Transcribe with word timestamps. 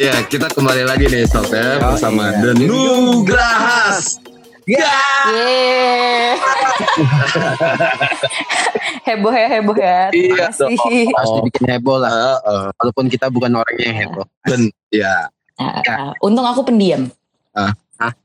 Ya, 0.08 0.16
kita 0.24 0.48
kembali 0.48 0.88
lagi 0.88 1.12
nih 1.12 1.28
Sob 1.28 1.52
ya 1.52 1.76
Oh, 1.76 1.92
bersama 1.92 2.32
iya. 2.32 2.40
The 2.40 2.50
Nugrahas. 2.64 4.16
Ya. 4.64 4.96
Yeay. 5.28 6.40
heboh 9.12 9.34
ya, 9.34 9.46
heboh 9.52 9.76
ya. 9.76 10.08
Iya 10.08 10.48
Terima 10.48 10.72
kasih. 10.80 11.04
Pasti 11.12 11.38
bikin 11.52 11.64
heboh 11.76 12.00
lah. 12.00 12.08
Heeh. 12.16 12.64
Walaupun 12.80 13.12
kita 13.12 13.28
bukan 13.28 13.52
orang 13.60 13.76
yang 13.76 13.92
heboh. 13.92 14.24
Dan 14.48 14.72
ya, 14.88 15.28
Ah, 15.60 15.84
ah, 15.84 16.10
untung 16.24 16.48
aku 16.48 16.64
pendiam. 16.64 17.04
Ah, 17.52 17.76
ah. 18.00 18.16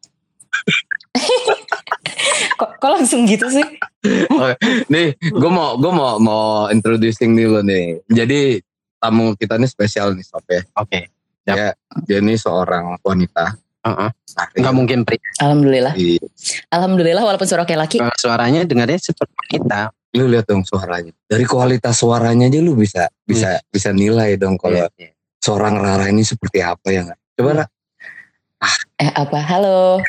kok, 2.60 2.72
kok 2.80 2.92
langsung 2.96 3.28
gitu 3.28 3.52
sih? 3.52 3.68
nih 4.88 5.12
gue 5.20 5.52
mau 5.52 5.76
gue 5.76 5.92
mau 5.92 6.16
mau 6.24 6.72
introducing 6.72 7.36
lo 7.36 7.60
nih. 7.60 8.00
Jadi 8.08 8.64
tamu 9.04 9.36
kita 9.36 9.60
nih 9.60 9.68
spesial 9.68 10.16
nih 10.16 10.24
Sob 10.24 10.48
ya. 10.48 10.64
Oke. 10.80 11.04
Ya, 11.04 11.15
dia 12.04 12.20
nih 12.20 12.36
seorang 12.36 12.98
wanita. 13.00 13.54
Heeh. 13.86 14.10
Sari. 14.26 14.58
Nggak 14.60 14.76
mungkin 14.76 15.00
pria. 15.06 15.22
Alhamdulillah. 15.38 15.94
Di- 15.94 16.18
Alhamdulillah 16.68 17.22
walaupun 17.22 17.46
suara 17.46 17.64
kayak 17.64 17.86
laki. 17.86 17.98
Eh, 18.02 18.10
Suaranya 18.18 18.66
dengarnya 18.66 18.98
seperti 18.98 19.34
kita. 19.54 19.94
Lu 20.12 20.26
lihat 20.26 20.50
dong 20.50 20.66
suaranya. 20.66 21.14
Dari 21.24 21.46
kualitas 21.46 21.94
suaranya 21.96 22.48
aja 22.48 22.60
lu 22.60 22.74
bisa 22.74 23.06
bisa 23.22 23.62
bisa 23.68 23.92
nilai 23.92 24.36
dong 24.36 24.58
kalau 24.58 24.80
Iya, 24.80 24.90
iya. 24.98 25.12
seorang 25.38 25.78
Rara 25.78 26.08
ini 26.08 26.26
seperti 26.26 26.64
apa 26.64 26.88
ya 26.88 27.06
nggak? 27.06 27.20
Coba 27.38 27.50
Ra. 27.54 27.66
Eh 28.98 29.12
apa? 29.14 29.38
Halo. 29.38 30.02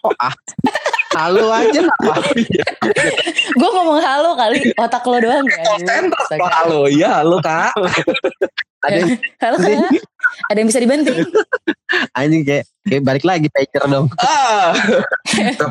Oh, 0.00 0.14
ah. 0.22 0.30
Halo 1.10 1.50
aja 1.50 1.82
apa? 1.82 2.22
Gue 3.52 3.70
ngomong 3.74 3.98
halo 3.98 4.38
kali. 4.38 4.70
Otak 4.78 5.02
lo 5.02 5.18
doang 5.18 5.42
ya. 5.42 5.58
Halo, 6.54 6.86
ya 6.86 7.20
halo 7.20 7.42
kak. 7.42 7.74
Ada 8.84 8.96
yang. 9.02 9.10
Ada 10.52 10.58
yang 10.60 10.68
bisa 10.70 10.80
dibanting? 10.82 11.18
anjing 12.18 12.42
kayak 12.44 12.64
kayak 12.84 13.02
balik 13.02 13.24
lagi 13.24 13.48
pager 13.50 13.82
dong. 13.90 14.06
Ah, 14.20 14.70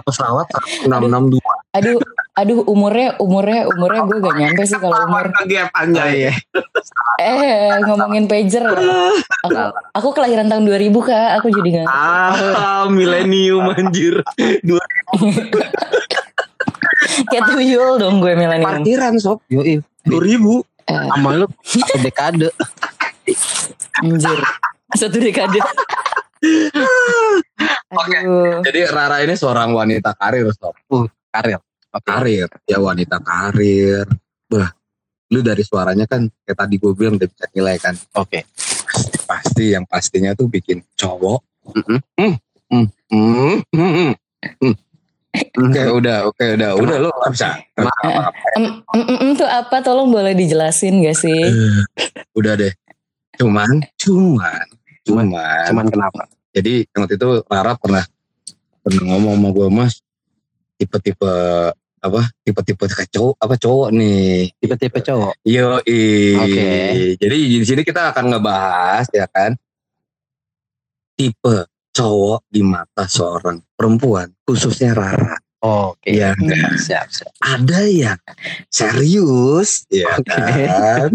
pesawat 0.03 0.47
662. 0.83 1.39
Aduh, 1.77 2.01
aduh 2.33 2.59
umurnya 2.65 3.15
umurnya 3.21 3.69
umurnya 3.69 4.01
gue 4.09 4.17
gak 4.17 4.35
nyampe 4.35 4.63
sih 4.65 4.79
kalau 4.81 4.97
umur. 5.07 5.29
gap 5.45 5.69
anjay. 5.77 6.27
iya. 6.27 6.33
Eh 7.21 7.79
ngomongin 7.85 8.25
pager. 8.25 8.65
Aku 9.45 9.55
aku 9.93 10.07
kelahiran 10.17 10.49
tahun 10.49 10.65
2000 10.67 11.07
kak. 11.07 11.29
Aku 11.41 11.47
jadi 11.53 11.69
nggak. 11.81 11.87
Ah, 11.87 12.89
milenium 12.89 13.71
anjir. 13.71 14.19
Kayak 17.29 17.45
tuyul 17.53 17.97
dong 18.01 18.19
gue 18.19 18.33
milenium. 18.33 18.67
Parkiran 18.67 19.13
sob, 19.21 19.39
Yoi. 19.47 19.79
2000. 20.05 20.65
Eh, 20.87 21.03
Sama 21.11 21.29
lu 21.35 21.47
satu 21.67 21.99
dekade. 21.99 22.47
Anjir. 24.03 24.39
Satu 24.95 25.17
dekade. 25.19 25.59
Aduh. 27.91 28.61
Jadi 28.63 28.79
Rara 28.87 29.23
ini 29.23 29.33
seorang 29.35 29.73
wanita 29.73 30.15
karir 30.15 30.47
sob. 30.55 30.75
Karir. 31.33 31.59
Oke. 31.91 32.07
Karir, 32.07 32.47
ya 32.67 32.77
wanita 32.77 33.17
karir. 33.23 34.05
Bah, 34.47 34.69
lu 35.33 35.39
dari 35.43 35.63
suaranya 35.63 36.05
kan 36.07 36.27
kayak 36.45 36.57
tadi 36.57 36.75
gue 36.79 36.91
bilang 36.93 37.17
udah 37.17 37.27
bisa 37.27 37.45
nilai 37.51 37.75
kan. 37.81 37.95
Oke. 38.15 38.45
Pasti, 38.87 39.17
pasti 39.27 39.63
yang 39.75 39.83
pastinya 39.87 40.31
tuh 40.37 40.47
bikin 40.47 40.83
cowok. 40.95 41.41
Hmm, 41.67 41.99
hmm, 42.15 42.33
hmm. 43.11 44.75
Oke 45.37 45.81
udah, 45.89 46.17
oke 46.31 46.45
udah, 46.57 46.69
udah 46.79 46.97
lu 46.97 47.09
nggak 47.11 47.31
bisa. 47.35 47.49
Em, 47.77 47.85
em, 48.57 48.65
em, 48.93 49.17
em, 49.21 49.31
tuh 49.37 49.45
apa? 49.45 49.83
Tolong 49.83 50.09
boleh 50.09 50.33
dijelasin 50.33 51.03
gak 51.03 51.17
sih? 51.17 51.41
Eh, 51.45 51.81
udah 52.33 52.57
deh. 52.57 52.73
Cuman, 53.37 53.69
cuman, 53.95 54.65
cuman, 55.05 55.25
Cuman 55.69 55.85
kenapa? 55.87 56.25
jadi 56.49 56.89
waktu 56.89 57.15
itu 57.15 57.29
Rara 57.45 57.77
pernah 57.77 58.01
pernah 58.81 59.03
ngomong 59.13 59.33
sama 59.37 59.49
gue 59.53 59.67
mas 59.69 59.93
tipe-tipe 60.75 61.33
apa 61.97 62.21
tipe-tipe 62.41 62.85
cowok 63.13 63.35
apa 63.37 63.55
cowok 63.57 63.89
nih 63.93 64.49
Tipe-tipe 64.57 64.99
cowok. 65.01 65.33
yo 65.45 65.77
Oke. 65.77 66.69
jadi 67.17 67.35
di 67.37 67.61
sini 67.61 67.81
kita 67.85 68.09
akan 68.09 68.33
ngebahas 68.33 69.05
ya 69.13 69.29
kan 69.29 69.53
tipe 71.13 71.55
cowok 71.91 72.41
di 72.49 72.61
mata 72.61 73.05
seorang 73.05 73.61
perempuan 73.73 74.29
khususnya 74.45 74.93
Rara 74.93 75.37
Oke. 75.57 76.13
Iya. 76.13 76.37
Siap, 76.77 77.07
siap. 77.09 77.31
ada 77.41 77.81
yang 77.89 78.19
serius 78.69 79.89
ya 79.89 80.05
Oke. 80.13 80.29
kan 80.69 81.11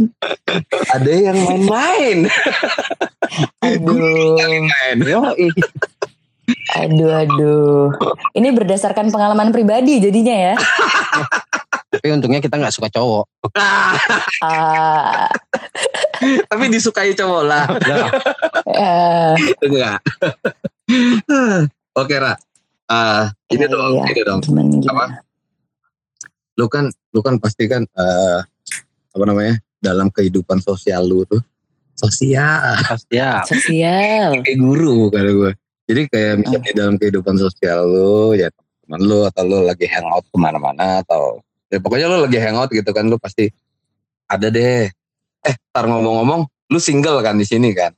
ada 0.91 1.13
yang 1.15 1.39
main-main 1.47 2.27
Aduh, 3.65 4.37
main 4.37 4.99
Yoi. 4.99 5.49
aduh, 6.75 7.11
aduh. 7.17 7.89
Ini 8.37 8.53
berdasarkan 8.53 9.09
pengalaman 9.09 9.55
pribadi 9.55 10.03
jadinya 10.03 10.53
ya. 10.53 10.55
Tapi 11.89 12.13
untungnya 12.13 12.45
kita 12.45 12.61
nggak 12.61 12.75
suka 12.77 12.93
cowok. 12.93 13.25
Ah, 13.57 15.33
tapi 16.51 16.65
disukai 16.71 17.13
cowok 17.15 17.43
lah 17.47 17.65
eh, 18.71 19.35
enggak 19.65 19.99
oke 22.01 22.15
Ra 22.17 22.35
Ah, 22.93 23.33
ini 23.49 23.65
Iya, 23.65 23.73
dong 23.73 23.93
iya. 23.97 24.05
ini 24.13 24.21
dong? 24.23 24.41
Apa? 24.85 25.05
lu 26.53 26.69
kan 26.69 26.85
lu 27.11 27.25
kan 27.25 27.41
pasti 27.41 27.65
kan 27.65 27.81
eh, 27.89 28.39
apa 29.09 29.25
namanya 29.25 29.57
dalam 29.81 30.13
kehidupan 30.13 30.61
sosial 30.61 31.01
lu 31.03 31.25
tuh 31.25 31.41
sosial 31.95 32.77
Siap. 33.09 33.49
Sosial. 33.49 34.37
kayak 34.41 34.59
guru 34.59 35.09
kata 35.09 35.33
gue 35.33 35.53
jadi 35.83 36.01
kayak 36.07 36.35
misalnya 36.39 36.73
dalam 36.77 36.95
kehidupan 36.97 37.37
sosial 37.37 37.89
lu 37.89 38.37
ya 38.37 38.53
teman 38.85 39.01
lu 39.01 39.25
atau 39.25 39.43
lu 39.43 39.65
lagi 39.65 39.89
hangout 39.89 40.29
ke 40.29 40.37
mana-mana 40.37 41.01
atau 41.01 41.41
ya 41.67 41.81
pokoknya 41.81 42.07
lu 42.07 42.21
lagi 42.21 42.37
hangout 42.37 42.69
gitu 42.69 42.91
kan 42.93 43.09
lu 43.09 43.17
pasti 43.17 43.49
ada 44.27 44.53
deh 44.53 44.93
eh 45.43 45.55
tar 45.73 45.85
ngomong-ngomong 45.85 46.45
lu 46.69 46.79
single 46.79 47.25
kan 47.25 47.41
di 47.41 47.49
sini 47.49 47.73
kan 47.73 47.97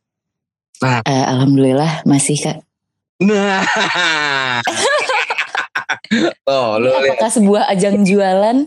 Eh, 0.84 1.24
Alhamdulillah 1.24 2.02
masih 2.04 2.36
kak. 2.36 2.58
Nah 3.22 3.62
oh 6.50 6.78
lu 6.82 6.90
apakah 6.90 7.30
sebuah 7.30 7.70
ajang 7.70 8.02
jualan? 8.02 8.66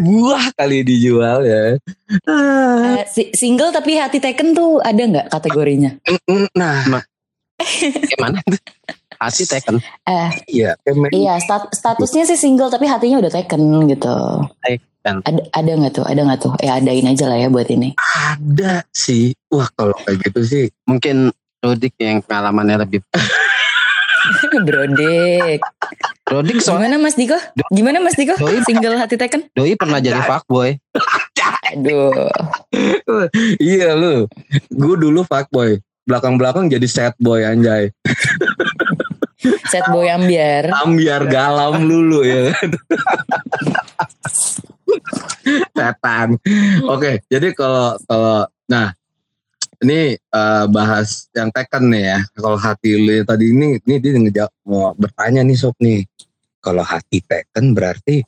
buah 0.00 0.48
kali 0.56 0.80
dijual 0.80 1.44
ya 1.44 1.76
si- 3.04 3.34
single 3.36 3.68
tapi 3.68 4.00
hati 4.00 4.16
taken 4.16 4.56
tuh 4.56 4.80
ada 4.80 4.96
nggak 4.96 5.26
kategorinya? 5.28 5.92
nah 6.56 7.04
Gimana? 8.08 8.38
Hati 9.18 9.44
teken. 9.50 9.82
Eh, 10.06 10.30
iya 10.46 10.78
iya 11.10 11.34
stat- 11.42 11.74
statusnya 11.74 12.22
sih 12.22 12.38
single 12.38 12.70
tapi 12.70 12.86
hatinya 12.86 13.18
udah 13.18 13.32
taken 13.34 13.82
gitu. 13.90 14.14
Taken. 14.62 15.16
Ada 15.26 15.40
ada 15.52 15.70
nggak 15.74 15.92
tuh? 15.98 16.06
Ada 16.06 16.20
nggak 16.22 16.40
tuh? 16.40 16.52
Ya 16.62 16.78
adain 16.78 17.02
aja 17.10 17.26
lah 17.26 17.34
ya 17.34 17.50
buat 17.50 17.66
ini. 17.66 17.98
ada 17.98 18.86
sih 18.94 19.34
wah 19.50 19.66
kalau 19.74 19.96
kayak 20.06 20.30
gitu 20.30 20.40
sih 20.46 20.64
Mungkin 20.86 21.34
Rodik 21.58 21.94
yang 21.98 22.22
pengalamannya 22.22 22.86
lebih. 22.86 23.02
Brodek. 24.66 25.60
Rodik 26.28 26.60
soalnya 26.60 26.94
Gimana 26.94 27.04
Mas 27.04 27.16
Diko? 27.16 27.38
Gimana 27.72 27.98
Mas 27.98 28.14
Diko? 28.14 28.34
Doi. 28.36 28.60
Single 28.62 29.00
hati 29.00 29.16
taken? 29.16 29.48
Doi 29.56 29.74
pernah 29.74 29.98
jadi 29.98 30.20
fuckboy. 30.22 30.76
Aduh. 31.74 32.28
iya 33.60 33.92
lu 33.92 34.24
gue 34.72 34.94
dulu 34.96 35.24
fuckboy 35.24 35.80
belakang-belakang 36.08 36.72
jadi 36.72 36.86
sad 36.88 37.14
boy 37.20 37.44
anjay 37.44 37.92
Set 39.70 39.86
boy 39.94 40.10
ambiar. 40.10 40.66
ambiar 40.82 41.22
galam 41.30 41.86
lulu 41.86 42.26
ya 42.26 42.50
setan 45.76 46.34
oke 46.88 47.22
jadi 47.30 47.48
kalau 47.54 47.94
kalau 48.08 48.50
nah 48.66 48.97
ini 49.84 50.18
eh, 50.18 50.64
bahas 50.70 51.30
yang 51.34 51.50
Tekken 51.54 51.90
nih 51.90 52.04
ya. 52.04 52.18
Kalau 52.34 52.58
hati 52.58 52.90
lu 52.98 53.22
tadi 53.22 53.54
ini 53.54 53.78
ini 53.82 53.94
dia 54.02 54.12
ngejawab 54.18 54.52
mau 54.66 54.92
bertanya 54.98 55.42
nih 55.46 55.56
sob 55.58 55.74
nih. 55.78 56.02
Kalau 56.58 56.82
hati 56.82 57.22
Tekken 57.22 57.74
berarti 57.74 58.22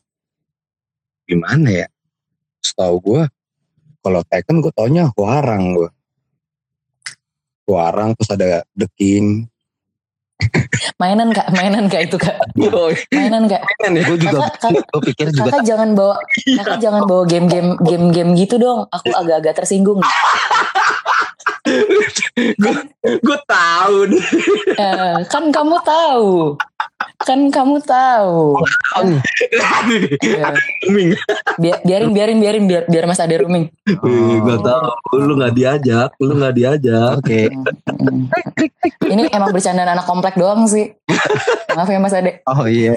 gimana 1.26 1.68
ya? 1.84 1.86
Setahu 2.62 2.96
gue 3.02 3.22
kalau 4.00 4.20
Tekken 4.24 4.64
gue 4.64 4.72
taunya 4.72 5.12
warang 5.16 5.76
gue 5.76 5.90
warang 7.70 8.18
terus 8.18 8.30
ada 8.34 8.66
The 8.74 8.88
Mainan 11.00 11.32
kak, 11.32 11.48
mainan 11.52 11.86
kak 11.88 12.08
itu 12.08 12.16
kak. 12.16 12.36
oh, 12.72 12.92
Mainan 13.12 13.48
kak. 13.48 13.62
ya 13.80 13.88
Gue 14.04 14.16
juga 14.16 14.48
Kakak, 14.56 14.84
gue 14.90 15.02
pikir 15.12 15.26
juga 15.32 15.50
kakak 15.52 15.62
jangan 15.66 15.88
bawa 15.96 16.14
kakak 16.60 16.78
jangan 16.80 17.02
bawa 17.04 17.22
game-game 17.28 17.76
game-game 17.82 18.30
gitu 18.36 18.56
dong. 18.56 18.86
Aku 18.92 19.08
agak-agak 19.12 19.64
tersinggung. 19.64 20.00
gue 23.20 23.38
tahu 23.46 23.96
nih 24.08 24.24
Eh, 24.80 25.16
kan 25.28 25.44
kamu 25.52 25.76
tahu. 25.84 26.56
Kan 27.20 27.48
kamu 27.48 27.80
tahu. 27.82 28.56
Iya. 30.20 30.52
Rooming. 30.84 31.10
Biar- 31.56 31.80
biarin 31.84 32.10
biarin 32.12 32.38
biarin 32.38 32.64
biar 32.64 32.82
biar 32.86 33.04
Mas 33.04 33.20
ada 33.20 33.36
rooming. 33.36 33.68
Eh, 33.84 34.36
Gak 34.40 34.60
tau. 34.60 34.92
Lu 35.14 35.36
gak 35.36 35.52
diajak. 35.52 36.10
Lu 36.16 36.32
gak 36.34 36.54
diajak. 36.54 37.20
Oke. 37.20 37.48
Ini 39.02 39.28
emang 39.30 39.52
bercandaan 39.52 39.92
anak 39.92 40.04
komplek 40.04 40.36
doang 40.36 40.64
sih. 40.64 40.92
Maaf 41.72 41.88
ya 41.88 41.98
Mas 41.98 42.12
Ade. 42.12 42.40
Oh 42.44 42.64
iya. 42.64 42.96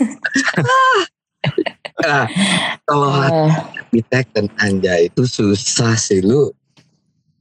Nah, 2.00 2.26
kalau 2.88 3.10
hati 3.12 4.00
Tekken 4.04 4.48
anjay 4.58 5.08
itu 5.08 5.24
susah 5.24 5.96
sih 5.96 6.20
lu. 6.20 6.52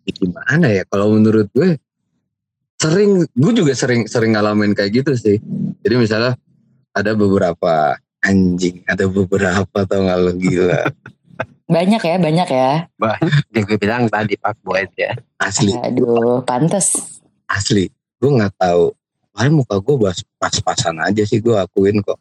Gimana 0.04 0.66
ya? 0.66 0.82
Kalau 0.86 1.14
menurut 1.14 1.46
gue 1.50 1.78
sering, 2.76 3.22
gue 3.24 3.52
juga 3.54 3.72
sering 3.72 4.06
sering 4.06 4.34
ngalamin 4.34 4.74
kayak 4.74 5.02
gitu 5.02 5.14
sih. 5.14 5.38
Jadi 5.82 5.94
misalnya 5.94 6.34
ada 6.92 7.12
beberapa 7.12 7.96
anjing, 8.20 8.84
ada 8.84 9.04
beberapa 9.04 9.78
tau 9.82 10.00
gak 10.02 10.18
lu 10.18 10.32
gila. 10.36 10.82
banyak 11.66 12.02
ya, 12.02 12.16
banyak 12.16 12.48
ya. 12.48 12.70
Yang 13.50 13.64
gue 13.66 13.78
bilang 13.78 14.04
tadi 14.06 14.36
Pak 14.36 14.60
Boyd 14.60 14.92
ya. 14.92 15.16
Asli, 15.36 15.72
Aduh, 15.74 16.44
pantes. 16.44 16.92
asli. 17.46 17.88
Gue 18.16 18.30
nggak 18.30 18.54
tahu. 18.54 18.92
Paling 19.32 19.54
muka 19.56 19.80
gue 19.80 19.96
pas- 19.98 20.26
pas-pasan 20.38 21.00
aja 21.00 21.24
sih 21.24 21.40
gue 21.40 21.56
akuin 21.56 22.04
kok. 22.04 22.20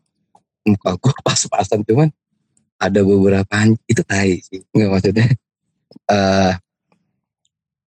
Muka 0.64 0.96
gue 0.96 1.14
pas-pasan 1.28 1.84
cuman 1.84 2.08
ada 2.80 3.00
beberapa 3.04 3.52
anjing 3.52 3.84
itu 3.86 4.02
tai 4.02 4.40
sih. 4.40 4.64
Nggak 4.72 4.90
maksudnya. 4.90 5.28
eh 6.08 6.54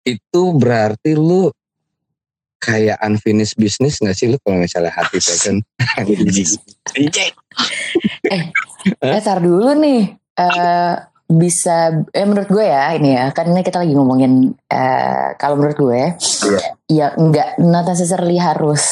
itu 0.05 0.41
berarti 0.53 1.17
lu 1.17 1.49
kayak 2.65 2.97
unfinished 3.05 3.53
business 3.61 4.01
gak 4.01 4.17
sih 4.17 4.33
lu 4.33 4.41
kalau 4.41 4.57
misalnya 4.57 4.89
hati 4.89 5.21
Tekken? 5.21 5.61
Eh, 8.85 9.21
tar 9.25 9.41
dulu 9.41 9.73
nih. 9.81 10.13
Eh 10.37 10.93
bisa 11.25 12.05
eh 12.13 12.21
menurut 12.21 12.45
gue 12.45 12.61
ya 12.61 12.93
ini 12.93 13.17
ya 13.17 13.33
kan 13.33 13.49
ini 13.49 13.65
kita 13.65 13.81
lagi 13.81 13.97
ngomongin 13.97 14.53
eh 14.69 15.33
kalau 15.41 15.57
menurut 15.57 15.73
gue 15.73 16.01
ya 16.85 17.17
nggak 17.17 17.65
not 17.65 17.89
necessarily 17.89 18.37
harus 18.37 18.85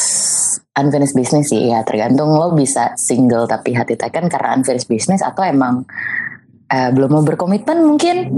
unfinished 0.73 1.13
business 1.13 1.53
sih 1.53 1.69
ya 1.69 1.85
tergantung 1.85 2.33
lo 2.33 2.57
bisa 2.57 2.97
single 2.97 3.45
tapi 3.45 3.77
hati 3.77 3.93
tekan 3.93 4.33
karena 4.33 4.57
unfinished 4.57 4.89
business 4.89 5.21
atau 5.21 5.45
emang 5.45 5.85
eh, 6.73 6.89
belum 6.89 7.21
mau 7.21 7.21
berkomitmen 7.21 7.85
mungkin 7.85 8.33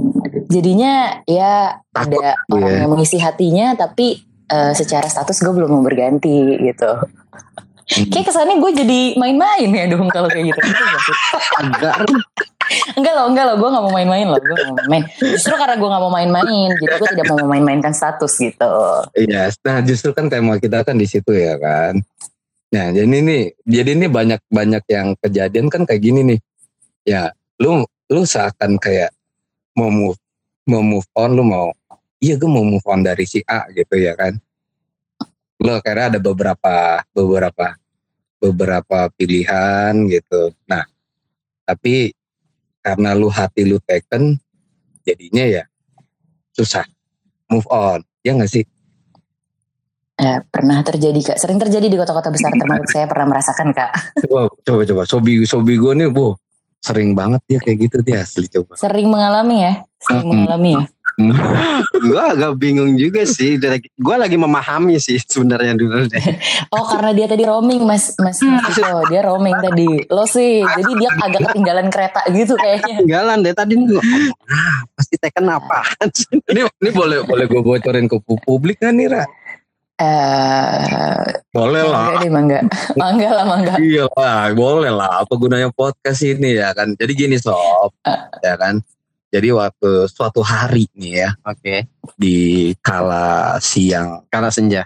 jadinya 0.51 1.23
ya 1.23 1.79
ada 1.95 2.35
gitu 2.35 2.51
orang 2.51 2.71
ya. 2.75 2.79
yang 2.83 2.91
mengisi 2.91 3.17
hatinya 3.23 3.79
tapi 3.79 4.19
eh, 4.51 4.73
secara 4.75 5.07
status 5.07 5.41
gue 5.41 5.53
belum 5.53 5.69
mau 5.69 5.83
berganti 5.85 6.61
gitu 6.61 6.91
kayak 7.85 8.25
kesannya 8.25 8.57
gue 8.57 8.71
jadi 8.81 8.99
main-main 9.21 9.69
ya 9.69 9.85
dong 9.85 10.09
kalau 10.09 10.25
kayak 10.25 10.49
gitu 10.49 10.59
Betul 10.65 10.85
nggak 10.89 11.01
sih? 11.05 11.15
Agak 11.61 11.95
Enggak 12.97 13.13
loh, 13.13 13.29
enggak 13.29 13.45
loh, 13.45 13.55
gue 13.61 13.69
gak 13.69 13.83
mau 13.85 13.93
main-main 13.93 14.25
loh, 14.25 14.41
gue 14.41 14.57
gak 14.57 14.73
mau 14.73 14.89
main. 14.89 15.05
Justru 15.21 15.53
karena 15.53 15.77
gue 15.77 15.85
gak 15.85 16.01
mau 16.01 16.09
main-main, 16.09 16.69
jadi 16.81 16.93
gue 16.97 17.09
tidak 17.13 17.25
mau 17.29 17.37
memain-mainkan 17.45 17.93
status 17.93 18.33
gitu. 18.41 18.73
Iya, 19.13 19.53
nah 19.61 19.85
justru 19.85 20.17
kan 20.17 20.33
tema 20.33 20.57
kita 20.57 20.81
kan 20.81 20.97
di 20.97 21.05
situ 21.05 21.29
ya 21.29 21.61
kan. 21.61 22.01
Nah, 22.73 22.89
jadi 22.89 23.05
ini 23.05 23.53
jadi 23.69 23.93
ini 23.93 24.09
banyak 24.09 24.41
banyak 24.49 24.83
yang 24.89 25.13
kejadian 25.21 25.69
kan 25.69 25.85
kayak 25.85 26.01
gini 26.01 26.25
nih. 26.25 26.39
Ya, 27.05 27.29
lu 27.61 27.85
lu 28.09 28.21
seakan 28.25 28.81
kayak 28.81 29.13
mau 29.77 29.93
move 29.93 30.17
mau 30.65 30.81
move 30.81 31.05
on, 31.13 31.37
lu 31.37 31.45
mau 31.45 31.69
iya 32.25 32.33
gue 32.41 32.49
mau 32.49 32.65
move 32.65 32.81
on 32.89 33.05
dari 33.05 33.29
si 33.29 33.45
A 33.45 33.69
gitu 33.69 34.01
ya 34.01 34.17
kan. 34.17 34.33
Lu 35.61 35.69
akhirnya 35.69 36.17
ada 36.17 36.19
beberapa 36.19 37.05
beberapa 37.13 37.77
beberapa 38.41 38.99
pilihan 39.13 39.93
gitu. 40.09 40.49
Nah, 40.65 40.89
tapi 41.69 42.09
karena 42.81 43.13
lu 43.13 43.29
hati 43.29 43.61
lu 43.61 43.77
taken 43.85 44.41
jadinya 45.05 45.45
ya 45.45 45.63
susah 46.57 46.85
move 47.53 47.69
on. 47.69 48.01
Ya 48.25 48.33
nggak 48.33 48.49
sih? 48.49 48.65
Eh, 50.15 50.39
pernah 50.47 50.79
terjadi 50.79 51.19
kak, 51.19 51.37
sering 51.37 51.59
terjadi 51.59 51.91
di 51.91 51.97
kota-kota 51.99 52.31
besar 52.31 52.55
termasuk 52.55 52.87
saya 52.87 53.05
pernah 53.05 53.35
merasakan 53.35 53.75
kak. 53.75 53.91
Coba 54.23 54.47
coba 54.63 54.81
coba 54.87 55.01
sobi 55.03 55.43
sobi 55.43 55.75
gue 55.75 55.91
nih 55.91 56.07
bu 56.07 56.39
sering 56.79 57.11
banget 57.11 57.43
dia 57.49 57.59
kayak 57.59 57.77
gitu 57.83 57.97
dia 57.99 58.23
asli 58.23 58.47
coba. 58.47 58.79
Sering 58.79 59.11
mengalami 59.11 59.67
ya, 59.67 59.73
sering 59.99 60.23
Mm-mm. 60.23 60.31
mengalami 60.31 60.71
ya. 60.79 60.85
gue 62.11 62.21
agak 62.21 62.59
bingung 62.59 62.99
juga 62.99 63.23
sih. 63.23 63.55
Gue 63.95 64.15
lagi 64.19 64.35
memahami 64.35 64.99
sih 64.99 65.15
sebenarnya 65.23 65.79
dulu 65.79 66.11
deh. 66.11 66.25
Oh 66.75 66.83
karena 66.83 67.15
dia 67.15 67.27
tadi 67.31 67.47
roaming 67.47 67.87
mas, 67.87 68.15
mas, 68.19 68.43
mas 68.43 68.75
Iko, 68.75 69.07
dia 69.07 69.23
roaming 69.23 69.55
tadi. 69.55 69.87
Lo 70.11 70.27
sih, 70.27 70.59
jadi 70.59 70.91
dia 70.99 71.09
agak 71.15 71.51
ketinggalan 71.51 71.87
kereta 71.87 72.21
gitu 72.35 72.59
kayaknya. 72.59 72.99
Tinggalan 72.99 73.37
deh 73.47 73.55
tadi 73.55 73.73
nih. 73.79 73.95
Ah, 74.51 74.83
pasti 74.95 75.15
teken 75.15 75.47
sih? 76.11 76.35
Ini 76.51 76.61
ini 76.67 76.89
boleh 76.91 77.23
boleh 77.23 77.45
gue 77.47 77.61
bocorin 77.63 78.11
ke 78.11 78.17
pu- 78.19 78.41
publik 78.43 78.83
kan 78.83 78.95
nih 78.95 79.07
Ra? 79.07 79.23
Eh, 79.95 81.23
Boleh 81.55 81.87
lah. 81.87 82.19
deh 82.19 82.27
mangga, 82.27 82.59
mangga 82.99 83.29
lah 83.31 83.45
mangga. 83.47 83.73
Iya 83.79 84.11
lah, 84.11 84.51
boleh 84.51 84.91
lah. 84.91 85.23
Apa 85.23 85.39
gunanya 85.39 85.71
podcast 85.71 86.19
ini 86.19 86.59
ya 86.59 86.75
kan? 86.75 86.99
Jadi 86.99 87.11
gini 87.15 87.39
sob, 87.39 87.95
ya 88.43 88.59
kan? 88.59 88.83
Jadi 89.35 89.51
waktu 89.51 90.07
suatu 90.07 90.39
hari 90.39 90.87
nih 90.95 91.13
ya 91.19 91.29
Oke. 91.43 91.91
di 92.15 92.35
kala 92.79 93.59
siang, 93.59 94.23
Karena 94.31 94.47
senja. 94.47 94.81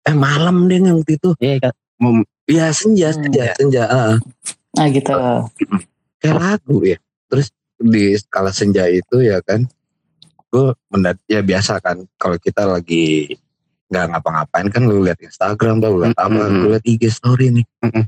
eh 0.00 0.14
malam 0.14 0.70
deh 0.70 0.78
waktu 0.78 1.18
itu. 1.18 1.34
Iya 1.36 1.56
kan. 1.60 1.74
Mem- 1.98 2.28
Iya 2.46 2.70
senja, 2.70 3.10
Hmm. 3.10 3.18
senja, 3.20 3.44
senja. 3.52 3.82
ah. 3.84 4.14
Nah 4.72 4.86
gitu. 4.88 5.12
kayak 6.22 6.36
lagu 6.38 6.80
ya. 6.80 6.96
Terus 7.26 7.50
di 7.76 8.14
skala 8.14 8.48
senja 8.50 8.86
itu 8.86 9.18
ya 9.18 9.42
kan, 9.42 9.66
gue 10.48 10.72
mendat 10.88 11.18
ya 11.26 11.42
biasa 11.42 11.76
kan 11.78 12.08
kalau 12.16 12.38
kita 12.38 12.64
lagi 12.64 13.34
nggak 13.88 14.04
ngapa-ngapain 14.08 14.68
kan 14.68 14.82
lu 14.84 15.02
lihat 15.02 15.18
Instagram 15.18 15.76
tuh, 15.78 15.90
lu 15.90 15.98
lihat 16.02 16.16
apa, 16.16 16.40
Mm-mm. 16.40 16.60
lu 16.62 16.68
lihat 16.72 16.84
IG 16.84 17.02
story 17.10 17.50
nih. 17.52 17.66
Mm-mm. 17.82 18.04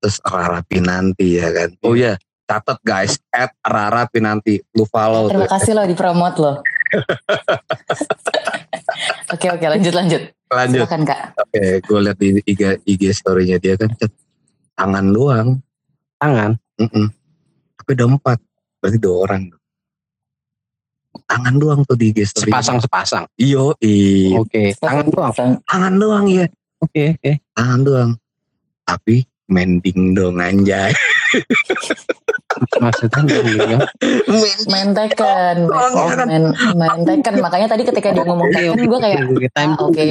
Terus 0.00 0.16
Rara 0.20 0.58
Pinanti 0.60 1.38
ya 1.38 1.48
kan. 1.50 1.70
Oh 1.80 1.94
iya, 1.94 2.18
catat 2.44 2.78
guys, 2.84 3.16
at 3.32 3.52
Rara 3.64 4.04
Pinanti, 4.08 4.60
lu 4.76 4.84
follow 4.84 5.28
Terima 5.32 5.48
tuh. 5.48 5.52
kasih 5.56 5.72
loh 5.76 5.84
dipromot 5.88 6.34
loh. 6.38 6.56
oke 9.34 9.46
oke 9.48 9.66
lanjut 9.66 9.94
lanjut. 9.96 10.22
Lanjut, 10.54 10.86
Silakan 10.86 11.02
kak. 11.08 11.20
oke, 11.40 11.64
gue 11.82 11.98
lihat 12.04 12.18
di 12.20 12.28
IG, 12.46 12.62
IG 12.86 13.02
story-nya 13.10 13.58
dia 13.58 13.74
kan, 13.74 13.90
tangan 14.78 15.06
doang, 15.10 15.48
Tangan. 16.20 16.54
Mm-mm. 16.78 17.06
tapi 17.80 17.90
ada 17.98 18.04
empat, 18.06 18.38
berarti 18.78 18.98
dua 19.02 19.16
orang. 19.26 19.42
Tangan 21.26 21.54
doang 21.58 21.80
tuh 21.82 21.98
di 21.98 22.14
IG 22.14 22.22
story. 22.28 22.50
Sepasang 22.52 22.78
sepasang. 22.78 23.24
Iyo, 23.34 23.74
iya. 23.82 24.38
Oke. 24.38 24.74
Tangan 24.78 25.06
doang. 25.10 25.32
tangan 25.66 25.94
doang 25.98 26.26
ya. 26.30 26.46
Oke 26.84 27.16
oke. 27.16 27.32
tangan 27.56 27.80
doang 27.80 28.10
tapi 28.84 29.24
mending 29.46 30.14
dong 30.14 30.38
anjay 30.38 30.92
Maksudnya 32.78 33.34
ya. 33.66 33.78
Main 34.70 34.94
Tekken, 34.94 35.66
Oh, 35.66 35.90
main, 36.22 36.44
main, 36.78 37.00
Tekken. 37.02 37.42
Makanya 37.42 37.66
tadi 37.66 37.82
ketika 37.82 38.14
dia 38.14 38.22
ngomong 38.22 38.46
Tekken, 38.50 38.78
gue 38.78 39.00
kayak 39.02 39.18
Oke, 39.26 39.48
time 39.50 39.74
ah, 39.74 39.82
oke. 39.82 40.04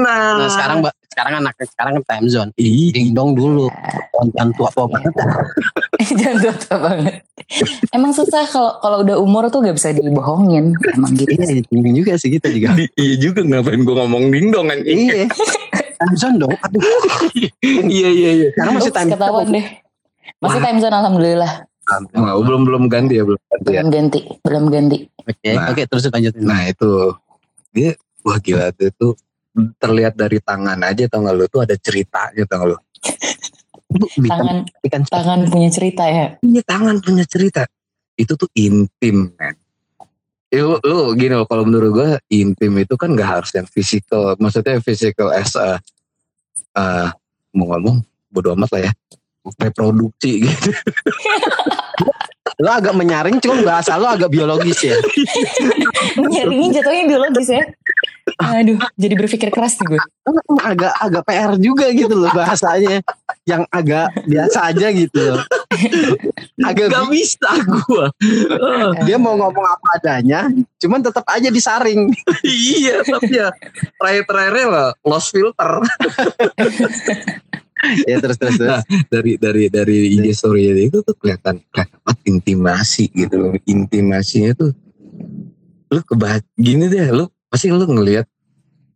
nah, 0.00 0.40
Nah 0.40 0.48
sekarang 0.48 0.76
mbak, 0.80 0.94
sekarang 1.12 1.32
anak 1.36 1.52
sekarang 1.60 1.92
kan 2.00 2.04
time 2.08 2.26
zone. 2.28 2.50
ih 2.56 2.88
Ding 2.88 3.12
dong 3.12 3.36
dulu. 3.36 3.68
Jangan 4.36 4.52
tua 4.54 4.68
tua 4.70 4.86
banget. 4.88 5.12
Jangan 6.16 6.36
tua 6.58 6.76
banget. 6.78 7.14
Emang 7.90 8.12
susah 8.12 8.44
kalau 8.46 8.80
kalau 8.80 8.96
udah 9.02 9.16
umur 9.18 9.48
tuh 9.48 9.60
gak 9.60 9.76
bisa 9.76 9.92
dibohongin. 9.92 10.72
Emang 10.96 11.12
gitu. 11.12 11.36
Iya, 11.36 11.60
ding 11.60 11.92
juga 11.92 12.16
sih 12.16 12.30
kita 12.30 12.48
juga. 12.48 12.72
iya 12.96 13.14
juga 13.16 13.40
ngapain 13.42 13.80
gue 13.80 13.94
ngomong 13.94 14.32
ding 14.32 14.48
dong 14.48 14.68
anjing 14.68 15.12
Iya. 15.12 15.28
Time 16.00 16.16
zone 16.16 16.36
dong. 16.40 16.52
Aduh. 16.56 16.80
iya 17.92 18.08
iya 18.08 18.30
iya 18.34 18.48
Sekarang 18.50 18.72
masih 18.74 18.92
time 18.92 19.10
ketahuan 19.12 19.46
deh. 19.52 19.66
Masih 20.40 20.58
time 20.58 20.78
zone 20.80 20.96
alhamdulillah. 20.96 21.52
Nah, 22.14 22.38
belum 22.38 22.62
belum 22.64 22.82
ganti 22.86 23.18
ya 23.18 23.24
belum 23.26 23.36
ganti 23.42 23.66
ya 23.66 23.82
Belum 23.82 23.88
ganti, 23.90 24.20
belum 24.40 24.64
ganti. 24.70 24.98
Oke, 25.20 25.50
Nah. 25.52 25.66
oke 25.68 25.82
terus 25.84 26.02
lanjutin. 26.06 26.40
nah 26.40 26.62
itu 26.64 26.90
dia 27.70 27.92
wah 28.22 28.38
gila 28.38 28.70
tuh 28.72 28.88
itu 28.88 29.06
terlihat 29.76 30.14
dari 30.14 30.38
tangan 30.38 30.78
aja 30.80 31.10
tau 31.10 31.20
gak 31.20 31.34
lu 31.34 31.44
tuh 31.46 31.66
ada 31.66 31.74
ceritanya 31.74 32.42
tau 32.46 32.56
gak 32.62 32.68
lu 32.70 32.78
Tangan 34.22 34.70
ikan 34.86 35.02
tangan 35.02 35.40
punya 35.50 35.66
cerita 35.68 36.06
ya. 36.06 36.38
punya 36.38 36.62
tangan 36.62 36.96
punya 37.02 37.24
cerita 37.26 37.66
itu 38.14 38.38
tuh 38.38 38.46
intim 38.54 39.34
Ya, 39.34 39.50
lu, 40.58 40.76
lu 40.82 40.98
gini 41.14 41.34
loh 41.38 41.46
kalau 41.46 41.62
menurut 41.62 41.90
gue 41.94 42.10
intim 42.34 42.74
itu 42.82 42.94
kan 42.98 43.14
gak 43.14 43.40
harus 43.40 43.50
yang 43.54 43.68
physical 43.70 44.34
maksudnya 44.42 44.82
physical 44.82 45.30
as 45.30 45.54
a 45.54 45.78
uh, 46.74 47.08
mau 47.54 47.70
ngomong 47.74 48.02
bodo 48.30 48.54
amat 48.58 48.70
lah 48.74 48.82
ya 48.90 48.92
reproduksi 49.62 50.46
gitu 50.46 50.70
lo 52.60 52.70
agak 52.76 52.92
menyaring 52.92 53.40
cuma 53.40 53.64
bahasa 53.64 53.96
lo 53.96 54.04
agak 54.04 54.28
biologis 54.28 54.84
ya. 54.84 54.96
Nyaringin 56.20 56.76
jatuhnya 56.76 57.04
biologis 57.08 57.48
ya. 57.48 57.64
Aduh, 58.36 58.78
jadi 58.94 59.14
berpikir 59.16 59.48
keras 59.48 59.74
nih 59.76 59.96
gue. 59.96 60.00
agak 60.60 60.92
agak 60.94 61.22
PR 61.24 61.52
juga 61.56 61.90
gitu 61.90 62.14
loh 62.14 62.30
bahasanya 62.30 63.02
yang 63.42 63.66
agak 63.68 64.14
biasa 64.24 64.70
aja 64.70 64.86
gitu 64.92 65.18
loh. 65.18 65.42
Agak 66.60 66.92
Gak 66.92 67.04
bi- 67.08 67.18
bisa 67.18 67.50
gue. 67.58 68.04
dia 69.02 69.16
mau 69.16 69.34
ngomong 69.34 69.66
apa 69.66 69.86
adanya, 69.96 70.46
cuman 70.76 71.00
tetap 71.00 71.24
aja 71.26 71.48
disaring. 71.48 72.12
iya 72.44 73.00
tapi 73.00 73.32
ya 73.32 73.48
terakhir-terakhirnya 73.96 74.66
lah 74.68 74.88
lost 75.02 75.32
filter 75.32 75.70
ya 78.06 78.16
terus 78.20 78.36
terus 78.36 78.56
terus. 78.56 78.70
Nah, 78.70 78.82
dari 79.08 79.40
dari 79.40 79.64
dari 79.72 79.98
IG 80.14 80.36
story 80.36 80.68
itu 80.76 81.00
tuh 81.00 81.16
kelihatan 81.16 81.64
kelihatan 81.72 81.98
banget 82.04 82.20
intimasi 82.28 83.08
gitu 83.10 83.34
loh 83.40 83.52
intimasinya 83.64 84.52
tuh 84.52 84.70
lu 85.90 86.00
kebahat 86.04 86.44
gini 86.54 86.86
deh 86.86 87.08
lu 87.10 87.26
pasti 87.50 87.68
lu 87.68 87.82
ngelihat 87.82 88.24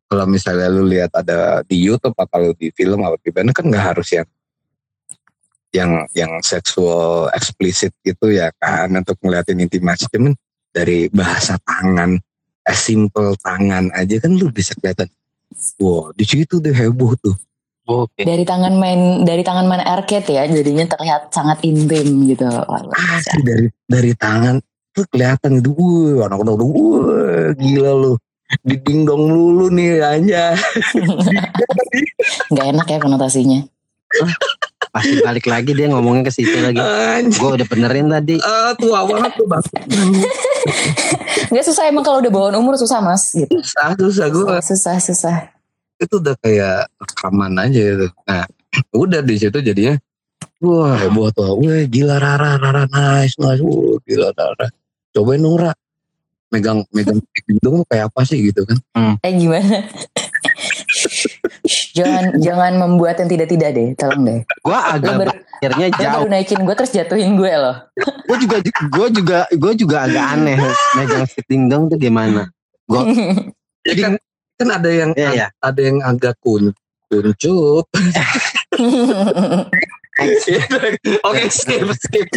kalau 0.07 0.25
misalnya 0.31 0.71
lu 0.71 0.87
lihat 0.87 1.11
ada 1.11 1.67
di 1.67 1.83
YouTube 1.83 2.15
atau 2.15 2.39
lu 2.39 2.53
di 2.55 2.71
film 2.71 3.03
atau 3.03 3.19
di 3.19 3.31
mana 3.35 3.51
kan 3.51 3.67
nggak 3.67 3.85
harus 3.93 4.09
yang 4.15 4.29
yang 5.75 6.07
yang 6.15 6.33
seksual 6.39 7.27
eksplisit 7.35 7.91
gitu 8.07 8.31
ya 8.31 8.55
kan 8.63 8.95
untuk 8.95 9.19
ngeliatin 9.19 9.59
intimasi 9.59 10.07
cuman 10.07 10.39
dari 10.71 11.11
bahasa 11.11 11.59
tangan 11.67 12.15
as 12.63 12.79
simple 12.79 13.35
tangan 13.43 13.91
aja 13.99 14.23
kan 14.23 14.39
lu 14.39 14.55
bisa 14.55 14.79
kelihatan 14.79 15.11
wow 15.83 16.15
di 16.15 16.23
situ 16.23 16.63
deh 16.63 16.73
heboh 16.73 17.19
tuh 17.19 17.35
Oke. 17.85 18.25
Dari 18.25 18.49
tangan 18.49 18.81
main 18.81 19.29
dari 19.29 19.45
tangan 19.45 19.69
main 19.69 19.85
arcade 19.85 20.33
ya, 20.33 20.49
jadinya 20.49 20.89
terlihat 20.89 21.29
sangat 21.29 21.61
intim 21.69 22.25
gitu. 22.33 22.49
Asli 22.97 23.45
dari 23.45 23.69
dari 23.85 24.17
tangan 24.17 24.57
tuh 24.95 25.05
kelihatan 25.11 25.59
gitu 25.59 25.75
wah 26.17 26.31
anak-anak 26.31 26.55
tuh 26.55 26.73
gila 27.59 27.93
lu 27.93 28.13
didingdong 28.63 29.25
dulu 29.25 29.67
nih 29.69 29.99
aja 30.01 30.53
Nggak 32.53 32.67
enak 32.71 32.87
ya 32.87 32.99
konotasinya. 32.99 33.61
Pasti 34.91 35.19
balik 35.21 35.47
lagi 35.47 35.75
dia 35.75 35.91
ngomongnya 35.91 36.27
ke 36.27 36.33
situ 36.33 36.55
lagi. 36.59 36.79
Gue 37.31 37.51
udah 37.51 37.67
benerin 37.67 38.07
tadi. 38.07 38.39
ah, 38.39 38.71
tua 38.79 39.03
banget 39.05 39.33
tuh 39.35 39.47
bang 39.47 39.65
Nggak 41.51 41.65
susah 41.67 41.85
emang 41.87 42.03
kalau 42.03 42.23
udah 42.23 42.31
bawaan 42.31 42.57
umur 42.57 42.79
susah 42.79 42.99
mas. 42.99 43.35
Gitu. 43.35 43.51
susah 43.59 43.95
susah 43.99 44.27
gue 44.29 44.47
Susah 44.63 44.97
susah. 44.99 45.37
itu 45.95 46.19
udah 46.19 46.35
kayak 46.43 46.91
rekaman 46.99 47.55
aja 47.55 47.81
gitu 47.81 48.07
nah 48.27 48.45
udah 49.07 49.23
di 49.23 49.39
situ 49.39 49.63
jadinya 49.63 49.95
wah 50.59 50.99
heboh 50.99 51.31
tuh 51.31 51.55
wah 51.55 51.87
gila 51.87 52.19
Rara 52.19 52.59
Rara 52.59 52.83
nice 52.91 53.39
nice 53.39 53.63
wah 53.63 53.95
gila 54.03 54.35
Rara 54.35 54.67
cobain 55.15 55.39
dong 55.39 55.55
megang 56.49 56.81
megang 56.91 57.19
dong 57.61 57.85
kayak 57.87 58.09
apa 58.09 58.21
sih 58.25 58.41
gitu 58.45 58.63
kan 58.63 58.79
Eh 59.21 59.33
gimana? 59.35 59.85
jangan 61.95 62.25
jangan 62.39 62.73
membuat 62.77 63.17
yang 63.19 63.29
tidak 63.29 63.49
tidak 63.49 63.71
deh, 63.73 63.89
tolong 63.97 64.23
deh. 64.23 64.41
Gue 64.61 64.69
Lo, 64.69 64.77
agak 64.77 65.13
ber, 65.17 65.29
akhirnya 65.33 65.89
jauh. 65.97 66.13
baru 66.21 66.27
naikin 66.29 66.61
gue 66.61 66.75
terus 66.75 66.93
jatuhin 66.93 67.35
gue 67.35 67.51
loh. 67.51 67.77
Gue 68.27 68.37
juga 68.39 68.57
gue 68.65 69.07
juga 69.15 69.39
gue 69.49 69.73
juga 69.75 69.97
agak 70.05 70.25
aneh 70.35 70.57
megang 70.95 71.25
fitting 71.25 71.67
dong 71.67 71.89
tuh 71.89 71.97
gimana. 71.97 72.51
ya 73.89 73.95
kan 73.97 74.13
kan 74.55 74.69
ada 74.71 74.89
yang 74.89 75.11
Iya 75.17 75.31
ya. 75.33 75.47
ada 75.59 75.81
yang 75.81 75.99
agak 76.01 76.37
kun 76.39 76.71
kuncup 77.09 77.89
oke 81.25 81.43
skip 81.49 81.81
skip 81.97 82.29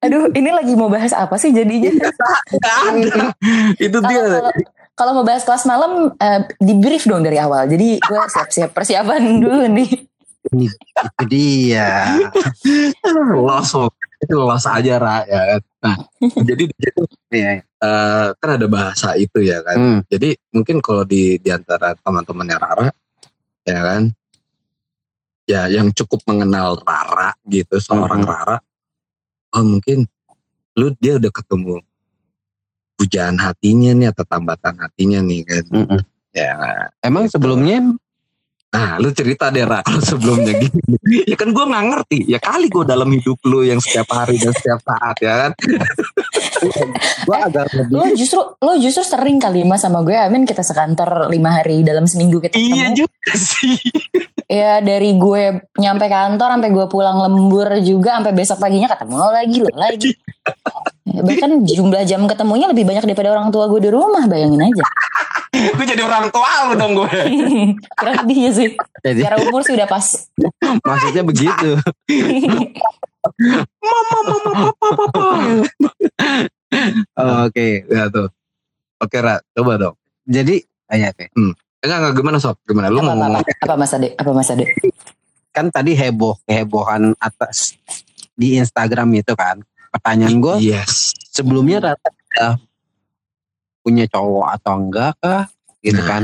Aduh, 0.00 0.28
ini 0.32 0.50
lagi 0.50 0.72
mau 0.74 0.88
bahas 0.88 1.12
apa 1.12 1.36
sih 1.36 1.50
jadinya? 1.50 1.92
Ada 2.60 3.32
itu 3.78 3.98
dia 4.00 4.22
Kalau 4.94 5.10
mau 5.10 5.26
bahas 5.26 5.42
kelas 5.42 5.66
malam, 5.66 6.14
eh, 6.14 6.40
di 6.56 6.74
brief 6.78 7.02
dong 7.04 7.26
dari 7.26 7.34
awal. 7.36 7.66
Jadi 7.66 7.98
gue 7.98 8.20
siap-siap 8.30 8.70
persiapan 8.70 9.20
dulu 9.42 9.66
nih. 9.68 9.90
Itu 10.54 11.24
dia. 11.26 12.14
los 13.34 13.72
itu 14.20 14.34
los 14.34 14.64
aja 14.64 14.96
Ra 14.96 15.20
ya 15.24 15.40
kan 15.44 15.60
nah 15.84 15.96
jadi 16.40 16.64
di 16.64 16.76
situ 16.80 17.02
Iya. 17.28 17.60
eh, 17.60 18.26
kan 18.32 18.50
ada 18.56 18.64
bahasa 18.64 19.12
itu 19.16 19.44
ya 19.44 19.60
kan 19.60 19.76
Hmm. 19.76 19.98
jadi 20.08 20.32
mungkin 20.48 20.80
kalau 20.80 21.04
di 21.04 21.36
di 21.36 21.52
antara 21.52 21.92
teman-temannya 22.00 22.56
Rara 22.56 22.88
ya 23.64 23.80
kan 23.84 24.02
ya 25.44 25.68
yang 25.68 25.92
cukup 25.92 26.24
mengenal 26.24 26.80
Rara 26.80 27.36
gitu 27.44 27.76
seorang 27.76 28.24
Mhm. 28.24 28.28
Rara 28.28 28.56
oh 29.54 29.64
mungkin 29.64 30.08
lu 30.74 30.90
dia 30.98 31.16
udah 31.16 31.30
ketemu 31.30 31.78
pujaan 32.94 33.36
hatinya 33.38 33.90
nih 33.92 34.08
atau 34.10 34.24
tambatan 34.24 34.74
hatinya 34.78 35.20
nih 35.20 35.40
kan 35.44 35.64
Mm-mm. 35.68 36.00
ya 36.32 36.54
Emang 37.02 37.28
sebelumnya 37.28 37.94
nah 38.74 38.98
lu 38.98 39.14
cerita 39.14 39.54
deh 39.54 39.62
Ra 39.62 39.86
kalau 39.86 40.02
sebelumnya 40.02 40.58
gini 40.58 40.98
ya 41.30 41.38
kan 41.38 41.54
gue 41.54 41.64
nggak 41.64 41.84
ngerti 41.94 42.18
ya 42.26 42.42
kali 42.42 42.66
gue 42.66 42.82
dalam 42.82 43.06
hidup 43.14 43.38
lu 43.46 43.62
yang 43.62 43.78
setiap 43.78 44.10
hari 44.10 44.34
dan 44.42 44.50
setiap 44.50 44.82
saat 44.82 45.16
ya 45.22 45.34
kan 45.46 45.52
gue 47.26 47.36
agak 47.36 47.64
lebih 47.76 47.94
Lo 47.94 48.04
justru 48.16 48.40
lo 48.40 48.72
justru 48.80 49.04
sering 49.04 49.36
kali 49.36 49.62
mas 49.66 49.84
sama 49.84 50.00
gue. 50.00 50.16
Amin 50.16 50.48
kita 50.48 50.64
sekantor 50.64 51.28
lima 51.28 51.60
hari 51.60 51.84
dalam 51.84 52.08
seminggu 52.08 52.40
kita 52.40 52.56
iya 52.56 52.90
ketemu. 52.90 53.04
juga 53.04 53.32
sih 53.36 53.76
Ya 54.44 54.84
dari 54.84 55.16
gue 55.16 55.42
nyampe 55.80 56.04
kantor 56.04 56.48
sampai 56.60 56.70
gue 56.70 56.86
pulang 56.92 57.16
lembur 57.16 57.68
juga 57.80 58.20
sampai 58.20 58.32
besok 58.36 58.60
paginya 58.60 58.92
ketemu 58.92 59.14
lo 59.16 59.30
lagi 59.32 59.56
lo 59.64 59.72
lagi. 59.72 60.10
Bahkan 61.24 61.64
jumlah 61.64 62.04
jam 62.04 62.28
ketemunya 62.28 62.68
lebih 62.68 62.84
banyak 62.84 63.08
daripada 63.08 63.32
orang 63.32 63.48
tua 63.48 63.68
gue 63.72 63.80
di 63.80 63.90
rumah 63.92 64.28
bayangin 64.28 64.68
aja. 64.68 64.84
Gue 65.54 65.86
jadi 65.86 66.02
orang 66.02 66.28
tua 66.28 66.50
lu 66.66 66.74
dong 66.74 66.92
gue 66.94 67.10
Kurang 67.98 68.16
lebih 68.22 68.36
ya 68.40 68.50
sih. 68.52 68.68
jadi 69.00 69.20
Secara 69.22 69.36
umur 69.40 69.60
sih 69.62 69.74
udah 69.74 69.88
pas. 69.88 70.06
maksudnya 70.82 71.22
begitu. 71.22 71.70
Oh, 77.14 77.46
Oke. 77.46 77.86
ya 77.86 78.10
tuh 78.10 78.26
oke 78.98 79.16
Ra 79.16 79.38
coba 79.54 79.78
dong 79.78 79.96
Jadi 80.26 80.58
ah, 80.90 80.96
ya, 80.98 81.08
oke. 81.08 81.30
enggak 81.80 81.98
enggak 82.02 82.14
gimana 82.16 82.36
sob 82.42 82.58
gimana 82.64 82.90
lu 82.90 82.98
apa, 82.98 83.06
mau 83.06 83.12
apa, 83.12 83.20
ngomong 83.22 83.40
apa, 83.40 83.52
apa 83.62 83.74
mas 83.76 83.92
Ade? 83.94 84.08
Apa 84.16 84.30
mas 84.32 84.50
Ade? 84.50 84.64
kan 85.54 85.70
tadi 85.70 85.94
heboh 85.94 86.34
kehebohan 86.42 87.14
atas 87.16 87.78
di 88.34 88.58
Instagram 88.58 89.06
itu 89.14 89.38
kan. 89.38 89.62
Pertanyaan 89.94 90.42
gue 90.42 90.54
yes 90.66 91.14
sebelumnya 91.30 91.78
Rata 91.78 92.58
punya 93.84 94.08
cowok 94.08 94.46
atau 94.56 94.72
enggak 94.80 95.12
kah? 95.20 95.44
Gitu 95.84 96.00
Nah. 96.00 96.08
kan. 96.08 96.22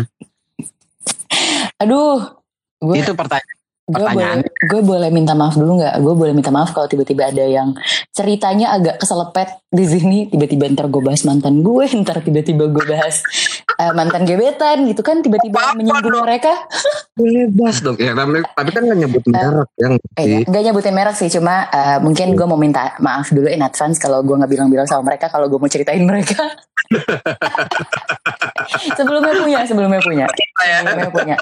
Aduh, 1.76 2.40
gue 2.80 2.94
Itu 2.96 3.12
pertanyaan. 3.12 3.59
Gue 3.90 4.06
pertanyaan. 4.06 4.46
boleh 4.46 4.68
gue 4.70 4.80
boleh 4.86 5.10
minta 5.10 5.34
maaf 5.34 5.58
dulu 5.58 5.82
nggak? 5.82 5.94
Gue 5.98 6.14
boleh 6.14 6.32
minta 6.32 6.54
maaf 6.54 6.70
kalau 6.70 6.86
tiba-tiba 6.86 7.28
ada 7.28 7.42
yang 7.42 7.74
ceritanya 8.14 8.78
agak 8.78 9.02
keselepet 9.02 9.58
di 9.74 9.84
sini. 9.84 10.18
Tiba-tiba 10.30 10.70
ntar 10.70 10.86
gue 10.86 11.02
bahas 11.02 11.26
mantan 11.26 11.60
gue, 11.60 11.84
ntar 12.06 12.22
tiba-tiba 12.22 12.70
gue 12.70 12.84
bahas 12.86 13.26
eh, 13.76 13.92
mantan 13.92 14.22
gebetan 14.22 14.86
gitu 14.86 15.02
kan. 15.02 15.20
Tiba-tiba 15.20 15.74
menyinggung 15.74 16.22
mereka. 16.22 16.54
bebas 17.20 17.84
dong 17.84 18.00
ya 18.00 18.16
tapi 18.16 18.70
kan 18.72 18.82
nggak 18.86 18.98
nyebut 19.04 19.24
merek 19.28 19.68
yang 19.76 20.00
Eh, 20.20 20.26
ya, 20.26 20.38
gak 20.44 20.62
nyebutin 20.68 20.92
merek 20.92 21.16
sih, 21.16 21.32
cuma 21.32 21.64
eh, 21.72 21.96
mungkin 22.02 22.36
gue 22.36 22.44
mau 22.44 22.60
minta 22.60 22.92
maaf 23.00 23.32
dulu 23.32 23.48
in 23.48 23.64
advance 23.64 23.96
kalau 23.96 24.20
gue 24.20 24.36
nggak 24.36 24.50
bilang-bilang 24.50 24.84
sama 24.84 25.06
mereka 25.06 25.32
kalau 25.32 25.48
gue 25.48 25.56
mau 25.56 25.70
ceritain 25.70 26.02
mereka. 26.04 26.36
sebelumnya 28.98 29.34
punya, 29.40 29.60
sebelumnya 29.64 30.00
punya, 30.02 30.26
sebelumnya 30.28 31.10
punya. 31.12 31.36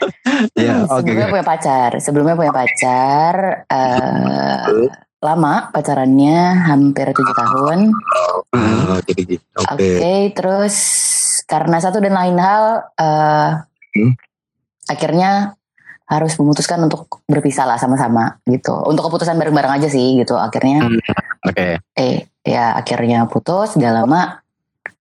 Ya, 0.58 0.84
oke. 0.84 1.00
sebelumnya 1.00 1.28
punya 1.30 1.46
pacar, 1.46 1.90
sebelumnya 1.98 2.34
punya 2.34 2.52
pacar. 2.52 3.34
eh, 3.66 4.88
lama 5.18 5.70
pacarannya 5.70 6.38
hampir 6.64 7.10
tujuh 7.10 7.32
tahun. 7.34 7.78
oh, 8.52 8.98
jadi 9.02 9.22
gitu 9.24 9.46
oke 9.56 9.72
Oke, 9.72 10.14
terus 10.32 10.76
karena 11.44 11.76
satu 11.78 11.98
dan 11.98 12.12
lain 12.12 12.36
hal, 12.36 12.64
eh, 12.94 13.50
Hmm. 13.94 14.12
akhirnya 14.86 15.54
harus 16.04 16.34
memutuskan 16.34 16.82
untuk 16.82 17.22
berpisah 17.24 17.64
lah 17.64 17.78
sama-sama 17.78 18.36
gitu. 18.44 18.74
Untuk 18.84 19.08
keputusan 19.08 19.38
bareng-bareng 19.38 19.80
aja 19.80 19.88
sih 19.88 20.18
gitu. 20.18 20.34
Akhirnya, 20.34 20.84
Hmm. 20.84 21.00
Oke. 21.44 21.80
eh 21.94 22.14
ya 22.42 22.74
akhirnya 22.74 23.24
putus. 23.24 23.72
Gak 23.74 23.94
lama, 23.94 24.42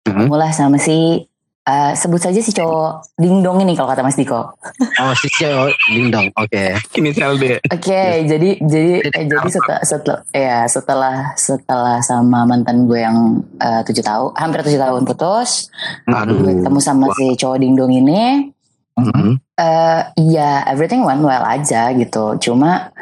Hmm. 0.05 0.29
mulai 0.29 0.51
sama 0.51 0.77
si 0.77 1.27
eh, 1.63 1.91
sebut 1.95 2.19
saja 2.19 2.39
si 2.43 2.51
cowok 2.51 3.15
dingdong 3.15 3.63
ini 3.63 3.73
kalau 3.75 3.89
kata 3.91 4.03
Mas 4.03 4.19
Diko. 4.19 4.51
Oh 4.99 5.13
si 5.15 5.27
cewek 5.39 5.75
dingdong. 5.91 6.27
Oke. 6.35 6.75
ini 6.99 7.09
sel 7.15 7.39
deh 7.39 7.57
Oke, 7.71 8.03
jadi 8.27 8.49
jadi 8.59 8.93
eh, 9.07 9.25
jadi 9.27 9.47
setelah 9.47 9.81
setelah 9.83 10.19
ya 10.35 10.57
setelah 10.67 11.15
setelah 11.39 11.97
sama 12.03 12.43
mantan 12.43 12.85
gue 12.87 12.99
yang 12.99 13.39
eh, 13.59 13.81
tujuh 13.87 14.03
tahun, 14.03 14.31
hampir 14.35 14.59
tujuh 14.67 14.81
tahun 14.81 15.01
putus, 15.07 15.71
aduh 16.07 16.35
gue 16.39 16.53
ketemu 16.59 16.79
sama 16.83 17.07
si 17.15 17.35
cowok 17.39 17.57
dingdong 17.59 17.91
ini. 17.91 18.51
Mhm. 18.93 19.41
eh 19.57 20.01
ya 20.29 20.69
everything 20.69 21.01
went 21.01 21.25
well 21.25 21.41
aja 21.41 21.89
gitu. 21.97 22.37
Cuma 22.37 22.93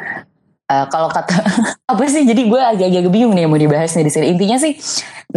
eh, 0.72 0.84
kalau 0.88 1.12
kata 1.12 1.36
apa 1.92 2.02
sih 2.08 2.24
jadi 2.24 2.42
gue 2.48 2.60
agak-agak 2.60 3.12
bingung 3.12 3.36
nih 3.36 3.44
yang 3.44 3.52
mau 3.52 3.60
dibahas 3.60 3.92
nih 3.92 4.08
di 4.08 4.12
sini. 4.12 4.26
Intinya 4.32 4.56
sih 4.56 4.72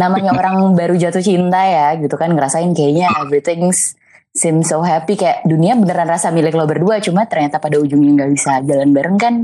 namanya 0.00 0.32
orang 0.40 0.72
baru 0.72 0.96
jatuh 0.96 1.20
cinta 1.20 1.60
ya 1.60 1.92
gitu 2.00 2.16
kan 2.16 2.32
ngerasain 2.32 2.72
kayaknya 2.72 3.12
everything 3.20 3.68
seem 4.36 4.60
so 4.64 4.80
happy 4.80 5.16
kayak 5.16 5.44
dunia 5.44 5.76
beneran 5.76 6.08
rasa 6.08 6.32
milik 6.32 6.56
lo 6.56 6.64
berdua 6.64 7.00
cuma 7.04 7.28
ternyata 7.28 7.60
pada 7.60 7.76
ujungnya 7.76 8.24
nggak 8.24 8.30
bisa 8.32 8.52
jalan 8.64 8.90
bareng 8.96 9.16
kan? 9.20 9.34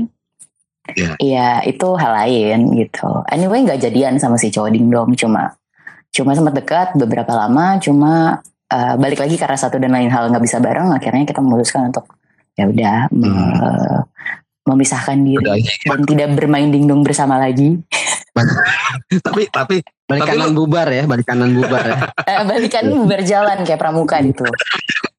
Iya. 0.83 1.15
Iya 1.21 1.49
itu 1.63 1.87
hal 1.95 2.11
lain 2.11 2.59
gitu. 2.75 3.07
Anyway 3.31 3.63
nggak 3.63 3.79
jadian 3.79 4.19
sama 4.19 4.35
si 4.35 4.51
cowok 4.51 4.73
dingdong 4.73 5.13
cuma 5.15 5.55
cuma 6.13 6.37
sempat 6.37 6.53
dekat 6.53 6.87
beberapa 6.93 7.33
lama 7.33 7.81
cuma 7.81 8.37
eh, 8.69 8.95
balik 9.01 9.17
lagi 9.23 9.33
karena 9.33 9.57
satu 9.57 9.81
dan 9.81 9.95
lain 9.95 10.13
hal 10.13 10.29
nggak 10.29 10.43
bisa 10.45 10.61
bareng 10.61 10.93
akhirnya 10.93 11.25
kita 11.25 11.41
memutuskan 11.41 11.89
untuk 11.89 12.05
ya 12.53 12.69
udah 12.69 13.09
me- 13.09 14.05
memisahkan 14.63 15.19
diri 15.19 15.43
Udah, 15.43 15.57
dan 15.91 15.99
tidak 16.07 16.29
bermain 16.39 16.71
dingdong 16.71 17.03
bersama 17.03 17.39
lagi 17.39 17.79
tapi 19.27 19.47
tapi 19.51 19.77
Balik 20.03 20.27
Tapi 20.27 20.35
kanan 20.35 20.51
bubar 20.51 20.87
ya, 20.91 21.03
balik 21.07 21.25
kanan 21.25 21.55
bubar 21.55 21.79
ya. 21.79 21.95
eh, 22.29 22.43
balikan 22.43 22.85
berjalan 23.07 23.63
kayak 23.63 23.79
pramuka 23.79 24.19
gitu 24.19 24.43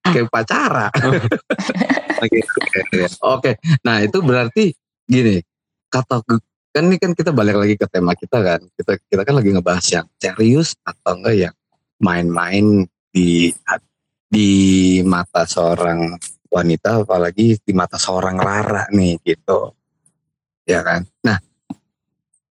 kayak 0.05 0.29
pacara. 0.29 0.93
Oke, 2.25 2.41
oke, 2.41 2.79
oke. 2.89 2.99
Oke, 3.37 3.53
nah 3.85 4.01
itu 4.01 4.23
berarti 4.25 4.73
gini, 5.05 5.43
kata 5.93 6.25
gue- 6.25 6.41
kan 6.73 6.89
ini 6.89 6.97
kan 6.97 7.13
kita 7.13 7.37
balik 7.37 7.59
lagi 7.59 7.75
ke 7.77 7.85
tema 7.91 8.17
kita 8.17 8.39
kan. 8.41 8.61
Kita 8.71 8.97
kita 8.97 9.23
kan 9.29 9.35
lagi 9.35 9.51
ngebahas 9.53 9.85
yang 9.93 10.07
serius 10.17 10.73
atau 10.87 11.21
enggak 11.21 11.37
yang 11.37 11.55
main-main 12.01 12.87
di 13.13 13.53
di 14.31 14.49
mata 15.05 15.45
seorang 15.45 16.17
wanita 16.55 17.03
apalagi 17.03 17.59
di 17.59 17.73
mata 17.75 17.99
seorang 17.99 18.39
Rara 18.39 18.87
nih 18.95 19.19
gitu. 19.27 19.75
Ya 20.63 20.87
kan? 20.87 21.03
Nah, 21.27 21.43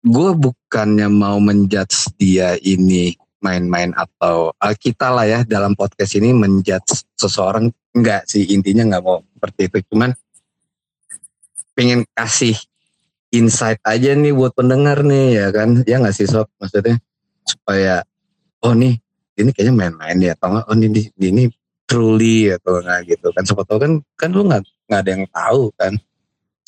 gue 0.06 0.30
bukannya 0.38 1.10
mau 1.10 1.42
menjudge 1.42 2.14
dia 2.14 2.54
ini 2.62 3.18
main-main 3.42 3.90
atau 3.98 4.54
kita 4.78 5.10
lah 5.10 5.26
ya 5.26 5.40
dalam 5.42 5.74
podcast 5.74 6.14
ini 6.14 6.30
menjudge 6.30 7.02
seseorang. 7.18 7.74
Enggak 7.90 8.30
sih 8.30 8.46
intinya 8.54 8.86
nggak 8.94 9.02
mau 9.02 9.18
seperti 9.34 9.60
itu. 9.66 9.78
Cuman 9.90 10.14
pengen 11.74 12.06
kasih 12.14 12.54
insight 13.34 13.82
aja 13.82 14.14
nih 14.14 14.30
buat 14.30 14.54
pendengar 14.54 15.02
nih 15.02 15.42
ya 15.42 15.46
kan? 15.50 15.82
Ya 15.84 15.98
nggak 15.98 16.14
sih 16.14 16.30
sob? 16.30 16.46
Maksudnya 16.62 17.02
supaya 17.42 18.06
oh 18.62 18.72
nih 18.78 18.94
ini 19.38 19.50
kayaknya 19.54 19.74
main-main 19.74 20.18
ya 20.22 20.38
atau 20.38 20.54
enggak? 20.54 20.64
Oh 20.70 20.74
ini 20.78 21.02
ini 21.18 21.42
truly 21.88 22.52
atau 22.52 22.84
enggak 22.84 23.16
gitu 23.16 23.32
kan. 23.32 23.42
Siapa 23.48 23.64
tahu 23.64 23.78
kan 23.80 23.92
kan 24.14 24.30
lu 24.30 24.44
nggak 24.44 24.62
nggak 24.86 25.00
ada 25.00 25.10
yang 25.10 25.24
tahu 25.32 25.72
kan. 25.74 25.92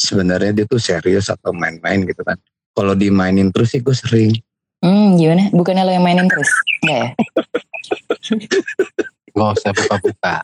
Sebenarnya 0.01 0.57
dia 0.57 0.65
tuh 0.65 0.81
serius 0.81 1.29
atau 1.29 1.53
main-main 1.53 2.01
gitu 2.09 2.25
kan. 2.25 2.41
Kalau 2.73 2.97
dimainin 2.97 3.53
terus 3.53 3.77
sih 3.77 3.85
gue 3.85 3.93
sering. 3.93 4.33
Hmm 4.81 5.21
gimana? 5.21 5.53
Bukannya 5.53 5.85
lo 5.85 5.93
yang 5.93 6.03
mainin 6.03 6.25
terus? 6.25 6.49
Enggak 6.81 6.97
ya? 6.97 7.09
Gak 9.31 9.51
usah 9.57 9.71
buka-buka. 9.71 10.43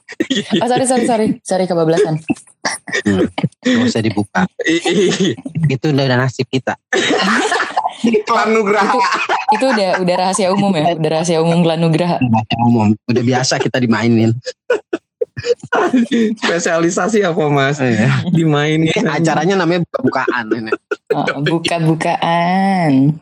oh 0.62 0.68
sorry 0.70 0.86
sorry 0.86 1.04
sorry. 1.08 1.26
Sorry 1.42 1.64
kebablasan. 1.66 2.22
Gak 3.64 3.82
usah 3.82 4.02
dibuka. 4.04 4.46
Itu 5.74 5.90
udah 5.90 6.16
nasib 6.16 6.46
kita. 6.46 6.78
iklan 8.06 8.54
nugraha 8.54 8.94
itu 9.54 9.64
udah 9.66 9.98
udah 10.02 10.14
rahasia 10.18 10.48
umum 10.54 10.70
ya 10.74 10.94
udah 10.94 11.10
rahasia 11.10 11.38
umum 11.42 11.62
Klan 11.62 11.78
Nugraha 11.82 12.18
Baca 12.22 12.56
umum. 12.66 12.94
Udah 13.06 13.22
biasa 13.22 13.58
kita 13.62 13.78
dimainin. 13.78 14.34
spesialisasi 16.40 17.20
apa 17.22 17.44
mas 17.52 17.78
Iya. 17.78 18.24
dimainin 18.32 19.04
Acaranya 19.04 19.60
namanya 19.60 19.84
buka-bukaan. 19.84 20.44
Ini. 20.48 20.70
Oh, 21.12 21.40
buka-bukaan 21.44 23.20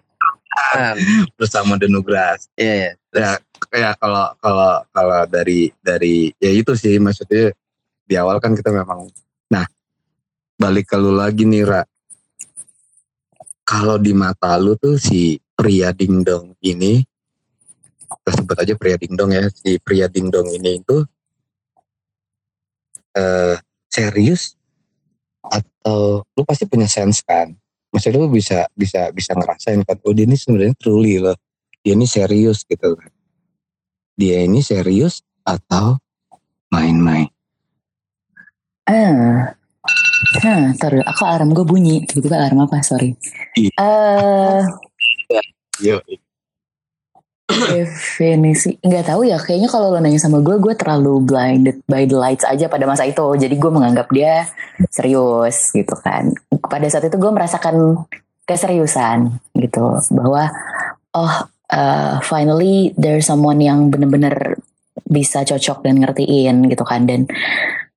bersama 1.35 1.75
Denugras 1.75 2.47
Iya, 2.55 2.75
iya. 2.75 2.91
ya 3.11 3.31
kayak 3.71 3.99
kalau 3.99 4.31
kalau 4.39 4.73
kalau 4.95 5.21
dari 5.27 5.75
dari 5.83 6.31
ya 6.39 6.51
itu 6.55 6.79
sih 6.79 7.03
maksudnya 7.03 7.51
di 8.07 8.15
awal 8.15 8.39
kan 8.39 8.55
kita 8.55 8.71
memang 8.71 9.11
nah 9.51 9.67
balik 10.55 10.95
ke 10.95 10.97
lu 10.97 11.15
lagi 11.17 11.43
nih 11.43 11.67
Ra 11.67 11.83
kalau 13.65 13.97
di 13.97 14.13
mata 14.13 14.61
lu 14.61 14.77
tuh 14.77 15.01
si 15.01 15.41
pria 15.57 15.91
dingdong 15.91 16.53
ini 16.61 17.01
kita 18.05 18.31
sebut 18.37 18.57
aja 18.61 18.75
pria 18.77 18.97
dingdong 19.01 19.33
ya 19.33 19.45
si 19.51 19.81
pria 19.81 20.07
dingdong 20.07 20.47
ini 20.53 20.85
itu 20.85 21.03
eh 23.17 23.57
serius 23.89 24.55
atau 25.45 26.25
lu 26.35 26.43
pasti 26.45 26.65
punya 26.69 26.89
sense 26.89 27.25
kan? 27.25 27.53
Maksudnya 27.93 28.21
lu 28.21 28.29
bisa 28.33 28.67
bisa 28.75 29.13
bisa 29.15 29.33
ngerasain 29.37 29.87
kan 29.87 29.97
oh 30.03 30.13
dia 30.13 30.27
ini 30.27 30.35
sebenarnya 30.35 30.75
truly 30.81 31.21
loh 31.23 31.37
dia 31.85 31.95
ini 31.95 32.09
serius 32.09 32.65
gitu 32.65 32.97
kan. 32.97 33.13
Dia 34.15 34.45
ini 34.47 34.65
serius 34.65 35.21
atau 35.45 35.99
main-main? 36.71 37.29
Ah 38.85 39.57
Hah, 40.45 40.75
ntar 40.77 40.95
dulu. 40.95 41.05
Aku 41.05 41.23
alarm 41.27 41.51
gue 41.53 41.67
bunyi. 41.67 41.97
Tiba-tiba 42.07 42.37
alarm 42.39 42.67
apa? 42.67 42.81
Sorry. 42.85 43.15
Iya. 43.59 43.71
Eh, 43.75 44.63
Yo, 45.83 45.99
definisi 47.51 48.79
nggak 48.79 49.11
tahu 49.11 49.27
ya. 49.27 49.37
Kayaknya 49.43 49.69
kalau 49.69 49.91
lo 49.91 49.99
nanya 49.99 50.23
sama 50.23 50.39
gue, 50.41 50.57
gue 50.63 50.75
terlalu 50.79 51.19
blinded 51.27 51.83
by 51.91 52.07
the 52.07 52.15
lights 52.15 52.47
aja 52.47 52.71
pada 52.71 52.87
masa 52.87 53.05
itu. 53.05 53.25
Jadi 53.37 53.55
gue 53.59 53.71
menganggap 53.71 54.07
dia 54.15 54.47
serius 54.89 55.75
gitu 55.75 55.95
kan. 55.99 56.31
Pada 56.63 56.87
saat 56.87 57.11
itu 57.11 57.19
gue 57.19 57.33
merasakan 57.35 58.07
keseriusan 58.45 59.41
gitu 59.57 59.99
bahwa 60.13 60.53
oh 61.17 61.35
uh, 61.73 62.21
finally 62.21 62.93
there's 63.01 63.25
someone 63.25 63.59
yang 63.59 63.89
bener-bener 63.89 64.61
bisa 65.05 65.45
cocok 65.45 65.85
dan 65.85 66.01
ngertiin 66.01 66.69
gitu 66.69 66.85
kan 66.85 67.09
dan 67.09 67.25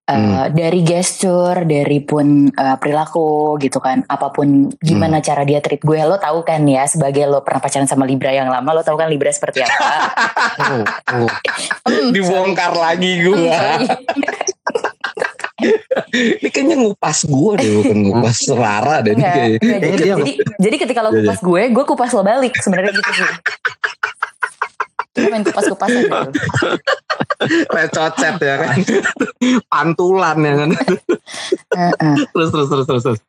uh, 0.08 0.48
dari 0.50 0.82
gesture 0.82 1.62
dari 1.62 2.00
pun 2.00 2.26
uh, 2.48 2.76
perilaku 2.76 3.28
gitu 3.58 3.78
kan. 3.78 4.04
Apa 4.04 4.30
pun 4.30 4.72
gimana 4.78 5.20
cara 5.20 5.44
dia 5.44 5.60
treat 5.60 5.80
gue 5.80 6.00
lo 6.00 6.16
tahu 6.16 6.42
kan 6.42 6.64
ya 6.64 6.84
sebagai 6.84 7.24
lo 7.24 7.42
pernah 7.42 7.60
pacaran 7.60 7.86
sama 7.86 8.04
Libra 8.04 8.32
yang 8.32 8.48
lama 8.48 8.72
lo 8.72 8.82
tahu 8.82 8.96
kan 8.96 9.08
Libra 9.08 9.30
seperti 9.30 9.62
apa? 9.62 9.86
Oh, 10.58 10.84
oh. 11.18 11.30
Hmm, 11.84 12.10
dibongkar 12.10 12.74
lagi 12.74 13.22
gue 13.22 13.48
sorry. 13.48 13.88
ini 16.38 16.50
kayaknya 16.50 16.78
ngupas 16.78 17.26
gue 17.26 17.52
deh 17.58 17.72
bukan 17.76 17.98
ngupas 18.06 18.38
Rara 18.52 19.02
deh 19.02 19.12
ini 19.12 19.18
Enggak, 19.18 19.34
kayak 19.34 19.50
enggak, 19.58 19.66
Eh, 19.66 19.80
jadi, 19.82 19.98
dia- 19.98 20.18
jadi, 20.18 20.32
jadi 20.62 20.76
ketika 20.78 21.00
lo 21.02 21.10
Iya, 21.10 21.18
kupas 21.24 21.40
gue, 21.42 21.62
gue 21.68 21.84
kupas 21.84 22.12
lo 22.12 22.22
balik 22.22 22.54
sebenarnya 22.56 22.92
gitu 22.94 23.12
sih. 23.12 23.26
Gue 25.18 25.30
main 25.30 25.42
kupas-kupas 25.42 25.90
aja 25.90 26.02
gitu. 26.06 26.30
recocet 27.70 28.36
ya 28.48 28.56
kan 28.62 28.78
pantulan 29.68 30.38
ya 30.40 30.54
kan 30.56 30.70
terus 32.32 32.50
terus 32.50 32.68
terus 32.70 32.86
terus, 32.86 33.04
terus. 33.04 33.20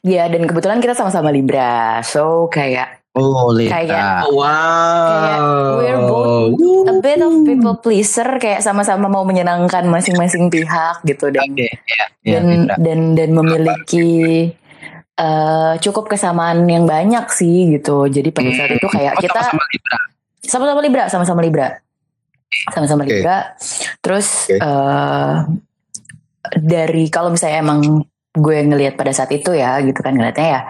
Ya 0.00 0.28
dan 0.28 0.44
kebetulan 0.44 0.78
kita 0.78 0.92
sama-sama 0.92 1.28
Libra, 1.28 1.98
so 2.00 2.46
kayak 2.48 3.00
Oh, 3.14 3.54
Lita. 3.54 3.78
Kayak- 3.78 4.26
wow 4.26 5.78
we're 5.78 6.02
both 6.02 6.58
a 6.90 6.94
bit 6.98 7.22
of 7.22 7.46
people 7.46 7.78
pleaser, 7.78 8.26
kayak 8.36 8.58
sama-sama 8.60 9.06
mau 9.06 9.22
menyenangkan 9.22 9.86
masing-masing 9.86 10.50
pihak 10.50 10.98
gitu 11.06 11.30
dan 11.30 11.46
Oke, 11.46 11.78
ya, 11.86 12.04
ya, 12.26 12.42
dan, 12.42 12.44
dan 12.74 13.00
dan 13.14 13.30
memiliki 13.30 14.50
eh, 15.14 15.72
cukup 15.78 16.10
kesamaan 16.10 16.66
yang 16.66 16.90
banyak 16.90 17.22
sih 17.30 17.78
gitu. 17.78 18.10
Jadi 18.10 18.34
pada 18.34 18.50
saat 18.50 18.74
itu 18.74 18.86
kayak 18.90 19.14
Oh, 19.14 19.22
kita 19.22 19.38
sama-sama 19.38 19.64
Libra. 19.70 19.98
Sama-sama 20.44 20.80
Libra, 20.84 21.08
sama-sama 21.08 21.40
Libra, 21.40 21.80
sama-sama 22.70 23.02
Oke. 23.04 23.20
Libra. 23.20 23.56
Terus 24.04 24.52
Oke. 24.52 24.60
eh, 24.60 25.34
dari 26.60 27.04
kalau 27.08 27.32
misalnya 27.32 27.64
emang 27.64 28.04
gue 28.34 28.58
ngelihat 28.66 28.94
pada 28.98 29.10
saat 29.14 29.32
itu 29.32 29.56
ya, 29.56 29.80
gitu 29.80 29.98
kan 30.04 30.14
ngelihatnya 30.14 30.48
ya 30.48 30.62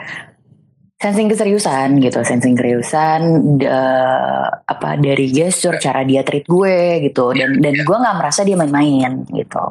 sensing 0.95 1.29
keseriusan 1.29 2.01
gitu, 2.01 2.25
sensing 2.25 2.57
keseriusan 2.57 3.21
eh, 3.61 4.47
apa 4.65 4.97
dari 4.97 5.29
gesture, 5.29 5.77
cara 5.77 6.01
dia 6.01 6.25
treat 6.25 6.49
gue 6.49 7.05
gitu, 7.05 7.35
dan 7.37 7.61
dan 7.61 7.75
gue 7.77 7.97
nggak 7.99 8.17
merasa 8.17 8.41
dia 8.41 8.57
main-main 8.57 9.27
gitu. 9.29 9.65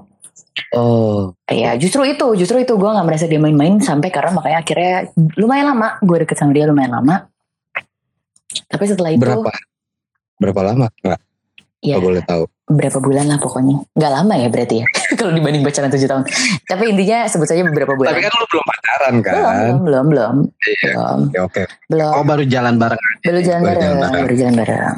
oh 0.78 1.34
Ya 1.50 1.74
justru 1.82 2.06
itu, 2.06 2.38
justru 2.38 2.62
itu 2.62 2.78
gue 2.78 2.86
nggak 2.86 3.08
merasa 3.10 3.26
dia 3.26 3.42
main-main 3.42 3.82
sampai 3.82 4.14
karena 4.14 4.30
makanya 4.30 4.62
akhirnya 4.62 4.94
lumayan 5.42 5.74
lama 5.74 5.98
gue 6.06 6.18
deket 6.22 6.38
sama 6.38 6.54
dia 6.54 6.70
lumayan 6.70 7.02
lama. 7.02 7.26
Tapi 8.70 8.84
setelah 8.86 9.10
itu 9.10 9.26
berapa 9.26 9.50
berapa 10.44 10.62
lama? 10.76 10.88
Nggak. 11.00 11.20
Ya 11.84 11.96
Nggak 11.96 12.04
boleh 12.04 12.22
tahu 12.24 12.44
berapa 12.74 12.98
bulan 12.98 13.26
lah 13.26 13.38
pokoknya. 13.38 13.86
Nggak 13.94 14.12
lama 14.12 14.34
ya 14.34 14.48
berarti 14.48 14.76
ya 14.82 14.88
kalau 15.20 15.32
dibanding 15.32 15.62
pacaran 15.62 15.88
7 15.88 16.04
tahun. 16.04 16.24
Tapi 16.64 16.84
intinya 16.90 17.18
sebut 17.26 17.46
saja 17.46 17.62
beberapa 17.62 17.94
bulan. 17.94 18.12
tapi 18.12 18.22
kan 18.22 18.32
lu 18.32 18.46
belum 18.48 18.66
pacaran 18.66 19.14
kan 19.20 19.34
belum, 19.34 19.78
belum, 19.80 20.06
belum, 20.10 20.36
Iya. 20.60 20.90
belum, 20.90 21.18
Oke, 21.24 21.38
oke 21.40 21.62
belum. 21.88 22.12
Oh, 22.12 22.24
baru 22.24 22.44
jalan 22.44 22.76
bareng. 22.76 23.02
Baru 23.22 23.40
jalan 23.40 23.62
baru 23.62 23.70
bareng, 23.72 23.82
jalan 23.84 24.02
bareng. 24.02 24.24
baru 24.24 24.36
jalan 24.36 24.56
bareng. 24.56 24.96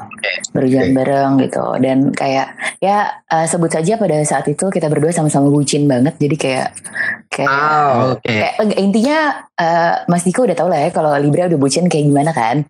baru 0.51 0.67
jalan 0.67 0.88
Oke. 0.88 0.95
bareng 0.95 1.31
gitu 1.38 1.65
dan 1.77 1.97
kayak 2.11 2.47
ya 2.79 2.97
eh, 3.27 3.45
sebut 3.45 3.69
saja 3.69 3.93
pada 3.95 4.15
saat 4.23 4.45
itu 4.45 4.65
kita 4.65 4.88
berdua 4.88 5.11
sama-sama 5.11 5.47
bucin 5.47 5.85
banget 5.85 6.15
jadi 6.15 6.35
kayak 6.35 6.67
kayak 7.27 7.45
Ah, 7.45 8.15
Oke. 8.15 8.25
kayak 8.25 8.53
enggak, 8.57 8.79
intinya 8.79 9.17
eh, 9.53 9.93
Mas 10.07 10.23
Diko 10.23 10.43
udah 10.43 10.55
tau 10.55 10.65
lah 10.65 10.79
ya 10.79 10.89
kalau 10.89 11.11
Libra 11.15 11.45
udah 11.45 11.59
bucin 11.59 11.85
kayak 11.85 12.07
gimana 12.07 12.31
kan 12.31 12.63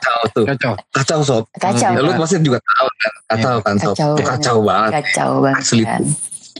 kacau 0.00 0.18
tuh. 0.32 0.44
Cocok. 0.46 0.76
Kacau 0.90 1.20
sob. 1.20 1.42
kacau 1.54 1.92
Ya, 1.92 2.00
lu 2.00 2.10
pasti 2.16 2.40
juga 2.40 2.58
tahu 2.58 2.88
kan. 2.90 3.12
Kacau 3.28 3.56
kan 3.60 3.74
sob. 3.76 3.94
Kacau 3.94 4.12
kacau 4.36 4.58
banget. 4.62 4.90
kacau 5.02 5.30
banget 5.42 5.62
Asli 5.64 5.82
kan 5.82 6.02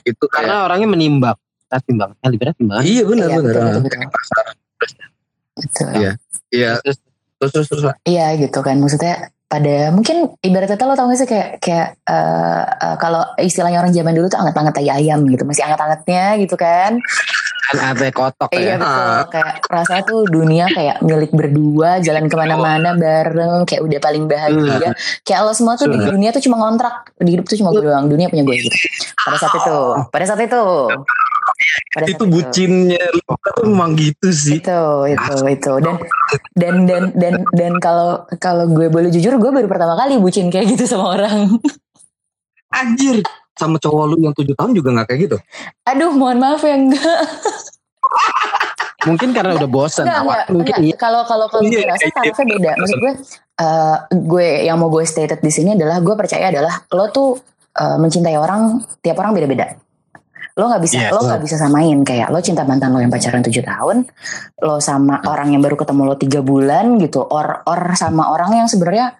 Itu 0.00 0.24
kayak 0.26 0.48
Karena 0.48 0.56
orangnya 0.64 0.88
menimbang. 0.90 1.36
Kita 1.36 1.76
timbang. 1.86 2.10
Libra 2.26 2.50
timbang. 2.56 2.80
Iya 2.82 3.02
benar 3.06 3.28
Iya, 3.30 3.38
benar. 3.38 3.74
betul. 5.54 5.90
Iya. 5.94 6.12
Iya. 6.50 6.70
Terus 6.82 6.98
Terus 7.40 7.52
terus 7.56 7.68
terus. 7.72 7.82
Iya 8.04 8.36
gitu 8.36 8.60
kan 8.60 8.76
maksudnya 8.76 9.32
pada 9.50 9.90
mungkin 9.90 10.30
ibarat 10.44 10.70
kata 10.70 10.86
lo 10.86 10.94
tau 10.94 11.10
gak 11.10 11.18
sih 11.24 11.26
kayak 11.26 11.58
kayak 11.58 11.98
eh, 12.06 12.64
eh, 12.86 12.96
kalau 13.02 13.24
istilahnya 13.40 13.82
orang 13.82 13.90
zaman 13.90 14.14
dulu 14.14 14.30
tuh 14.30 14.38
anget-anget 14.38 14.74
tai 14.78 14.86
ayam 14.92 15.26
gitu 15.26 15.42
masih 15.42 15.66
anget-angetnya 15.66 16.38
gitu 16.38 16.54
kan 16.54 17.02
kan 17.70 17.94
ada 17.94 18.06
kotok 18.10 18.50
iya 18.50 18.74
ya. 18.74 18.76
betul. 18.82 19.14
Kayak 19.30 19.54
rasanya 19.70 20.02
tuh 20.02 20.20
dunia 20.26 20.66
kayak 20.66 20.96
milik 21.06 21.30
berdua 21.30 22.02
jalan 22.02 22.26
ke 22.26 22.34
mana-mana 22.34 22.98
bareng 22.98 23.62
kayak 23.62 23.82
udah 23.86 23.98
paling 24.02 24.24
bahagia. 24.26 24.90
Kayak 25.22 25.40
lo 25.46 25.52
semua 25.54 25.78
tuh 25.78 25.86
di 25.86 25.98
dunia 26.02 26.34
tuh 26.34 26.42
cuma 26.42 26.58
ngontrak. 26.58 27.14
Di 27.22 27.38
hidup 27.38 27.46
tuh 27.46 27.56
cuma 27.62 27.70
gue 27.70 27.86
doang 27.86 28.10
dunia 28.10 28.26
punya 28.26 28.42
gue. 28.42 28.56
Gitu 28.58 28.78
pada 29.22 29.36
saat 29.38 29.54
itu 29.54 29.78
pada 30.10 30.24
saat 30.26 30.40
itu. 30.42 30.64
Pada 31.94 32.04
saat 32.06 32.16
Itu 32.18 32.24
bucinnya 32.26 33.04
lu 33.14 33.22
tuh 33.38 33.64
memang 33.70 33.94
gitu 33.94 34.28
sih. 34.34 34.58
itu 34.58 34.80
itu 35.06 35.32
itu. 35.46 35.72
Dan 35.82 35.96
dan 36.58 36.74
dan 36.88 37.04
dan 37.14 37.34
dan 37.54 37.72
kalau 37.78 38.26
kalau 38.42 38.66
gue 38.66 38.90
boleh 38.90 39.14
jujur 39.14 39.38
gue 39.38 39.50
baru 39.54 39.70
pertama 39.70 39.94
kali 39.94 40.18
bucin 40.18 40.50
kayak 40.50 40.74
gitu 40.74 40.90
sama 40.90 41.14
orang. 41.14 41.60
Anjir. 42.70 43.22
Sama 43.52 43.76
cowok 43.76 44.04
lu 44.06 44.16
yang 44.20 44.32
tujuh 44.32 44.54
tahun 44.54 44.72
juga 44.72 44.94
gak 44.94 45.06
kayak 45.08 45.20
gitu. 45.24 45.36
aduh 45.84 46.10
mohon 46.10 46.38
maaf 46.38 46.60
ya 46.60 46.74
enggak 46.74 47.18
Mungkin 49.00 49.32
karena 49.32 49.56
udah 49.56 49.64
bosan. 49.66 50.04
enggak 50.04 50.20
enggak, 50.20 50.44
Mungkin 50.50 50.74
enggak. 50.76 50.86
iya. 50.86 50.96
kalau 50.96 51.22
kalau 51.24 51.46
kalau 51.48 51.62
gue 51.62 51.72
Iya, 51.72 51.88
rasa 51.88 52.04
iya, 52.04 52.12
tarafnya 52.12 52.44
beda 52.50 52.70
maksud 52.76 52.98
gue 52.98 53.12
eh, 53.56 53.96
gue 54.14 54.46
yang 54.62 54.76
mau 54.76 54.88
gue 54.88 55.04
stated 55.04 55.40
di 55.40 55.48
sini 55.48 55.72
adalah 55.72 55.98
gue 55.98 56.14
percaya 56.14 56.48
adalah 56.48 56.84
lo 56.86 57.08
tuh 57.08 57.40
eh, 57.72 57.96
mencintai 57.96 58.36
orang 58.36 58.62
tiap 58.98 59.16
orang 59.16 59.32
beda-beda 59.32 59.72
lo 60.52 60.68
nggak 60.68 60.82
bisa 60.82 60.96
Yes. 60.98 61.10
lo 61.10 61.20
nggak 61.22 61.40
bisa 61.40 61.56
samain 61.56 61.96
kayak 62.00 62.28
lo 62.28 62.38
cinta 62.38 62.60
mantan 62.62 62.92
lo 62.92 63.00
yang 63.00 63.08
pacaran 63.08 63.40
7 63.40 63.48
tahun 63.62 63.96
lo 64.60 64.76
sama 64.78 65.24
orang 65.24 65.48
yang 65.50 65.62
baru 65.62 65.72
ketemu 65.74 66.02
lo 66.04 66.14
tiga 66.14 66.40
bulan 66.40 66.96
gitu 66.96 67.22
or 67.22 67.64
or 67.64 67.80
sama 67.94 68.28
orang 68.28 68.52
yang 68.54 68.68
sebenarnya 68.68 69.16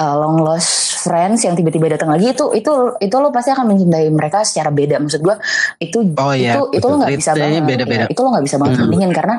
uh, 0.00 0.14
long 0.16 0.38
lost 0.40 0.98
friends 1.04 1.44
yang 1.44 1.52
tiba-tiba 1.52 1.92
datang 1.92 2.08
lagi 2.10 2.32
itu 2.32 2.50
itu 2.56 2.72
itu 2.98 3.16
lo 3.20 3.28
pasti 3.28 3.52
akan 3.52 3.68
mencintai 3.68 4.08
mereka 4.10 4.40
secara 4.42 4.72
beda 4.72 4.96
maksud 4.98 5.20
gua 5.20 5.36
itu 5.76 6.00
Oh 6.16 6.32
iya. 6.32 6.56
itu 6.56 6.80
itu 6.80 6.84
lo 6.84 6.96
nggak 6.96 7.12
betul. 7.12 7.20
bisa 7.20 7.32
banget 7.34 7.62
beda-beda. 7.62 8.04
ya, 8.04 8.06
itu 8.08 8.20
lo 8.20 8.28
nggak 8.32 8.44
bisa 8.44 8.56
banget 8.56 8.74
Hmm. 8.74 8.82
bandingin 8.88 9.12
karena 9.12 9.34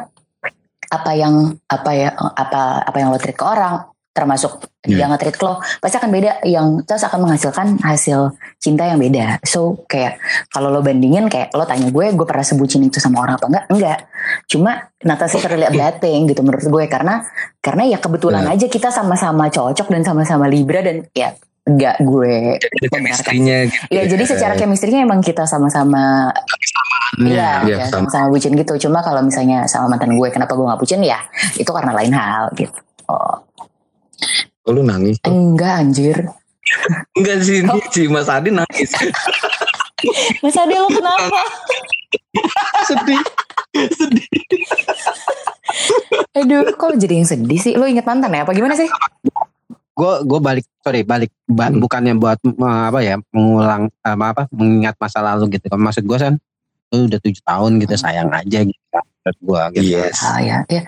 apa 0.85 1.11
yang 1.17 1.33
apa 1.65 1.91
ya 1.91 2.09
apa 2.13 2.61
apa 2.85 2.97
yang 3.01 3.09
lo 3.09 3.17
treat 3.17 3.33
ke 3.33 3.41
orang 3.41 3.81
termasuk 4.15 4.63
dia 4.79 5.11
nge-treat 5.11 5.35
ke 5.35 5.43
lo 5.43 5.59
pasti 5.83 5.99
akan 5.99 6.07
beda 6.07 6.31
yang 6.47 6.79
terus 6.87 7.03
akan 7.03 7.27
menghasilkan 7.27 7.75
hasil 7.83 8.31
cinta 8.63 8.87
yang 8.87 8.95
beda 8.95 9.43
so 9.43 9.83
kayak 9.91 10.23
kalau 10.47 10.71
lo 10.71 10.79
bandingin 10.79 11.27
kayak 11.27 11.51
lo 11.51 11.67
tanya 11.67 11.91
gue 11.91 12.15
gue 12.15 12.25
pernah 12.25 12.47
sebutin 12.47 12.87
itu 12.87 13.03
sama 13.03 13.19
orang 13.19 13.35
apa 13.35 13.45
enggak 13.51 13.65
enggak 13.67 13.99
cuma 14.47 14.87
not 15.03 15.19
necessarily 15.19 15.67
a 15.67 15.73
bad 15.75 15.99
thing 15.99 16.31
gitu 16.31 16.39
menurut 16.47 16.63
gue 16.63 16.85
karena 16.87 17.27
karena 17.59 17.91
ya 17.91 17.99
kebetulan 17.99 18.47
aja 18.47 18.71
kita 18.71 18.87
sama-sama 18.87 19.51
cocok 19.51 19.91
dan 19.91 20.07
sama-sama 20.07 20.47
libra 20.47 20.79
dan 20.79 21.03
ya 21.11 21.35
enggak 21.67 21.99
gue 21.99 22.61
chemistry-nya 22.87 23.67
gitu. 23.67 23.83
Ya 23.91 24.05
jadi 24.07 24.23
secara 24.23 24.53
chemistry-nya 24.55 25.03
emang 25.03 25.19
kita 25.19 25.43
sama-sama 25.43 26.31
Iya, 27.15 27.63
Iya, 27.63 27.75
ya, 27.79 27.85
sama. 27.87 28.11
sama-sama 28.11 28.27
bucin 28.27 28.53
gitu. 28.59 28.73
Cuma 28.87 28.99
kalau 28.99 29.23
misalnya 29.23 29.63
sama 29.71 29.95
mantan 29.95 30.19
gue, 30.19 30.27
kenapa 30.33 30.51
gue 30.51 30.67
gak 30.67 30.81
bucin 30.83 30.99
ya? 30.99 31.21
Itu 31.55 31.71
karena 31.71 31.95
lain 31.95 32.11
hal 32.11 32.51
gitu. 32.59 32.75
Oh, 33.07 33.39
Oh, 34.63 34.71
lu 34.71 34.81
nangis. 34.81 35.21
enggak 35.23 35.73
anjir. 35.77 36.17
Enggak 37.13 37.37
sih, 37.41 37.61
Oh. 37.61 37.77
ini 37.77 37.85
si 37.87 38.01
Mas 38.05 38.25
Adi 38.25 38.49
nangis. 38.49 38.89
Mas 40.43 40.55
Ade 40.55 40.75
lo 40.75 40.89
kenapa? 40.89 41.39
Sedih. 42.89 43.21
Sedih. 43.91 44.27
Aduh, 46.37 46.65
kok 46.71 46.95
jadi 46.95 47.13
yang 47.15 47.27
sedih 47.27 47.59
sih? 47.59 47.73
Lo 47.73 47.85
inget 47.85 48.03
mantan 48.03 48.31
ya? 48.31 48.41
Apa 48.41 48.51
gimana 48.51 48.73
sih? 48.73 48.89
gue 49.95 50.13
gue 50.21 50.39
balik 50.39 50.67
sorry 50.81 51.01
balik 51.01 51.31
ba- 51.45 51.71
Hmm. 51.71 51.79
bukannya 51.79 52.19
buat 52.19 52.35
apa 52.59 52.99
ya 52.99 53.15
mengulang 53.31 53.87
apa 54.03 54.25
apa 54.27 54.43
mengingat 54.51 54.99
masa 54.99 55.23
lalu 55.23 55.55
gitu 55.55 55.71
kan 55.71 55.79
maksud 55.79 56.03
gue 56.03 56.19
kan 56.19 56.35
lu 56.91 57.07
udah 57.07 57.15
tujuh 57.15 57.39
tahun 57.39 57.79
gitu 57.79 57.95
sayang 57.95 58.27
aja 58.27 58.59
gitu 58.61 58.75
menurut 58.91 59.39
gue 59.39 59.61
gitu 59.79 59.95
Yes. 59.95 60.19
Ah 60.19 60.43
ya, 60.43 60.57
ya 60.67 60.83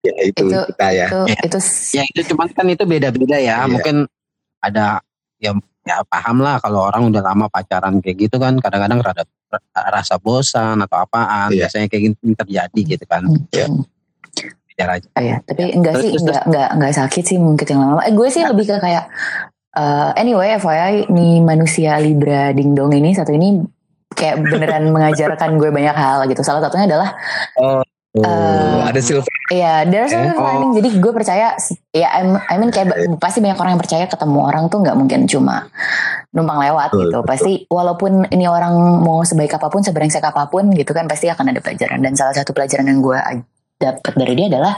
Ya 0.00 0.14
itu, 0.24 0.48
Itu- 0.48 0.64
kita 0.72 0.86
ya. 0.90 1.06
itu 1.06 1.18
Iya. 1.28 1.38
itu 1.44 1.58
ya 1.92 2.02
itu 2.08 2.20
cuman 2.32 2.48
kan 2.50 2.66
itu 2.66 2.84
beda-beda 2.84 3.36
ya 3.36 3.64
Iya. 3.64 3.68
mungkin 3.68 3.96
ada 4.58 5.04
ya 5.36 5.52
ya 5.80 6.00
paham 6.04 6.40
lah 6.40 6.56
kalau 6.60 6.88
orang 6.88 7.08
udah 7.08 7.20
lama 7.20 7.48
pacaran 7.48 8.00
kayak 8.00 8.28
gitu 8.28 8.36
kan 8.36 8.56
kadang-kadang 8.56 9.00
rada 9.00 9.24
rasa 9.74 10.16
bosan 10.16 10.80
atau 10.80 11.04
apaan 11.04 11.52
Iya. 11.52 11.68
biasanya 11.68 11.86
kayak 11.88 12.02
gitu 12.16 12.32
terjadi 12.32 12.80
gitu 12.96 13.04
kan 13.04 13.28
Ya. 13.52 13.66
bicara 14.64 14.96
aja 14.96 15.08
Ah, 15.12 15.20
ya, 15.20 15.36
tapi 15.44 15.74
enggak 15.74 15.92
Terus, 15.98 16.04
sih, 16.04 16.10
terus, 16.12 16.22
enggak 16.24 16.44
enggak 16.46 16.68
enggak 16.72 16.92
sakit 16.96 17.24
sih 17.26 17.36
mungkin 17.36 17.66
yang 17.66 17.80
lama. 17.82 18.00
Eh, 18.06 18.14
gue 18.14 18.28
sih 18.30 18.40
lebih 18.40 18.64
ke 18.64 18.76
kayak 18.78 19.04
eh, 19.70 20.10
anyway 20.16 20.56
FYI 20.56 21.12
nih 21.12 21.34
manusia 21.40 22.00
Libra 22.00 22.50
dingdong 22.50 22.90
ini 22.90 23.12
satu 23.12 23.30
ini 23.30 23.60
kayak 24.10 24.40
beneran 24.40 24.88
mengajarkan 24.94 25.60
gue 25.60 25.68
banyak 25.68 25.92
hal 25.92 26.24
gitu. 26.26 26.40
Salah 26.40 26.64
satunya 26.64 26.88
adalah 26.88 27.12
Oh, 27.54 27.84
Eh, 28.10 28.78
ada 28.82 28.98
silver. 28.98 29.30
Iya, 29.50 29.86
there's 29.86 30.10
Eh, 30.10 30.18
a 30.18 30.34
lining. 30.34 30.74
Jadi 30.74 30.98
gue 30.98 31.12
percaya, 31.14 31.54
ya 31.90 32.08
I'm- 32.12 32.42
I 32.42 32.58
mean 32.58 32.74
kayak 32.74 32.90
ba- 32.90 32.98
pasti 33.22 33.38
banyak 33.38 33.54
orang 33.54 33.78
yang 33.78 33.82
percaya 33.82 34.04
ketemu 34.06 34.38
orang 34.42 34.66
tuh 34.66 34.82
nggak 34.82 34.96
mungkin 34.98 35.30
cuma 35.30 35.70
numpang 36.30 36.58
lewat 36.58 36.90
Betul, 36.90 37.06
gitu. 37.06 37.10
betul. 37.12 37.22
Pasti 37.24 37.52
walaupun 37.66 38.12
ini 38.28 38.46
orang 38.46 38.74
mau 38.98 39.22
sebaik 39.22 39.54
apa 39.54 39.70
pun, 39.70 39.82
seberengsek 39.82 40.22
apa 40.22 40.46
pun 40.46 40.70
gitu 40.70 40.90
kan 40.90 41.06
pasti 41.06 41.30
akan 41.30 41.54
ada 41.54 41.62
pelajaran. 41.62 42.02
Dan 42.02 42.18
salah 42.18 42.34
satu 42.34 42.50
pelajaran 42.50 42.86
yang 42.86 42.98
gue 42.98 43.18
dapat 43.76 44.12
dari 44.12 44.34
dia 44.34 44.46
adalah 44.48 44.74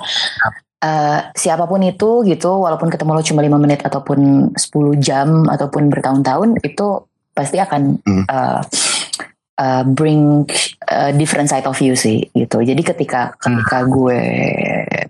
eh, 0.79 1.21
siapa 1.33 1.65
pun 1.65 1.79
itu 1.81 2.27
gitu, 2.27 2.59
walaupun 2.59 2.91
ketemu 2.91 3.15
lo 3.15 3.23
cuma 3.23 3.41
5 3.41 3.55
menit 3.57 3.81
ataupun 3.81 4.51
10 4.53 4.99
jam 4.99 5.47
ataupun 5.47 5.89
bertahun-tahun 5.89 6.59
itu 6.61 6.87
pasti 7.31 7.57
akan 7.57 8.03
eh, 8.05 8.61
uh, 9.55 9.83
bring 9.83 10.47
a 10.85 11.11
different 11.11 11.47
side 11.47 11.65
of 11.65 11.77
you 11.79 11.93
sih 11.93 12.29
gitu. 12.31 12.61
Jadi 12.61 12.81
ketika 12.81 13.35
ketika 13.37 13.85
gue 13.85 14.21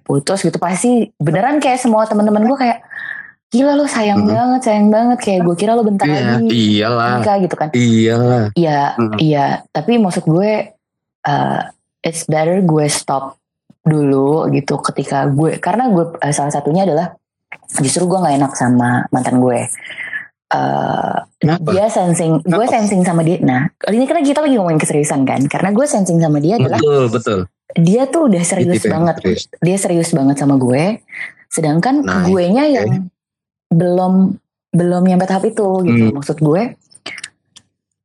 putus 0.00 0.40
gitu 0.40 0.56
pasti 0.56 1.10
beneran 1.16 1.58
kayak 1.58 1.78
semua 1.78 2.04
teman-teman 2.04 2.42
gue 2.42 2.58
kayak 2.58 2.78
gila 3.48 3.76
lo 3.76 3.84
sayang 3.84 4.24
Hmm. 4.24 4.32
banget 4.32 4.60
sayang 4.64 4.88
banget 4.88 5.18
kayak 5.20 5.40
gue 5.42 5.54
kira 5.54 5.72
lo 5.72 5.84
bentar 5.84 6.08
Iya, 6.08 6.40
lagi 6.40 6.48
Iyalah. 6.48 7.10
nikah 7.20 7.36
gitu 7.38 7.54
kan. 7.54 7.68
Iyalah. 7.70 8.42
Iya 8.54 8.80
Hmm. 8.96 9.16
iya 9.18 9.44
tapi 9.68 9.92
maksud 9.96 10.24
gue 10.24 10.52
uh, 11.22 11.60
it's 12.00 12.24
better 12.24 12.58
gue 12.58 12.86
stop 12.88 13.36
dulu 13.82 14.48
gitu 14.48 14.80
ketika 14.80 15.28
gue 15.28 15.58
karena 15.58 15.90
gue 15.90 16.16
uh, 16.16 16.32
salah 16.32 16.48
satunya 16.48 16.82
adalah 16.82 17.12
justru 17.76 18.06
gue 18.06 18.16
nggak 18.16 18.36
enak 18.40 18.52
sama 18.54 19.04
mantan 19.08 19.36
gue. 19.36 19.68
Uh, 20.52 21.16
Kenapa? 21.40 21.72
dia 21.72 21.88
sensing, 21.88 22.44
gue 22.44 22.66
sensing 22.68 23.00
sama 23.08 23.24
dia. 23.24 23.40
Nah, 23.40 23.72
ini 23.88 24.04
karena 24.04 24.20
kita 24.20 24.44
lagi 24.44 24.60
ngomongin 24.60 24.76
keseriusan 24.76 25.24
kan, 25.24 25.40
karena 25.48 25.72
gue 25.72 25.86
sensing 25.88 26.20
sama 26.20 26.44
dia 26.44 26.60
adalah 26.60 26.76
Betul, 26.76 27.04
betul. 27.08 27.40
dia 27.80 28.04
tuh 28.04 28.28
udah 28.28 28.42
serius 28.44 28.84
yang 28.84 29.00
banget, 29.00 29.16
serius. 29.24 29.42
dia 29.64 29.76
serius 29.80 30.10
banget 30.12 30.36
sama 30.36 30.60
gue. 30.60 31.00
Sedangkan 31.48 32.04
Nice, 32.04 32.28
gue 32.28 32.44
nya 32.52 32.64
yang 32.68 33.08
belum 33.72 34.36
belum 34.76 35.02
nyampe 35.08 35.24
tahap 35.24 35.48
itu 35.48 35.68
gitu. 35.88 36.04
Hmm. 36.12 36.14
Maksud 36.20 36.36
gue, 36.44 36.62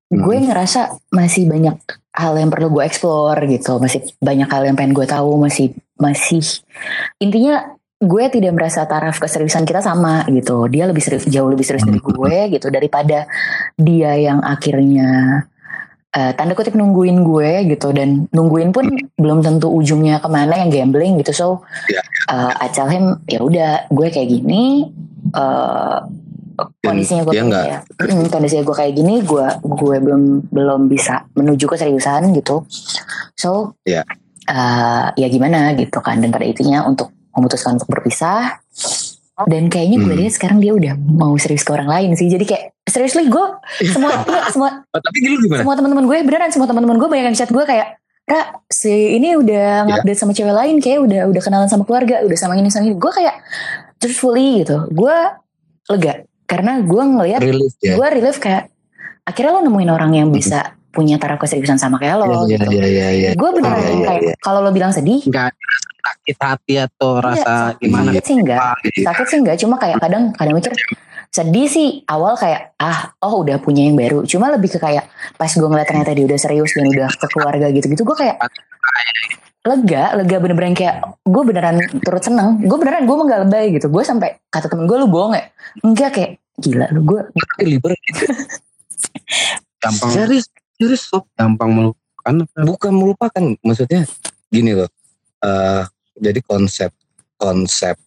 gue 0.08 0.36
ngerasa 0.48 0.96
masih 1.12 1.52
banyak 1.52 1.76
hal 2.16 2.34
yang 2.40 2.48
perlu 2.48 2.72
gue 2.74 2.84
explore 2.88 3.44
gitu, 3.44 3.76
masih 3.78 4.08
banyak 4.24 4.48
hal 4.48 4.64
yang 4.64 4.80
pengen 4.80 4.96
gue 4.96 5.04
tahu, 5.04 5.36
masih 5.36 5.76
masih 6.00 6.42
intinya 7.20 7.77
gue 7.98 8.24
tidak 8.30 8.54
merasa 8.54 8.86
taraf 8.86 9.18
keseriusan 9.18 9.64
kita 9.64 9.82
sama 9.82 10.22
gitu. 10.28 10.66
Dia 10.68 10.86
lebih 10.86 11.02
serius, 11.02 11.26
jauh 11.26 11.50
lebih 11.50 11.66
serius 11.66 11.82
dari 11.82 11.98
Hmm. 11.98 12.08
gue 12.08 12.38
gitu 12.54 12.70
daripada 12.70 13.26
dia 13.76 14.14
yang 14.14 14.40
akhirnya 14.40 15.44
eh, 16.10 16.34
tanda 16.34 16.54
kutip 16.54 16.74
nungguin 16.74 17.22
gue 17.22 17.68
gitu 17.68 17.92
dan 17.92 18.26
nungguin 18.30 18.72
pun 18.72 18.90
belum 19.14 19.42
tentu 19.42 19.70
ujungnya 19.70 20.18
ke 20.18 20.26
mana 20.26 20.58
yang 20.58 20.70
gambling 20.70 21.18
gitu. 21.18 21.30
So 21.32 21.48
Ya. 21.86 22.02
eh, 22.28 22.54
I 22.56 22.68
tell 22.70 22.88
him 22.88 23.22
ya 23.26 23.40
udah 23.40 23.86
gue 23.88 24.08
kayak 24.08 24.30
gini. 24.32 24.90
eh, 25.28 26.00
kondisinya 26.80 27.22
gue 27.22 27.36
ya, 27.36 27.84
mm, 27.84 28.32
kondisinya 28.32 28.64
gue 28.64 28.76
kayak 28.76 28.94
gini 28.96 29.22
gue 29.22 29.46
gue 29.62 29.96
belum 30.00 30.24
belum 30.50 30.82
bisa 30.88 31.28
menuju 31.36 31.68
keseriusan 31.68 32.32
gitu 32.32 32.64
so 33.34 33.76
Ya. 33.84 34.02
eh, 34.48 35.08
ya 35.14 35.28
gimana 35.28 35.76
gitu 35.76 36.00
kan 36.00 36.18
dan 36.18 36.32
pada 36.32 36.48
intinya 36.48 36.88
untuk 36.88 37.12
memutuskan 37.38 37.78
untuk 37.78 37.88
berpisah 37.88 38.58
Dan 39.46 39.70
kayaknya 39.70 40.02
gue 40.02 40.10
Hmm. 40.10 40.22
lihat 40.26 40.34
sekarang 40.34 40.58
dia 40.58 40.74
udah 40.74 40.98
mau 40.98 41.38
serius 41.38 41.62
ke 41.62 41.70
orang 41.70 41.86
lain 41.86 42.10
sih. 42.18 42.26
Jadi 42.26 42.42
kayak 42.42 42.74
seriously 42.90 43.30
gue 43.30 43.46
semua 43.86 44.26
iya, 44.26 44.50
semua 44.50 44.70
Oh, 44.98 44.98
tapi 44.98 45.18
lu 45.24 45.38
gimana? 45.40 45.62
semua 45.62 45.74
teman-teman 45.78 46.06
gue 46.10 46.18
beneran 46.26 46.50
semua 46.50 46.66
teman-teman 46.66 46.98
gue 46.98 47.06
banyak 47.06 47.26
yang 47.30 47.38
chat 47.38 47.54
gue 47.54 47.62
kayak 47.62 48.02
Ra, 48.26 48.60
si 48.68 48.90
ini 49.16 49.38
udah 49.38 49.88
ngupdate 49.88 50.20
sama 50.20 50.34
cewek 50.34 50.52
lain 50.52 50.82
kayak 50.82 51.00
udah 51.00 51.22
udah 51.30 51.40
kenalan 51.40 51.70
sama 51.70 51.86
keluarga, 51.86 52.26
udah 52.26 52.36
sama 52.36 52.58
ini 52.58 52.68
sama 52.68 52.84
ini. 52.84 52.98
Gue 52.98 53.08
kayak 53.08 53.40
truthfully 54.02 54.66
gitu. 54.66 54.84
Gue 54.92 55.16
lega 55.88 56.26
karena 56.44 56.82
gue 56.82 57.04
ngelihat 57.08 57.40
ya. 57.80 57.94
gue 57.96 58.08
relief 58.10 58.42
kayak 58.42 58.68
akhirnya 59.24 59.52
lo 59.54 59.62
nemuin 59.64 59.92
orang 59.92 60.12
yang 60.12 60.30
bisa 60.34 60.76
punya 60.90 61.16
taraf 61.22 61.38
keseriusan 61.38 61.78
sama 61.78 62.02
kayak 62.02 62.22
lo 62.24 62.48
Iya, 62.48 62.58
gitu. 62.58 62.70
iya, 62.74 62.86
iya, 62.88 63.08
iya. 63.14 63.30
Gue 63.38 63.50
beneran 63.54 63.78
Iya, 63.80 63.92
iya, 63.94 64.08
kayak 64.08 64.22
iya. 64.24 64.36
kalau 64.42 64.60
lo 64.66 64.72
bilang 64.74 64.90
sedih, 64.92 65.22
Enggak 65.26 65.54
sakit 66.08 66.38
hati 66.40 66.74
atau 66.80 67.20
rasa 67.20 67.76
Iya, 67.76 67.80
gimana 67.84 68.10
sakit 68.16 68.24
sih 68.24 68.36
enggak, 68.40 68.60
gitu. 68.88 69.00
sakit 69.04 69.26
sih 69.28 69.38
enggak. 69.44 69.56
Cuma 69.60 69.76
kayak 69.76 69.98
kadang 70.00 70.24
kadang 70.34 70.56
mikir 70.56 70.72
sedih 71.28 71.68
sih 71.68 71.90
awal 72.08 72.40
kayak 72.40 72.72
ah 72.80 73.12
oh 73.22 73.44
udah 73.44 73.60
punya 73.60 73.84
yang 73.84 74.00
baru. 74.00 74.24
Cuma 74.24 74.48
lebih 74.50 74.72
ke 74.72 74.80
kayak 74.80 75.06
pas 75.36 75.52
gue 75.52 75.68
ngeliat 75.68 75.88
ternyata 75.88 76.16
dia 76.16 76.26
udah 76.26 76.40
serius 76.40 76.72
dan 76.74 76.88
udah 76.88 77.10
ke 77.12 77.28
keluarga 77.28 77.68
gitu-gitu, 77.76 78.08
gue 78.08 78.18
kayak 78.18 78.40
lega, 79.68 80.16
lega 80.16 80.36
bener-bener 80.40 80.72
kayak 80.72 80.96
gue 81.28 81.44
beneran 81.44 81.76
turut 82.00 82.24
seneng. 82.24 82.64
Gue 82.64 82.78
beneran 82.80 83.04
gue 83.04 83.16
mah 83.20 83.26
gak 83.28 83.42
lebay 83.44 83.66
gitu. 83.76 83.92
Gue 83.92 84.08
sampai 84.08 84.40
kata 84.48 84.72
temen 84.72 84.88
gue 84.88 84.96
lu 84.96 85.12
bohong 85.12 85.36
ya? 85.36 85.44
Enggak 85.84 86.16
kayak 86.16 86.32
gila 86.58 86.88
lu 86.96 87.04
gue 87.04 87.22
Tapi 87.36 87.64
Libra 87.68 87.94
gampang 89.84 90.10
serius, 90.10 90.50
serius 90.78 91.04
sob. 91.10 91.26
gampang 91.34 91.74
melupakan 91.74 92.36
bukan 92.64 92.94
melupakan 92.94 93.44
maksudnya 93.66 94.06
gini 94.48 94.78
loh 94.78 94.90
eh 95.42 95.84
jadi 96.18 96.40
konsep 96.46 96.90
konsep 97.38 97.98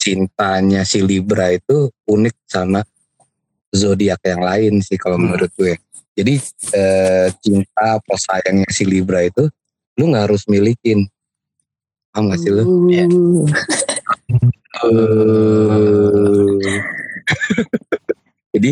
cintanya 0.00 0.84
si 0.84 1.04
Libra 1.04 1.52
itu 1.52 1.92
unik 2.08 2.36
sama 2.48 2.80
zodiak 3.70 4.20
yang 4.24 4.42
lain 4.42 4.74
sih 4.80 4.96
kalau 4.96 5.20
Hmm. 5.20 5.28
menurut 5.30 5.52
gue 5.56 5.76
jadi 6.16 6.34
eh, 6.74 7.28
cinta 7.40 8.00
sayangnya 8.16 8.68
si 8.72 8.84
Libra 8.84 9.24
itu 9.24 9.46
lu 10.00 10.10
nggak 10.10 10.24
harus 10.32 10.44
milikin 10.48 11.04
paham 12.10 12.32
gak 12.32 12.40
sih 12.42 12.50
lu 12.50 12.64
Iya. 12.90 13.06
Uh, 14.80 16.56
jadi 18.56 18.70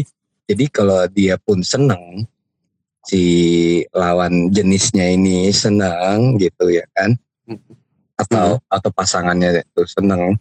jadi 0.49 0.64
kalau 0.73 1.05
dia 1.12 1.37
pun 1.37 1.61
seneng 1.61 2.25
si 3.09 3.25
lawan 3.97 4.53
jenisnya 4.53 5.09
ini 5.16 5.49
senang 5.49 6.37
gitu 6.37 6.68
ya 6.68 6.85
kan 6.92 7.16
atau 8.21 8.61
atau 8.68 8.90
pasangannya 8.92 9.64
itu 9.64 9.83
seneng 9.88 10.37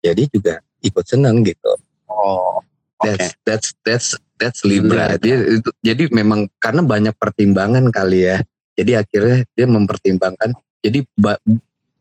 jadi 0.00 0.24
juga 0.32 0.54
ikut 0.80 1.04
seneng 1.04 1.44
gitu 1.44 1.76
Oh, 2.10 2.60
oke. 2.60 3.06
that's 3.06 3.28
that's 3.46 3.68
that's 3.86 4.08
that's 4.36 4.60
Libra 4.66 5.14
Libra. 5.14 5.22
dia 5.22 5.36
itu 5.46 5.70
jadi 5.80 6.10
memang 6.12 6.50
karena 6.60 6.82
banyak 6.84 7.14
pertimbangan 7.16 7.86
kali 7.88 8.28
ya 8.28 8.42
jadi 8.76 9.00
akhirnya 9.06 9.46
dia 9.56 9.66
mempertimbangkan 9.70 10.52
jadi 10.84 11.04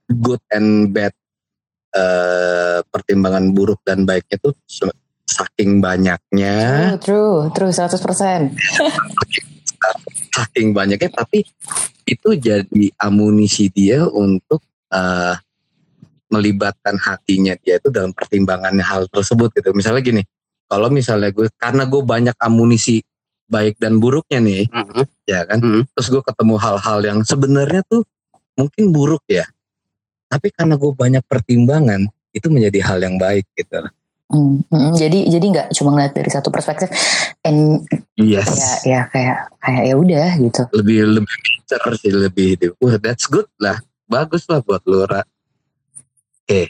good 0.09 0.43
and 0.51 0.91
bad 0.91 1.13
eh, 1.93 2.79
pertimbangan 2.89 3.53
buruk 3.53 3.79
dan 3.85 4.03
baiknya 4.03 4.41
tuh 4.41 4.55
saking 5.29 5.77
banyaknya 5.79 6.97
true, 6.99 7.53
true, 7.53 7.69
true, 7.69 7.71
100%. 7.71 8.57
saking 10.31 10.71
banyaknya 10.71 11.09
tapi 11.11 11.43
itu 12.05 12.29
jadi 12.35 12.85
amunisi 12.99 13.69
dia 13.69 14.05
untuk 14.05 14.61
eh, 14.89 15.35
melibatkan 16.29 16.93
hatinya 17.01 17.57
dia 17.57 17.81
itu 17.81 17.89
dalam 17.89 18.13
pertimbangan 18.13 18.77
hal 18.85 19.09
tersebut 19.09 19.49
gitu. 19.57 19.73
Misalnya 19.73 20.01
gini 20.05 20.21
kalau 20.69 20.93
misalnya 20.93 21.33
gue 21.33 21.49
karena 21.57 21.89
gue 21.89 22.01
banyak 22.05 22.37
amunisi 22.37 23.01
baik 23.49 23.81
dan 23.81 23.97
buruknya 23.97 24.37
nih 24.37 24.69
Mhm. 24.69 25.03
ya 25.25 25.41
kan? 25.49 25.57
Mhm. 25.57 25.81
terus 25.97 26.07
gue 26.13 26.21
ketemu 26.21 26.55
hal-hal 26.61 26.99
yang 27.01 27.19
sebenarnya 27.25 27.81
tuh 27.89 28.05
mungkin 28.53 28.93
buruk 28.93 29.25
ya. 29.25 29.45
Tapi 30.29 30.53
karena 30.53 30.77
gue 30.77 30.93
banyak 30.93 31.25
pertimbangan 31.25 32.05
itu 32.29 32.45
menjadi 32.53 32.85
hal 32.85 33.01
yang 33.01 33.17
baik 33.17 33.49
gitu. 33.57 33.81
Hmm, 34.29 34.61
hmm, 34.69 34.93
jadi 34.93 35.25
jadi 35.25 35.45
nggak 35.49 35.67
cuma 35.73 35.97
ngeliat 35.97 36.13
dari 36.13 36.29
satu 36.29 36.53
perspektif, 36.53 36.93
and 37.47 37.87
ya 38.19 38.43
yes. 38.43 38.83
ya 38.83 39.07
kayak 39.07 39.47
kayak 39.63 39.83
ya 39.87 39.95
udah 39.95 40.29
gitu. 40.39 40.61
lebih 40.75 41.19
lebih 41.19 41.35
pincer 41.39 41.81
sih 41.95 42.11
lebih 42.11 42.59
itu 42.59 42.75
wah 42.83 42.99
that's 42.99 43.29
good 43.29 43.47
lah. 43.61 43.79
Bagus 44.09 44.49
lah 44.49 44.59
buat 44.65 44.81
lu 44.89 45.05
Ra. 45.05 45.21
oke. 46.43 46.61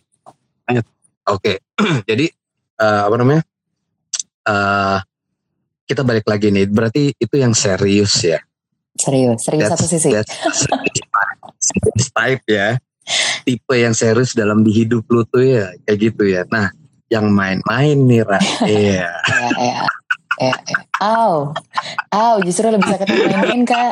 Lanjut. 0.67 0.85
oke. 1.31 1.53
Jadi 2.09 2.25
eh, 2.83 3.01
apa 3.07 3.15
namanya? 3.15 3.41
Eh 4.43 4.99
kita 5.89 6.05
balik 6.05 6.27
lagi 6.27 6.51
nih. 6.51 6.67
Berarti 6.67 7.15
itu 7.15 7.35
yang 7.39 7.55
serius 7.55 8.21
ya? 8.21 8.43
Serius, 8.99 9.47
serius 9.47 9.71
satu 9.71 9.87
sisi. 9.87 10.11
that's 10.11 12.11
type 12.11 12.43
ya. 12.45 12.75
Tipe 13.47 13.73
yang 13.73 13.95
serius 13.95 14.35
dalam 14.35 14.61
di 14.61 14.75
hidup 14.75 15.07
lu 15.09 15.23
tuh 15.25 15.41
ya 15.41 15.71
kayak 15.87 16.11
gitu 16.11 16.27
ya. 16.27 16.43
Nah 16.51 16.69
yang 17.09 17.33
main-main 17.33 17.97
nih 17.97 18.21
Ra. 18.21 18.39
Iya. 18.69 19.09
Ya, 19.09 19.41
ya, 19.57 19.81
ya, 20.39 20.55
ya. 20.57 20.77
Aw, 20.99 21.51
aw, 22.09 22.35
justru 22.41 22.67
lebih 22.67 22.87
sakit 22.87 23.07
main-main 23.07 23.61
kak. 23.63 23.91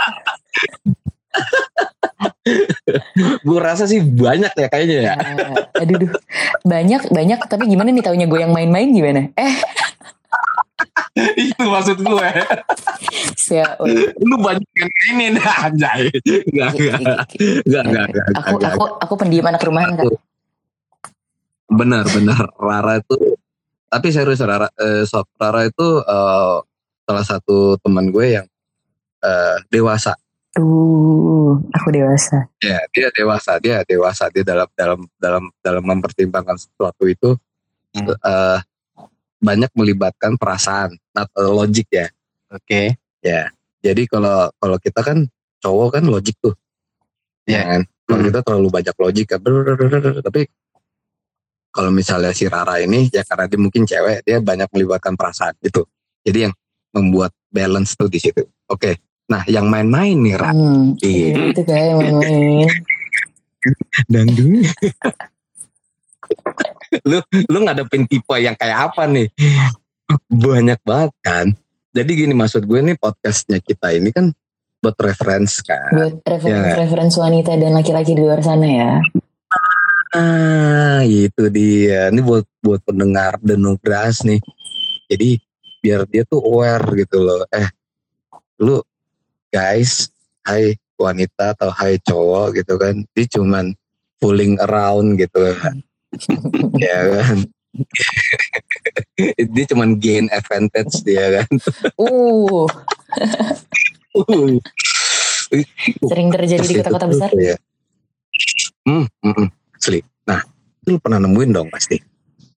gue 3.43 3.59
rasa 3.59 3.85
sih 3.85 3.99
banyak 3.99 4.49
ya 4.51 4.67
kayaknya 4.67 4.95
ya 4.97 5.03
Ya, 5.05 5.15
aduh, 5.77 5.95
duh. 5.99 6.11
banyak 6.63 7.01
banyak. 7.07 7.39
Tapi 7.43 7.63
gimana 7.67 7.91
nih 7.91 8.01
taunya 8.01 8.25
gue 8.25 8.39
yang 8.39 8.51
main-main 8.51 8.89
gimana? 8.89 9.29
Eh, 9.35 9.53
itu 11.35 11.57
maksud 11.59 11.97
gue 11.99 12.29
siap. 13.35 13.77
lu 14.17 14.35
banyak 14.37 14.65
yang 14.73 14.91
ini 15.09 15.25
dah 15.33 15.55
anjay 15.65 16.09
enggak 16.45 16.69
enggak 16.73 17.17
enggak 17.65 17.83
enggak 17.85 18.25
Aku 18.35 18.53
aku 18.59 18.83
aku 18.99 19.13
pendiam 19.15 19.45
anak 19.45 19.61
rumahan 19.61 19.93
kak. 19.95 20.05
benar 21.67 22.05
benar 22.07 22.47
Rara 22.55 22.97
itu 22.97 23.36
tapi 23.87 24.07
serius 24.09 24.39
Rara 24.39 24.67
eh, 24.73 25.03
sob 25.03 25.27
Rara 25.35 25.63
itu 25.63 25.87
eh, 25.99 26.57
salah 27.03 27.25
satu 27.25 27.79
teman 27.79 28.07
gue 28.07 28.35
yang 28.35 28.47
eh, 29.21 29.57
dewasa 29.67 30.15
Duh, 30.57 31.53
aku 31.69 31.93
dewasa. 31.93 32.49
ya 32.59 32.81
dia 32.89 33.13
dewasa 33.13 33.61
dia 33.61 33.85
dewasa 33.85 34.25
dia 34.27 34.41
dalam 34.41 34.65
dalam 34.73 34.99
dalam 35.15 35.43
dalam 35.61 35.83
mempertimbangkan 35.83 36.57
sesuatu 36.57 37.05
itu 37.05 37.37
Hmm. 37.95 38.13
eh, 38.13 38.59
banyak 39.37 39.71
melibatkan 39.73 40.35
perasaan 40.35 40.93
atau 41.13 41.55
logik 41.55 41.87
ya 41.89 42.05
Oke. 42.49 42.93
ya 43.21 43.49
jadi 43.79 44.03
kalau 44.05 44.51
kalau 44.57 44.77
kita 44.77 45.01
kan 45.01 45.25
cowok 45.57 45.97
kan 45.97 46.03
logik 46.05 46.35
tuh 46.37 46.53
Iya. 47.47 47.57
ya 47.57 47.61
kan 47.63 47.81
kalau 48.03 48.19
Hmm. 48.19 48.27
kita 48.27 48.39
terlalu 48.43 48.67
banyak 48.69 48.95
logik 48.99 49.25
kan 49.29 49.39
tapi 50.21 50.41
kalau 51.77 51.93
misalnya 51.93 52.33
si 52.33 52.49
Rara 52.49 52.81
ini 52.81 53.05
ya 53.07 53.21
karena 53.21 53.45
dia 53.45 53.59
mungkin 53.61 53.85
cewek 53.85 54.25
dia 54.25 54.41
banyak 54.41 54.65
melibatkan 54.67 55.13
perasaan 55.13 55.53
gitu 55.61 55.85
jadi 56.21 56.49
yang 56.49 56.53
membuat 56.89 57.29
balance 57.47 57.93
tuh 57.93 58.09
di 58.09 58.17
situ 58.17 58.41
oke 58.65 58.97
nah 59.27 59.45
yang 59.45 59.69
main-main 59.69 60.17
nih 60.17 60.33
Ra 60.33 60.49
Hmm, 60.49 60.97
Iya. 60.97 61.53
itu 61.53 61.61
kayak 61.61 61.93
main-main. 61.95 62.65
dangdung 64.07 64.63
lu 67.03 67.17
lu 67.45 67.57
ngadepin 67.61 68.07
tipe 68.07 68.35
yang 68.37 68.55
kayak 68.55 68.89
apa 68.89 69.05
nih 69.05 69.27
banyak 70.27 70.79
banget 70.81 71.11
kan 71.19 71.45
jadi 71.91 72.07
gini 72.09 72.31
maksud 72.31 72.63
gue 72.63 72.79
nih 72.79 72.95
podcastnya 72.95 73.59
kita 73.59 73.91
ini 73.91 74.09
kan 74.09 74.31
buat 74.77 74.95
reference 74.97 75.59
kan 75.59 75.89
Buat 75.91 76.23
Ya. 76.39 76.77
referensi 76.77 77.17
wanita 77.17 77.53
dan 77.53 77.73
laki-laki 77.73 78.13
di 78.13 78.21
luar 78.21 78.39
sana 78.39 78.63
ya. 78.63 78.91
Ah, 80.15 81.03
itu 81.03 81.51
dia. 81.51 82.07
Ini 82.07 82.23
buat 82.23 82.47
buat 82.63 82.79
pendengar 82.87 83.35
denugras 83.43 84.23
nih. 84.23 84.39
Jadi 85.11 85.39
biar 85.83 86.07
dia 86.07 86.23
tuh 86.23 86.39
aware 86.39 87.03
gitu 87.03 87.19
loh. 87.19 87.43
Eh, 87.51 87.67
lu 88.63 88.79
guys, 89.51 90.07
hai 90.47 90.79
wanita 90.95 91.55
atau 91.55 91.69
hai 91.75 91.99
cowok 91.99 92.63
gitu 92.63 92.79
kan. 92.79 93.03
Dia 93.11 93.25
cuman 93.35 93.75
fooling 94.23 94.55
around 94.63 95.19
gitu 95.19 95.39
kan. 95.59 95.75
ya 96.83 96.99
kan. 97.19 97.37
dia 99.53 99.65
cuman 99.69 99.99
gain 99.99 100.31
advantage 100.31 101.03
dia 101.03 101.43
kan. 101.43 101.51
Uh, 101.99 102.65
sering 106.09 106.29
terjadi 106.31 106.65
di 106.65 106.75
kota-kota 106.79 107.07
besar. 107.11 107.29
Ya. 107.37 107.55
Hmm, 108.87 109.05
hmm, 109.23 109.33
hmm, 109.35 109.47
asli. 109.77 109.99
Nah, 110.25 110.41
itu 110.81 110.89
lu 110.89 110.97
pernah 110.97 111.19
nemuin 111.19 111.51
dong 111.51 111.69
pasti. 111.69 111.97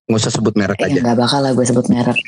Nggak 0.05 0.19
usah 0.19 0.33
sebut 0.33 0.55
merek 0.55 0.79
Eh, 0.79 0.89
aja. 0.89 1.01
nggak 1.01 1.19
bakal 1.19 1.41
lah 1.41 1.53
gue 1.53 1.63
sebut 1.63 1.87
merek. 1.87 2.19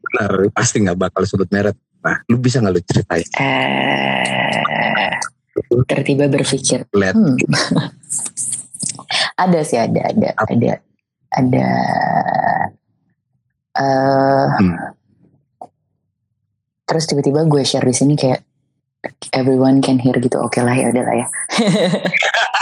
benar 0.00 0.32
pasti 0.50 0.80
nggak 0.80 0.96
bakal 0.96 1.20
sebut 1.22 1.44
merek 1.50 1.76
nah 2.00 2.16
lu 2.24 2.40
bisa 2.40 2.56
nggak 2.58 2.72
lu 2.72 2.80
ceritain 2.80 3.28
Eh, 3.36 5.12
tertiba 5.84 6.24
berpikir. 6.24 6.88
lihat 6.90 7.12
Hmm. 7.12 7.36
ada 9.42 9.60
sih 9.60 9.76
ada 9.76 10.00
ada 10.06 10.32
ada. 10.32 10.72
ada 11.28 11.66
eh 13.74 14.46
Hmm. 14.54 14.76
terus 16.84 17.04
tiba-tiba 17.04 17.44
gue 17.44 17.60
share 17.60 17.84
di 17.84 17.92
sini 17.92 18.16
kayak 18.16 18.40
everyone 19.30 19.78
can 19.78 19.98
hear 19.98 20.16
gitu 20.16 20.40
oke 20.40 20.56
lah 20.56 20.72
ya 20.72 20.88
udah 20.88 21.04
lah 21.04 21.16
ya 21.18 21.26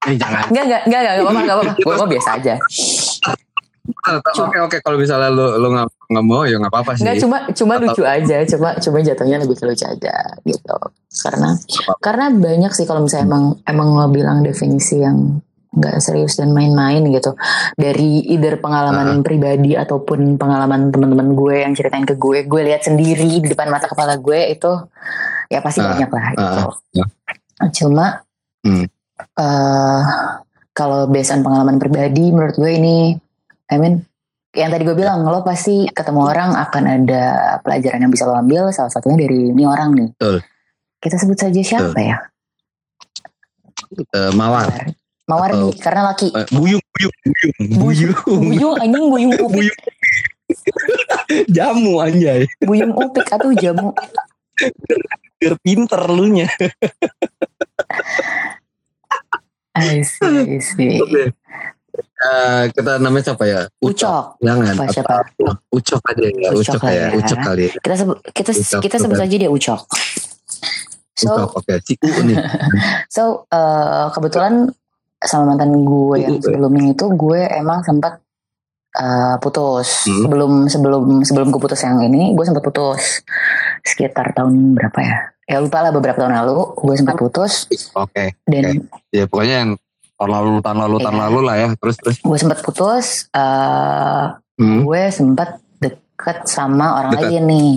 Eh, 0.00 0.16
jangan. 0.16 0.48
Enggak, 0.48 0.64
enggak, 0.64 0.82
enggak, 0.86 1.00
enggak, 1.02 1.12
enggak 1.12 1.24
apa-apa, 1.26 1.40
enggak 1.40 1.56
apa-apa. 1.56 1.72
Gue, 1.98 2.08
biasa 2.08 2.28
aja. 2.36 2.54
Oke 4.40 4.58
oke 4.60 4.76
kalau 4.80 4.96
misalnya 4.96 5.28
lu 5.28 5.58
lu 5.58 5.68
nggak 5.72 5.88
nggak 6.08 6.24
mau 6.24 6.42
ya 6.44 6.56
nggak 6.56 6.72
apa-apa 6.72 6.90
sih. 6.94 7.02
Enggak, 7.04 7.16
cuma 7.20 7.36
cuma 7.50 7.72
Atau- 7.74 7.84
lucu 7.86 8.02
aja, 8.02 8.36
cuma 8.46 8.68
cuma 8.78 8.98
jatuhnya 9.02 9.36
lebih 9.38 9.56
ke 9.56 9.64
lucu 9.66 9.84
aja 9.84 10.14
gitu. 10.42 10.76
Karena 11.20 11.48
karena 11.98 12.26
banyak 12.30 12.72
sih 12.72 12.84
kalau 12.84 13.04
misalnya 13.04 13.26
emang 13.28 13.44
emang 13.66 13.88
lo 13.92 14.06
bilang 14.08 14.40
definisi 14.40 14.98
yang 14.98 15.42
nggak 15.70 16.02
serius 16.02 16.34
dan 16.34 16.50
main-main 16.50 16.98
gitu 17.06 17.30
dari 17.76 18.26
either 18.26 18.58
pengalaman 18.58 19.22
pribadi 19.22 19.78
ataupun 19.78 20.34
pengalaman 20.34 20.90
teman-teman 20.90 21.30
gue 21.30 21.62
yang 21.62 21.72
ceritain 21.72 22.02
ke 22.02 22.16
gue 22.16 22.42
gue 22.42 22.60
lihat 22.64 22.82
sendiri 22.82 23.38
di 23.38 23.46
depan 23.46 23.70
mata 23.70 23.86
kepala 23.86 24.18
gue 24.18 24.50
itu 24.50 24.66
ya 25.46 25.62
pasti 25.62 25.78
Ah, 25.78 25.94
banyak 25.94 26.10
lah 26.10 26.24
gitu 26.32 26.60
ya. 26.92 27.06
cuma 27.70 28.06
Hmm. 28.60 28.82
Eh 29.36 30.02
kalau 30.70 31.04
besan 31.06 31.42
pengalaman 31.42 31.76
pribadi 31.76 32.30
menurut 32.30 32.54
gue 32.54 32.70
ini 32.70 32.96
I 33.68 33.76
mean 33.76 34.02
yang 34.50 34.70
tadi 34.70 34.82
gue 34.82 34.94
bilang 34.94 35.22
lo 35.22 35.42
pasti 35.42 35.86
ketemu 35.86 36.20
orang 36.26 36.50
akan 36.58 36.82
ada 36.86 37.24
pelajaran 37.62 38.02
yang 38.02 38.12
bisa 38.12 38.26
lo 38.26 38.34
ambil 38.34 38.70
salah 38.70 38.90
satunya 38.90 39.26
dari 39.26 39.50
ini 39.50 39.62
orang 39.62 39.94
nih 39.94 40.08
Betul. 40.14 40.36
kita 40.98 41.16
sebut 41.16 41.38
saja 41.38 41.60
siapa 41.60 41.98
ya 41.98 42.18
Eh, 43.90 44.30
mawar. 44.38 44.70
Mawar 45.26 45.50
nih 45.50 45.74
karena 45.82 46.14
laki 46.14 46.30
Eh, 46.30 46.46
buyung 46.54 46.78
buyung 46.94 47.14
buyung 47.18 47.56
buyung. 47.74 48.14
buyung 48.46 48.74
anjing 48.78 49.06
buyung 49.10 49.32
upik 49.34 49.50
Buyung. 49.50 49.78
Jamu 51.56 51.94
anjay. 51.98 52.46
buyung 52.62 52.94
upik 52.94 53.26
atau 53.26 53.50
jamu 53.50 53.90
Biar 55.40 55.54
pinter 55.58 55.98
lu 56.06 56.30
nya. 56.30 56.46
I 59.80 60.00
see, 60.02 60.36
I 60.46 60.58
see. 60.60 61.00
Oke. 61.00 61.32
Eh, 62.00 62.62
kita 62.70 63.00
namanya 63.00 63.32
siapa 63.32 63.44
ya? 63.44 63.60
Ucok 63.80 64.38
Jangan. 64.38 64.76
Apa, 64.76 64.84
siapa? 64.88 65.14
Ucok 65.72 66.00
aja 66.06 66.26
ya. 66.28 66.48
Ucok 66.52 66.76
Ucok, 66.76 66.82
ya. 66.86 66.92
ya. 66.92 67.06
Ucok 67.16 67.38
kali. 67.40 67.64
ya. 67.66 67.72
kita 67.80 67.94
sebut 67.96 68.16
kita 68.30 68.50
Ucok, 68.52 68.80
kita 68.80 68.96
sebut 69.00 69.16
saja 69.18 69.34
dia 69.36 69.50
ucok 69.50 69.80
so 71.12 71.28
Ucok 71.34 71.50
oke. 71.58 71.74
Si 71.82 71.96
U 71.98 72.20
nih. 72.24 72.36
So 73.08 73.22
eh, 73.48 74.06
kebetulan 74.12 74.68
sama 75.20 75.52
mantan 75.52 75.72
gue 75.74 76.16
yang 76.16 76.36
Mm-mm. 76.36 76.44
sebelumnya 76.44 76.84
itu 76.92 77.04
gue 77.12 77.40
emang 77.50 77.84
sempat 77.84 78.20
eh, 78.94 79.36
putus 79.40 80.08
Hmm. 80.08 80.24
sebelum 80.24 80.52
sebelum 80.68 81.02
sebelum 81.20 81.46
gue 81.50 81.60
putus 81.60 81.80
yang 81.84 82.00
ini 82.00 82.32
gue 82.32 82.44
sempat 82.44 82.62
putus 82.62 83.20
sekitar 83.82 84.32
tahun 84.32 84.76
berapa 84.76 84.98
ya? 85.00 85.18
Ya 85.50 85.58
lupa 85.58 85.82
lah 85.82 85.90
beberapa 85.90 86.14
tahun 86.16 86.38
lalu 86.38 86.78
gue 86.78 86.94
sempat 86.94 87.18
putus 87.18 87.66
Oke. 87.92 88.38
dan 88.44 88.86
Ya 89.10 89.26
pokoknya 89.26 89.56
yang 89.60 89.70
tahun 90.14 90.30
lalu 90.30 90.50
tahun 90.60 90.78
lalu 90.78 90.96
tahun 91.00 91.16
Iya. 91.16 91.22
lalu 91.26 91.38
lah 91.42 91.56
ya. 91.56 91.68
Terus 91.74 91.96
terus. 91.98 92.16
gue 92.20 92.38
sempat 92.38 92.58
putus. 92.60 93.06
eh, 93.30 94.24
Hmm. 94.54 94.84
gue 94.84 95.02
sempat 95.08 95.56
deket 95.76 96.44
sama 96.44 97.00
orang 97.00 97.12
Deket. 97.14 97.24
lain 97.26 97.42
nih 97.46 97.72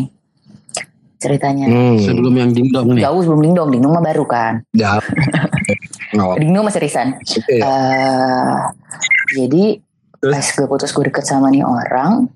ceritanya. 1.18 1.66
Hmm. 1.66 1.96
Sebelum 1.98 2.34
yang 2.36 2.52
dingdong 2.52 2.88
nih. 2.92 3.02
Jauh 3.02 3.20
sebelum 3.24 3.42
dingdong, 3.42 3.70
dingdong 3.72 3.94
mah 3.94 4.04
baru 4.04 4.26
kan. 4.28 4.54
Ya. 4.72 5.00
Apa-apa. 6.12 6.36
Dingdong 6.38 6.68
masih 6.68 6.84
risan. 6.84 7.16
Oke. 7.16 7.56
Eh, 7.56 8.54
jadi 9.34 9.64
Terus? 10.20 10.30
pas 10.30 10.46
gue 10.54 10.68
putus 10.68 10.92
gue 10.92 11.04
deket 11.06 11.24
sama 11.24 11.48
nih 11.48 11.64
orang 11.64 12.28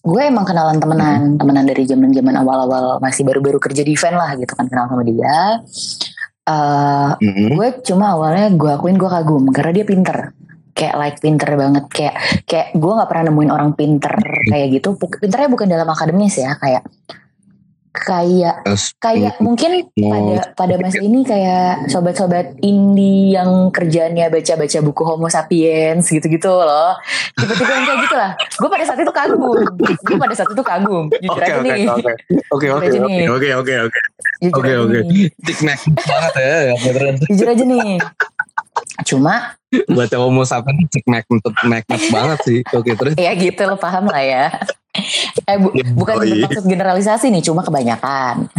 gue 0.00 0.22
emang 0.24 0.48
kenalan 0.48 0.80
temenan 0.80 1.36
temenan 1.36 1.64
dari 1.68 1.84
zaman 1.84 2.08
zaman 2.16 2.34
awal-awal 2.40 2.96
masih 3.04 3.20
baru-baru 3.20 3.60
kerja 3.60 3.84
di 3.84 3.92
event 3.92 4.16
lah 4.16 4.32
gitu 4.40 4.52
kan 4.56 4.66
kenal 4.68 4.88
sama 4.88 5.04
dia. 5.04 5.60
Eh, 6.50 7.10
Mm-mm. 7.20 7.48
gue 7.54 7.68
cuma 7.84 8.16
awalnya 8.16 8.48
gue 8.56 8.70
akuin 8.72 8.96
gue 8.96 9.10
kagum 9.10 9.44
karena 9.52 9.72
dia 9.76 9.86
pinter. 9.86 10.18
Kayak 10.72 10.94
like 10.96 11.18
pinter 11.20 11.50
banget. 11.52 11.84
Kayak 11.92 12.14
kayak 12.48 12.68
gue 12.72 12.92
nggak 12.96 13.08
pernah 13.12 13.24
nemuin 13.28 13.50
orang 13.52 13.70
pinter 13.76 14.14
kayak 14.48 14.66
gitu. 14.80 14.96
Pinternya 14.96 15.48
bukan 15.52 15.68
dalam 15.68 15.88
akademis 15.92 16.40
ya 16.40 16.56
kayak 16.56 16.82
kayak 18.00 18.64
kayak 18.96 19.34
mungkin 19.44 19.92
pada 19.92 20.36
pada 20.56 20.74
masa 20.80 20.98
ini 21.04 21.20
kayak 21.22 21.92
sobat-sobat 21.92 22.56
indie 22.64 23.36
yang 23.36 23.68
kerjaannya 23.68 24.32
baca-baca 24.32 24.78
buku 24.80 25.02
Homo 25.04 25.28
sapiens 25.28 26.08
gitu-gitu 26.08 26.48
loh. 26.48 26.96
Tipe-tipe 27.36 27.68
yang 27.68 27.84
kayak 27.84 28.00
gitu 28.08 28.16
lah 28.16 28.30
gue 28.36 28.68
pada 28.68 28.84
saat 28.84 28.98
itu 29.00 29.12
kagum. 29.12 29.60
Gue 30.04 30.16
pada 30.16 30.34
saat 30.34 30.50
itu 30.52 30.62
kagum. 30.64 31.04
Jujur 31.20 31.40
Oke 31.40 31.44
aja 31.44 31.58
oke 31.60 31.68
nih. 31.68 31.86
oke. 31.88 32.12
Oke 32.50 32.66
oke 32.72 32.86
oke 32.88 33.24
oke 33.28 33.48
oke 33.54 33.74
oke. 33.86 34.00
Oke, 34.40 34.70
Tikmek 35.44 35.78
banget 36.00 36.32
ya 36.40 36.58
ya 36.72 36.74
jujur 37.28 37.46
aja 37.48 37.64
nih. 37.64 38.00
Cuma 39.04 39.60
Baca 39.70 40.16
homo 40.18 40.42
sapien 40.42 40.82
tikmek 40.90 41.30
untuk 41.30 41.54
magnet 41.62 42.02
banget 42.10 42.38
sih. 42.42 42.58
Oke 42.74 42.98
terus. 42.98 43.14
ya 43.14 43.30
gitu 43.38 43.62
lo 43.70 43.78
paham 43.78 44.10
lah 44.10 44.18
ya 44.18 44.44
eh 45.42 45.56
bu- 45.56 45.74
bukan 45.94 46.14
Oh, 46.14 46.22
iya. 46.22 46.44
bermaksud 46.44 46.64
generalisasi 46.64 47.26
nih 47.28 47.42
cuma 47.42 47.60
kebanyakan 47.60 48.46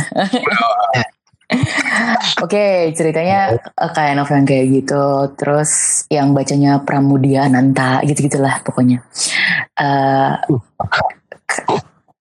Oke, 2.39 2.95
ceritanya 2.95 3.59
eh, 3.59 3.91
kayak 3.91 4.15
novel 4.15 4.39
yang 4.39 4.47
kayak 4.47 4.67
gitu. 4.71 5.03
Terus 5.35 5.71
yang 6.07 6.31
bacanya 6.31 6.79
Pramudia 6.79 7.43
Ananta 7.43 7.99
gitu-gitulah 8.01 8.63
pokoknya. 8.63 9.03
Eh 9.75 10.31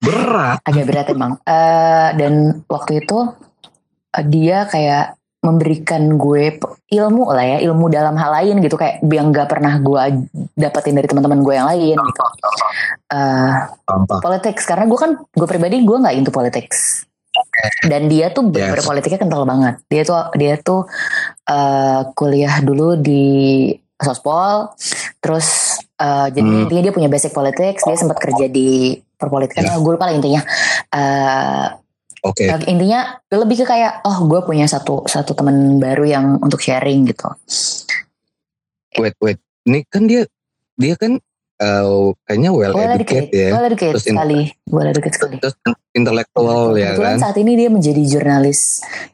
Berat. 0.01 0.59
agak 0.65 0.83
berat 0.83 1.07
emang. 1.09 1.39
Eh 1.41 2.09
dan 2.17 2.33
waktu 2.67 2.99
itu 2.99 3.17
eh, 4.11 4.25
dia 4.27 4.67
kayak 4.67 5.15
memberikan 5.41 6.15
gue 6.15 6.61
ilmu 6.87 7.23
lah 7.27 7.41
ya, 7.43 7.57
ilmu 7.65 7.89
dalam 7.89 8.13
hal 8.13 8.29
lain 8.31 8.61
gitu 8.61 8.77
kayak 8.77 9.01
yang 9.03 9.29
gak 9.29 9.49
pernah 9.49 9.77
gue 9.77 10.21
dapetin 10.53 10.93
dari 10.93 11.05
teman-teman 11.05 11.41
gue 11.41 11.53
yang 11.53 11.65
lain 11.65 11.97
gitu. 11.97 12.21
Contoh. 13.81 14.19
politics 14.21 14.63
karena 14.63 14.85
gue 14.85 14.95
kan 14.95 15.11
gue 15.19 15.47
pribadi 15.47 15.81
gue 15.81 15.97
nggak 15.97 16.15
into 16.15 16.29
politics 16.29 17.03
dan 17.83 18.05
dia 18.05 18.29
tuh 18.29 18.47
Yes. 18.51 18.75
berpolitiknya 18.75 19.17
kental 19.17 19.43
banget 19.43 19.79
dia 19.87 20.03
tuh 20.03 20.15
dia 20.33 20.55
tuh 20.57 20.85
eh, 21.43 22.01
kuliah 22.13 22.61
dulu 22.61 22.95
di 22.95 23.25
sospol 23.97 24.71
terus 25.17 25.47
eh, 25.95 26.27
jadi 26.29 26.43
Hmm. 26.43 26.61
intinya 26.65 26.81
dia 26.83 26.93
punya 26.93 27.07
basic 27.07 27.31
politics 27.31 27.81
dia 27.81 27.95
sempat 27.95 28.19
kerja 28.19 28.45
di 28.45 28.93
perpolitikan 29.15 29.63
Ya. 29.63 29.75
gue 29.75 29.91
lupa 29.91 30.05
lah 30.05 30.13
intinya 30.13 30.41
Eh, 30.91 31.65
Oke. 32.21 32.45
eh, 32.45 32.61
intinya 32.69 33.17
lebih 33.27 33.61
ke 33.61 33.65
kayak 33.65 34.05
oh 34.05 34.29
gue 34.29 34.45
punya 34.45 34.65
satu 34.65 35.05
satu 35.05 35.33
teman 35.33 35.81
baru 35.81 36.05
yang 36.05 36.25
untuk 36.37 36.61
sharing 36.61 37.05
gitu 37.05 37.33
Wait 38.93 39.15
wait. 39.17 39.39
Ini 39.63 39.81
kan 39.87 40.05
dia 40.05 40.27
dia 40.75 40.93
kan 40.93 41.17
eh, 41.57 41.85
kayaknya 42.25 42.51
well 42.51 42.73
well 42.73 42.89
educated 42.89 43.29
educated 43.29 43.33
ya. 43.33 43.49
well 43.49 43.65
educated 43.65 43.93
Terus 43.95 44.05
sekali 44.05 44.41
well 44.67 44.85
educated 44.85 45.15
sekali 45.15 45.35
Terus 45.39 45.55
intelektual 45.91 46.75
ya 46.75 46.93
Kebetulan 46.93 47.15
kan. 47.15 47.23
saat 47.23 47.37
ini 47.37 47.51
dia 47.55 47.69
menjadi 47.69 48.01
jurnalis 48.05 48.59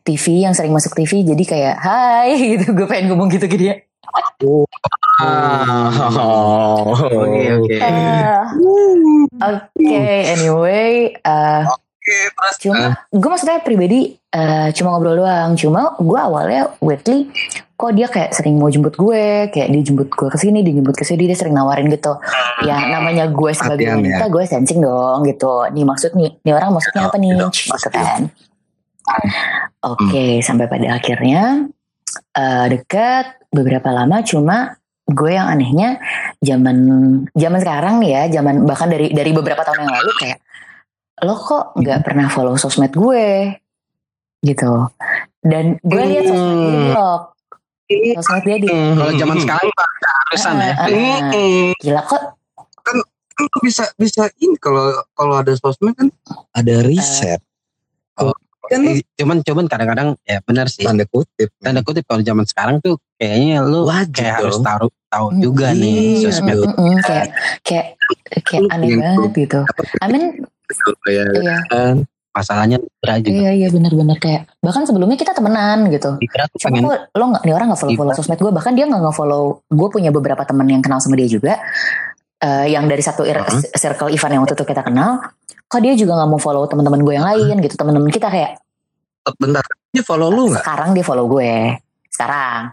TV 0.01 0.43
yang 0.43 0.51
sering 0.51 0.71
masuk 0.71 0.91
TV 0.91 1.23
jadi 1.23 1.43
kayak 1.43 1.75
hai 1.79 2.31
gitu 2.55 2.73
gue 2.73 2.85
pengen 2.85 3.11
ngomong 3.11 3.29
gitu 3.29 3.45
ke 3.45 3.55
dia. 3.55 3.75
Ah. 5.17 5.91
Oke 7.17 7.43
oke. 7.53 7.75
Eh, 7.75 8.39
Oke 9.37 9.99
anyway 10.29 10.91
eh, 11.13 11.61
Oke 12.07 12.31
terus. 12.31 12.55
cuma 12.63 12.95
gue 13.11 13.29
maksudnya 13.35 13.59
pribadi 13.59 14.15
eh, 14.15 14.67
cuma 14.71 14.95
ngobrol 14.95 15.19
doang. 15.19 15.59
Cuma 15.59 15.91
gue 15.99 16.19
awalnya 16.19 16.71
weirdly 16.79 17.27
kok 17.77 17.91
dia 17.93 18.07
kayak 18.07 18.31
sering 18.31 18.55
mau 18.57 18.71
jemput 18.71 18.95
gue 18.95 19.51
kayak 19.51 19.67
dia 19.69 19.81
jemput 19.83 20.07
gue 20.09 20.27
ke 20.31 20.39
sini 20.39 20.63
dia 20.63 20.73
jemput 20.73 20.95
ke 20.95 21.03
sini 21.03 21.27
dia 21.27 21.35
sering 21.35 21.51
nawarin 21.51 21.91
gitu. 21.91 22.15
Ya 22.63 22.87
namanya 22.87 23.27
gue 23.27 23.51
sebagai 23.51 23.91
wanita 23.91 24.31
gue 24.31 24.43
sensing 24.47 24.79
dong 24.79 25.27
gitu. 25.27 25.67
Nih 25.75 25.83
maksud 25.83 26.15
nih 26.15 26.31
nih 26.47 26.53
orang 26.55 26.71
maksudnya 26.71 27.11
apa 27.11 27.17
nih? 27.19 27.35
gitu 27.51 27.89
kan. 27.91 28.21
Oke 29.83 30.39
sampai 30.39 30.71
pada 30.71 30.95
akhirnya 30.95 31.67
eh, 32.39 32.65
deket 32.71 33.51
beberapa 33.51 33.91
lama. 33.91 34.23
Cuma 34.23 34.79
gue 35.07 35.31
yang 35.35 35.51
anehnya 35.51 35.99
zaman 36.39 36.77
zaman 37.35 37.59
sekarang 37.59 37.99
nih 37.99 38.11
ya 38.15 38.23
zaman 38.39 38.63
bahkan 38.63 38.87
dari 38.91 39.11
dari 39.11 39.31
beberapa 39.35 39.63
tahun 39.63 39.87
yang 39.87 39.91
lalu 39.91 40.11
kayak 40.19 40.39
lo 41.17 41.33
kok 41.35 41.73
nggak 41.75 41.99
pernah 42.01 42.27
follow 42.27 42.53
sosmed 42.53 42.93
gue 42.93 43.57
gitu 44.41 44.85
dan 45.41 45.81
gue 45.81 46.03
lihat 46.03 46.25
sosmed 46.27 46.45
dia 46.53 46.69
di 46.69 46.85
blog 46.93 47.21
sosmed 48.21 48.43
dia 48.43 48.57
di 48.59 48.67
Kalau 48.67 49.13
zaman 49.15 49.37
sekarang 49.39 49.69
Pak, 49.71 49.87
keharusan 49.97 50.55
ya. 50.55 50.71
Ah, 50.71 50.85
ah, 50.85 51.19
ah. 51.25 51.69
gila 51.77 52.01
kok 52.03 52.21
kan 52.83 52.95
lu 53.37 53.57
bisa 53.59 53.83
bisa 53.95 54.29
ini 54.37 54.57
kalau 54.57 54.83
kalau 55.13 55.35
ada 55.37 55.53
sosmed 55.53 55.93
kan 55.93 56.07
ada 56.53 56.75
riset. 56.81 57.41
Kalau 58.13 58.33
kan 58.67 58.81
Eh, 58.83 58.99
cuman 59.15 59.39
cuman 59.41 59.65
kadang-kadang 59.65 60.19
ya 60.21 60.43
benar 60.43 60.67
sih. 60.67 60.83
tanda 60.83 61.07
kutip. 61.07 61.47
Tanda 61.57 61.79
kutip 61.79 62.03
kalau 62.03 62.19
zaman 62.19 62.43
sekarang 62.43 62.83
tuh 62.83 62.99
kayaknya 63.15 63.63
lu 63.63 63.87
Wajib 63.87 64.19
kayak 64.19 64.43
harus 64.43 64.59
dong. 64.59 64.65
tahu 64.67 64.87
tahu 65.07 65.27
Hmm, 65.31 65.39
juga 65.39 65.67
nih 65.71 65.95
iya. 66.19 66.21
sosmed. 66.27 66.57
Mm, 66.57 66.67
mm, 66.67 66.75
mm, 66.75 66.97
kayak 66.99 67.27
kayak 67.63 67.85
kayak 68.43 68.61
aneh 68.69 68.89
banget 68.99 69.31
gitu. 69.39 69.59
I 70.03 70.07
mean, 70.11 70.25
Ya 71.07 71.23
iya, 71.33 71.57
kan. 71.67 71.95
Masalahnya 72.31 72.77
Libra 72.77 73.17
juga. 73.17 73.33
iya, 73.33 73.49
iya 73.51 73.67
benar-benar 73.73 74.21
kayak 74.21 74.45
bahkan 74.61 74.85
sebelumnya 74.85 75.17
kita 75.17 75.33
temenan 75.33 75.89
gitu. 75.89 76.21
Libra 76.21 76.45
tuh 76.45 76.57
Cuma 76.61 76.77
pengen 76.77 76.85
lo 77.09 77.23
nggak, 77.33 77.43
nih 77.43 77.53
orang 77.55 77.67
nggak 77.73 77.81
follow 77.81 77.97
follow 77.97 78.13
Iya. 78.13 78.19
sosmed 78.21 78.37
gue, 78.37 78.51
bahkan 78.53 78.73
dia 78.77 78.85
nggak 78.85 79.01
nggak 79.01 79.15
follow. 79.15 79.43
Gue 79.65 79.89
punya 79.89 80.13
beberapa 80.13 80.45
teman 80.45 80.69
yang 80.69 80.85
kenal 80.85 81.01
sama 81.01 81.17
dia 81.17 81.25
juga, 81.25 81.57
eh, 82.37 82.65
yang 82.69 82.85
dari 82.85 83.01
satu 83.01 83.25
ir- 83.25 83.41
Heeh. 83.41 83.73
circle 83.73 84.13
event 84.13 84.31
yang 84.31 84.41
waktu 84.43 84.53
itu 84.53 84.65
kita 84.65 84.85
kenal. 84.85 85.17
Kok 85.65 85.81
dia 85.81 85.97
juga 85.97 86.13
nggak 86.13 86.29
mau 86.29 86.37
follow 86.37 86.63
teman-teman 86.63 87.01
gue 87.01 87.13
yang 87.15 87.25
lain 87.25 87.55
gitu, 87.59 87.73
teman-teman 87.73 88.07
kita 88.07 88.29
kayak 88.29 88.61
Bentar. 89.35 89.65
Ini 89.91 90.05
follow 90.05 90.29
lu 90.29 90.53
nggak? 90.53 90.61
sekarang 90.61 90.89
dia 90.93 91.03
follow 91.03 91.25
gue, 91.27 91.51
sekarang. 92.07 92.71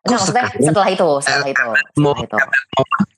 Enggak 0.00 0.16
maksudnya 0.16 0.44
sekarang? 0.48 0.64
setelah 0.64 0.88
itu, 0.88 1.08
setelah 1.20 1.48
itu, 1.50 1.66
Mau 1.98 2.14
setelah 2.16 2.46
itu. 2.46 3.09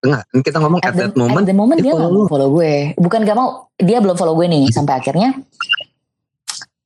Enggak. 0.00 0.22
Ini 0.30 0.40
kita 0.40 0.58
ngomong 0.58 0.80
at, 0.80 0.86
At 0.86 0.94
the, 0.94 1.02
that 1.02 1.14
moment. 1.14 1.36
at 1.36 1.46
the 1.46 1.54
moment 1.54 1.78
dia 1.78 1.92
follow 1.92 2.24
follow 2.24 2.48
gue, 2.50 2.96
bukan 2.96 3.20
gak 3.20 3.36
mau, 3.36 3.48
dia 3.76 3.98
belum 4.00 4.16
follow 4.16 4.32
gue 4.34 4.46
nih 4.46 4.64
sampai 4.70 4.94
akhirnya. 4.96 5.36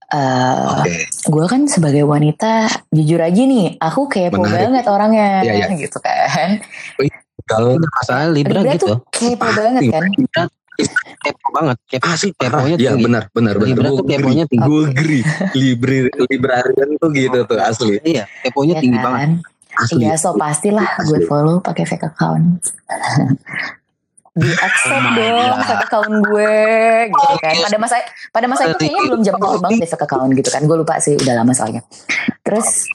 eh 0.06 0.78
Oke. 0.78 0.94
gue 1.26 1.44
kan 1.48 1.66
sebagai 1.66 2.04
wanita 2.04 2.70
jujur 2.88 3.18
aja 3.18 3.42
nih 3.42 3.74
aku 3.76 4.06
kepo 4.06 4.36
Menarik. 4.38 4.70
banget 4.70 4.84
orangnya 4.86 5.42
Iya, 5.42 5.52
iya. 5.64 5.66
gitu 5.74 5.98
kan 5.98 6.60
kalau 7.44 7.74
masalah 7.80 8.30
Libra, 8.30 8.62
Libra 8.62 8.72
gitu. 8.74 8.86
tuh 8.86 8.96
kepo 9.10 9.48
banget 9.48 9.82
kan 9.90 10.04
Libra 10.06 10.42
kepo 11.20 11.48
banget. 11.50 11.76
Kepo 11.86 12.04
Ah, 12.04 12.14
sih 12.14 12.30
Parah. 12.34 12.58
keponya 12.58 12.76
Iya 12.76 12.90
tinggi. 12.92 13.04
benar 13.06 13.22
benar 13.30 13.54
benar. 13.56 13.68
Libra 13.70 13.88
tuh 13.88 14.04
keponya 14.04 14.44
tinggi. 14.44 14.66
Gue 14.66 14.82
agree. 14.90 15.22
Libri 15.62 15.98
librarian 16.10 16.88
tuh 16.98 17.08
gitu 17.10 17.38
tuh 17.46 17.58
asli. 17.58 17.96
Iya, 18.02 18.26
keponya 18.42 18.74
ya 18.74 18.80
tinggi 18.82 18.98
kan? 18.98 19.04
banget. 19.06 19.30
Asli. 19.76 20.02
Iya 20.02 20.14
so 20.14 20.32
pastilah 20.32 20.88
gue 21.00 21.16
Asli. 21.16 21.26
follow 21.26 21.58
pakai 21.58 21.84
fake 21.84 22.06
account 22.06 22.62
di 24.34 24.50
accept 24.50 24.98
Oh 24.98 25.14
dong 25.14 25.54
God. 25.54 25.62
fake 25.64 25.84
account 25.84 26.14
gue 26.24 26.54
gitu 27.06 27.34
kan 27.38 27.54
pada 27.60 27.78
masa 27.78 27.96
pada 28.28 28.46
masa 28.46 28.62
itu 28.66 28.76
kayaknya 28.76 29.02
belum 29.06 29.20
jam 29.22 29.34
jam 29.36 29.62
banget 29.62 29.78
deh 29.78 29.88
fake 29.88 30.04
account 30.04 30.30
gitu 30.32 30.48
kan 30.48 30.62
gue 30.62 30.76
lupa 30.76 30.94
sih 30.98 31.14
udah 31.14 31.34
lama 31.36 31.52
soalnya 31.52 31.82
terus 32.40 32.90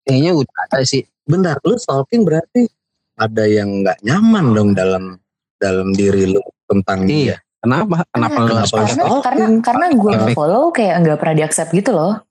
Kayaknya 0.00 0.38
udah 0.38 0.56
ada 0.62 0.86
sih. 0.86 1.02
Bentar, 1.20 1.58
lu 1.60 1.74
stalking 1.74 2.22
berarti 2.22 2.70
ada 3.16 3.42
yang 3.42 3.82
nggak 3.82 3.98
nyaman 4.00 4.54
dong 4.54 4.70
dalam 4.70 5.18
dalam 5.58 5.90
diri 5.90 6.30
lu 6.30 6.38
tentang 6.64 7.02
Iya. 7.02 7.34
dia. 7.34 7.36
Kenapa? 7.58 8.06
Kenapa 8.06 8.38
lu 8.38 8.46
pakai 8.46 8.54
harus 8.54 8.70
karena 8.70 8.86
stalking? 8.94 9.22
karena 9.26 9.44
karena 9.58 9.86
gue 9.90 10.12
follow 10.30 10.70
kayak 10.70 10.94
nggak 11.02 11.18
pernah 11.18 11.34
di 11.34 11.42
accept 11.42 11.74
gitu 11.74 11.90
loh 11.90 12.22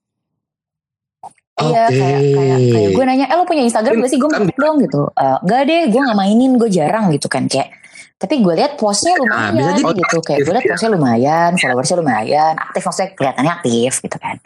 Iya 1.56 1.88
kayak 1.88 2.20
kayak 2.36 2.58
kayak 2.68 2.90
gue 2.92 3.04
nanya, 3.04 3.26
eh 3.26 3.36
lo 3.36 3.48
punya 3.48 3.64
Instagram 3.64 3.96
gak 3.98 4.10
sih? 4.12 4.20
Gue 4.20 4.28
Kan- 4.28 4.44
mau 4.44 4.52
dong 4.54 4.76
gitu. 4.84 5.08
Eh, 5.10 5.36
Enggak 5.40 5.60
deh, 5.64 5.82
gue 5.88 6.00
nggak 6.04 6.18
mainin, 6.18 6.52
gue 6.54 6.68
jarang 6.68 7.08
gitu 7.08 7.26
kan 7.26 7.48
kayak. 7.48 7.72
Tapi 8.16 8.40
gue 8.40 8.54
lihat 8.54 8.76
postnya 8.76 9.12
Nah, 9.14 9.48
lumayan 9.48 9.52
bisa 9.52 9.72
jadi 9.72 9.92
gitu 9.94 10.18
kayak 10.20 10.38
gue 10.38 10.52
lihat 10.52 10.62
aktif, 10.62 10.72
postnya 10.72 10.90
lumayan, 10.90 11.50
followersnya 11.56 11.96
lumayan, 11.96 12.52
aktif 12.56 12.82
maksudnya 12.82 13.08
kelihatannya 13.12 13.52
aktif 13.54 13.92
gitu 14.00 14.16
kan. 14.16 14.36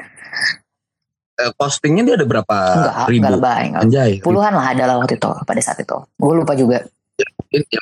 Eh, 1.37 1.51
postingnya 1.57 2.03
dia 2.05 2.15
ada 2.15 2.27
berapa 2.27 2.57
Enggak, 2.69 2.95
Ah, 2.95 3.07
ribu? 3.07 3.19
enggak 3.19 3.33
lebay, 3.39 3.63
enggak. 3.67 3.83
Anjay. 3.83 4.13
Puluhan 4.21 4.53
lah 4.53 4.67
ada 4.71 4.83
lah 4.85 4.95
waktu 4.99 5.15
itu 5.17 5.31
pada 5.41 5.61
saat 5.61 5.79
itu. 5.79 5.97
Gue 6.15 6.35
lupa 6.37 6.55
juga. 6.55 6.79
Mungkin, 7.21 7.61
ya, 7.67 7.81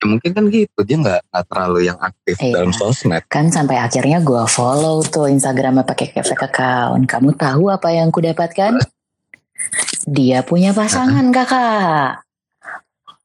ya 0.00 0.06
mungkin 0.06 0.30
kan 0.32 0.44
gitu. 0.48 0.78
Dia 0.80 0.96
nggak 0.96 1.20
nggak 1.28 1.44
terlalu 1.46 1.78
yang 1.84 1.98
aktif 1.98 2.36
Iya. 2.36 2.52
dalam 2.56 2.72
sosmed. 2.72 3.22
Kan 3.26 3.48
sampai 3.48 3.76
akhirnya 3.76 4.18
gue 4.18 4.42
follow 4.46 5.00
tuh 5.02 5.28
Instagramnya 5.28 5.84
pakai 5.84 6.16
fake 6.16 6.40
account. 6.42 7.04
Kamu 7.04 7.36
tahu 7.36 7.68
apa 7.68 7.88
yang 7.90 8.08
ku 8.08 8.18
dapatkan? 8.18 8.80
Dia 10.08 10.40
punya 10.40 10.72
pasangan 10.72 11.28
kakak. 11.28 12.24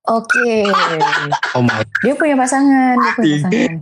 Oke, 0.05 0.61
Oh 1.57 1.65
my 1.65 1.81
dia 1.97 2.13
punya 2.13 2.37
pasangan, 2.37 2.93
dia 2.93 3.11
punya 3.15 3.25
Iya. 3.25 3.41
pasangan. 3.41 3.73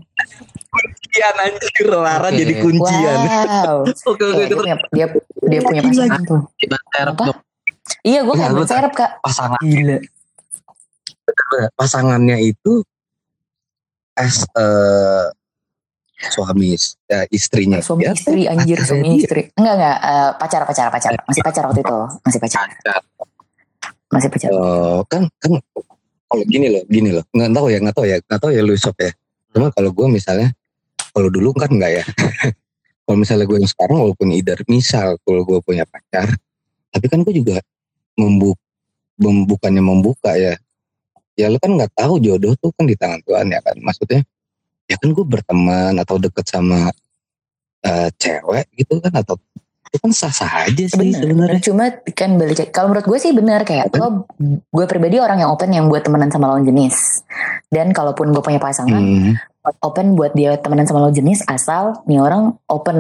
Kuncian 0.72 1.36
anjir 1.36 1.88
Lara 1.91 2.28
Oke. 2.32 2.38
jadi 2.39 2.54
kuncian. 2.64 3.18
Wow. 3.20 3.78
Oke 4.10 4.24
oke 4.24 4.39
Iya, 4.39 4.48
dia 4.48 4.76
dia 4.88 5.06
dia 5.44 5.60
punya 5.60 5.82
pasangan 5.84 6.22
tuh. 6.24 6.41
Apa? 6.96 7.24
Iya, 8.02 8.20
gue 8.24 8.32
Iya, 8.32 8.39
kayak 8.39 8.52
bentar. 8.56 8.72
serap 8.72 8.94
kak. 8.96 9.12
pasangan. 9.20 9.60
Gila. 9.60 9.98
Pasangannya 11.80 12.38
itu 12.43 12.84
as 14.13 14.45
eh, 14.53 15.26
suami 16.32 16.76
ya, 17.09 17.26
istrinya. 17.34 17.80
Suami 17.84 18.07
Ya, 18.07 18.13
istri 18.15 18.47
anjir, 18.47 18.78
suami 18.80 19.19
dia. 19.19 19.28
istri. 19.28 19.41
Enggak 19.59 19.76
enggak, 19.80 19.97
eh, 19.99 20.30
pacar 20.39 20.61
pacar 20.63 20.88
pacar. 20.91 21.11
Masih 21.28 21.41
pacar 21.43 21.63
waktu 21.67 21.82
itu, 21.84 21.99
masih 22.24 22.39
pacar, 22.39 22.67
masih 24.11 24.30
pacar. 24.32 24.49
Oh, 24.55 25.01
kan 25.09 25.28
kan 25.41 25.51
kalau 26.30 26.43
gini 26.47 26.67
loh, 26.71 26.84
gini 26.88 27.09
loh. 27.11 27.24
Nggak 27.34 27.49
tahu 27.51 27.67
ya, 27.69 27.78
nggak 27.84 27.95
tahu 27.95 28.05
ya, 28.07 28.17
nggak 28.24 28.39
tahu 28.41 28.51
ya 28.53 28.61
lu 28.63 28.74
Sob 28.80 28.97
ya. 28.97 29.11
Cuma 29.53 29.69
kalau 29.69 29.91
gue 29.93 30.07
misalnya, 30.09 30.49
kalau 31.13 31.30
dulu 31.30 31.53
kan 31.53 31.69
enggak 31.69 32.01
ya. 32.01 32.03
kalau 33.03 33.17
misalnya 33.19 33.45
gue 33.45 33.57
yang 33.59 33.69
sekarang 33.69 33.97
walaupun 33.99 34.32
either 34.32 34.57
misal 34.71 35.19
kalau 35.28 35.43
gue 35.43 35.59
punya 35.59 35.84
pacar, 35.84 36.32
tapi 36.89 37.05
kan 37.11 37.19
gue 37.21 37.36
juga 37.36 37.59
membuk 38.15 38.55
membukannya 39.19 39.84
membuka 39.84 40.34
ya. 40.39 40.55
Ya 41.34 41.50
lu 41.50 41.58
kan 41.58 41.74
nggak 41.74 41.98
tahu 41.98 42.22
jodoh 42.22 42.54
tuh 42.58 42.70
kan 42.78 42.86
di 42.86 42.94
tangan 42.94 43.22
Tuhan 43.26 43.50
ya 43.50 43.60
kan. 43.62 43.76
Maksudnya 43.82 44.22
ya 44.90 44.96
kan 45.00 45.10
gue 45.16 45.26
berteman 45.26 45.94
atau 45.98 46.16
deket 46.22 46.46
sama 46.46 46.92
eh, 47.84 48.10
cewek 48.16 48.70
gitu 48.78 49.02
kan 49.02 49.14
atau 49.18 49.36
itu 49.94 50.02
kan 50.02 50.10
sah-sah 50.10 50.66
aja 50.66 50.86
sih 50.90 50.98
Bener. 50.98 51.22
sebenarnya. 51.22 51.62
Cuma 51.62 51.86
kan 52.18 52.34
balik 52.42 52.74
kalau 52.74 52.90
menurut 52.90 53.06
gue 53.06 53.20
sih 53.22 53.30
benar 53.30 53.62
kayak 53.62 53.94
lo 53.94 54.26
gue 54.74 54.86
pribadi 54.90 55.22
orang 55.22 55.46
yang 55.46 55.54
open 55.54 55.70
yang 55.70 55.86
buat 55.86 56.02
temenan 56.02 56.34
sama 56.34 56.50
lawan 56.50 56.66
jenis. 56.66 57.22
Dan 57.70 57.94
kalaupun 57.94 58.34
gue 58.34 58.42
punya 58.42 58.58
pasangan, 58.58 58.98
Hmm. 58.98 59.38
Open 59.80 60.14
buat 60.14 60.32
dia 60.32 60.55
temenan 60.55 60.84
sama 60.84 60.99
lawan 61.01 61.14
jenis 61.14 61.39
asal 61.45 62.03
nih 62.03 62.18
orang 62.18 62.51
open 62.68 62.97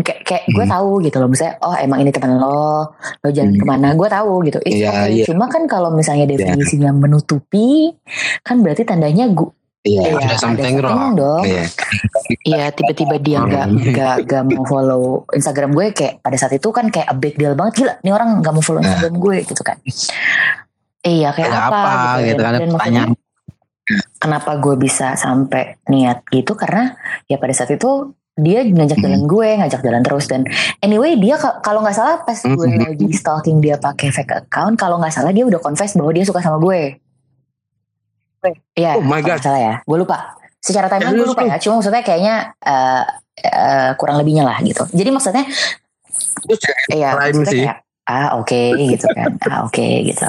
kayak 0.00 0.20
kayak 0.22 0.44
gue 0.46 0.60
Hmm. 0.62 0.72
tahu 0.72 0.90
gitu 1.00 1.16
loh 1.16 1.26
misalnya 1.26 1.56
oh 1.58 1.72
emang 1.74 1.98
ini 1.98 2.10
teman 2.10 2.36
lo 2.36 2.92
lo 3.16 3.28
jalan 3.28 3.50
Hmm. 3.50 3.58
ke 3.58 3.64
mana 3.66 3.88
gue 3.92 4.08
tahu 4.08 4.32
gitu 4.42 4.58
It's 4.60 4.76
Iya, 4.76 4.90
okay. 4.90 5.08
iya. 5.10 5.24
cuma 5.24 5.46
kan 5.46 5.64
kalau 5.64 5.88
misalnya 5.90 6.24
definisinya 6.26 6.92
menutupi 6.92 7.96
kan 8.40 8.60
berarti 8.60 8.82
tandanya 8.82 9.24
gue 9.26 9.48
Iya. 9.82 9.98
ya, 10.04 10.14
ada 10.16 10.36
something 10.36 10.78
wrong. 10.78 11.16
dong 11.16 11.42
Iya. 11.42 11.64
Iya 12.44 12.64
tiba-tiba 12.70 13.16
dia 13.16 13.38
nggak 13.40 13.66
nggak 13.82 14.14
nggak 14.24 14.42
mau 14.48 14.64
follow 14.64 15.02
Instagram 15.28 15.72
gue 15.72 15.90
kayak 15.90 16.20
pada 16.20 16.36
saat 16.36 16.52
itu 16.52 16.68
kan 16.68 16.86
kayak 16.86 17.08
a 17.08 17.14
big 17.14 17.34
deal 17.34 17.52
banget 17.52 17.72
gila 17.80 17.94
nih 17.98 18.12
orang 18.12 18.38
nggak 18.38 18.52
mau 18.52 18.60
follow 18.60 18.78
Nah. 18.78 18.86
Instagram 18.86 19.14
gue 19.16 19.36
gitu 19.42 19.62
kan 19.62 19.76
iya 21.02 21.28
kayak 21.30 21.50
Ada 21.50 21.60
apa, 21.64 21.78
apa 21.82 21.90
gitu 22.22 22.38
kan, 22.38 22.46
ada 22.46 22.58
dan 22.58 22.68
maksudnya 22.68 22.78
pertanyaan. 23.02 23.10
Kenapa 24.16 24.56
gue 24.56 24.74
bisa 24.76 25.14
sampai 25.14 25.80
niat 25.86 26.22
gitu 26.26 26.52
karena 26.52 26.94
ya 27.24 27.36
pada 27.36 27.52
saat 27.52 27.70
itu 27.70 28.10
dia 28.32 28.62
ngajak 28.62 28.96
Hmm. 28.96 29.04
jalan 29.04 29.22
gue 29.24 29.48
ngajak 29.56 29.80
jalan 29.80 30.00
terus 30.00 30.24
dan 30.24 30.40
anyway 30.78 31.14
dia 31.14 31.36
ka- 31.36 31.60
kalau 31.60 31.80
nggak 31.80 31.92
salah 31.92 32.20
pas 32.20 32.34
gue 32.34 32.48
Hmm. 32.66 32.80
lagi 32.82 33.06
stalking 33.10 33.58
dia 33.58 33.76
pakai 33.76 34.08
fake 34.08 34.34
account 34.40 34.74
kalau 34.74 34.96
nggak 34.96 35.12
salah 35.12 35.30
dia 35.30 35.42
udah 35.42 35.58
confess 35.58 35.92
bahwa 35.92 36.10
dia 36.10 36.24
suka 36.24 36.38
sama 36.38 36.56
gue 36.58 36.96
Iya, 38.74 38.98
Oh 38.98 39.04
my 39.04 39.22
God. 39.22 39.38
nggak 39.38 39.38
salah 39.40 39.60
ya. 39.60 39.74
Gue 39.84 40.02
lupa. 40.02 40.34
Secara 40.58 40.90
timeline 40.90 41.14
gue 41.14 41.28
lupa 41.28 41.42
lu? 41.42 41.46
ya. 41.46 41.56
Cuma 41.56 41.78
maksudnya 41.78 42.02
kayaknya 42.02 42.34
eh, 42.58 43.02
eh, 43.38 43.90
kurang 43.94 44.18
lebihnya 44.18 44.42
lah 44.42 44.58
gitu. 44.60 44.82
Jadi 44.88 45.10
maksudnya, 45.10 45.46
iya 46.90 47.14
maksudnya 47.14 47.46
sih. 47.46 47.62
kayak 47.62 47.76
ah 48.02 48.34
oke 48.34 48.62
gitu 48.82 49.06
kan, 49.08 49.38
ah 49.46 49.62
oke 49.62 49.86
gitu. 50.02 50.26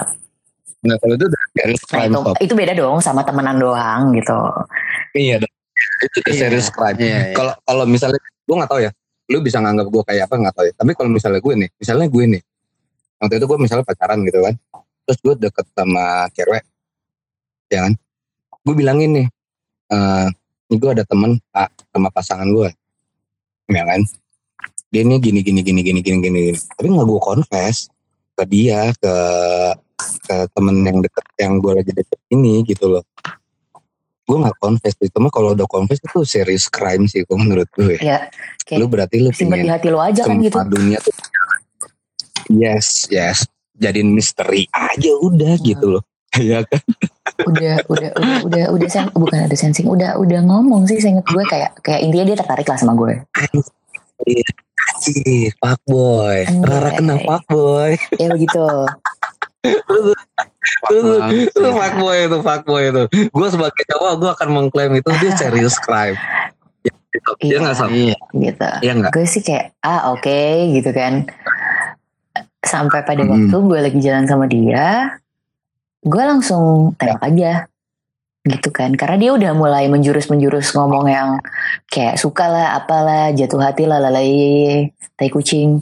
Nah 0.83 0.95
kalau 0.99 1.15
itu 1.15 1.25
udah 1.31 1.43
serious 1.55 1.81
Nah 1.83 1.89
crime 1.89 2.11
itu 2.11 2.31
itu 2.43 2.53
beda 2.59 2.73
dong 2.75 2.97
sama 2.99 3.23
temenan 3.23 3.55
doang 3.55 4.11
gitu. 4.11 4.35
Iya 5.15 5.39
dong. 5.39 5.53
Itu 6.03 6.17
udah 6.19 6.33
Iya. 6.35 6.41
serious 6.47 6.67
crime. 6.69 6.97
Iya, 6.99 7.19
iya. 7.31 7.35
Kalau 7.35 7.53
kalau 7.63 7.83
misalnya 7.87 8.19
gue 8.19 8.55
nggak 8.59 8.71
tahu 8.71 8.81
ya, 8.83 8.91
lu 9.31 9.39
bisa 9.39 9.57
nganggap 9.63 9.87
gue 9.87 10.03
kayak 10.03 10.23
apa 10.27 10.35
nggak 10.35 10.55
tahu 10.55 10.65
ya. 10.67 10.73
Tapi 10.75 10.91
kalau 10.95 11.09
misalnya 11.09 11.39
gue 11.39 11.53
nih, 11.55 11.69
misalnya 11.79 12.07
gue 12.11 12.23
nih, 12.35 12.41
waktu 13.23 13.33
itu 13.39 13.45
gue 13.47 13.59
misalnya 13.63 13.85
pacaran 13.87 14.19
gitu 14.27 14.39
kan, 14.43 14.55
terus 15.07 15.19
gue 15.23 15.33
deket 15.39 15.65
sama 15.71 16.27
cewek, 16.35 16.63
ya 17.71 17.79
kan? 17.87 17.93
Gue 18.63 18.75
bilangin 18.75 19.11
nih, 19.15 19.27
eh 19.95 20.27
ini 20.67 20.75
gue 20.75 20.89
ada 20.91 21.03
temen 21.07 21.39
ah, 21.55 21.71
sama 21.95 22.11
pasangan 22.11 22.47
gue, 22.51 22.69
ya 23.71 23.83
kan? 23.87 24.01
Dia 24.91 25.01
ini 25.07 25.17
gini 25.17 25.39
gini 25.41 25.61
gini 25.63 25.81
gini 25.81 25.99
gini 26.03 26.19
gini, 26.21 26.41
gini. 26.51 26.53
tapi 26.75 26.87
nggak 26.91 27.07
gue 27.07 27.21
confess 27.23 27.87
ke 28.35 28.43
dia 28.45 28.91
ke 28.99 29.15
ke 30.19 30.35
temen 30.51 30.75
yang 30.81 30.97
deket 30.99 31.25
yang 31.37 31.53
gue 31.57 31.73
lagi 31.73 31.91
deket 31.91 32.19
ini 32.29 32.63
gitu 32.63 32.87
loh 32.89 33.03
gue 34.23 34.37
nggak 34.39 34.55
confess 34.55 34.95
itu 34.97 35.17
mah 35.19 35.27
kalau 35.27 35.51
udah 35.51 35.67
confess 35.67 35.99
itu 35.99 36.23
serious 36.23 36.71
crime 36.71 37.05
sih 37.05 37.27
kalau 37.27 37.43
menurut 37.43 37.67
gue 37.75 37.99
Ya 37.99 38.31
kayak 38.63 38.79
lu 38.79 38.87
berarti 38.87 39.19
lu 39.19 39.35
simpen 39.35 39.63
di 39.63 39.67
hati 39.67 39.91
lo 39.91 39.99
aja 39.99 40.23
kan 40.23 40.39
gitu. 40.39 40.63
dunia 40.63 40.95
tuh 40.99 41.11
yes 42.47 43.07
yes 43.07 43.43
jadiin 43.75 44.11
misteri 44.11 44.63
aja 44.71 45.11
udah 45.19 45.59
Hmm. 45.59 45.65
gitu 45.65 45.85
loh 45.97 46.03
ya 46.39 46.63
kan 46.63 46.81
Udah 47.43 47.81
udah 47.87 48.09
udah 48.13 48.37
udah 48.45 48.65
udah 48.69 48.87
sen, 48.87 49.07
bukan 49.11 49.47
ada 49.47 49.55
sensing, 49.55 49.89
udah 49.89 50.19
udah 50.19 50.43
ngomong 50.43 50.85
sih 50.85 50.99
seinget 50.99 51.23
gue 51.25 51.43
kayak 51.49 51.71
kayak 51.81 52.03
intinya 52.03 52.29
dia 52.29 52.37
tertarik 52.37 52.67
lah 52.67 52.77
sama 52.77 52.93
gue. 52.93 53.15
Ih, 54.27 55.49
fuckboy. 55.57 56.45
Anjay. 56.45 56.61
Rara 56.61 56.89
kena 56.93 57.15
fuckboy. 57.17 57.95
Ya 58.19 58.27
begitu. 58.29 58.63
Itu 59.63 61.09
itu 61.31 61.59
fuckboy 61.63 62.17
itu 62.27 62.37
fuckboy 62.39 62.83
itu. 62.89 63.03
Gue 63.31 63.47
sebagai 63.47 63.83
cowok 63.87 64.11
gue 64.19 64.29
akan 64.35 64.49
mengklaim 64.51 64.93
itu 64.95 65.09
dia 65.19 65.31
serius 65.35 65.75
crime. 65.79 66.15
Ya, 66.83 66.91
gitu. 67.13 67.31
Dia 67.39 67.47
Iya. 67.47 67.57
nggak 67.61 67.77
sama. 67.77 67.93
Iya. 67.93 68.17
gitu. 68.33 68.69
Iya 68.81 68.91
nggak? 68.99 69.11
Gue 69.11 69.25
sih 69.25 69.41
kayak 69.41 69.65
ah 69.79 70.11
oke 70.11 70.39
gitu 70.73 70.89
kan. 70.91 71.13
Sampai 72.63 73.03
pada 73.03 73.23
Hmm. 73.23 73.31
waktu 73.31 73.55
gue 73.59 73.79
lagi 73.81 73.99
jalan 73.99 74.25
sama 74.25 74.47
dia, 74.47 75.19
gue 76.01 76.23
langsung 76.23 76.95
tembak 76.95 77.23
aja 77.23 77.67
gitu 78.43 78.75
kan 78.75 78.91
karena 78.91 79.15
dia 79.15 79.31
udah 79.31 79.51
mulai 79.55 79.87
menjurus-menjurus 79.87 80.75
ngomong 80.75 81.07
yang 81.07 81.39
kayak 81.87 82.19
suka 82.19 82.43
lah 82.43 82.75
apalah 82.75 83.31
jatuh 83.31 83.55
hati 83.55 83.87
lah 83.87 84.03
lalai 84.03 84.91
tai 85.15 85.31
kucing 85.31 85.79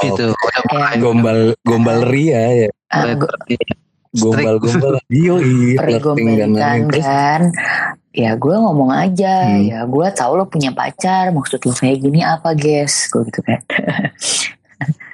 Itu 0.00 0.24
udah 0.28 0.62
mulai 0.68 0.94
Gombal 0.96 1.38
gombal 1.60 1.98
ria 2.04 2.42
ya. 2.58 2.68
Ah, 2.88 3.12
gue 3.12 3.28
Gombal 4.10 4.56
gombal 4.56 4.96
Dio 5.06 5.36
iya. 5.44 5.78
Terus 5.78 7.04
kan 7.04 7.42
ya 8.10 8.34
gue 8.34 8.50
ngomong 8.52 8.90
aja 8.90 9.46
Hmm. 9.46 9.62
ya 9.62 9.78
gue 9.84 10.06
tahu 10.10 10.32
lo 10.34 10.44
punya 10.44 10.70
pacar 10.70 11.30
maksud 11.30 11.60
lo 11.60 11.70
kayak 11.72 12.00
gini 12.00 12.20
apa 12.20 12.50
guys 12.52 13.06
gue 13.06 13.22
gitu 13.24 13.40
kan 13.40 13.60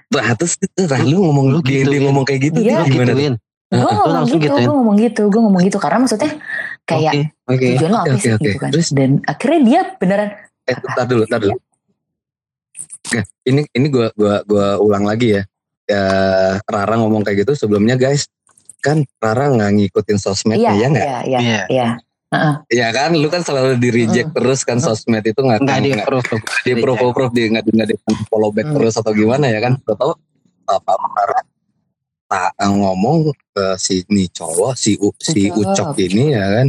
Nah, 0.07 0.31
terus 0.33 0.55
itu 0.57 0.83
lah 0.85 1.03
lu 1.03 1.18
ngomong 1.22 1.47
Lu 1.49 1.59
gituin. 1.59 1.91
dia 1.91 2.01
ngomong 2.01 2.22
kayak 2.22 2.41
gitu 2.45 2.59
dia 2.61 2.87
gimana? 2.87 3.11
gituin. 3.11 3.35
gue 3.35 3.75
Lu 3.75 3.83
ngomong 3.83 4.14
langsung 4.14 4.39
gitu 4.39 4.47
gituin. 4.49 4.64
gue 4.64 4.75
ngomong 4.75 4.97
gitu 4.97 5.22
gue 5.27 5.41
ngomong 5.43 5.62
gitu 5.64 5.79
karena 5.79 5.99
maksudnya 5.99 6.33
kayak 6.85 7.12
Oke, 7.12 7.22
oke. 7.51 7.66
tujuan 7.75 7.91
lo 7.91 7.99
apa 7.99 8.07
Oke, 8.09 8.20
sih 8.20 8.31
oke. 8.31 8.41
gitu 8.41 8.57
kan 8.57 8.70
Terus? 8.70 8.89
dan 8.91 9.11
akhirnya 9.25 9.61
dia 9.61 9.81
beneran 9.97 10.29
Eh, 10.64 10.77
tar 10.89 11.05
dulu, 11.05 11.22
tar 11.27 11.39
dulu. 11.39 11.53
Nah, 13.07 13.25
ini 13.45 13.61
ini 13.69 13.87
gua 13.89 14.09
gua 14.13 14.41
gua 14.43 14.67
ulang 14.79 15.05
lagi 15.05 15.35
ya. 15.35 15.43
Ya 15.85 16.05
Rara 16.65 16.97
ngomong 16.97 17.21
kayak 17.21 17.45
gitu 17.45 17.53
sebelumnya 17.55 17.95
guys. 17.95 18.25
Kan 18.79 19.05
Rara 19.17 19.49
nggak 19.51 19.71
ngikutin 19.75 20.17
sosmednya 20.17 20.71
iya 20.71 20.73
ya 20.79 20.87
nggak? 20.89 21.05
iya 21.05 21.19
iya 21.23 21.39
Iya. 21.39 21.63
iya 21.69 21.89
Iya 22.67 22.89
kan, 22.91 23.15
lu 23.15 23.29
kan 23.29 23.41
selalu 23.41 23.79
di 23.79 23.89
reject 23.89 24.35
terus 24.35 24.67
kan 24.67 24.83
sosmed 24.83 25.23
itu 25.23 25.39
nggak 25.39 25.61
Enggak 25.61 25.77
nggak- 25.77 25.87
di 25.87 25.91
approve. 25.95 26.27
di 26.59 26.71
approve 26.73 27.01
approve 27.05 27.33
di 27.33 27.43
nggak 27.47 27.65
nggak 27.65 27.89
di 27.89 27.97
follow 28.27 28.51
back 28.51 28.67
Hmm. 28.67 28.75
terus 28.75 28.95
atau 28.97 29.13
gimana 29.13 29.47
ya 29.47 29.61
kan? 29.61 29.79
Gak 29.79 29.95
tau 29.95 30.19
apa 30.67 30.93
Rara 30.99 31.41
tak 32.27 32.51
ngomong 32.59 33.31
ke 33.55 33.67
si 33.77 34.03
nih 34.09 34.27
cowok 34.29 34.75
si 34.75 34.97
U, 34.97 35.15
si. 35.15 35.47
Ucok 35.47 35.95
ini 35.97 36.35
ya 36.35 36.43
kan. 36.51 36.67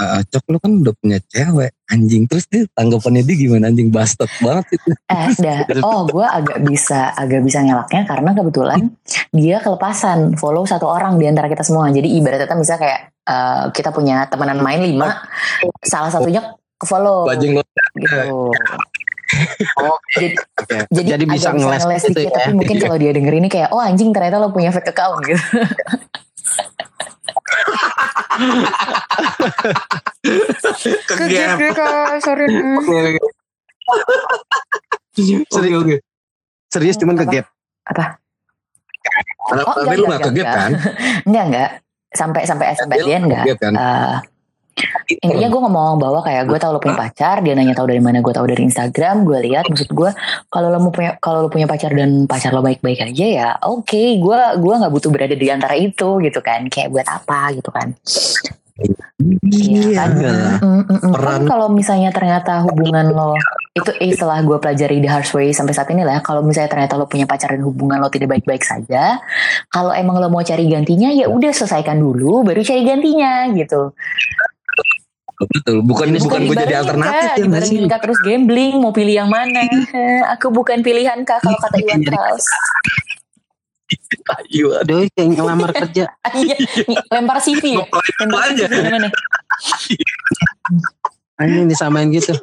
Eh, 0.00 0.22
Cok 0.32 0.44
lu 0.48 0.58
kan 0.58 0.72
udah 0.80 0.94
punya 0.96 1.18
cewek 1.28 1.76
anjing. 1.92 2.24
Terus 2.24 2.48
dia 2.48 2.64
tanggapannya 2.72 3.20
dia 3.20 3.36
gimana 3.36 3.68
anjing? 3.68 3.92
Bastard 3.92 4.32
banget 4.40 4.80
itu 4.80 4.88
eh 5.12 5.28
dah. 5.36 5.58
Oh 5.84 6.08
gue 6.08 6.24
agak 6.24 6.58
bisa 6.64 7.12
agak 7.12 7.44
bisa 7.44 7.60
nyelaknya 7.60 8.08
karena 8.08 8.30
kebetulan 8.32 8.80
dia 9.36 9.60
kelepasan. 9.60 10.40
Follow 10.40 10.64
satu 10.64 10.88
orang 10.88 11.20
di 11.20 11.28
antara 11.28 11.52
kita 11.52 11.60
semua. 11.60 11.92
Jadi 11.92 12.16
ibaratnya 12.16 12.56
misalnya 12.56 12.80
kayak 12.80 13.00
eh, 13.28 13.64
kita 13.76 13.92
punya 13.92 14.24
temenan 14.32 14.64
main 14.64 14.80
lima 14.80 15.20
salah 15.84 16.08
satunya 16.08 16.40
ke 16.80 16.86
follow 16.88 17.28
bajing 17.28 17.60
lo. 17.60 17.62
Gitu. 18.00 18.24
Jadi, 20.10 20.28
Oke. 20.58 20.76
jadi, 20.90 21.08
Jadi 21.14 21.24
bisa 21.30 21.54
agak 21.54 21.62
ngeles 21.62 22.02
gitu 22.02 22.18
dikit, 22.18 22.34
ya. 22.34 22.34
tapi 22.34 22.50
mungkin 22.50 22.76
kalau 22.82 22.96
dia 22.98 23.12
denger 23.14 23.34
ini 23.38 23.46
kayak 23.46 23.70
oh 23.70 23.78
anjing 23.78 24.10
ternyata 24.10 24.42
lo 24.42 24.50
punya 24.50 24.74
fake 24.74 24.90
account 24.90 25.22
gitu 25.30 25.38
Kegep. 31.10 31.56
Kegep 31.58 31.72
kak, 31.76 32.22
sorry. 32.22 32.46
Serius, 35.16 35.50
okay. 35.52 35.98
serius 36.70 36.96
cuman 36.96 37.16
kegep. 37.18 37.46
Apa? 37.90 38.20
Apa? 39.50 39.62
Oh, 39.66 39.82
Tapi 39.82 39.96
lu 39.98 40.06
gak 40.06 40.22
kegep 40.30 40.46
kan? 40.46 40.70
Enggak, 41.26 41.44
enggak. 41.50 41.70
Sampai 42.10 42.42
sampai 42.46 42.66
SMP 42.74 43.02
dia 43.02 43.18
enggak. 43.18 43.44
Kegep 43.44 43.58
kan? 43.58 43.72
Uh, 43.74 44.14
intinya 45.20 45.48
gue 45.50 45.60
ngomong 45.60 45.98
bahwa 46.00 46.20
kayak 46.22 46.46
gue 46.46 46.58
tau 46.58 46.72
lo 46.72 46.80
punya 46.80 46.96
pacar 46.96 47.42
dia 47.42 47.52
nanya 47.52 47.74
tahu 47.76 47.90
dari 47.90 48.00
mana 48.00 48.22
gue 48.22 48.32
tahu 48.32 48.46
dari 48.48 48.62
Instagram 48.64 49.26
gue 49.26 49.38
lihat 49.50 49.66
maksud 49.68 49.90
gue 49.90 50.10
kalau 50.48 50.68
lo 50.70 50.78
mau 50.78 50.92
punya 50.94 51.18
kalau 51.20 51.44
lo 51.44 51.48
punya 51.52 51.66
pacar 51.66 51.92
dan 51.92 52.24
pacar 52.24 52.54
lo 52.54 52.62
baik-baik 52.62 53.02
aja 53.04 53.26
ya 53.26 53.48
oke 53.66 54.02
gue 54.22 54.40
gua 54.62 54.74
nggak 54.80 54.92
butuh 54.94 55.10
berada 55.12 55.34
di 55.36 55.46
antara 55.50 55.74
itu 55.76 56.22
gitu 56.22 56.40
kan 56.40 56.64
kayak 56.70 56.88
buat 56.94 57.06
apa 57.10 57.52
gitu 57.58 57.68
kan 57.74 57.92
Iya 59.44 59.92
kan? 59.92 60.10
Iya. 60.16 60.32
Mm, 60.64 60.64
mm, 60.64 60.84
mm. 60.88 61.00
Kan 61.04 61.12
Peran- 61.12 61.44
kalau 61.44 61.68
misalnya 61.68 62.08
ternyata 62.08 62.64
hubungan 62.64 63.12
lo 63.12 63.36
itu 63.70 63.92
eh, 64.02 64.10
setelah 64.10 64.42
gue 64.42 64.56
pelajari 64.58 64.98
the 64.98 65.06
hard 65.06 65.28
way 65.30 65.52
sampai 65.54 65.70
saat 65.76 65.86
ini 65.94 66.02
lah 66.02 66.18
kalau 66.24 66.42
misalnya 66.42 66.72
ternyata 66.72 66.98
lo 66.98 67.06
punya 67.06 67.28
pacar 67.28 67.54
dan 67.54 67.62
hubungan 67.62 68.02
lo 68.02 68.10
tidak 68.10 68.32
baik-baik 68.34 68.64
saja 68.66 69.20
kalau 69.70 69.94
emang 69.94 70.18
lo 70.18 70.26
mau 70.26 70.42
cari 70.42 70.66
gantinya 70.66 71.12
ya 71.14 71.30
udah 71.30 71.52
selesaikan 71.54 72.00
dulu 72.00 72.42
baru 72.42 72.66
cari 72.66 72.82
gantinya 72.82 73.46
gitu 73.54 73.94
Betul, 75.40 75.80
bukan 75.80 76.12
Ini 76.12 76.20
bukan 76.20 76.40
gue 76.44 76.56
jadi 76.58 76.74
alternatif 76.84 77.28
ya 77.32 77.44
Mbak 77.48 77.62
sih. 77.64 77.80
terus 77.88 78.18
gambling 78.20 78.76
mau 78.76 78.92
pilih 78.92 79.24
yang 79.24 79.30
mana 79.32 79.64
aku 80.36 80.52
bukan 80.52 80.84
pilihan 80.84 81.24
kak 81.24 81.40
kalau 81.40 81.56
kata 81.56 81.80
Iwan 81.80 82.04
Fals 82.04 82.44
Iya, 84.46 84.86
Aduh, 84.86 85.02
kayak 85.16 85.28
ngelamar 85.34 85.70
kerja. 85.74 86.06
Iya, 86.38 86.54
lempar 87.10 87.42
CV 87.42 87.74
ya? 87.74 87.84
lempar 88.22 88.40
aja. 88.46 88.64
CV 88.68 88.86
gimana 88.86 89.08
Anjing 91.40 91.66
disamain 91.66 92.06
gitu. 92.12 92.36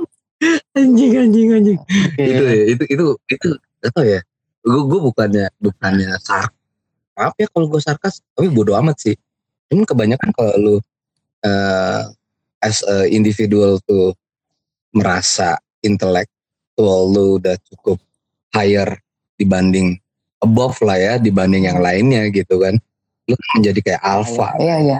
anjing 0.73 1.11
anjing 1.17 1.47
anjing. 1.53 1.79
Itu 2.17 2.43
ya, 2.43 2.63
itu 2.67 2.83
itu 2.89 3.05
itu 3.29 3.47
tau 3.89 4.03
ya. 4.03 4.19
Gue 4.59 4.81
gue 4.85 4.99
bukannya 4.99 5.45
bukannya 5.61 6.17
sar 6.19 6.49
maaf 7.15 7.33
ya 7.35 7.49
kalau 7.49 7.65
gue 7.65 7.81
sarkas, 7.81 8.21
tapi 8.35 8.49
bodoh 8.49 8.77
amat 8.77 8.97
sih. 9.01 9.15
Cuman 9.69 9.85
kebanyakan 9.85 10.29
kalau 10.33 10.53
lu 10.57 10.75
eh 11.41 12.03
as 12.63 12.81
a 12.85 13.05
individual 13.09 13.77
tuh 13.85 14.13
merasa 14.95 15.57
intelektual 15.85 17.09
lu 17.11 17.37
udah 17.37 17.55
cukup 17.69 18.01
higher 18.53 18.97
dibanding 19.37 19.97
above 20.41 20.77
lah 20.81 20.97
ya 20.97 21.13
dibanding 21.21 21.69
yang 21.69 21.79
lainnya 21.81 22.29
gitu 22.33 22.61
kan. 22.61 22.77
Lu 23.27 23.35
menjadi 23.59 23.79
kayak 23.83 24.03
alpha. 24.03 24.55
Iya 24.57 24.77
iya 24.81 24.99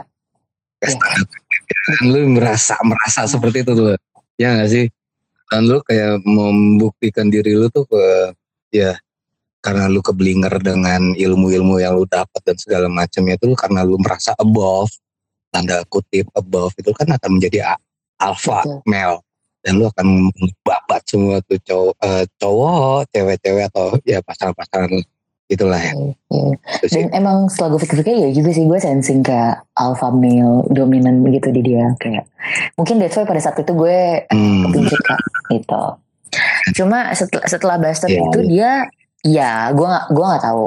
lu 2.05 2.19
merasa 2.37 2.77
merasa 2.85 3.25
seperti 3.25 3.65
itu 3.65 3.71
tuh. 3.73 3.97
Ya 4.37 4.53
gak 4.53 4.69
sih? 4.69 4.85
Dan 5.49 5.65
lu 5.65 5.79
kayak 5.81 6.21
membuktikan 6.27 7.31
diri 7.31 7.55
lu 7.57 7.71
tuh 7.71 7.87
ke 7.87 8.03
ya 8.75 8.93
karena 9.63 9.89
lu 9.89 10.03
keblinger 10.03 10.53
dengan 10.61 11.15
ilmu-ilmu 11.17 11.81
yang 11.81 11.97
lu 11.97 12.05
dapat 12.05 12.39
dan 12.45 12.55
segala 12.59 12.87
macamnya 12.91 13.39
itu 13.39 13.55
karena 13.57 13.81
lu 13.81 13.97
merasa 13.97 14.35
above 14.37 14.91
tanda 15.49 15.81
kutip 15.87 16.27
above 16.33 16.73
itu 16.75 16.91
kan 16.91 17.07
akan 17.09 17.29
menjadi 17.33 17.75
alpha 18.17 18.61
Betul. 18.61 18.81
male 18.85 19.17
dan 19.61 19.71
lu 19.75 19.85
akan 19.85 20.31
babat 20.61 21.01
semua 21.03 21.39
tuh 21.43 21.59
cowok 21.59 21.95
eh, 21.99 22.23
cowok 22.37 22.99
cewek-cewek 23.11 23.63
atau 23.67 23.95
ya 24.03 24.19
pasangan-pasangan 24.21 24.91
itulah 25.47 25.79
ya 25.79 25.93
Iya. 26.27 26.51
sih 26.83 27.03
Dan 27.03 27.15
emang 27.15 27.47
setelah 27.47 27.75
gue 27.75 27.81
pikir-pikir 27.81 28.15
ya 28.19 28.29
juga 28.31 28.51
sih 28.51 28.63
gue 28.63 28.79
sensing 28.79 29.23
kayak 29.23 29.63
alpha 29.73 30.11
male 30.11 30.67
dominan 30.67 31.23
gitu 31.25 31.49
di 31.49 31.63
dia 31.63 31.87
kayak 31.97 32.27
mungkin 32.75 32.99
that's 32.99 33.15
why 33.15 33.23
pada 33.23 33.39
saat 33.39 33.55
itu 33.55 33.71
gue 33.71 34.27
Hmm. 34.27 34.67
kak 35.01 35.19
gitu. 35.49 35.83
Cuma 36.75 37.15
setelah 37.15 37.45
setelah 37.47 37.75
Buster 37.79 38.11
Iya, 38.11 38.19
itu 38.21 38.39
dia 38.45 38.71
ya 39.23 39.51
gue 39.71 39.87
nggak 39.87 40.05
gue 40.11 40.25
nggak 40.25 40.43
tahu 40.43 40.65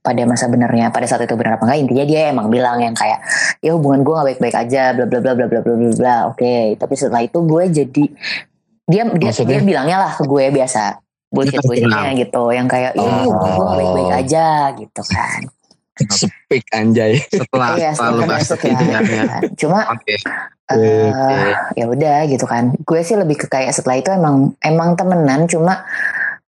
pada 0.00 0.22
masa 0.24 0.48
benernya 0.48 0.88
pada 0.88 1.04
saat 1.04 1.20
itu 1.22 1.36
benar 1.36 1.60
apa 1.60 1.68
enggak 1.68 1.80
intinya 1.84 2.04
dia 2.08 2.20
emang 2.32 2.48
bilang 2.48 2.80
yang 2.80 2.96
kayak 2.96 3.20
ya 3.58 3.70
hubungan 3.74 4.00
gue 4.02 4.12
nggak 4.14 4.26
baik-baik 4.34 4.56
aja 4.56 4.82
bla 4.94 5.04
bla 5.04 5.18
bla 5.18 5.32
bla 5.34 5.46
bla 5.46 5.60
bla 5.62 5.74
bla 5.76 5.90
bla 5.94 6.16
oke 6.30 6.54
tapi 6.78 6.94
setelah 6.94 7.22
itu 7.22 7.38
gue 7.42 7.62
jadi 7.68 8.04
dia 8.88 9.02
dia 9.04 9.30
Maksudnya? 9.30 9.50
dia 9.50 9.60
bilangnya 9.60 9.96
lah 10.00 10.12
ke 10.14 10.24
gue 10.24 10.44
biasa 10.48 10.82
bullshit 11.28 11.60
bullshitnya 11.60 12.12
gitu 12.16 12.42
yang 12.50 12.64
kayak 12.64 12.96
ya 12.96 13.04
Oh. 13.04 13.28
gue 13.28 13.50
nggak 13.52 13.76
baik-baik 13.76 14.12
aja 14.16 14.46
gitu 14.74 15.02
kan 15.04 15.40
speak 15.98 16.62
anjay 16.70 17.18
Setelah 17.26 17.74
Iya, 17.74 17.90
setelah 17.90 18.26
masuk 18.30 18.58
ya. 18.62 18.78
ya. 18.78 18.98
ya. 19.02 19.22
kan. 19.26 19.42
Cuma 19.58 19.80
Oke. 19.90 20.14
eh 20.70 21.10
ya 21.74 21.84
udah 21.90 22.18
gitu 22.30 22.46
kan. 22.46 22.70
Gue 22.86 23.02
sih 23.02 23.18
lebih 23.18 23.34
ke 23.34 23.50
kayak 23.50 23.74
setelah 23.74 23.98
itu 23.98 24.14
emang 24.14 24.54
emang 24.62 24.94
temenan 24.94 25.50
cuma 25.50 25.82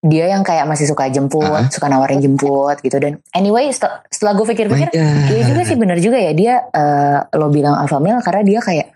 dia 0.09 0.24
yang 0.26 0.40
kayak 0.40 0.64
masih 0.64 0.84
suka 0.84 1.06
jemput, 1.06 1.44
Ah. 1.44 1.68
suka 1.68 1.86
nawarin 1.86 2.18
jemput 2.18 2.76
gitu 2.78 2.96
dan 2.96 3.20
anyway 3.30 3.68
setel- 3.68 4.00
setelah 4.06 4.32
gue 4.34 4.46
pikir-pikir 4.46 4.88
Iya 4.90 5.42
juga 5.44 5.62
sih 5.62 5.74
benar 5.74 5.96
juga 5.96 6.16
ya 6.16 6.32
dia 6.32 6.54
eh, 6.66 7.18
lo 7.32 7.46
bilang 7.48 7.76
alpha 7.76 7.96
male 7.96 8.18
karena 8.18 8.42
dia 8.42 8.59
kayak 8.59 8.88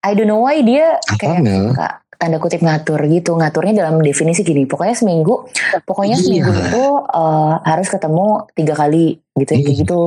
I 0.00 0.12
don't 0.12 0.26
know 0.26 0.40
why 0.40 0.60
dia 0.60 0.96
Alpha 0.96 1.18
kayak 1.18 1.40
male? 1.40 1.68
suka 1.68 1.88
tanda 2.12 2.36
kutip 2.36 2.60
ngatur 2.60 3.00
gitu 3.06 3.32
ngaturnya 3.32 3.74
dalam 3.74 3.98
definisi 3.98 4.40
gini 4.40 4.64
pokoknya 4.64 4.92
seminggu 4.94 5.48
pokoknya 5.82 6.14
Iya. 6.14 6.22
seminggu 6.22 6.50
itu 6.54 6.84
eh, 7.10 7.54
harus 7.62 7.86
ketemu 7.86 8.26
tiga 8.52 8.74
kali 8.74 9.06
gitu 9.34 9.50
Iya. 9.50 9.62
kayak 9.62 9.76
gitu 9.78 10.00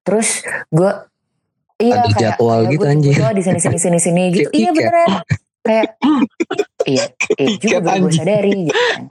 terus 0.00 0.28
gue 0.68 0.90
iya 1.78 1.94
Ada 1.96 2.08
kayak 2.08 2.18
jadwal 2.34 2.58
kayak 2.60 2.70
gitu, 2.70 2.82
gue 2.82 2.90
jemput 3.04 3.18
lo 3.20 3.30
di 3.32 3.42
sini 3.42 3.58
sini 3.58 3.76
sini 3.76 3.98
sini 3.98 4.22
gitu 4.32 4.48
iya 4.52 4.68
tiket. 4.68 4.76
beneran 4.76 5.08
kayak 5.62 5.96
iya, 6.90 7.04
iya 7.38 7.48
juga 7.58 7.78
baru 7.82 8.06
gue 8.06 8.12
sadari 8.14 8.52
gitu 8.66 8.74
kan. 8.74 9.02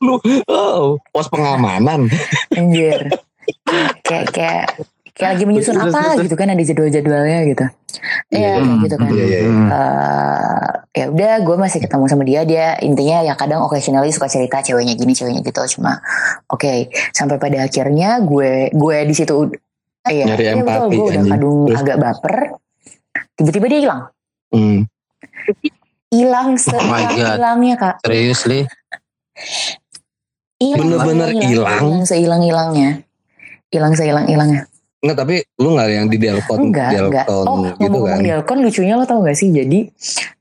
Lu 0.00 0.16
oh, 0.48 0.96
pos 1.12 1.28
pengamanan. 1.28 2.08
Anjir. 2.56 3.12
Kayak 4.02 4.26
kayak 4.32 4.66
kayak 5.16 5.30
lagi 5.36 5.44
menyusun 5.48 5.76
apa 5.80 6.20
gitu 6.20 6.36
kan 6.36 6.52
ada 6.52 6.60
jadwal-jadwalnya 6.60 7.38
gitu. 7.48 7.64
Iya 8.32 8.36
Iya. 8.36 8.50
kayak 8.60 8.78
gitu 8.84 8.94
kan. 8.96 9.08
Iya, 9.08 9.24
iya, 9.24 9.38
iya. 9.40 9.50
Hmm. 9.52 9.68
eh 9.72 10.76
ya 10.96 11.12
udah 11.12 11.32
gue 11.44 11.56
masih 11.60 11.84
ketemu 11.84 12.04
sama 12.08 12.24
dia 12.24 12.40
dia 12.48 12.66
intinya 12.80 13.20
ya 13.20 13.36
kadang 13.36 13.60
occasionally 13.60 14.08
suka 14.16 14.32
cerita 14.32 14.64
ceweknya 14.64 14.96
gini 14.96 15.12
ceweknya 15.12 15.44
gitu 15.44 15.76
cuma 15.76 16.00
oke 16.48 16.88
sampai 17.12 17.36
pada 17.36 17.68
akhirnya 17.68 18.16
gue 18.24 18.72
gue 18.72 18.96
di 19.04 19.12
situ 19.12 19.52
iya 20.08 20.24
Nyari 20.24 20.40
iya, 20.40 20.52
betul 20.56 20.64
empati, 20.64 20.96
gue 20.96 21.06
udah 21.12 21.24
kadung 21.36 21.58
agak 21.68 21.96
baper 22.00 22.36
tiba-tiba 23.36 23.66
dia 23.68 23.80
hilang 23.84 24.02
Hmm. 24.46 24.86
Hilang 26.08 26.54
Oh 26.54 26.84
my 26.86 27.04
God. 27.08 27.36
hilangnya 27.36 27.74
kak 27.76 27.94
Serius 28.02 28.42
li? 28.46 28.60
hilang 30.56 30.80
Bener-bener 30.80 31.28
hilang? 31.36 31.84
sehilang 32.02 32.40
hilangnya 32.40 32.90
hilang 33.68 33.92
sehilang 33.92 34.24
hilangnya 34.24 34.62
Enggak 34.96 35.18
tapi 35.22 35.44
lu 35.56 35.76
nggak 35.76 35.88
yang 35.88 36.06
di 36.08 36.16
Delcon 36.16 36.58
enggak 36.64 36.90
enggak 36.96 37.26
oh 37.28 37.44
gitu 37.44 37.84
ngomong-ngomong 37.84 38.08
kan? 38.08 38.24
Delcon 38.24 38.58
lucunya 38.60 38.94
lo 38.96 39.04
tau 39.04 39.20
gak 39.20 39.36
sih 39.36 39.52
jadi 39.52 39.92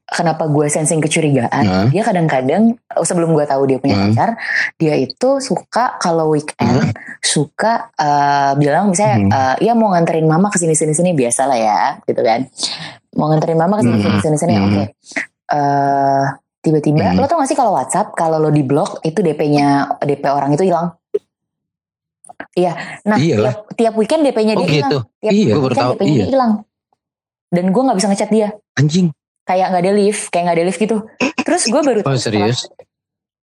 kenapa 0.07 0.47
gue 0.47 0.65
sensing 0.67 1.01
kecurigaan 1.01 1.63
Nah. 1.65 1.85
dia 1.89 2.01
kadang-kadang 2.01 2.63
oh, 2.95 3.03
sebelum 3.03 3.33
gue 3.33 3.43
tahu 3.43 3.67
dia 3.67 3.77
punya 3.77 3.99
Hmm. 3.99 4.15
pacar 4.15 4.29
dia 4.75 4.95
itu 4.95 5.29
suka 5.39 5.99
kalau 5.99 6.31
weekend 6.31 6.93
suka 7.19 7.91
eh, 7.91 8.51
bilang 8.55 8.89
misalnya 8.89 9.17
Hmm. 9.19 9.29
eh, 9.59 9.65
ya 9.65 9.73
mau 9.73 9.91
nganterin 9.91 10.23
mama 10.23 10.47
ke 10.47 10.57
sini 10.57 10.71
sini 10.71 10.93
sini 10.93 11.11
biasa 11.11 11.45
lah 11.45 11.59
ya 11.59 11.79
gitu 12.01 12.21
kan 12.21 12.47
mau 13.15 13.27
nganterin 13.27 13.55
mama 13.55 13.75
ke 13.75 13.83
sini 13.83 13.97
sini 13.97 14.09
Hmm. 14.09 14.21
sini 14.21 14.37
sini 14.37 14.53
Hmm. 14.53 14.65
oke 14.65 14.83
Eh, 15.47 16.23
tiba-tiba 16.59 17.05
Hmm. 17.05 17.17
lo 17.17 17.25
tau 17.25 17.37
gak 17.37 17.45
sih 17.45 17.53
kalau 17.53 17.71
WhatsApp 17.71 18.13
kalau 18.13 18.37
lo 18.37 18.49
di 18.49 18.61
blok 18.61 18.97
itu 19.01 19.19
DP-nya 19.19 19.67
DP 19.99 20.25
orang 20.27 20.49
itu 20.51 20.63
hilang 20.63 20.97
iya 22.53 22.73
nah 23.01 23.15
Iyalah. 23.15 23.53
tiap, 23.53 23.57
tiap 23.75 23.93
weekend 23.95 24.21
DP-nya 24.23 24.53
Oh 24.53 24.59
dia 24.59 24.69
hilang 24.73 24.89
gitu. 24.89 24.99
tiap 25.19 25.31
Iya, 25.31 25.53
weekend 25.55 25.77
tahu. 25.77 25.91
DP-nya 25.93 26.09
iya. 26.09 26.17
dia 26.17 26.29
hilang 26.29 26.53
dan 27.47 27.65
gue 27.67 27.81
nggak 27.83 27.95
bisa 27.95 28.07
ngechat 28.07 28.29
dia 28.29 28.47
Anjing. 28.73 29.07
kayak 29.43 29.65
nggak 29.69 29.83
ada 29.83 29.93
lift 29.93 30.23
kayak 30.27 30.43
nggak 30.43 30.57
ada 30.57 30.65
lift 30.65 30.79
gitu 30.79 30.97
terus 31.39 31.63
gue 31.63 31.77
baru 31.79 31.99
Oh 32.01 32.17
serius? 32.17 32.65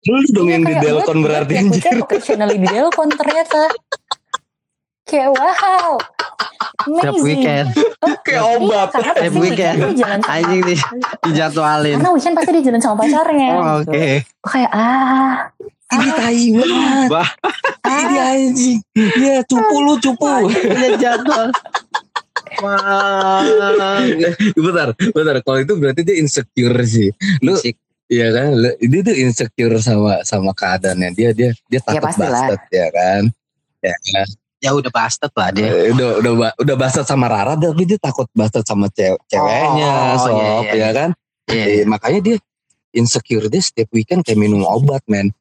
Lu 0.05 0.21
dong 0.29 0.47
Iya, 0.47 0.53
yang 0.53 0.63
di 0.63 0.75
Delcon 0.77 1.17
gue- 1.17 1.25
berarti 1.25 1.53
anjir. 1.57 1.81
occasionally 1.97 2.57
di 2.57 2.67
Delcon 2.69 3.09
ternyata 3.11 3.61
kayak 5.07 5.29
wow 5.31 5.95
amazing 6.85 7.23
weekend. 7.23 7.67
Kayak 8.27 8.43
Iya, 8.43 8.59
obat. 8.59 8.87
karena 8.91 9.07
Tiap 9.09 9.23
pasti 9.25 9.39
weekend. 9.39 9.77
dia 9.77 9.91
jalan 9.97 10.19
sama 10.19 10.33
Anjing 10.33 10.61
nih 10.63 10.79
dijadwalin. 11.23 11.95
karena 11.95 12.11
weekend 12.11 12.35
pasti 12.35 12.49
dia 12.51 12.63
jalan 12.63 12.81
sama 12.81 12.95
pacarnya 12.97 13.49
Oh. 13.49 13.63
Oke. 13.81 14.05
Gue 14.21 14.49
kayak 14.49 14.71
ah 14.71 15.35
Ini 15.87 16.09
tai 16.11 16.43
banget. 16.51 17.07
Bah. 17.07 17.29
Ini 17.81 18.15
anjing. 18.19 18.77
Ya 19.17 19.39
cupu 19.41 19.75
lu 19.79 19.95
cupu. 19.97 20.27
Punya 20.45 20.89
jadwal. 20.97 21.47
Wah. 22.57 23.43
bentar, 24.53 24.87
bentar. 24.91 25.35
Kalau 25.39 25.57
itu 25.57 25.73
berarti 25.73 26.01
dia 26.03 26.15
insecure 26.17 26.75
sih. 26.83 27.09
Lu. 27.39 27.55
Iya 28.07 28.27
kan, 28.31 28.47
Lu- 28.53 28.79
dia 28.81 29.01
tuh 29.01 29.15
insecure 29.15 29.75
sama 29.77 30.23
sama 30.23 30.51
keadaannya 30.51 31.11
dia 31.11 31.31
dia 31.31 31.51
dia 31.67 31.79
takut 31.81 32.07
pastilah. 32.07 32.31
bastard 32.51 32.61
ya 32.69 32.87
kan. 32.89 33.21
Ya 33.81 33.95
kan. 34.05 34.27
Ya 34.67 34.71
udah 34.73 34.91
bastard 34.91 35.31
lah 35.31 35.49
dia. 35.49 35.65
Eh, 35.65 35.89
udah 35.89 36.09
udah 36.19 36.31
udah 36.57 36.75
bastard 36.75 37.05
sama 37.05 37.25
Rara 37.25 37.55
tapi 37.55 37.83
dia 37.83 37.95
takut 37.97 38.27
bastard 38.31 38.63
sama 38.63 38.87
cew- 38.89 39.15
ceweknya 39.25 39.91
Oh, 40.13 40.19
sob 40.19 40.35
iya, 40.35 40.51
iya. 40.67 40.73
ya 40.75 40.89
kan. 40.91 41.09
Iya. 41.47 41.63
Eh, 41.63 41.83
makanya 41.83 42.19
dia 42.21 42.35
insecure 42.91 43.47
dia 43.47 43.59
setiap 43.59 43.87
weekend 43.91 44.21
kayak 44.21 44.35
minum 44.35 44.61
obat 44.61 44.99
men. 45.05 45.31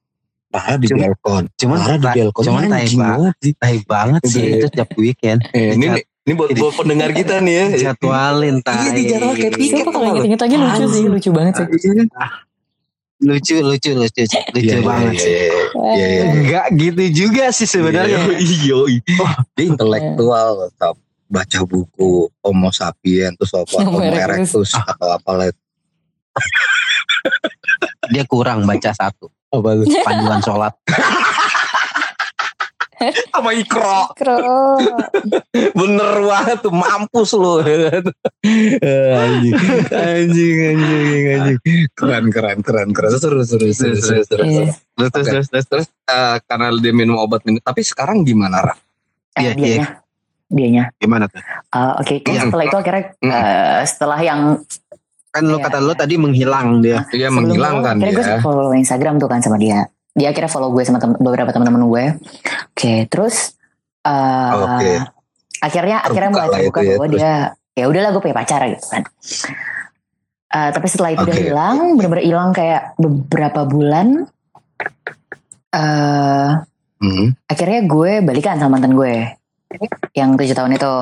Rara 0.46 0.78
di 0.78 0.86
Cuma- 0.86 1.10
Delcon. 1.10 1.44
Cuman 1.52 1.76
Rara 1.76 1.96
di 1.96 2.08
Delcon. 2.14 2.42
cuman 2.46 2.62
tai 2.62 2.86
banget. 2.86 2.96
banget 2.96 3.34
sih. 3.36 3.52
tai 3.52 3.76
banget 3.82 4.22
sih 4.24 4.40
Iya. 4.40 4.54
itu 4.54 4.66
tiap 4.70 4.90
weekend. 4.94 5.38
Eh, 5.50 5.74
ini 5.74 5.86
Dijad- 5.90 6.06
ini 6.22 6.32
buat, 6.32 6.48
buat 6.54 6.74
pendengar 6.76 7.10
kita 7.10 7.34
nih 7.38 7.54
ya. 7.54 7.64
Jadwalin 7.82 8.56
tai. 8.60 8.78
Iya, 8.78 8.90
dijadwal 8.94 9.34
kayak 9.34 9.52
piket 9.54 9.84
kalau 9.84 10.06
inget-inget 10.08 10.40
lagi 10.40 10.56
lucu 10.56 10.84
sih 10.88 11.04
lucu 11.04 11.30
banget 11.30 11.52
sih 11.56 11.66
Lucu 13.16 13.56
lucu 13.64 13.90
lucu 13.96 14.20
lucu 14.28 14.36
Iya, 14.60 14.84
banget 14.84 15.12
iya, 15.16 15.20
sih. 15.24 15.32
iya, 15.32 15.46
iya, 15.96 16.06
iya. 16.06 16.22
Enggak 16.36 16.66
gitu 16.76 17.02
juga 17.24 17.44
sih 17.48 17.64
sebenarnya. 17.64 18.18
Iya, 18.36 18.76
iya. 18.92 19.00
Dia 19.56 19.64
intelektual, 19.64 20.68
tau, 20.76 20.94
baca 21.26 21.58
buku 21.64 22.28
Homo 22.44 22.68
sapien 22.70 23.32
terus 23.40 23.56
apa 23.56 23.72
Homo 23.82 24.04
erectus. 24.04 24.68
erectus 24.68 24.70
atau 24.76 25.08
apalah 25.16 25.48
itu. 25.48 25.62
Dia 28.12 28.22
kurang 28.28 28.68
baca 28.68 28.90
satu. 28.92 29.32
Apa 29.48 29.68
lu? 29.72 29.88
Panduan 30.04 30.40
sholat. 30.44 30.76
Sama 33.28 33.52
ikro. 33.52 34.08
Kro 34.16 34.80
Bener 35.72 36.12
banget 36.22 36.58
tuh 36.60 36.72
mampus 36.72 37.30
lu. 37.32 37.60
Anjing, 37.60 39.54
anjing, 39.90 40.56
anjing, 40.72 41.24
anjing. 41.28 41.58
Keren, 41.92 42.24
keren, 42.32 42.58
keren, 42.64 42.88
keren. 42.90 43.10
Seru, 43.12 43.44
seru, 43.44 43.68
seru, 43.70 43.96
seru, 43.96 44.22
seru. 44.22 44.42
Iya. 44.44 44.72
Terus 44.96 45.10
Oke. 45.12 45.20
terus 45.28 45.46
terus. 45.48 45.66
Terus 45.66 45.86
eh, 46.06 46.36
karena 46.44 46.72
dia 46.74 46.92
minum 46.92 47.16
obat 47.16 47.44
minum, 47.44 47.60
tapi 47.60 47.84
sekarang 47.84 48.24
gimana 48.24 48.62
Ra? 48.62 48.74
Eh, 49.36 49.42
Iya, 49.42 49.52
dianya 49.52 49.88
dianya 50.46 50.84
Gimana 50.96 51.26
tuh? 51.26 51.42
Eh, 51.42 51.92
oke 51.98 52.14
terus 52.22 52.32
Iya. 52.32 52.42
setelah 52.48 52.64
itu 52.64 52.76
akhirnya 52.78 53.04
Mm. 53.18 53.28
eh, 53.28 53.80
setelah 53.84 54.18
yang 54.22 54.40
Kan 55.28 55.44
lo 55.44 55.60
Iya, 55.60 55.68
kata 55.68 55.78
lo 55.84 55.92
tadi 55.92 56.16
menghilang 56.16 56.80
dia. 56.80 57.04
Dia 57.12 57.28
sebelum 57.28 57.44
menghilangkan 57.44 57.94
itu, 57.98 58.04
akhirnya 58.08 58.24
gue 58.24 58.32
ya. 58.32 58.40
follow 58.40 58.72
Instagram 58.72 59.14
tuh 59.20 59.28
kan 59.28 59.44
sama 59.44 59.60
dia 59.60 59.84
dia 60.16 60.26
akhirnya 60.26 60.48
follow 60.48 60.72
gue 60.72 60.82
sama 60.82 60.96
tem- 60.96 61.14
beberapa 61.14 61.52
teman-teman 61.52 61.84
gue 61.84 62.04
oke 62.72 62.94
terus 63.06 63.52
eh, 64.02 64.52
Oke. 64.56 64.92
akhirnya 65.60 66.00
Terbuka 66.00 66.08
akhirnya 66.08 66.30
mulai 66.30 66.48
terbuka 66.50 66.80
ya, 66.80 66.88
bahwa 66.90 67.06
terus. 67.06 67.14
dia 67.14 67.32
ya 67.74 67.84
udahlah 67.84 68.10
gue 68.10 68.22
punya 68.22 68.36
pacar 68.36 68.60
gitu 68.66 68.86
kan 68.88 69.02
Eh, 70.46 70.70
tapi 70.70 70.86
setelah 70.86 71.10
itu 71.10 71.20
udah 71.20 71.36
Oke. 71.36 71.42
hilang 71.44 71.76
benar-benar 71.94 72.24
hilang 72.24 72.50
kayak 72.50 72.96
beberapa 72.96 73.62
bulan 73.62 74.24
eh 75.70 76.50
Hmm. 76.96 77.36
akhirnya 77.44 77.84
gue 77.84 78.24
balikan 78.24 78.56
sama 78.56 78.80
mantan 78.80 78.96
gue 78.96 79.36
yang 80.12 80.34
tujuh 80.34 80.54
tahun 80.54 80.74
itu 80.74 80.94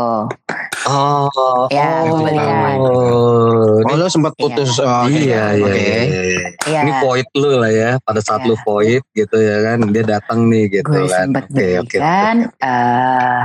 Oh, 0.85 1.65
Ya, 1.73 2.05
oh, 2.05 2.21
oh, 2.21 3.81
Oh 3.81 3.97
lo 3.97 4.05
sempat 4.05 4.37
putus. 4.37 4.77
Oh, 4.77 5.09
oke. 5.09 5.17
iya, 5.17 5.57
iya, 5.57 5.65
Oke. 5.65 5.81
iya, 5.81 5.97
iya. 6.05 6.47
Iya. 6.61 6.81
Ini 6.85 6.93
void 7.01 7.29
lu 7.35 7.57
lah 7.57 7.73
ya. 7.73 7.91
Pada 8.05 8.21
saat 8.21 8.45
Iya. 8.45 8.53
lu 8.53 8.57
void 8.61 9.01
gitu 9.11 9.37
ya 9.39 9.65
kan, 9.65 9.81
dia 9.89 10.05
datang 10.05 10.45
nih 10.45 10.69
gitu 10.71 10.85
gue 10.85 11.09
kan. 11.09 11.33
sempat 11.33 11.45
Oke, 11.49 11.67
oke. 11.81 11.97
balikan 11.97 12.37
eh 12.59 13.43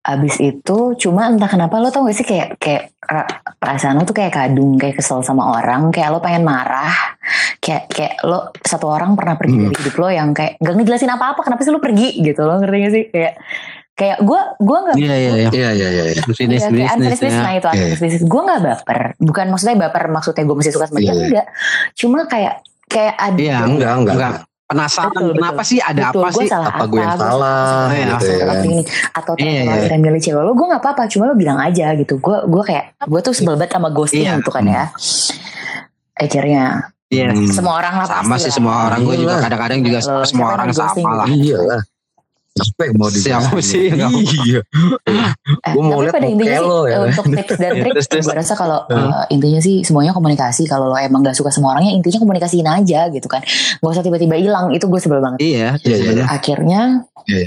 abis 0.00 0.40
itu 0.40 0.78
cuma 0.96 1.28
entah 1.28 1.44
kenapa 1.46 1.76
lo 1.76 1.92
tau 1.92 2.08
gak 2.08 2.16
sih 2.16 2.24
kayak 2.24 2.56
kayak 2.56 2.96
ra- 3.02 3.28
perasaan 3.54 4.00
lo 4.00 4.08
tuh 4.08 4.16
kayak 4.16 4.32
kadung 4.32 4.80
kayak 4.80 4.96
kesel 4.96 5.20
sama 5.20 5.52
orang 5.52 5.92
kayak 5.92 6.08
lo 6.08 6.18
pengen 6.18 6.48
marah 6.48 6.96
kayak 7.60 7.92
kayak 7.92 8.16
lo 8.24 8.48
satu 8.58 8.88
orang 8.88 9.12
pernah 9.12 9.36
pergi 9.36 9.52
Hmm. 9.52 9.64
dari 9.68 9.76
hidup 9.76 9.96
lo 9.98 10.08
yang 10.08 10.32
kayak 10.32 10.56
gak 10.56 10.74
ngejelasin 10.74 11.12
apa-apa 11.12 11.44
kenapa 11.44 11.60
sih 11.60 11.68
lo 11.68 11.76
pergi 11.78 12.24
gitu 12.24 12.40
lo 12.40 12.56
ngerti 12.56 12.76
gak 12.78 12.92
sih 12.94 13.04
kayak 13.06 13.34
kayak 13.98 14.22
gue 14.22 14.40
gue 14.58 14.78
nggak 14.78 14.94
Iya 14.96 15.10
iya 15.12 15.30
iya. 15.34 15.48
Iya, 15.50 15.70
iya, 15.74 15.88
iya. 15.90 16.04
iya. 16.08 16.22
Bisnis 16.22 16.62
Iya, 16.62 16.94
bisnis 16.94 17.34
ya. 17.34 17.42
nah 17.42 17.52
itu 17.52 17.66
unfinished 17.66 17.98
business. 17.98 18.22
Gue 18.24 18.40
gak 18.40 18.60
baper. 18.62 18.98
Bukan 19.18 19.44
maksudnya 19.50 19.76
baper 19.76 20.02
maksudnya 20.06 20.44
gue 20.46 20.56
masih 20.56 20.70
suka 20.70 20.86
sama 20.86 20.98
dia. 20.98 21.10
Iya. 21.10 21.18
Enggak. 21.20 21.46
Cuma 21.92 22.18
kayak 22.24 22.54
kayak 22.86 23.14
ada. 23.18 23.34
Iya, 23.36 23.58
Enggak, 23.66 23.92
enggak. 23.98 24.14
Enggak. 24.14 24.34
Penasaran 24.64 25.08
Betul, 25.08 25.24
betul. 25.24 25.36
kenapa 25.40 25.62
sih 25.64 25.78
ada 25.80 26.02
Betul, 26.04 26.20
apa 26.20 26.28
gue 26.28 26.38
sih? 26.38 26.48
salah 26.48 26.68
Apa 26.68 26.84
gue 26.84 27.00
yang 27.00 27.08
Gua 27.08 27.24
salah 27.24 27.86
Iya, 27.88 28.04
gitu 28.04 28.24
ya 28.28 28.36
Atau 28.36 28.44
kan. 28.44 28.58
ini 28.60 28.78
atau 29.08 29.32
kalau 29.32 29.48
iya. 29.48 29.72
akhirnya 29.72 29.98
milih 29.98 30.20
cewek 30.20 30.42
lo 30.44 30.52
gue 30.52 30.66
gak 30.68 30.82
apa-apa 30.84 31.02
cuma 31.08 31.24
lo 31.24 31.34
bilang 31.34 31.58
aja 31.58 31.86
gitu 31.96 32.14
gue 32.16 32.36
gue 32.44 32.62
kayak 32.62 32.84
gue 33.02 33.20
tuh 33.24 33.32
sebel 33.32 33.56
banget 33.56 33.72
sama 33.72 33.88
ghosting 33.88 34.22
Iya. 34.22 34.36
gitu 34.36 34.50
kan 34.52 34.62
ya 34.62 34.84
akhirnya 36.14 36.64
Iya. 37.08 37.32
Hmm. 37.32 37.48
semua 37.48 37.80
orang 37.80 37.94
lah 37.96 38.06
Sama 38.06 38.36
sih 38.36 38.52
semua 38.52 38.74
orang 38.86 39.00
gue 39.00 39.16
juga 39.16 39.40
kadang-kadang 39.40 39.80
juga 39.80 39.98
semua 40.22 40.48
orang 40.52 40.68
yang 40.68 40.76
sama 40.76 41.10
lah. 41.16 41.26
Iya 41.26 41.58
lah. 41.58 41.80
Siapa 42.60 42.82
yang 42.84 42.96
mau 42.96 43.08
Siapa 43.08 43.18
dijelasin? 43.48 43.62
sih 43.62 43.84
yang 43.88 43.98
mau- 44.04 44.22
Iya. 44.40 44.60
Eh, 45.58 45.72
Gua 45.72 45.82
mau 45.82 45.92
tapi 45.92 46.02
lihat 46.02 46.14
pada 46.14 46.26
intinya 46.26 46.54
sih 46.54 46.68
ya. 46.84 46.88
eh, 46.88 47.00
untuk 47.04 47.24
tips 47.36 47.54
dan 47.56 47.72
trik 47.74 47.94
gue 48.20 48.34
rasa 48.34 48.54
kalau 48.54 48.78
eh, 48.86 49.22
intinya 49.30 49.60
sih 49.60 49.76
semuanya 49.80 50.10
komunikasi 50.10 50.62
kalau 50.64 50.86
lo 50.86 50.96
emang 50.96 51.22
gak 51.22 51.34
suka 51.34 51.48
sama 51.48 51.72
orangnya 51.72 51.92
intinya 51.92 52.18
komunikasiin 52.18 52.66
aja 52.66 53.08
gitu 53.08 53.26
kan 53.26 53.40
gak 53.74 53.88
usah 53.88 54.00
tiba-tiba 54.00 54.34
hilang 54.34 54.70
itu 54.70 54.84
gue 54.84 54.98
sebel 54.98 55.18
banget 55.18 55.38
Iya, 55.38 55.76
Iya, 55.76 55.84
iya. 55.84 55.96
sebenarnya. 55.96 56.26
akhirnya 56.28 56.80
Iya. 57.24 57.46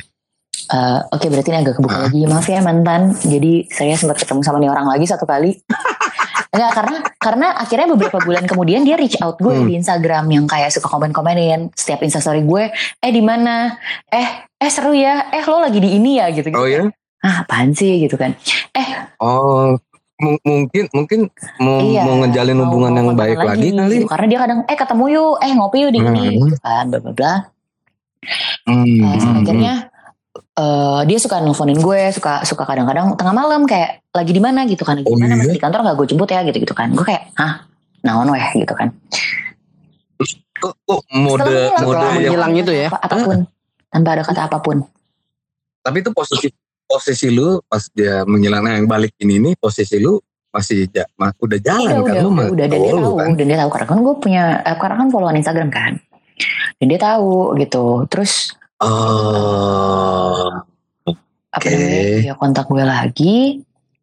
eh, 0.69 0.99
oke 1.09 1.25
berarti 1.27 1.49
ini 1.49 1.57
agak 1.59 1.73
kebuka 1.75 1.93
Ah. 1.93 2.01
lagi 2.05 2.19
maaf 2.23 2.45
ya 2.45 2.59
mantan 2.59 3.01
jadi 3.17 3.53
saya 3.67 3.93
sempat 3.93 4.17
ketemu 4.17 4.41
sama 4.41 4.57
nih 4.57 4.69
orang 4.69 4.87
lagi 4.87 5.03
satu 5.03 5.23
kali 5.23 5.57
Enggak 6.51 6.71
karena 6.73 6.97
karena 7.15 7.47
akhirnya 7.55 7.87
beberapa 7.87 8.19
bulan 8.19 8.43
kemudian 8.43 8.83
dia 8.83 8.95
reach 8.95 9.15
out 9.19 9.39
gue 9.39 9.51
Hmm. 9.53 9.65
di 9.65 9.79
Instagram 9.79 10.27
yang 10.27 10.45
kayak 10.45 10.67
suka 10.67 10.85
komen-komenin 10.85 11.71
setiap 11.71 12.03
instastory 12.03 12.43
gue 12.43 12.67
eh 12.97 13.11
di 13.11 13.23
mana 13.23 13.79
eh 14.05 14.27
eh 14.51 14.67
seru 14.67 14.91
ya 14.91 15.31
eh 15.31 15.39
lo 15.41 15.63
lagi 15.63 15.79
di 15.79 15.95
ini 15.95 16.19
ya 16.19 16.27
gitu 16.29 16.47
gitu 16.47 16.59
Oh 16.59 16.67
ya? 16.67 16.91
ah 17.21 17.41
apaan 17.41 17.71
sih 17.71 18.03
gitu 18.03 18.19
kan 18.19 18.35
Oh, 19.15 19.77
mung- 20.17 20.41
mungkin 20.41 20.89
mungkin 20.91 21.19
mau 21.57 21.77
Iya, 21.79 22.01
mau 22.03 22.19
ngejalin 22.19 22.57
hubungan 22.59 22.91
mau 22.91 22.99
yang 22.99 23.07
baik 23.13 23.37
lagi, 23.37 23.69
kali. 23.69 23.95
gitu. 23.95 24.09
Karena 24.09 24.25
dia 24.27 24.39
kadang 24.41 24.59
eh 24.65 24.73
ketemu 24.75 25.05
yuk, 25.09 25.33
eh 25.39 25.51
ngopi 25.53 25.77
yuk 25.79 25.91
di 25.91 25.99
Hmm. 25.99 26.15
ini 26.15 26.25
gitu 26.41 26.57
kan, 26.57 26.83
bla 26.89 26.99
bla 26.99 27.13
bla. 27.13 27.33
Hmm, 28.65 28.81
Eh, 28.81 29.17
hmm, 29.17 29.39
akhirnya 29.39 29.73
eh, 30.53 31.01
dia 31.05 31.17
suka 31.17 31.39
nelfonin 31.39 31.79
gue, 31.79 32.01
suka 32.11 32.43
suka 32.43 32.63
kadang-kadang 32.63 33.15
tengah 33.15 33.31
malam 33.31 33.63
kayak 33.63 34.03
lagi 34.11 34.31
di 34.31 34.41
mana? 34.41 34.65
Gitu 34.65 34.83
kan, 34.83 34.99
lagi 34.99 35.07
Oh, 35.07 35.15
di 35.15 35.21
mana? 35.23 35.33
iya? 35.33 35.39
masih 35.45 35.55
di 35.55 35.61
kantor 35.61 35.79
nggak? 35.83 35.95
Gue 35.95 36.07
jemput 36.07 36.29
ya 36.29 36.41
gitu 36.43 36.57
gitu 36.59 36.73
kan. 36.73 36.91
Gue 36.91 37.05
kayak 37.05 37.31
hah? 37.35 37.63
Naon 38.01 38.27
weh? 38.29 38.45
Gitu 38.57 38.73
kan. 38.73 38.89
Kok, 40.61 40.73
kok 40.85 41.01
mode 41.09 41.41
mode 41.81 41.97
yang 41.97 42.13
menghilang 42.13 42.53
itu 42.53 42.69
ya? 42.69 42.87
apa- 42.93 43.01
apa 43.01 43.15
pun. 43.25 43.37
Tanpa 43.89 44.09
ada 44.13 44.23
kata 44.23 44.41
apa 44.45 44.57
pun. 44.59 44.77
tapi 45.81 45.97
itu 45.99 46.13
posisi 46.13 46.53
posisi 46.85 47.33
lu 47.33 47.57
pas 47.65 47.81
dia 47.89 48.21
menghilang 48.21 48.61
nah, 48.61 48.77
yang 48.77 48.85
balik 48.85 49.17
ini 49.17 49.41
nih 49.41 49.53
posisi 49.57 49.97
lu 49.97 50.21
masih 50.53 50.85
ja, 50.93 51.09
ma- 51.17 51.33
udah 51.33 51.57
jalan 51.57 51.89
udah, 51.89 52.05
kan? 52.05 52.13
udah, 52.13 52.21
lu 52.21 52.29
udah, 52.29 52.37
mah 52.37 52.47
udah, 52.53 52.65
dan 52.69 52.77
dia 52.77 52.91
tahu 52.91 53.01
tahu, 53.01 53.15
kan? 53.17 53.29
dan 53.33 53.45
dia 53.49 53.57
tahu. 53.57 53.69
Karena 53.73 53.87
kan 53.89 53.97
gue 53.97 54.15
punya, 54.21 54.43
eh, 54.61 54.77
karena 54.77 54.95
kan 55.01 55.07
followan 55.09 55.37
Instagram 55.41 55.69
kan, 55.73 55.91
dan 56.77 56.85
dia 56.85 56.99
tahu 57.01 57.31
gitu. 57.57 57.85
Terus 58.05 58.53
oh 58.81 60.61
Oke. 61.51 61.67
namanya? 61.67 62.01
Dia 62.23 62.35
kontak 62.39 62.65
gue 62.71 62.83
lagi, 62.83 63.37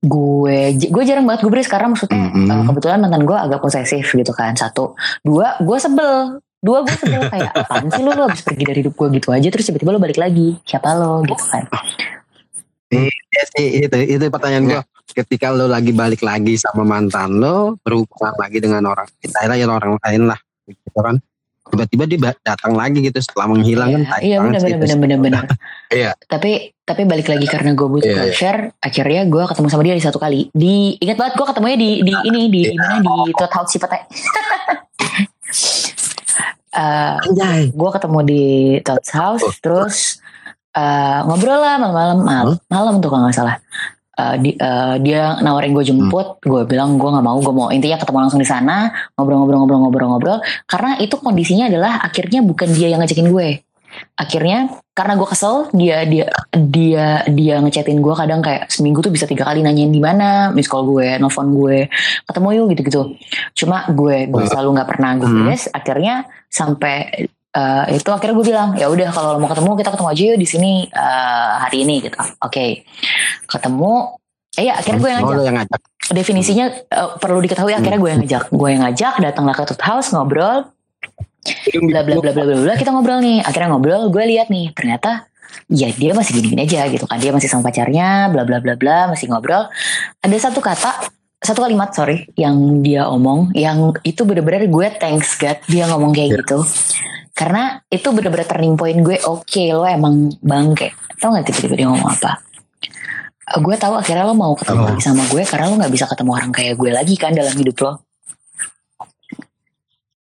gue 0.04 0.58
gue 0.76 1.02
jarang 1.08 1.24
banget 1.24 1.48
gubris 1.48 1.64
karena 1.64 1.96
maksudnya 1.96 2.28
Mm-mm. 2.28 2.44
eh, 2.44 2.62
kebetulan 2.68 2.98
mantan 3.00 3.24
gue 3.24 3.36
agak 3.36 3.60
posesif 3.64 4.04
gitu 4.04 4.32
kan. 4.36 4.52
Satu, 4.52 4.92
dua, 5.24 5.56
gue 5.58 5.78
sebel. 5.80 6.38
Dua 6.58 6.82
gue 6.82 6.96
sebel 6.98 7.22
kayak 7.30 7.54
apaan 7.64 7.86
sih 7.86 8.02
lu 8.02 8.10
lu 8.12 8.26
habis 8.26 8.42
pergi 8.42 8.64
dari 8.66 8.82
hidup 8.82 8.98
gue 8.98 9.08
gitu 9.14 9.30
aja 9.30 9.46
terus 9.46 9.70
tiba-tiba 9.70 9.94
lu 9.94 10.02
balik 10.02 10.18
lagi 10.18 10.58
siapa 10.66 10.90
lo 10.98 11.22
gitu 11.22 11.38
kan 11.54 11.70
Iya 12.88 13.42
sih, 13.54 13.84
itu 13.84 13.98
itu 14.16 14.24
pertanyaan 14.32 14.64
gua. 14.64 14.82
Ketika 15.06 15.52
lo 15.52 15.68
lagi 15.68 15.92
balik 15.92 16.24
lagi 16.24 16.56
sama 16.56 16.88
mantan 16.88 17.36
lo, 17.36 17.76
berhubungan 17.84 18.34
lagi 18.40 18.58
dengan 18.64 18.80
orang 18.88 19.06
kita 19.20 19.44
ya 19.44 19.68
orang 19.68 20.00
lain 20.00 20.22
lah, 20.24 20.40
gitu 20.66 20.98
kan. 20.98 21.20
Tiba-tiba 21.68 22.04
dia 22.04 22.18
datang 22.38 22.72
lagi 22.72 22.98
gitu 23.00 23.18
setelah 23.18 23.46
menghilang 23.48 23.88
kan. 23.94 24.20
iya 24.20 24.36
banget 24.38 24.50
benar 24.50 24.60
sih 24.60 24.68
benar 24.68 24.78
itu. 24.78 24.80
benar 24.80 24.98
benar 24.98 25.18
benar 25.20 25.44
Iya. 25.88 26.10
tapi 26.24 26.50
tapi 26.82 27.02
balik 27.04 27.26
lagi 27.26 27.44
karena 27.44 27.72
gue 27.72 27.86
butuh 27.86 28.04
Iya, 28.04 28.12
iya. 28.14 28.22
closure 28.26 28.60
akhirnya 28.78 29.22
gue 29.24 29.42
ketemu 29.44 29.66
sama 29.68 29.82
dia 29.82 29.94
di 29.94 30.02
satu 30.02 30.16
kali 30.16 30.40
di 30.50 30.74
ingat 30.96 31.16
banget 31.16 31.34
gue 31.34 31.46
ketemunya 31.46 31.76
di 31.76 31.90
di 32.02 32.12
ini 32.24 32.40
di 32.46 32.60
di 32.66 32.76
mana 32.76 32.96
di 32.98 33.32
Toad 33.32 33.52
House 33.52 33.70
Cipete 33.70 33.98
anjay 37.18 37.70
gue 37.70 37.90
ketemu 37.90 38.18
di 38.22 38.44
Toad's 38.80 39.10
House 39.10 39.40
Oh. 39.40 39.52
terus 39.58 40.20
eh, 40.72 41.20
ngobrol 41.22 41.58
lah 41.58 41.76
malam-malam 41.76 42.18
malam, 42.22 42.54
malam 42.68 42.94
tuh 42.98 43.08
kalau 43.08 43.26
nggak 43.26 43.36
salah 43.36 43.56
Eh, 44.18 44.36
di, 44.42 44.50
eh, 44.58 44.96
dia 44.98 45.38
nawarin 45.38 45.70
gue 45.70 45.86
jemput 45.86 46.42
gue 46.42 46.66
bilang 46.66 46.98
gue 46.98 47.06
nggak 47.06 47.22
mau 47.22 47.38
gue 47.38 47.54
mau 47.54 47.70
intinya 47.70 48.02
ketemu 48.02 48.26
langsung 48.26 48.42
di 48.42 48.48
sana 48.50 48.90
ngobrol-ngobrol-ngobrol-ngobrol-ngobrol 49.14 50.42
karena 50.66 50.98
itu 50.98 51.14
kondisinya 51.22 51.70
adalah 51.70 52.02
akhirnya 52.02 52.42
bukan 52.42 52.66
dia 52.74 52.90
yang 52.90 52.98
ngajakin 52.98 53.30
gue. 53.30 53.62
Akhirnya 54.18 54.74
karena 54.90 55.14
gue 55.14 55.28
kesel 55.30 55.70
dia 55.70 56.02
dia 56.02 56.26
dia 56.50 57.22
dia 57.30 57.54
ngechatin 57.62 58.02
gue 58.02 58.14
kadang 58.18 58.42
kayak 58.42 58.66
seminggu 58.66 58.98
tuh 59.06 59.14
bisa 59.14 59.30
tiga 59.30 59.46
kali 59.46 59.62
nanyain 59.62 59.94
di 59.94 60.02
mana 60.02 60.50
miss 60.50 60.66
call 60.66 60.82
gue 60.82 61.14
nelfon 61.22 61.54
gue 61.54 61.86
ketemu 62.26 62.48
yuk 62.58 62.66
gitu 62.74 62.82
gitu 62.90 63.02
cuma 63.64 63.86
gue 63.94 64.26
gue 64.26 64.42
selalu 64.50 64.74
nggak 64.74 64.88
pernah 64.90 65.10
gue 65.14 65.30
Hmm. 65.30 65.54
akhirnya 65.54 66.14
sampai 66.50 67.30
eh, 67.58 67.98
itu 67.98 68.08
akhirnya 68.14 68.34
gue 68.38 68.46
bilang 68.46 68.70
ya 68.78 68.86
udah 68.86 69.08
kalau 69.10 69.28
lo 69.34 69.38
mau 69.42 69.50
ketemu 69.50 69.70
kita 69.74 69.90
ketemu 69.94 70.08
aja 70.14 70.22
yuk 70.22 70.38
di 70.38 70.46
sini 70.46 70.72
eh, 70.86 71.50
hari 71.58 71.76
ini 71.82 71.94
gitu. 72.06 72.18
Oke. 72.38 72.86
Ketemu 73.50 73.92
eh 74.58 74.64
ya 74.70 74.74
akhirnya 74.78 74.98
gue 75.02 75.10
yang 75.10 75.22
Oh, 75.22 75.30
ngajak. 75.34 75.46
yang 75.46 75.56
ngajak. 75.62 75.80
definisinya 76.08 76.66
eh, 76.72 77.08
perlu 77.20 77.38
diketahui 77.42 77.74
akhirnya 77.74 77.98
gue 77.98 78.10
yang 78.14 78.20
ngajak. 78.22 78.44
Gue 78.54 78.68
yang 78.72 78.82
ngajak 78.86 79.14
datanglah 79.20 79.54
ke 79.58 79.62
Tooth 79.68 79.84
House 79.84 80.08
ngobrol. 80.14 80.70
Bla 81.88 82.00
bla 82.04 82.16
bla 82.22 82.32
bla 82.32 82.44
bla 82.44 82.56
bla 82.62 82.74
kita 82.78 82.90
ngobrol 82.94 83.18
nih. 83.20 83.42
Akhirnya 83.42 83.68
ngobrol 83.74 84.08
gue 84.08 84.24
lihat 84.24 84.48
nih 84.48 84.72
ternyata 84.72 85.26
ya 85.68 85.88
dia 85.92 86.12
masih 86.12 86.38
gini-gini 86.40 86.64
aja 86.64 86.86
gitu 86.88 87.04
kan. 87.04 87.18
Dia 87.20 87.32
masih 87.34 87.48
sama 87.50 87.66
pacarnya 87.68 88.32
bla 88.32 88.42
bla 88.48 88.58
bla 88.62 88.74
bla 88.78 88.98
masih 89.12 89.28
ngobrol. 89.28 89.68
Ada 90.24 90.48
satu 90.48 90.60
kata 90.64 91.12
satu 91.38 91.62
kalimat 91.62 91.94
sorry 91.94 92.26
yang 92.34 92.82
dia 92.82 93.06
omong 93.06 93.54
yang 93.54 93.94
itu 94.02 94.26
bener-bener 94.26 94.66
gue 94.66 94.86
thanks 94.98 95.38
God 95.38 95.54
dia 95.70 95.86
ngomong 95.86 96.10
kayak 96.10 96.42
gitu 96.42 96.66
karena 97.38 97.78
itu 97.86 98.10
bener-bener 98.10 98.50
turning 98.50 98.74
point 98.74 98.98
gue 98.98 99.14
oke 99.22 99.62
lo 99.70 99.86
emang 99.86 100.26
bangke. 100.42 100.90
Tau 101.22 101.30
gak 101.30 101.46
tiba-tiba 101.46 101.78
dia 101.78 101.86
ngomong 101.86 102.10
apa? 102.10 102.42
Gue 103.62 103.78
tahu 103.78 103.94
akhirnya 103.94 104.26
lo 104.26 104.34
mau 104.34 104.58
ketemu 104.58 104.90
lagi 104.90 105.06
sama 105.06 105.22
gue 105.30 105.46
karena 105.46 105.70
lo 105.70 105.78
nggak 105.78 105.94
bisa 105.94 106.10
ketemu 106.10 106.34
orang 106.34 106.50
kayak 106.50 106.74
gue 106.74 106.90
lagi 106.90 107.14
kan 107.14 107.30
dalam 107.30 107.54
hidup 107.54 107.78
lo. 107.78 108.02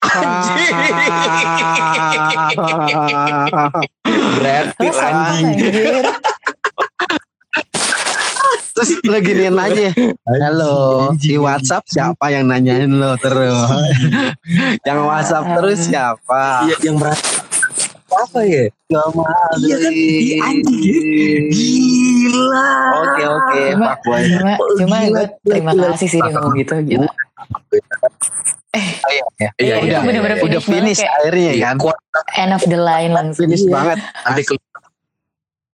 Berarti 4.42 4.86
anjing 4.90 6.02
Terus 8.74 8.90
lo 9.02 9.18
giniin 9.18 9.54
aja. 9.54 9.86
Halo, 10.26 10.74
di 11.14 11.38
WhatsApp 11.38 11.86
siapa 11.86 12.26
yang 12.28 12.50
nanyain 12.50 12.90
lo 12.90 13.14
terus? 13.16 13.54
yang 14.88 14.98
WhatsApp 15.00 15.46
terus 15.54 15.86
siapa? 15.86 16.66
Iya, 16.66 16.76
yang 16.82 16.98
berat 16.98 17.20
apa 18.14 18.40
ya 18.42 18.70
Gak 18.86 19.06
mau. 19.10 19.26
Iya 19.58 19.74
kan, 19.76 19.90
iya, 19.92 20.36
anjing. 20.40 21.42
gila 21.50 22.70
Oke 22.96 23.22
oke, 23.26 23.60
Cuma- 23.74 23.86
Pak 23.88 23.98
Boy. 24.00 24.22
cuma 24.28 24.52
cuma 24.76 24.96
gue 25.02 25.24
terima 25.44 25.72
kasih 25.74 26.08
sih 26.08 26.20
ngomong 26.20 26.54
gitu 26.54 26.74
gitu 26.84 27.06
Iya, 28.74 29.24
iya. 29.36 29.50
iya 29.58 29.74
itu 29.76 29.86
iya 29.88 29.98
bener-bener 30.00 30.38
Udah 30.40 30.62
finish 30.62 30.98
kayak- 30.98 31.14
akhirnya 31.16 31.52
Iya, 31.52 31.66
kan. 31.74 31.76
end 32.36 32.52
of 32.52 32.62
the 32.64 32.78
line 32.78 33.10
langsung 33.10 33.46
Finish 33.46 33.66
Iya. 33.66 33.72
banget. 33.72 33.98
nanti 33.98 34.42
ke 34.44 34.54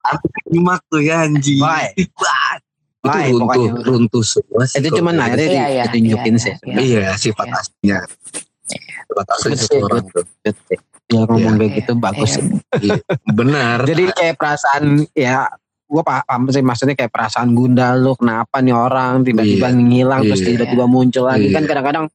nanti 0.01 0.27
kelimak 0.41 0.79
tuh 0.87 1.01
ya 1.01 1.15
anjing 1.21 1.59
Why? 1.59 1.91
Wah, 2.99 3.15
itu 3.21 3.31
runtuh 3.31 3.47
pokoknya. 3.47 3.71
runtuh 3.81 4.23
semua 4.23 4.63
sih 4.67 4.77
Itu 4.77 4.89
cuman 4.93 5.13
kayak 5.15 5.25
akhirnya 5.25 5.47
Iya, 5.49 5.65
iya, 5.69 5.83
ditunjukin 5.87 6.33
iya, 6.33 6.41
sih. 6.41 6.53
iya. 6.61 6.79
iya 6.81 7.09
sifat 7.15 7.47
Iya. 7.47 7.57
aslinya 7.57 7.97
sifat 9.07 9.25
asli 9.29 9.49
sih, 9.49 9.57
seseorang 9.65 10.03
tuh 10.05 10.23
Dia 11.09 11.21
ngomong 11.25 11.53
kayak 11.55 11.65
Iya, 11.65 11.77
gitu 11.81 11.91
bagus. 11.97 12.31
iya. 12.35 12.43
Iya, 12.77 12.95
benar 13.31 13.77
Jadi 13.83 14.03
kayak 14.11 14.35
perasaan 14.35 14.83
ya 15.11 15.47
gue 15.85 16.03
paham 16.05 16.41
sih 16.47 16.61
maksudnya 16.61 16.93
kayak 16.93 17.09
perasaan 17.09 17.49
gundal 17.51 17.97
lu 17.97 18.13
kenapa 18.13 18.59
nih 18.59 18.71
orang 18.71 19.23
tiba-tiba 19.23 19.67
Iya. 19.67 19.79
ngilang 19.79 20.21
terus 20.23 20.41
Iya. 20.41 20.47
tiba-tiba 20.53 20.85
muncul 20.85 21.23
lagi 21.25 21.47
Iya. 21.47 21.55
kan 21.55 21.63
kadang-kadang 21.65 22.05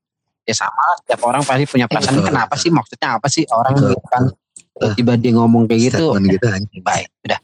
ya 0.45 0.55
sama 0.55 0.77
lah, 0.79 0.97
setiap 1.01 1.21
orang 1.25 1.43
pasti 1.43 1.65
punya 1.65 1.87
perasaan 1.89 2.21
kenapa 2.21 2.55
sih 2.55 2.69
maksudnya 2.69 3.17
apa 3.17 3.27
sih 3.27 3.43
orang 3.49 3.73
gitu 3.75 3.97
kan 4.07 4.29
tiba-tiba 4.77 5.13
dia 5.17 5.33
ngomong 5.33 5.65
kayak 5.65 5.81
gitu 5.89 6.13
gitu 6.21 6.47
anjing 6.47 6.83
baik 6.83 7.09
udah 7.25 7.39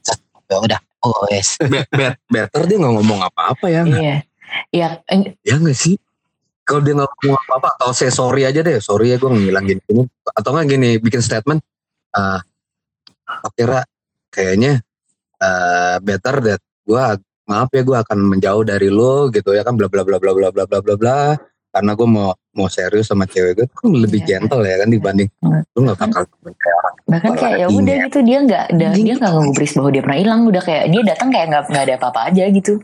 ya 0.46 0.56
udah 0.60 0.80
oh 1.04 1.24
yes. 1.32 1.56
Bet, 1.60 1.86
bet, 1.92 2.14
better 2.28 2.62
dia 2.68 2.76
nggak 2.80 2.94
ngomong 3.00 3.20
apa-apa 3.26 3.66
ya 3.68 3.82
iya. 3.86 4.16
Iya 4.74 4.88
eh, 5.06 5.38
ya 5.46 5.56
nggak 5.62 5.78
sih? 5.78 5.94
Kalau 6.66 6.82
dia 6.82 6.94
nggak 6.94 7.06
ngomong 7.06 7.38
apa-apa 7.46 7.68
atau 7.78 7.90
say 7.94 8.10
sorry 8.10 8.42
aja 8.46 8.60
deh. 8.62 8.78
Sorry 8.82 9.14
ya 9.14 9.16
gue 9.18 9.30
ngilang 9.30 9.66
gini 9.66 9.80
gini 9.86 10.02
atau 10.26 10.50
nggak 10.54 10.66
gini 10.66 10.90
bikin 10.98 11.22
statement 11.22 11.62
ah 12.10 12.42
oke 13.46 13.62
Ra, 13.62 13.82
kayaknya 14.34 14.82
eh, 15.38 15.96
better 16.02 16.36
that 16.42 16.60
gue 16.82 17.04
maaf 17.46 17.70
ya 17.74 17.82
gue 17.82 17.96
akan 17.98 18.18
menjauh 18.30 18.62
dari 18.62 18.90
lo 18.90 19.30
gitu 19.30 19.54
ya 19.54 19.66
kan 19.66 19.74
bla 19.74 19.90
bla 19.90 20.06
bla 20.06 20.18
bla 20.18 20.30
bla 20.34 20.48
bla 20.50 20.64
bla 20.66 20.78
bla 20.82 20.94
bla. 20.98 21.18
Karena 21.70 21.94
gue 21.94 22.08
mau 22.10 22.34
mau 22.52 22.66
serius 22.66 23.06
sama 23.06 23.24
cewek 23.24 23.52
gue 23.56 23.66
kan 23.68 23.88
lebih 23.88 24.20
Iya. 24.20 24.42
gentle 24.42 24.62
ya 24.62 24.76
kan 24.76 24.88
dibanding 24.88 25.28
Hmm. 25.38 25.62
lu 25.70 25.78
nggak 25.84 25.98
bakal 25.98 26.22
kayak 26.26 26.76
orang 26.76 26.94
bahkan 27.06 27.32
kayak 27.34 27.56
ya 27.56 27.66
udah 27.68 27.94
ya. 27.94 28.04
gitu 28.06 28.18
dia 28.20 28.38
nggak 28.40 28.64
dia 28.74 28.88
nggak 29.16 29.30
ngegubris 29.30 29.72
bahwa 29.72 29.90
dia 29.90 30.02
pernah 30.02 30.18
hilang 30.18 30.40
udah 30.44 30.62
kayak 30.62 30.84
dia 30.88 31.02
datang 31.04 31.28
kayak 31.28 31.46
nggak 31.48 31.62
nggak 31.66 31.84
ada 31.84 31.94
apa-apa 31.96 32.20
aja 32.26 32.44
gitu 32.48 32.74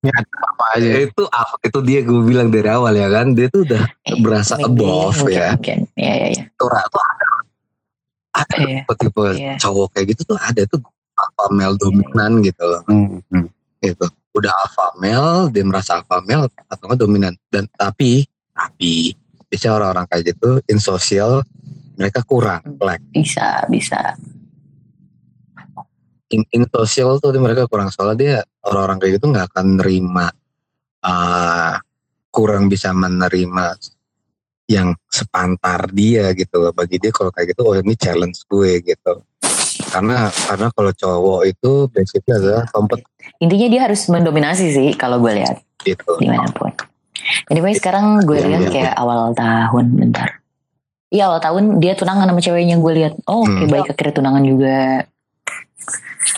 apa 0.00 0.64
aja 0.74 0.90
itu 1.04 1.22
apa 1.26 1.54
itu 1.60 1.78
dia 1.82 2.00
gue 2.00 2.22
bilang 2.22 2.48
dari 2.48 2.68
awal 2.68 2.90
ya 2.90 3.08
kan 3.08 3.36
dia 3.36 3.46
tuh 3.48 3.62
udah 3.62 3.84
Eh, 4.02 4.16
berasa 4.18 4.56
mungkin, 4.56 4.80
above 4.80 5.16
mungkin, 5.20 5.36
ya 5.36 5.48
mungkin 5.52 5.78
ya 5.94 6.12
ya 6.16 6.28
ya 6.32 6.44
tuh 6.56 6.68
Ra, 6.68 6.80
tuh 6.86 7.02
ada 7.02 7.26
ada 8.32 8.56
Iya. 8.58 8.80
tipe 8.90 9.22
Iya. 9.36 9.54
cowok 9.58 9.86
kayak 9.92 10.06
gitu 10.08 10.22
tuh 10.26 10.38
ada 10.40 10.62
tuh 10.64 10.80
alpha 11.14 11.44
male 11.50 11.76
dominan 11.76 12.40
gitu 12.40 12.62
loh 12.64 12.80
Hmm, 12.88 13.20
hmm. 13.28 13.44
gitu 13.82 14.06
udah 14.40 14.52
alpha 14.52 14.86
male 14.96 15.52
dia 15.52 15.64
merasa 15.64 16.00
alpha 16.00 16.18
male 16.24 16.48
atau 16.66 16.84
nggak 16.88 17.00
dominan. 17.00 17.34
Dan 17.52 17.68
tapi 17.76 18.24
tapi 18.56 19.14
biasanya 19.46 19.72
orang-orang 19.76 20.06
kayak 20.08 20.24
gitu 20.34 20.50
in 20.70 20.78
social 20.80 21.44
mereka 22.00 22.24
kurang 22.24 22.64
like 22.80 23.04
bisa 23.12 23.68
bisa. 23.68 24.16
In, 26.30 26.46
in 26.54 26.62
social 26.70 27.18
tuh 27.18 27.34
dia- 27.34 27.42
mereka 27.42 27.66
kurang 27.66 27.90
soalnya 27.90 28.16
dia 28.16 28.36
orang-orang 28.64 28.98
kayak 29.02 29.12
gitu 29.18 29.26
nggak 29.34 29.46
akan 29.50 29.66
nerima 29.82 30.26
uh, 31.02 31.74
kurang 32.30 32.70
bisa 32.70 32.94
menerima 32.94 33.74
yang 34.70 34.94
sepantar 35.10 35.90
dia 35.90 36.30
gitu 36.38 36.62
loh. 36.62 36.70
Bagi 36.70 37.02
dia 37.02 37.10
kalau 37.10 37.34
kayak 37.34 37.52
gitu 37.52 37.66
oh 37.66 37.74
ini 37.74 37.98
challenge 37.98 38.46
gue 38.46 38.78
gitu 38.86 39.26
karena 39.90 40.16
karena 40.30 40.66
kalau 40.70 40.90
cowok 40.92 41.40
itu 41.44 41.70
basicnya 41.88 42.34
adalah 42.36 42.64
kompet 42.70 43.02
Intinya 43.36 43.66
dia 43.66 43.80
harus 43.84 44.00
mendominasi 44.06 44.66
sih 44.68 44.88
kalau 44.94 45.18
gue 45.18 45.32
lihat 45.34 45.60
gitu. 45.80 46.16
di 46.16 46.26
mana 46.26 46.48
pun. 46.50 46.70
Anyway 47.46 47.72
sekarang 47.72 48.22
gue 48.22 48.36
Iya, 48.36 48.46
lihat 48.46 48.62
iya. 48.62 48.70
kayak 48.70 48.94
awal 48.96 49.32
tahun 49.32 49.86
bentar. 49.92 50.28
Iya 51.08 51.26
awal 51.26 51.40
tahun 51.40 51.64
dia 51.78 51.92
tunangan 51.92 52.26
sama 52.26 52.40
ceweknya 52.40 52.76
gue 52.76 52.92
lihat. 52.94 53.12
Oh 53.24 53.42
oke 53.42 53.50
Hmm. 53.50 53.66
baik 53.66 53.86
akhirnya 53.88 54.14
tunangan 54.14 54.42
juga. 54.42 54.78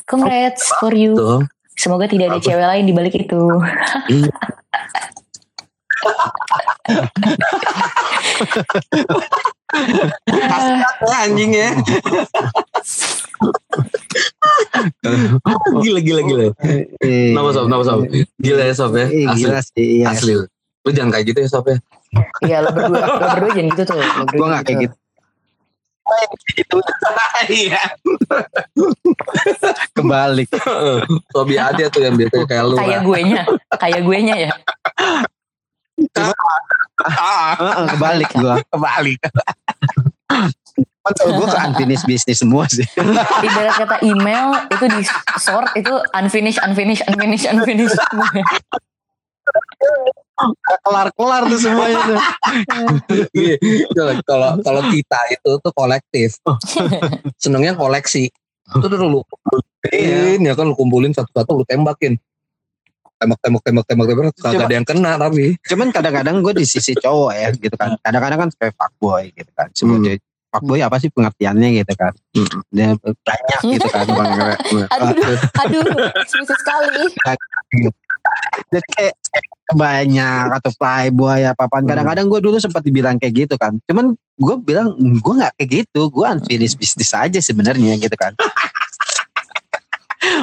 Congrats 0.05 0.73
for 0.77 0.93
you. 0.93 1.13
Tuh. 1.13 1.43
Semoga 1.75 2.05
tidak 2.05 2.29
ada 2.29 2.39
Bagus. 2.39 2.47
cewek 2.47 2.67
lain 2.67 2.85
di 2.85 2.93
balik 2.93 3.15
itu. 3.17 3.43
Iya. 4.09 4.33
anjing 11.23 11.53
ya. 11.55 11.71
gila 15.83 16.01
gila 16.03 16.21
gila. 16.27 16.47
Nama 17.07 17.49
sob, 17.55 17.67
nama 17.71 17.83
sob. 17.87 18.01
Gila 18.41 18.63
ya 18.67 18.75
sob 18.75 18.93
ya. 18.99 19.07
Eh, 19.09 19.25
Asli. 19.27 19.39
gila 19.39 19.61
sih. 19.63 19.87
Iya. 20.03 20.07
Asli. 20.13 20.33
Lu 20.83 20.91
jangan 20.91 21.11
kayak 21.15 21.25
gitu 21.31 21.39
ya 21.47 21.49
sob 21.49 21.67
ya. 21.71 21.79
Iya 22.45 22.59
lo 22.61 22.71
berdua, 22.77 23.01
lo 23.09 23.27
berdua 23.33 23.51
jangan 23.57 23.71
gitu 23.73 23.83
tuh. 23.89 23.97
Lo 23.97 24.25
berdua 24.29 24.37
Gue 24.37 24.49
gak 24.53 24.65
kayak 24.67 24.79
gitu. 24.89 24.97
Iya. 27.49 27.83
Kebalik. 29.97 30.51
Sobi 31.33 31.57
aja 31.57 31.85
tuh 31.89 32.03
yang 32.03 32.15
biasanya 32.19 32.47
kayak 32.47 32.65
lu. 32.67 32.77
Kayak 32.77 33.01
lah. 33.01 33.07
gue 33.07 33.19
nya, 33.23 33.43
kayak 33.79 34.01
gue 34.05 34.19
nya 34.23 34.37
ya. 34.51 34.53
Heeh, 37.03 37.87
kebalik 37.95 38.31
gue. 38.35 38.55
Kebalik. 38.73 39.19
Kan 41.03 41.13
kalau 41.19 41.33
gue 41.43 41.47
ke 41.51 41.59
unfinished 41.59 42.07
bisnis 42.07 42.39
semua 42.39 42.65
sih. 42.71 42.87
Ibarat 43.47 43.75
kata 43.75 43.97
email 44.07 44.55
itu 44.71 44.85
di 44.87 45.03
sort 45.43 45.75
itu 45.75 45.93
unfinished, 46.15 46.63
unfinished, 46.63 47.03
unfinished, 47.11 47.47
unfinished. 47.51 47.99
Kelar-kelar 50.87 51.51
tuh 51.51 51.59
semuanya 51.59 51.99
tuh. 52.07 52.21
Iya. 53.35 53.59
Kalau 54.23 54.63
kalau 54.63 54.83
kita 54.95 55.21
itu 55.35 55.51
tuh 55.59 55.73
kolektif. 55.75 56.39
Senengnya 57.43 57.75
koleksi. 57.75 58.31
Itu 58.79 58.87
tuh 58.87 58.99
lu 59.03 59.27
kumpulin 59.27 60.39
ya 60.39 60.55
kan 60.55 60.71
lu 60.71 60.79
kumpulin 60.79 61.11
satu-satu 61.11 61.51
lu 61.59 61.65
tembakin. 61.67 62.15
Tembak 63.23 63.39
tembak 63.39 63.63
tembak 63.63 63.85
tembak 63.87 64.07
tembak 64.11 64.35
kagak 64.35 64.67
ada 64.67 64.75
yang 64.75 64.87
kena 64.87 65.15
tapi. 65.15 65.55
Cuman 65.63 65.95
kadang-kadang 65.95 66.43
gue 66.43 66.53
di 66.59 66.67
sisi 66.67 66.99
cowok 66.99 67.31
ya 67.39 67.49
gitu 67.55 67.77
kan. 67.79 67.95
Kadang-kadang 68.03 68.39
kan 68.43 68.49
kayak 68.59 68.75
fuckboy 68.75 69.31
gitu 69.31 69.51
kan. 69.55 69.71
Hmm. 69.71 69.79
Sebagai 69.79 70.15
fuckboy 70.51 70.81
apa 70.83 70.97
sih 70.99 71.09
pengertiannya 71.15 71.69
gitu 71.79 71.93
kan. 71.95 72.13
Hmm. 72.35 72.59
Dia 72.75 72.99
banyak 72.99 73.61
gitu 73.79 73.87
kan. 73.95 74.05
Bang. 74.11 74.31
Aduh, 74.99 75.39
aduh, 75.63 75.87
eksplisit 76.19 76.59
sekali. 76.59 77.15
Jadi 78.75 78.89
kayak 78.91 79.15
banyak 79.73 80.47
atau 80.59 80.71
playboy 80.75 81.47
apa 81.47 81.71
apaan. 81.71 81.87
Kadang-kadang 81.87 82.27
gue 82.27 82.41
dulu 82.43 82.59
sempat 82.59 82.83
dibilang 82.83 83.23
kayak 83.23 83.47
gitu 83.47 83.55
kan. 83.55 83.79
Cuman 83.87 84.19
gue 84.19 84.57
bilang 84.67 84.99
gue 84.99 85.35
nggak 85.39 85.55
kayak 85.63 85.71
gitu. 85.87 86.11
Gue 86.11 86.27
unfinished 86.27 86.75
business 86.75 87.15
aja 87.15 87.39
sebenarnya 87.39 87.97
gitu 88.03 88.17
kan. 88.19 88.35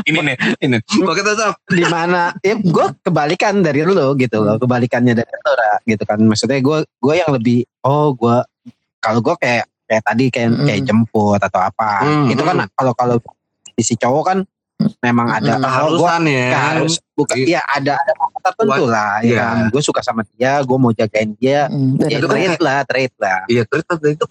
Ini 0.01 0.19
nih, 0.21 0.37
ini. 0.61 0.77
Oke 1.01 1.21
tetap. 1.21 1.59
di 1.65 1.83
mana 1.83 2.31
ya 2.39 2.55
gue 2.55 2.85
kebalikan 3.01 3.59
dari 3.59 3.83
lo 3.83 4.13
gitu 4.13 4.39
loh 4.39 4.55
kebalikannya 4.55 5.13
dari 5.13 5.29
lo 5.29 5.51
Ra, 5.51 5.73
gitu 5.83 6.03
kan 6.03 6.19
maksudnya 6.19 6.59
gue 6.59 6.77
gue 6.85 7.13
yang 7.13 7.31
lebih 7.31 7.63
oh 7.81 8.11
gue 8.11 8.37
kalau 8.97 9.19
gue 9.19 9.35
kayak 9.35 9.65
kayak 9.85 10.03
tadi 10.03 10.25
kayak 10.29 10.49
Mm. 10.49 10.65
kayak 10.65 10.81
jemput 10.83 11.39
atau 11.39 11.59
apa 11.59 11.91
Mm, 12.03 12.25
itu 12.29 12.41
kan 12.41 12.55
mm. 12.57 12.69
kalau 12.73 12.93
kalau 12.93 13.15
si 13.75 13.95
cowok 13.95 14.23
kan 14.25 14.37
memang 14.99 15.27
ada 15.29 15.55
Mm. 15.55 15.59
oh, 15.59 15.69
gue 15.91 15.99
Keharusan 15.99 16.21
ya. 16.25 16.45
harus 16.53 16.93
bukan 17.11 17.35
Iya. 17.35 17.45
iya 17.47 17.61
ada 17.65 17.93
ada 17.97 18.13
tertentu 18.39 18.83
lah 18.85 19.11
ya 19.19 19.27
Iya. 19.27 19.39
kan 19.39 19.55
gue 19.69 19.81
suka 19.81 19.99
sama 19.99 20.21
dia 20.29 20.61
gue 20.61 20.77
mau 20.77 20.91
jagain 20.91 21.31
dia 21.35 21.67
Hmm, 21.67 21.99
ya 21.99 22.17
Itu 22.17 22.27
kan 22.27 22.37
trade 22.37 22.61
lah 22.61 22.79
trade 22.83 23.15
lah 23.17 23.39
Iya 23.45 23.63
tadi 23.65 24.13
itu 24.13 24.25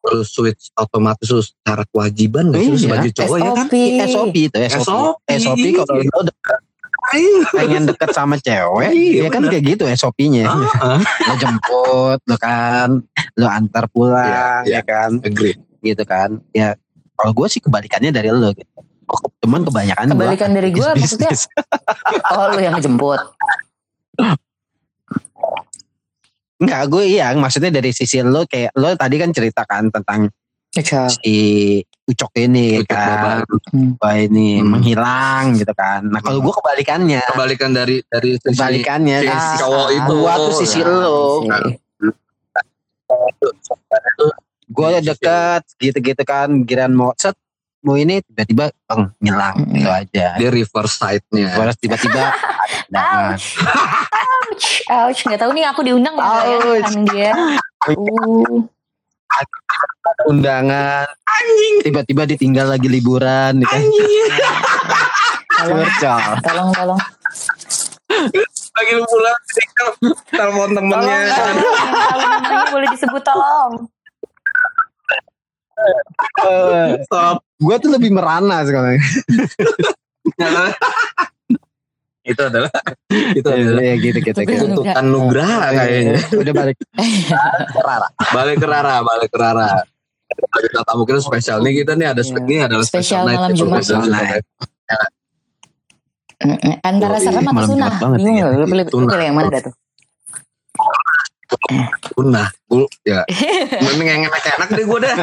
terus 0.00 0.26
switch 0.28 0.70
otomatis 0.74 1.26
terus 1.26 1.46
secara 1.52 1.82
kewajiban 1.84 2.48
nggak 2.48 2.60
sih 2.60 2.66
lu 2.66 2.72
Iya. 2.72 2.84
sebagai 2.84 3.10
cowok 3.14 3.36
ya 3.36 3.50
kan? 3.50 3.66
SOP. 4.06 4.34
Itu 4.38 4.58
SOP 4.60 4.78
SOP. 4.78 5.18
SOP 5.34 5.64
kalau 5.76 5.94
lo 5.98 6.20
deket, 6.24 6.60
pengen 7.50 7.82
deket 7.84 8.10
sama 8.10 8.34
cewek 8.36 8.90
Iya, 8.90 9.20
ya 9.20 9.28
kan 9.28 9.40
bener. 9.40 9.50
kayak 9.50 9.64
gitu 9.66 9.84
SOP-nya 9.90 10.44
Ah, 10.46 11.00
lo 11.00 11.34
jemput 11.36 12.18
lo 12.22 12.36
kan 12.36 12.88
lo 13.34 13.46
antar 13.46 13.84
pulang 13.88 14.62
Iya, 14.62 14.78
ya 14.78 14.82
kan 14.82 15.18
agree. 15.18 15.56
gitu 15.80 16.02
kan 16.02 16.42
ya 16.50 16.76
kalau 17.14 17.32
gue 17.32 17.46
sih 17.48 17.58
kebalikannya 17.58 18.10
dari 18.10 18.28
lo 18.28 18.50
gitu 18.50 18.68
cuman 19.40 19.64
kebanyakan 19.64 20.04
gua 20.06 20.14
Kebalikan 20.28 20.50
dari 20.52 20.68
gue 20.68 20.84
maksudnya, 20.92 21.32
bisnis. 21.32 21.48
oh 22.28 22.52
lu 22.52 22.60
yang 22.60 22.76
ngejemput. 22.76 23.20
enggak 26.58 26.82
gue 26.88 27.04
iya 27.08 27.30
maksudnya 27.32 27.70
dari 27.70 27.90
sisi 27.90 28.18
lo 28.20 28.42
kayak 28.44 28.74
lo 28.74 28.92
tadi 28.94 29.16
kan 29.16 29.30
ceritakan 29.30 29.90
tentang 29.90 30.30
Iya. 30.68 31.08
si 31.08 31.34
ucok 32.04 32.32
ini 32.38 32.84
Ucok 32.84 32.92
kan 32.92 33.40
Hmm. 33.72 33.96
Wah, 33.96 34.14
ini 34.14 34.60
Hmm. 34.60 34.68
menghilang 34.68 35.56
gitu 35.56 35.72
kan 35.72 36.04
nah 36.04 36.20
kalau 36.20 36.44
gue 36.44 36.52
kebalikannya 36.52 37.24
Kebalikan 37.24 37.72
dari 37.72 38.04
dari 38.04 38.36
sisi 38.36 38.52
kebalikannya 38.52 39.16
si 39.18 39.26
dari 39.26 39.56
cowok 39.56 39.88
itu. 39.90 40.12
gua 40.12 40.32
tuh 40.36 40.54
sisi 40.54 40.78
Nah, 40.78 40.92
lo 40.92 41.40
Iya. 41.40 41.58
gue 44.68 44.88
deket 45.02 45.62
gitu-gitu 45.78 46.22
kan 46.22 46.48
giran 46.62 46.92
mau 46.92 47.16
set 47.16 47.32
mau 47.88 47.96
ini 47.96 48.20
tiba-tiba 48.20 48.68
bang 48.84 49.02
ngilang 49.24 49.56
Mm-mm. 49.64 49.72
gitu 49.80 49.88
aja 49.88 50.26
Dia 50.36 50.48
reverse 50.52 50.94
side-nya. 51.00 51.48
Harus 51.56 51.76
tiba-tiba 51.80 52.22
nah, 52.92 53.32
Ouch. 53.32 53.56
Ouch. 53.56 54.66
Ouch. 54.92 55.20
Gak 55.24 55.40
tahu 55.40 55.56
nih 55.56 55.64
aku 55.64 55.80
diundang 55.80 56.12
nggak 56.12 56.44
ya 56.44 56.58
kan 56.84 57.00
dia. 57.08 57.32
Uh. 57.88 58.68
undangan 60.26 61.06
tiba-tiba 61.84 62.26
ditinggal 62.26 62.74
lagi 62.74 62.90
liburan 62.90 63.62
gitu 63.62 63.70
kan 63.70 63.82
Tolong, 65.58 65.90
tolong, 66.38 66.68
tolong. 66.70 67.00
Lagi 68.78 68.92
lu 68.94 69.02
pulang 69.10 69.38
telepon 70.30 70.70
temennya. 70.70 71.18
Tolong, 71.34 72.66
boleh 72.70 72.88
disebut 72.94 73.22
tolong. 73.26 73.72
Stop. 77.10 77.47
Gue 77.58 77.74
tuh 77.78 77.90
lebih 77.90 78.10
merana 78.10 78.62
sekarang 78.62 78.98
itu 82.28 82.42
adalah 82.44 82.72
itu 83.38 83.48
adalah 83.48 83.82
ya 83.82 83.94
gitu 83.96 84.18
gitu 84.20 84.40
gitu 84.44 84.64
kutukan 84.76 85.04
nugraha 85.04 85.72
kayaknya. 85.72 86.20
udah 86.36 86.54
balik 86.54 86.76
Balik 88.36 88.56
ke 88.60 88.66
Rara, 88.68 89.00
balik 89.00 89.30
ke 89.32 89.38
Rara. 89.40 89.80
Kita 90.28 90.84
tamu 90.84 91.08
kita 91.08 91.24
spesial 91.24 91.64
nih 91.64 91.80
kita 91.80 91.96
nih 91.96 92.12
ada 92.12 92.20
Iya. 92.20 92.36
ini 92.36 92.60
adalah 92.60 92.84
Spesial 92.84 93.24
night 93.24 93.40
malam 93.40 93.52
Jumat. 93.56 93.80
spesial 93.80 94.02
Spesial. 94.04 94.44
Antara 96.84 97.16
Oh, 97.16 97.22
serem 97.24 97.42
iya, 97.42 97.50
atau 97.50 97.64
sunah? 97.64 97.92
Bingung 98.14 98.36
ya. 98.36 98.46
Lu 98.52 98.66
pilih, 98.68 98.84
pilih 98.92 99.24
yang 99.24 99.36
mana 99.40 99.48
dah 99.48 99.62
tuh? 99.64 99.74
Gue 102.68 102.84
ya. 103.02 103.24
Mending 103.80 104.06
yang 104.06 104.22
enak-enak 104.28 104.68
deh 104.68 104.84
gue 104.84 104.98
dah. 105.00 105.16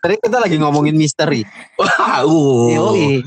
Tadi 0.00 0.14
kita 0.20 0.38
lagi 0.40 0.56
ngomongin 0.60 0.94
misteri 0.96 1.44
Wah, 1.80 2.24
uh. 2.24 2.68
Yoi. 2.70 3.24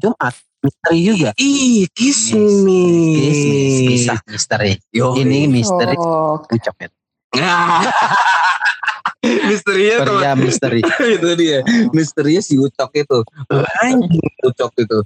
Jumat 0.00 0.34
misteri 0.64 0.98
juga 1.04 1.30
Ih, 1.36 1.88
kiss 1.92 2.32
Yes. 2.32 2.64
me. 2.64 2.82
Bisnis, 3.20 3.76
kisah 3.88 4.18
misteri 4.24 4.72
Yo, 4.92 5.16
ini 5.16 5.48
misteri 5.48 5.96
Oh, 6.00 6.40
ya 7.40 7.54
Misterinya 9.20 9.96
tuh 10.08 10.16
pria 10.16 10.32
misteri 10.32 10.80
itu 11.20 11.28
dia. 11.36 11.60
Misterinya 11.92 12.42
si 12.42 12.56
Ucok 12.56 12.90
itu. 12.96 13.18
Anjing 13.84 14.26
Ucok 14.42 14.72
itu. 14.80 14.98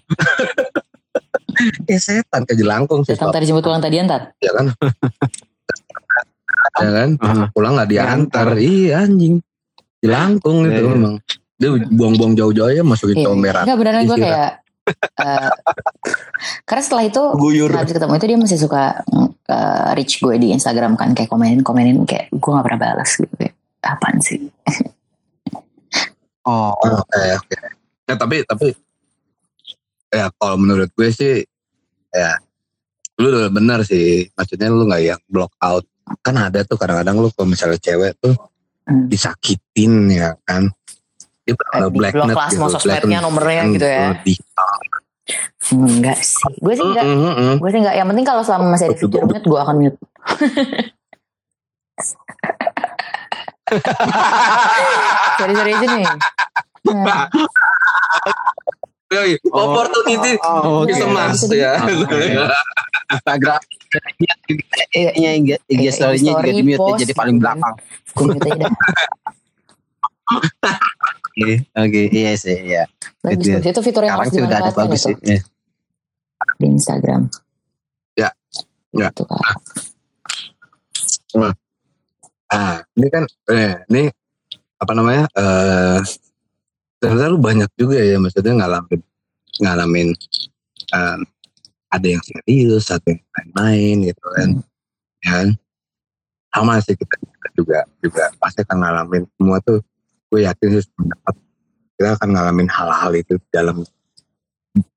eh 1.91 2.01
setan 2.03 2.43
ke 2.47 2.55
jelangkung 2.59 3.07
sih. 3.07 3.15
datang 3.15 3.31
tadi 3.35 3.47
jemput 3.47 3.67
pulang 3.67 3.83
tadi 3.83 3.99
antar. 3.99 4.35
Ya 4.39 4.51
kan? 4.55 4.67
ya 6.79 6.91
kan? 6.91 7.11
Pulang 7.51 7.73
nggak 7.75 7.91
diantar. 7.91 8.49
Iya 8.55 9.03
anjing. 9.07 9.43
Jelangkung 10.05 10.59
itu 10.63 10.71
Iya, 10.71 10.81
iya. 10.81 10.93
memang. 10.93 11.15
Dia 11.55 11.69
buang-buang 11.89 12.35
jauh-jauh 12.35 12.71
ya 12.71 12.85
masukin 12.85 13.17
Iya. 13.17 13.27
comberan. 13.27 13.65
Enggak 13.65 13.79
beneran 13.81 14.03
gue 14.05 14.19
kayak 14.21 14.51
eh, 15.17 15.51
karena 16.63 16.83
setelah 16.85 17.05
itu 17.09 17.23
Guyur. 17.35 17.73
habis 17.73 17.97
ketemu 17.97 18.13
itu 18.15 18.27
dia 18.29 18.39
masih 18.39 18.59
suka 18.61 18.83
eh, 19.49 19.89
reach 19.97 20.21
gue 20.21 20.35
di 20.37 20.53
Instagram 20.53 20.93
kan 20.95 21.17
kayak 21.17 21.33
komenin 21.33 21.65
komenin 21.65 22.05
kayak 22.05 22.29
gue 22.29 22.51
gak 22.53 22.61
pernah 22.63 22.93
balas 22.93 23.11
gitu 23.17 23.33
kayak 23.33 23.57
apaan 23.81 24.21
sih 24.21 24.45
oh 26.45 26.73
Oke 26.77 27.21
oke. 27.35 27.57
Ya 28.05 28.15
tapi 28.15 28.45
tapi 28.45 28.77
ya 30.13 30.29
kalau 30.37 30.61
menurut 30.61 30.93
gue 30.93 31.09
sih 31.09 31.41
ya 32.13 32.37
lu 33.17 33.33
udah 33.33 33.49
benar 33.49 33.81
sih. 33.83 34.29
Maksudnya 34.35 34.69
lu 34.69 34.85
nggak 34.85 35.03
yang 35.03 35.21
block 35.25 35.57
out. 35.63 35.87
Kan 36.21 36.37
ada 36.37 36.61
tuh 36.61 36.77
kadang-kadang 36.77 37.17
lu 37.17 37.33
kalau 37.33 37.49
misalnya 37.49 37.81
cewek 37.81 38.21
tuh 38.21 38.37
Hmm. 38.85 39.09
disakitin 39.09 40.13
ya 40.13 40.37
kan. 40.45 40.69
itu 41.45 41.57
Eh, 41.57 41.77
uh, 41.77 41.89
di 41.93 41.97
black 42.01 42.13
blok 42.17 42.29
net 42.29 42.37
gitu, 42.53 42.69
sosmednya 42.73 43.21
net. 43.21 43.25
nomornya 43.25 43.63
Hmm, 43.65 43.73
gitu 43.77 43.87
ya. 43.89 44.09
Enggak 45.73 46.21
sih. 46.21 46.53
Gue 46.61 46.73
sih 46.77 46.85
enggak. 46.85 47.05
Mm, 47.05 47.17
mm, 47.17 47.35
mm. 47.37 47.55
Gue 47.61 47.71
sih 47.73 47.81
enggak. 47.81 47.97
Yang 47.97 48.09
penting 48.13 48.27
kalau 48.29 48.43
selama 48.45 48.77
masih 48.77 48.93
ada 48.93 48.97
fitur 48.97 49.23
mute, 49.25 49.45
gue 49.45 49.61
akan 49.61 49.77
mute. 49.81 49.97
Sorry-sorry 55.41 55.73
aja 55.73 55.87
nih. 55.89 56.05
Yoi, 59.15 59.33
opportunity 59.49 60.37
Oh, 60.45 60.85
Iya, 60.85 60.97
iya, 61.01 61.07
must 61.09 61.49
bisa 61.49 61.55
ya. 61.57 61.73
Instagram. 63.15 63.61
Iya, 63.95 65.11
Iya, 65.15 65.31
IG, 65.39 65.49
IG 65.71 65.81
Iya, 65.83 65.91
story-nya 65.95 66.33
juga 66.39 66.51
di 66.51 66.63
mute 66.63 66.79
post 66.79 66.99
jadi 67.03 67.15
paling 67.15 67.37
belakang. 67.39 67.75
gue 68.15 68.25
mute 68.31 68.47
aja 68.47 68.57
dah. 68.63 68.73
Oke, 71.35 71.53
oke, 71.75 72.03
iya 72.15 72.33
sih, 72.39 72.57
iya. 72.63 72.87
Bagus, 73.21 73.43
Gitu 73.43 73.47
ya. 73.51 73.59
Itu 73.75 73.81
fitur 73.83 74.03
yang 74.07 74.17
harus 74.23 74.33
udah 74.35 74.59
ada 74.63 74.73
bagus 74.73 75.03
itu 75.05 75.19
sih. 75.19 75.39
Iya. 75.39 75.41
di 76.55 76.67
Instagram. 76.71 77.23
Ya. 78.15 78.31
Ya. 78.95 79.09
Gitu, 79.11 79.25
Kak. 79.27 79.43
Ah, 82.47 82.79
ini 82.95 83.09
kan 83.11 83.25
eh, 83.51 83.83
ini 83.91 84.07
apa 84.79 84.93
namanya? 84.95 85.27
Eh 85.35 85.99
ternyata 87.03 87.27
lu 87.29 87.43
banyak 87.43 87.69
juga 87.77 87.99
ya 88.01 88.17
maksudnya 88.17 88.55
ngalamin 88.65 89.01
ngalamin 89.61 90.09
em, 90.95 91.21
ada 91.95 92.07
yang 92.11 92.23
serius, 92.27 92.91
ada 92.91 93.07
yang 93.07 93.23
main-main 93.31 93.97
gitu 94.11 94.27
kan. 94.35 94.49
Ya 95.23 95.31
kan? 95.31 95.49
Sama 96.51 96.73
sih 96.83 96.95
kita 96.99 97.15
juga 97.55 97.87
juga 98.03 98.31
pasti 98.43 98.67
akan 98.67 98.79
ngalamin 98.83 99.23
semua 99.39 99.59
tuh 99.63 99.79
gue 100.31 100.43
yakin 100.43 100.83
sih 100.83 100.91
pendapat 100.99 101.35
kita 101.95 102.09
akan 102.19 102.29
ngalamin 102.35 102.69
hal-hal 102.71 103.13
itu 103.15 103.39
dalam 103.55 103.87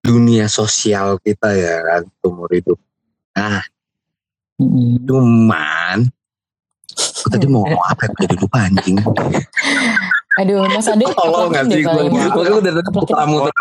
dunia 0.02 0.50
sosial 0.50 1.22
kita 1.22 1.54
ya 1.54 1.86
kan 1.86 2.04
umur 2.26 2.50
hidup. 2.50 2.78
Nah, 3.38 3.62
Mm-mm. 4.58 5.06
cuman 5.06 6.10
gue 6.98 7.30
tadi 7.30 7.46
mau 7.46 7.62
ngomong 7.62 7.86
apa 7.86 8.10
ya 8.10 8.26
jadi 8.26 8.36
lupa 8.42 8.58
anjing. 8.66 8.98
Aduh, 10.38 10.66
Mas 10.70 10.90
Ade, 10.90 11.06
Tolong 11.06 11.50
nggak 11.54 11.66
sih 11.70 11.82
gue? 11.86 12.04
Gue 12.10 12.58
udah 12.58 12.74
muter-muter. 12.94 13.54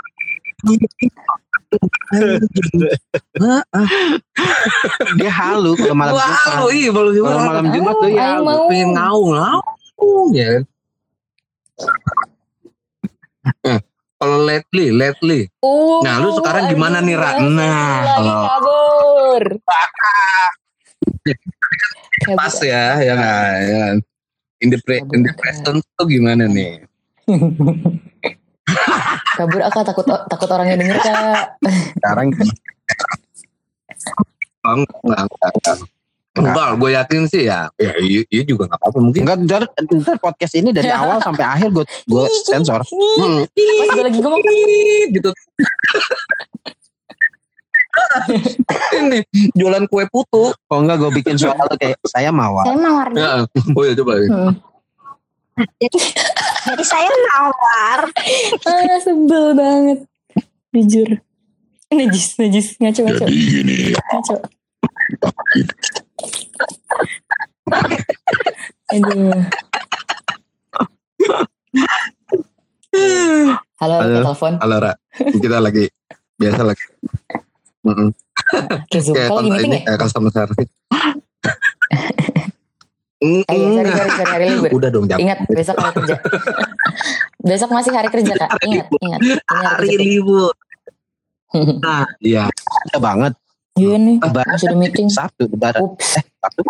Dia 5.17 5.31
halu 5.31 5.73
kalau 5.77 5.95
malam 5.95 6.15
Wah, 6.15 6.27
Jumat. 6.27 6.59
lu 6.59 6.69
iya 6.71 6.91
Kalau 6.91 7.41
malam 7.41 7.67
Jumat 7.71 7.95
tuh 7.97 8.11
ya 8.11 8.29
mau. 8.39 8.67
pengen 8.67 8.89
ngaung 8.93 9.31
ngaung 9.33 10.31
ya. 10.33 10.51
Eh, 13.63 13.79
Kalau 14.17 14.41
lately, 14.41 14.91
lately. 14.91 15.47
Oh, 15.61 16.01
Nah, 16.01 16.19
lu 16.19 16.33
sekarang 16.33 16.67
gimana 16.67 16.99
nih, 16.99 17.15
Ra? 17.15 17.37
Nah, 17.39 18.17
kalau- 18.17 18.49
kabur. 18.49 19.45
Pas 22.33 22.57
ya, 22.59 22.97
ya? 22.99 23.13
Ya. 23.13 23.15
kan? 23.85 23.97
In 24.65 24.73
the, 24.73 24.81
pre- 24.81 25.05
in 25.05 25.21
the 25.21 25.37
present 25.37 25.85
tuh 25.95 26.07
gimana 26.09 26.49
nih? 26.49 26.81
kabur 29.37 29.61
aku 29.61 29.79
takut 29.85 30.05
takut 30.09 30.49
orangnya 30.51 30.77
denger 30.81 30.97
kak 30.99 31.61
Sekarang 32.01 32.27
Enggak, 34.67 34.99
enggak, 35.07 35.21
enggak. 35.23 35.53
enggak. 35.55 35.77
Enggak, 36.37 36.77
gue 36.77 36.91
yakin 36.93 37.23
sih 37.33 37.49
ya. 37.49 37.73
Ya, 37.81 37.97
iya, 37.97 38.21
iya 38.29 38.43
juga 38.45 38.69
nggak 38.69 38.77
apa-apa 38.77 38.99
mungkin. 39.01 39.25
enggak 39.25 39.39
ntar, 39.49 39.63
ntar 39.73 40.17
podcast 40.21 40.53
ini 40.53 40.69
dari 40.69 40.93
awal 41.01 41.17
sampai 41.25 41.45
akhir 41.49 41.73
gue 41.73 41.85
gue 42.05 42.25
sensor. 42.45 42.85
Hmm, 42.85 43.49
pas 43.49 43.89
gue 43.97 44.05
lagi 44.05 44.19
ngomong 44.21 44.41
gitu. 45.13 45.31
Ini 48.93 49.25
jualan 49.57 49.89
kue 49.89 50.05
putu. 50.13 50.53
Kalau 50.53 50.81
enggak 50.85 51.01
gue 51.01 51.11
bikin 51.17 51.41
suara 51.41 51.65
lu 51.65 51.77
kayak 51.81 51.97
saya 52.05 52.29
mawar. 52.29 52.69
saya 52.69 52.77
mawar 52.77 53.09
Ya, 53.17 53.49
oh 53.73 53.83
ya 53.89 53.97
coba. 53.97 54.13
Hmm. 54.21 54.53
Jadi, 56.67 56.83
jadi 56.83 56.85
saya 56.85 57.11
mawar. 57.31 58.01
ah 58.67 58.99
sebel 58.99 59.55
banget. 59.55 59.99
Jujur. 60.75 61.23
Najis 61.95 62.35
najis. 62.43 62.67
Ngaco 62.83 63.01
ngaco. 63.07 63.25
Ngaco. 63.31 64.35
Aduh. 68.91 69.41
Halo 73.79 73.95
Halo. 74.03 74.15
telepon. 74.27 74.53
Halo 74.59 74.77
Ra, 74.83 74.93
kita 75.15 75.63
lagi. 75.63 75.87
Biasa 76.35 76.67
lagi. 76.67 76.85
Ke 78.91 78.99
zoom 78.99 79.15
Kayak 79.15 79.63
ini 79.63 79.79
ya? 79.87 79.95
kayak 79.95 80.01
customer 80.03 80.35
service. 80.35 80.71
Mm, 83.17 83.43
Eh, 83.43 83.57
iya, 83.57 83.65
sorry, 83.65 83.81
enggak. 83.81 83.97
sorry, 83.97 84.11
sorry, 84.13 84.29
hari 84.29 84.47
libur. 84.53 84.71
Udah 84.73 84.89
dong 84.91 85.05
jam. 85.07 85.17
Ingat 85.17 85.39
besok 85.49 85.77
hari 85.79 85.93
kerja. 85.97 86.17
besok 87.49 87.71
masih 87.73 87.93
hari 87.93 88.09
kerja 88.13 88.33
kak. 88.35 88.51
Ingat, 88.61 88.87
ingat. 88.93 89.21
Ini 89.21 89.35
hari 89.43 89.67
Hari 89.67 89.91
libur. 89.97 90.53
Nah, 91.57 92.05
iya. 92.21 92.53
Ada 92.85 92.99
banget. 92.99 93.33
Iya 93.73 93.97
nih, 93.97 94.17
Lebaran. 94.19 94.53
masih 94.53 94.67
ada 94.67 94.77
meeting. 94.77 95.09
Sabtu 95.09 95.45
lebaran. 95.47 95.81
Ups, 95.87 96.21
Sabtu. 96.37 96.61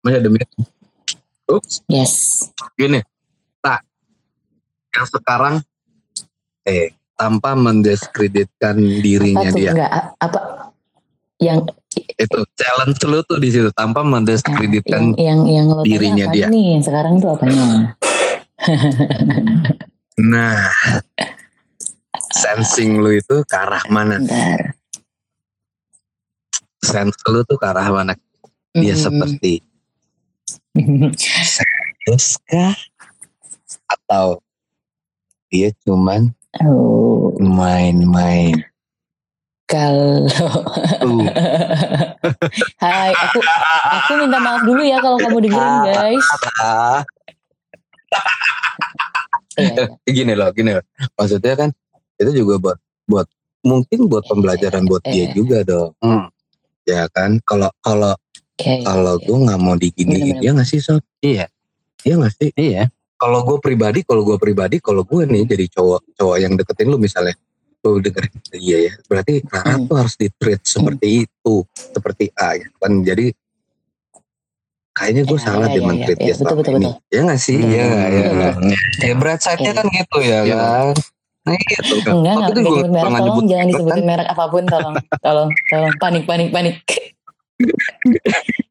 Masih 0.00 0.18
ada 0.18 0.30
meeting. 0.30 0.62
Ups, 1.48 1.82
yes. 1.86 2.14
gini. 2.72 3.02
Tak. 3.58 3.82
Yang 4.92 5.06
sekarang 5.12 5.54
eh 6.62 6.90
tanpa 7.12 7.54
mendiskreditkan 7.54 8.76
Apa 8.76 8.98
dirinya 9.00 9.48
tuh? 9.48 9.56
dia. 9.56 9.70
Enggak, 9.74 9.92
apa? 10.16 10.40
Yang 11.36 11.58
Itu 12.16 12.38
challenge 12.54 13.00
lu 13.04 13.20
tuh 13.24 13.38
di 13.38 13.48
situ 13.48 13.70
tanpa 13.72 14.02
yang 14.02 14.10
mendiskreditkan 14.20 15.14
yang 15.16 15.46
yang 15.46 15.66
lo 15.68 15.82
tanya 15.82 15.88
dirinya 15.88 16.24
dia. 16.30 16.46
nih? 16.48 16.64
Yang 16.78 16.82
sekarang 16.90 17.14
tuh 17.18 17.30
apanya? 17.34 17.94
Nah, 20.18 20.66
sensing 22.34 22.98
lu 22.98 23.14
itu 23.14 23.46
ke 23.46 23.54
arah 23.54 23.86
mana? 23.86 24.18
Bentar. 24.18 24.74
Sense 26.82 27.22
lu 27.30 27.46
tuh 27.46 27.54
ke 27.54 27.66
arah 27.70 27.86
mana? 27.86 28.18
Dia 28.74 28.98
Hmm. 28.98 29.02
seperti 29.06 29.62
serius 31.38 32.38
kah? 32.50 32.74
Atau 33.86 34.42
dia 35.48 35.70
cuman 35.86 36.34
Oh, 36.64 37.30
main-main? 37.38 38.58
Kalau 39.68 40.24
Tuh. 40.98 41.28
Hai, 42.82 43.12
aku 43.12 43.38
aku 43.92 44.12
minta 44.16 44.40
maaf 44.40 44.64
dulu 44.64 44.80
ya 44.80 44.96
kalau 44.98 45.20
kamu 45.20 45.44
dengerin 45.44 45.76
guys. 45.84 46.26
Iya, 49.60 49.68
iya. 49.76 49.84
gini 50.08 50.32
loh, 50.32 50.48
gini 50.56 50.72
loh. 50.72 50.84
Maksudnya 51.14 51.54
kan 51.54 51.68
itu 52.16 52.42
juga 52.42 52.56
buat 52.56 52.78
buat 53.04 53.28
mungkin 53.62 54.08
buat 54.08 54.24
pembelajaran 54.24 54.88
buat 54.88 55.04
dia 55.04 55.28
Eh. 55.28 55.36
juga 55.36 55.60
dong. 55.62 55.92
Hmm. 56.00 56.32
Ya 56.88 57.04
kan? 57.12 57.36
Kalau 57.44 57.68
kalau 57.84 58.16
kalau 58.58 59.14
gue 59.20 59.38
nggak 59.38 59.60
mau 59.60 59.76
diginiin, 59.76 60.40
ya 60.42 60.50
nggak 60.56 60.66
sih 60.66 60.80
sob? 60.82 61.04
Iya. 61.20 61.46
Iya 62.02 62.14
nggak 62.18 62.34
sih? 62.34 62.50
Iya. 62.56 62.88
Kalau 63.18 63.42
gue 63.44 63.58
pribadi, 63.58 64.00
kalau 64.06 64.22
gue 64.22 64.38
pribadi, 64.38 64.78
kalau 64.78 65.02
gue 65.02 65.26
nih 65.26 65.44
jadi 65.44 65.66
cowok 65.74 66.00
cowok 66.16 66.36
yang 66.38 66.54
deketin 66.54 66.86
lu 66.86 66.96
misalnya, 66.96 67.34
lu 67.88 67.98
dengerin 67.98 68.32
iya 68.54 68.78
ya, 68.86 68.92
berarti 69.04 69.34
Rara 69.44 69.74
Hmm. 69.74 69.86
tuh 69.86 69.96
harus 69.96 70.14
di 70.14 70.28
treat 70.30 70.60
seperti 70.60 71.06
itu, 71.24 71.54
seperti 71.72 72.24
A 72.34 72.54
ya 72.54 72.68
kan? 72.76 72.92
Jadi 73.00 73.26
kayaknya 74.90 75.22
gue 75.24 75.34
Iya, 75.34 75.46
salah 75.46 75.66
iya, 75.66 75.70
dia 75.70 75.78
iya, 75.78 75.86
men-treat 75.86 76.18
iya, 76.18 76.24
dia 76.24 76.34
betul, 76.34 76.42
selama 76.42 76.58
betul, 76.58 76.72
ini. 76.72 76.78
betul. 76.82 76.94
Ya 77.08 77.20
nggak 77.22 77.40
sih? 77.40 77.56
Hmm. 77.56 77.68
Iya, 77.68 77.84
iya. 77.86 77.98
Betul, 78.10 78.34
betul. 78.58 78.74
Ya 79.00 79.14
berat 79.14 79.40
side-nya 79.40 79.62
Iya. 79.64 79.72
kan 79.72 79.86
gitu 79.88 80.18
ya 80.18 80.38
Iya. 80.42 80.56
kan? 80.58 80.86
Nah 81.38 81.54
gitu 81.56 81.94
kan. 82.02 82.12
Enggak, 82.12 82.34
enggak 82.34 82.50
gua 82.50 82.60
nyebut 82.60 82.84
merek, 82.84 83.04
tolong 83.08 83.22
nyebut 83.22 83.44
jangan 83.44 83.56
merek 83.58 83.72
disebutin 83.72 83.96
kan. 83.96 84.08
merek 84.10 84.26
apa 84.28 84.44
pun, 84.46 84.62
tolong, 84.66 84.94
tolong, 85.18 85.48
tolong, 85.66 85.92
panik, 85.96 86.22
panik, 86.26 86.48
panik, 86.52 86.74
panik, 86.84 87.06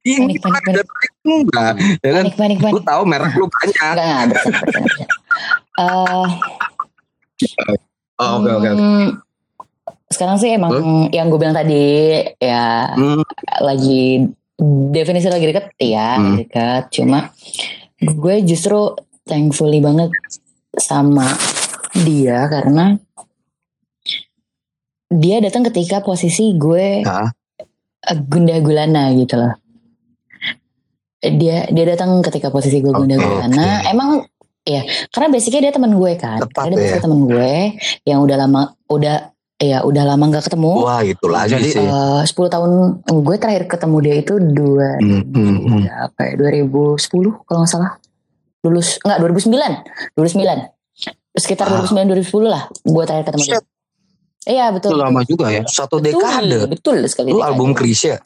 Ini 0.02 0.24
Panik, 0.24 0.40
panik, 0.40 0.62
panik. 0.64 0.88
enggak, 1.22 1.72
ya 2.00 2.12
kan? 2.14 2.24
panik, 2.24 2.36
panik, 2.36 2.58
Gue 2.60 2.70
panik. 2.72 2.84
tahu 2.86 3.02
merek 3.04 3.32
lu 3.34 3.46
banyak. 3.50 3.76
Enggak, 3.76 3.96
enggak, 3.98 4.26
bercanda, 4.30 4.60
bercanda, 4.62 4.88
bercanda. 4.88 5.16
Eh, 5.78 6.26
Oh, 8.18 8.42
Oke 8.42 8.50
oke. 8.50 8.68
oke. 8.68 8.70
hmm, 8.74 9.08
Sekarang 10.08 10.38
sih 10.38 10.50
emang 10.52 10.74
yang 11.12 11.28
gue 11.28 11.38
bilang 11.38 11.54
tadi 11.54 12.18
ya 12.40 12.92
Hmm, 12.92 13.22
lagi 13.62 14.26
definisi 14.90 15.28
lagi 15.28 15.46
deket 15.46 15.70
ya 15.78 16.18
Hmm. 16.18 16.36
deket 16.36 16.90
cuma 16.92 17.30
gue 18.00 18.36
justru 18.42 18.96
thankfully 19.24 19.78
banget 19.78 20.10
sama 20.74 21.30
dia 21.94 22.48
karena 22.48 22.98
dia 25.08 25.38
datang 25.40 25.62
ketika 25.68 26.02
posisi 26.02 26.54
gue 26.54 27.04
eh, 28.02 28.18
gundah 28.24 28.58
gulana 28.60 29.14
gitu 29.14 29.36
loh 29.36 29.54
dia 31.20 31.66
dia 31.68 31.86
datang 31.88 32.22
ketika 32.22 32.48
posisi 32.48 32.78
gue 32.80 32.94
gundah 32.94 33.18
Oke, 33.18 33.26
gulana 33.26 33.66
oke. 33.78 33.90
emang 33.90 34.10
karena 35.10 35.28
basicnya 35.32 35.62
dia 35.64 35.74
teman 35.74 35.96
gue 35.96 36.12
kan 36.20 36.44
Tepat 36.44 36.64
karena 36.68 36.76
dia 36.76 36.90
ya. 36.92 37.00
teman 37.00 37.20
gue 37.24 37.54
yang 38.04 38.20
udah 38.20 38.36
lama 38.36 38.62
udah 38.92 39.16
ya 39.58 39.82
udah 39.82 40.04
lama 40.06 40.24
nggak 40.30 40.46
ketemu 40.46 40.72
Wah 40.86 41.02
itu 41.02 41.26
lagi 41.26 41.58
Jadi, 41.58 41.70
sih. 41.74 41.82
10 41.82 42.30
tahun 42.30 42.72
gue 43.02 43.36
terakhir 43.42 43.64
ketemu 43.66 43.98
dia 44.06 44.16
itu 44.22 44.34
dua 44.38 45.02
Hmm, 45.02 45.24
hmm, 45.34 45.58
hmm. 45.66 45.82
apa 45.90 46.20
ya 46.30 46.34
2010 46.38 47.02
kalau 47.42 47.60
nggak 47.66 47.72
salah 47.72 47.92
lulus 48.62 49.02
enggak 49.02 49.18
2009 49.24 50.14
2009 50.14 50.78
sekitar 51.38 51.66
Ah. 51.70 51.82
2009 51.86 52.22
2010 52.28 52.54
lah 52.54 52.64
gue 52.70 53.04
terakhir 53.06 53.26
ketemu 53.30 53.44
dia 53.46 53.60
iya 54.44 54.70
Itu 54.70 54.76
betul 54.92 54.96
lama 54.96 55.22
juga 55.24 55.50
ya. 55.50 55.64
Satu 55.64 55.98
betul, 55.98 56.20
dekade. 56.20 56.60
betul 56.70 56.98
sekali 57.06 57.32
Lu 57.32 57.42
album 57.42 57.72
Krisya. 57.72 58.22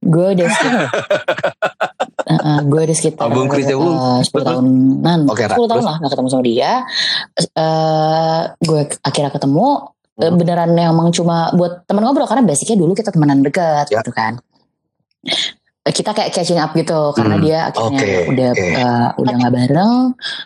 gue 0.00 0.26
udah 0.30 0.46
sekitar 0.48 0.86
Heeh, 2.30 2.58
gue 2.62 2.80
udah 2.80 2.96
sekitar 2.96 3.22
Album 3.26 3.46
Krisya 3.46 3.74
lu. 3.74 3.90
eh, 3.90 4.20
10 4.22 4.30
tahunan 4.40 5.20
Oke, 5.26 5.42
Ra, 5.42 5.52
10 5.52 5.60
tahun 5.60 5.68
terus? 5.68 5.84
lah 5.84 5.96
gak 5.98 6.10
ketemu 6.10 6.28
sama 6.28 6.42
dia 6.42 6.72
Eh, 7.36 8.40
gue 8.58 8.80
akhirnya 9.00 9.30
ketemu 9.30 9.68
Hmm. 10.12 10.26
Eh, 10.26 10.36
beneran 10.36 10.76
emang 10.76 11.08
cuma 11.10 11.48
buat 11.50 11.88
teman 11.88 12.04
ngobrol 12.04 12.28
karena 12.28 12.44
basicnya 12.44 12.76
dulu 12.76 12.92
kita 12.92 13.08
temenan 13.08 13.40
dekat 13.40 13.88
Ya. 13.88 13.98
gitu 13.98 14.12
kan 14.12 14.36
Eh, 15.80 15.92
kita 15.92 16.12
kayak 16.12 16.28
catching 16.30 16.56
up 16.56 16.70
gitu 16.72 17.16
karena 17.16 17.34
Hmm, 17.34 17.42
dia 17.42 17.58
akhirnya 17.66 17.98
oke, 17.98 18.28
udah 18.28 18.50
oke. 18.52 18.60
Ya. 18.60 18.76
eh, 18.76 19.08
udah 19.16 19.34
nggak 19.34 19.54
bareng 19.54 19.94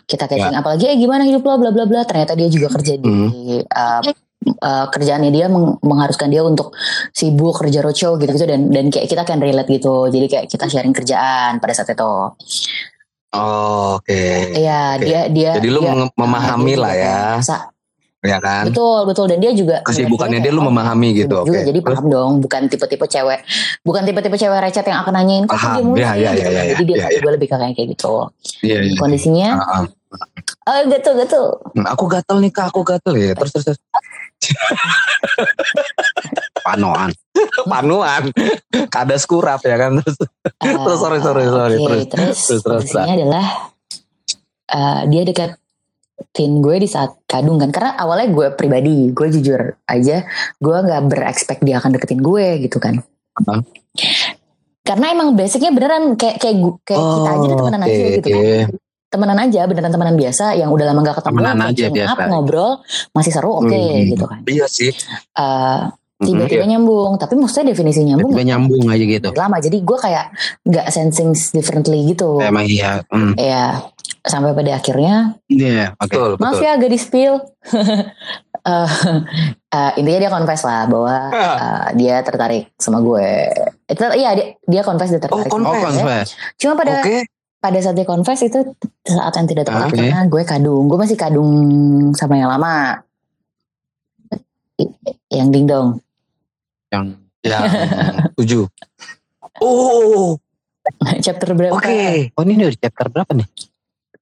kita 0.05 0.23
catching 0.25 0.53
up 0.53 0.63
lagi 0.63 0.85
eh 0.85 0.95
gimana 0.95 1.21
hidup 1.21 1.43
lo 1.43 1.59
bla 1.59 1.69
bla 1.69 1.83
bla 1.83 2.01
ternyata 2.01 2.33
dia 2.33 2.47
juga 2.47 2.71
kerja 2.71 2.95
di 2.95 3.03
Hmm. 3.03 3.67
eh, 3.67 4.01
eh, 4.41 4.85
kerjaannya 4.87 5.29
dia 5.29 5.47
meng- 5.47 5.79
mengharuskan 5.79 6.27
dia 6.27 6.41
untuk 6.41 6.73
sibuk 7.11 7.55
kerja 7.55 7.79
roadshow 7.79 8.15
gitu 8.15 8.31
gitu 8.31 8.45
dan 8.45 8.67
dan 8.67 8.87
kayak 8.87 9.07
kita 9.07 9.23
kan 9.23 9.39
relate 9.39 9.69
gitu 9.69 10.07
jadi 10.07 10.25
kayak 10.25 10.45
kita 10.47 10.65
sharing 10.65 10.91
kerjaan 10.91 11.57
pada 11.57 11.73
saat 11.73 11.89
itu 11.89 12.13
Oh, 13.35 13.99
Oke. 13.99 14.55
Iya 14.55 14.95
Oke. 14.95 15.03
dia 15.03 15.21
dia 15.27 15.51
Jadi 15.59 15.67
lu 15.67 15.83
dia- 15.83 15.91
mem- 15.91 16.13
memahami 16.15 16.71
dia 16.71 16.79
lah 16.79 16.93
juga 16.93 17.03
ya, 17.03 17.19
sa- 17.43 17.67
ya 18.25 18.37
kan? 18.37 18.65
betul 18.65 19.05
betul 19.05 19.25
dan 19.25 19.37
dia 19.37 19.51
juga 19.53 19.79
Kesibukannya 19.81 20.39
dia 20.39 20.49
kayak, 20.49 20.57
lu 20.57 20.61
oh, 20.61 20.67
memahami 20.67 21.09
gitu. 21.15 21.37
juga 21.41 21.61
Oke. 21.61 21.69
jadi 21.69 21.79
paham 21.79 22.05
dong 22.09 22.31
bukan 22.41 22.61
tipe-tipe 22.67 23.05
cewek 23.05 23.39
bukan 23.81 24.01
tipe-tipe 24.03 24.35
cewek 24.35 24.59
recet 24.59 24.85
yang 24.85 24.99
akan 24.99 25.13
nanyain 25.15 25.43
kok 25.45 25.55
dia 25.55 25.79
mulu 25.79 25.95
Ya, 25.95 26.11
sih?" 26.11 26.21
ya, 26.21 26.29
ya, 26.29 26.31
gitu 26.33 26.41
ya, 26.43 26.51
ya, 26.51 26.63
jadi 26.73 26.83
dia 26.83 26.95
ya, 26.95 27.07
ya. 27.07 27.19
gue 27.21 27.31
lebih 27.31 27.47
kayak 27.47 27.71
kayak 27.71 27.87
gitu 27.93 28.13
Iya, 28.61 28.77
iya. 28.83 28.97
kondisinya 28.97 29.49
Ah, 29.55 29.65
ah. 29.71 29.83
oh 30.65 30.79
gitu 30.87 31.09
gitu 31.15 31.41
Hmm, 31.75 31.85
Aku 31.91 32.05
gatel 32.07 32.37
nih 32.39 32.49
kak, 32.49 32.71
aku 32.71 32.81
gatel 32.81 33.13
ya. 33.13 33.35
Terus 33.35 33.51
terus 33.51 33.65
terus. 33.67 33.79
Panoan. 36.61 37.11
Panuan, 37.71 38.23
kada 38.87 39.15
skurap 39.15 39.59
ya 39.61 39.75
kan. 39.77 39.99
Terus 39.99 40.17
Ah, 40.63 40.71
Terus, 40.81 40.97
sorry, 40.97 41.19
sorry, 41.19 41.43
sorry. 41.45 41.75
oke, 41.75 41.83
Terus, 41.83 42.05
terus, 42.07 42.07
terus, 42.07 42.61
terus, 42.63 42.63
kondisinya 42.63 43.13
adalah 43.13 43.45
eh, 44.65 44.99
dia 45.09 45.21
deketin 46.15 46.59
gue 46.59 46.75
di 46.77 46.87
saat 46.87 47.15
kadung 47.25 47.55
kan 47.55 47.69
karena 47.69 47.91
awalnya 47.93 48.27
gue 48.29 48.47
pribadi 48.51 49.09
gue 49.09 49.27
jujur 49.29 49.59
aja 49.85 50.23
gue 50.55 50.77
nggak 50.77 51.01
berekspek 51.05 51.59
dia 51.59 51.77
akan 51.77 51.91
deketin 51.91 52.19
gue 52.19 52.45
gitu 52.61 52.77
kan 52.77 53.03
Hah? 53.37 53.59
karena 54.81 55.05
emang 55.11 55.33
basicnya 55.33 55.69
beneran 55.69 56.13
kayak 56.13 56.37
kayak 56.37 56.55
kayak 56.83 57.01
kita 57.01 57.29
aja 57.29 57.45
udah 57.45 57.57
temenan 57.57 57.81
aja 57.81 57.91
Oh, 57.91 57.99
oke, 57.99 58.15
gitu 58.15 58.29
kan 58.29 58.69
temenan 59.05 59.37
aja 59.39 59.61
beneran 59.65 59.91
temenan 59.91 60.15
biasa 60.15 60.45
yang 60.53 60.69
udah 60.69 60.85
lama 60.85 60.99
gak 61.01 61.17
ketemu 61.17 61.35
Temenan 61.37 61.59
aja 61.61 61.83
up, 61.83 61.93
biasa. 61.93 62.21
ngobrol 62.27 62.71
masih 63.11 63.31
seru 63.31 63.51
oke 63.57 63.71
Hmm. 63.71 64.07
gitu 64.09 64.25
kan 64.25 64.39
Iya 64.45 64.65
sih. 64.67 64.91
Mhm. 66.15 66.25
tiba-tiba 66.25 66.63
nyambung 66.65 67.11
tapi 67.15 67.35
maksudnya 67.35 67.71
definisi 67.71 67.99
nyambung 68.01 68.31
Tiba 68.31 68.43
nyambung 68.45 68.87
aja 68.87 69.03
gitu. 69.03 69.29
lama 69.31 69.57
jadi 69.57 69.77
gue 69.77 69.97
kayak 69.99 70.25
nggak 70.63 70.87
sensing 70.87 71.35
differently 71.51 72.07
gitu 72.07 72.39
Emang 72.39 72.63
iya. 72.63 73.03
Hmm. 73.07 73.35
ya 73.35 73.83
sampai 74.25 74.51
pada 74.51 74.71
akhirnya 74.73 75.37
Iya, 75.45 75.93
oke. 75.95 76.09
Betul, 76.09 76.29
maaf 76.37 76.53
betul. 76.53 76.65
ya 76.65 76.71
agak 76.73 76.89
di 76.89 76.99
spill 76.99 77.33
Eh, 78.65 78.89
eh, 79.69 79.91
intinya 79.95 80.19
dia 80.19 80.31
confess 80.31 80.65
lah 80.65 80.89
bahwa 80.89 81.29
eh, 81.29 81.85
dia 81.93 82.17
tertarik 82.19 82.73
sama 82.75 82.97
gue 82.97 83.29
itu 83.85 84.01
iya 84.17 84.33
dia 84.33 84.57
dia 84.59 84.81
confess 84.81 85.07
dia 85.07 85.21
tertarik 85.21 85.45
Oh, 85.45 85.53
sama 85.55 85.65
Oh, 85.67 85.73
gue. 85.75 85.85
confess. 85.85 86.33
cuma 86.57 86.73
pada 86.73 86.97
Oke. 86.97 87.29
pada 87.55 87.77
saat 87.77 87.93
dia 87.93 88.05
confess 88.05 88.41
itu 88.41 88.65
saat 89.03 89.29
yang 89.31 89.45
tidak 89.45 89.69
tepat 89.69 89.85
Oke. 89.85 90.01
karena 90.01 90.25
gue 90.25 90.41
kadung 90.43 90.83
gue 90.83 90.97
masih 90.97 91.13
kadung 91.13 91.49
sama 92.11 92.35
yang 92.35 92.49
lama 92.49 93.05
yang 95.29 95.49
dingdong 95.49 96.01
Yang 96.89 97.05
Yang 97.43 97.63
tujuh. 98.37 98.65
Oh, 99.61 100.41
chapter 101.19 101.53
berapa 101.53 101.69
oke. 101.71 102.33
Oh 102.33 102.41
ini 102.41 102.65
udah 102.65 102.79
chapter 102.79 103.05
berapa 103.07 103.29
nih? 103.31 103.45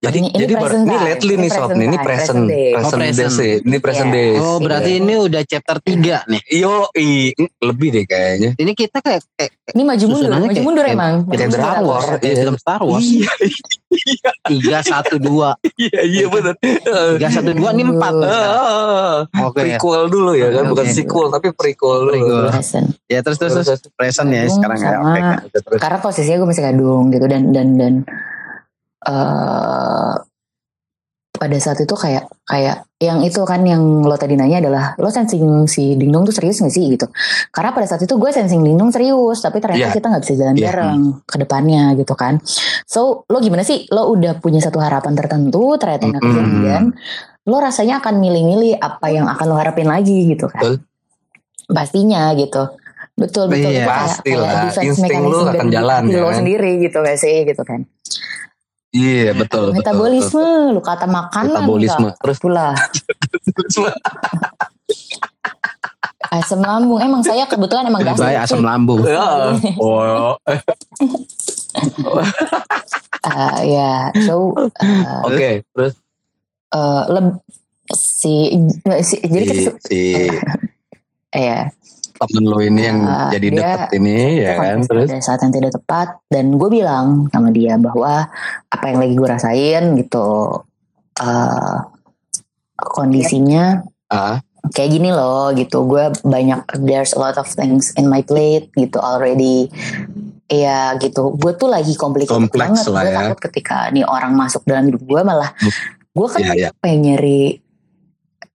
Jadi 0.03 0.19
Ini- 0.19 0.29
ini 0.29 0.41
jadi 0.43 0.53
bar- 0.53 0.63
present 0.67 0.83
ini 0.83 0.97
lately 0.99 1.31
Ini 1.31 1.39
nih 1.39 1.47
sob, 1.47 1.59
present 1.63 1.79
ini 1.79 1.95
present 1.95 2.03
present 2.03 2.43
present 2.43 2.91
Oh, 2.91 2.99
days 2.99 3.15
present. 3.15 3.31
sih. 3.33 3.51
Ini 3.63 3.77
present 3.79 4.03
Iya. 4.05 4.15
days. 4.19 4.39
Oh 4.41 4.57
berarti 4.59 4.91
Iya. 4.91 4.99
ini 4.99 5.13
udah 5.17 5.41
chapter 5.45 5.77
3 5.79 6.15
nih. 6.27 6.41
Yo, 6.53 6.73
i, 6.93 7.07
lebih 7.61 7.87
deh 7.89 8.03
kayaknya. 8.03 8.49
Ini 8.53 8.71
kita 8.73 8.97
kayak 8.99 9.23
kayak, 9.31 9.51
ini 9.71 9.81
maju 9.81 10.05
mundur 10.05 10.27
maju 10.29 10.43
kayak- 10.45 10.59
mundur 10.61 10.83
kayak- 10.83 10.97
emang 10.99 11.13
kayak 11.21 11.29
Maju 11.29 11.39
mundur 11.41 11.55
drakor. 11.57 11.79
alur. 11.79 12.01
kayak 12.03 12.19
Iya. 12.25 12.35
film 12.37 12.55
Star 12.57 12.81
Wars. 12.83 13.07
Iya, 13.93 14.31
Tiga 14.43 14.79
satu 14.81 15.15
dua, 15.17 15.53
iya, 15.77 16.01
iya 16.03 16.25
benar. 16.27 16.57
tiga 17.13 17.29
satu 17.29 17.53
dua 17.53 17.69
ini 17.71 17.83
empat. 17.85 18.13
Oke. 19.39 19.61
ya. 19.61 19.77
prequel 19.77 20.03
dulu 20.09 20.31
ya 20.33 20.49
kan, 20.51 20.63
bukan 20.67 20.85
sequel 20.89 21.27
tapi 21.29 21.47
prequel. 21.51 22.09
Prequel. 22.09 22.49
Ya 23.05 23.21
terus 23.21 23.37
terus 23.37 23.53
terus 23.55 23.79
present 23.93 24.27
ya 24.27 24.43
Kadung 24.43 24.55
sekarang 24.57 24.77
ya. 24.81 24.91
karena 25.77 25.97
posisinya 25.97 26.37
gue 26.39 26.49
masih 26.49 26.63
kadung 26.65 27.03
gitu 27.07 27.25
dan 27.25 27.53
dan 27.53 27.67
dan 27.75 27.93
eh 29.03 30.13
pada 31.33 31.57
saat 31.59 31.75
itu 31.75 31.91
kayak 31.91 32.29
kayak 32.47 32.87
yang 33.03 33.19
itu 33.19 33.43
kan 33.43 33.59
yang 33.67 33.81
lo 33.99 34.15
tadi 34.15 34.39
nanya 34.39 34.63
adalah 34.63 34.95
lo 34.95 35.11
sensing 35.11 35.43
si 35.67 35.91
Dingdong 35.93 36.23
tuh 36.23 36.31
serius 36.31 36.63
gak 36.63 36.71
sih 36.71 36.87
gitu 36.87 37.03
karena 37.51 37.75
pada 37.75 37.83
saat 37.83 37.99
itu 37.99 38.15
gue 38.15 38.31
sensing 38.31 38.63
Dingdong 38.63 38.95
serius 38.95 39.43
tapi 39.43 39.59
ternyata 39.59 39.91
Iya. 39.91 39.91
kita 39.91 40.07
nggak 40.07 40.23
bisa 40.23 40.33
jalan 40.39 40.55
Iya. 40.55 40.65
bareng 40.71 40.99
ke 41.27 41.35
depannya 41.35 41.83
gitu 41.99 42.15
kan 42.15 42.39
so 42.85 43.27
lo 43.27 43.43
gimana 43.43 43.67
sih 43.67 43.83
lo 43.91 44.07
udah 44.07 44.39
punya 44.39 44.63
satu 44.63 44.79
harapan 44.79 45.19
tertentu 45.19 45.75
ternyata 45.75 46.03
nggak 46.07 46.21
Mm-mm. 46.23 46.31
kejadian 46.31 46.83
lo 47.43 47.57
rasanya 47.59 47.99
akan 47.99 48.23
milih-milih 48.23 48.79
apa 48.79 49.07
yang 49.11 49.27
akan 49.27 49.45
lo 49.45 49.59
harapin 49.59 49.91
lagi 49.91 50.31
gitu 50.31 50.47
kan 50.47 50.63
Betul. 50.63 50.79
pastinya 51.67 52.31
gitu 52.35 52.71
betul 53.13 53.45
betul 53.45 53.67
Iya, 53.69 53.83
pastilah. 53.83 54.47
kayak 54.47 54.63
defense 54.63 54.87
Insting 54.95 55.03
mechanism 55.03 55.45
akan 55.51 55.67
jalan, 55.69 56.01
ya 56.07 56.17
lo 56.17 56.29
kan? 56.31 56.35
sendiri 56.39 56.71
gitu 56.79 56.97
gak 56.97 57.19
sih 57.19 57.35
gitu 57.43 57.61
kan 57.61 57.83
Iya 58.93 59.33
betul. 59.33 59.73
betul, 59.73 59.81
metabolisme 59.81 60.45
lu 60.69 60.77
kata 60.77 61.09
makanan 61.09 61.65
Metabolisme. 61.65 62.07
Kak. 62.13 62.21
Terus 62.21 62.37
pula 62.37 62.77
betul. 63.57 63.89
asam 66.33 66.61
lambung 66.65 66.97
emang 66.97 67.21
saya 67.21 67.45
kebetulan 67.45 67.85
emang 67.89 68.01
gastric 68.05 68.25
baik 68.25 68.39
asam 68.45 68.61
lambung. 68.61 69.01
Ya. 69.09 69.57
Oh, 69.81 70.37
Ah, 73.23 73.63
ya 73.63 74.11
so 74.27 74.51
uh, 74.53 75.21
oke. 75.23 75.63
Terus 75.73 75.93
uh, 76.75 77.07
leb- 77.07 77.39
si, 77.95 78.51
si 78.99 79.15
jadi 79.23 79.47
si, 79.47 79.71
si 79.87 80.01
ya 81.31 81.71
temen 82.25 82.43
lu 82.45 82.59
ini 82.59 82.81
yang 82.81 82.99
Ah, 83.03 83.29
jadi 83.29 83.47
dia- 83.47 83.59
deket 83.59 83.89
ini 83.97 84.17
ya 84.39 84.53
kan. 84.55 84.77
Terus? 84.83 85.07
pada 85.09 85.21
saat 85.21 85.39
yang 85.41 85.53
tidak 85.53 85.71
tepat 85.73 86.07
dan 86.27 86.45
gue 86.53 86.69
bilang 86.69 87.27
sama 87.27 87.49
dia 87.49 87.75
bahwa 87.75 88.27
apa 88.67 88.85
yang 88.85 88.99
lagi 88.99 89.13
gue 89.13 89.27
rasain 89.27 89.83
gitu 89.95 90.27
uh, 91.17 91.75
kondisinya 92.75 93.83
ah. 94.07 94.41
kayak 94.69 94.91
gini 94.91 95.09
loh 95.09 95.51
gitu. 95.51 95.83
Gue 95.83 96.11
banyak 96.19 96.63
there's 96.81 97.13
a 97.13 97.19
lot 97.19 97.35
of 97.35 97.45
things 97.45 97.91
in 97.93 98.05
my 98.05 98.21
plate 98.21 98.71
gitu 98.73 98.97
already. 98.97 99.69
Iya 100.45 100.97
gitu. 100.97 101.33
Gue 101.33 101.53
tuh 101.53 101.67
lagi 101.67 101.93
complicated 101.93 102.33
Kompleks 102.35 102.83
banget. 102.83 102.93
Gue 102.93 103.09
ya. 103.09 103.17
takut 103.25 103.39
ketika 103.49 103.89
nih 103.89 104.03
orang 104.03 104.33
masuk 104.33 104.63
dalam 104.63 104.85
hidup 104.85 105.01
gue 105.01 105.21
malah 105.21 105.51
gue 106.13 106.27
kan 106.29 106.39
Iya, 106.39 106.53
iya. 106.53 106.69
pengen 106.77 106.99
nyari 107.09 107.57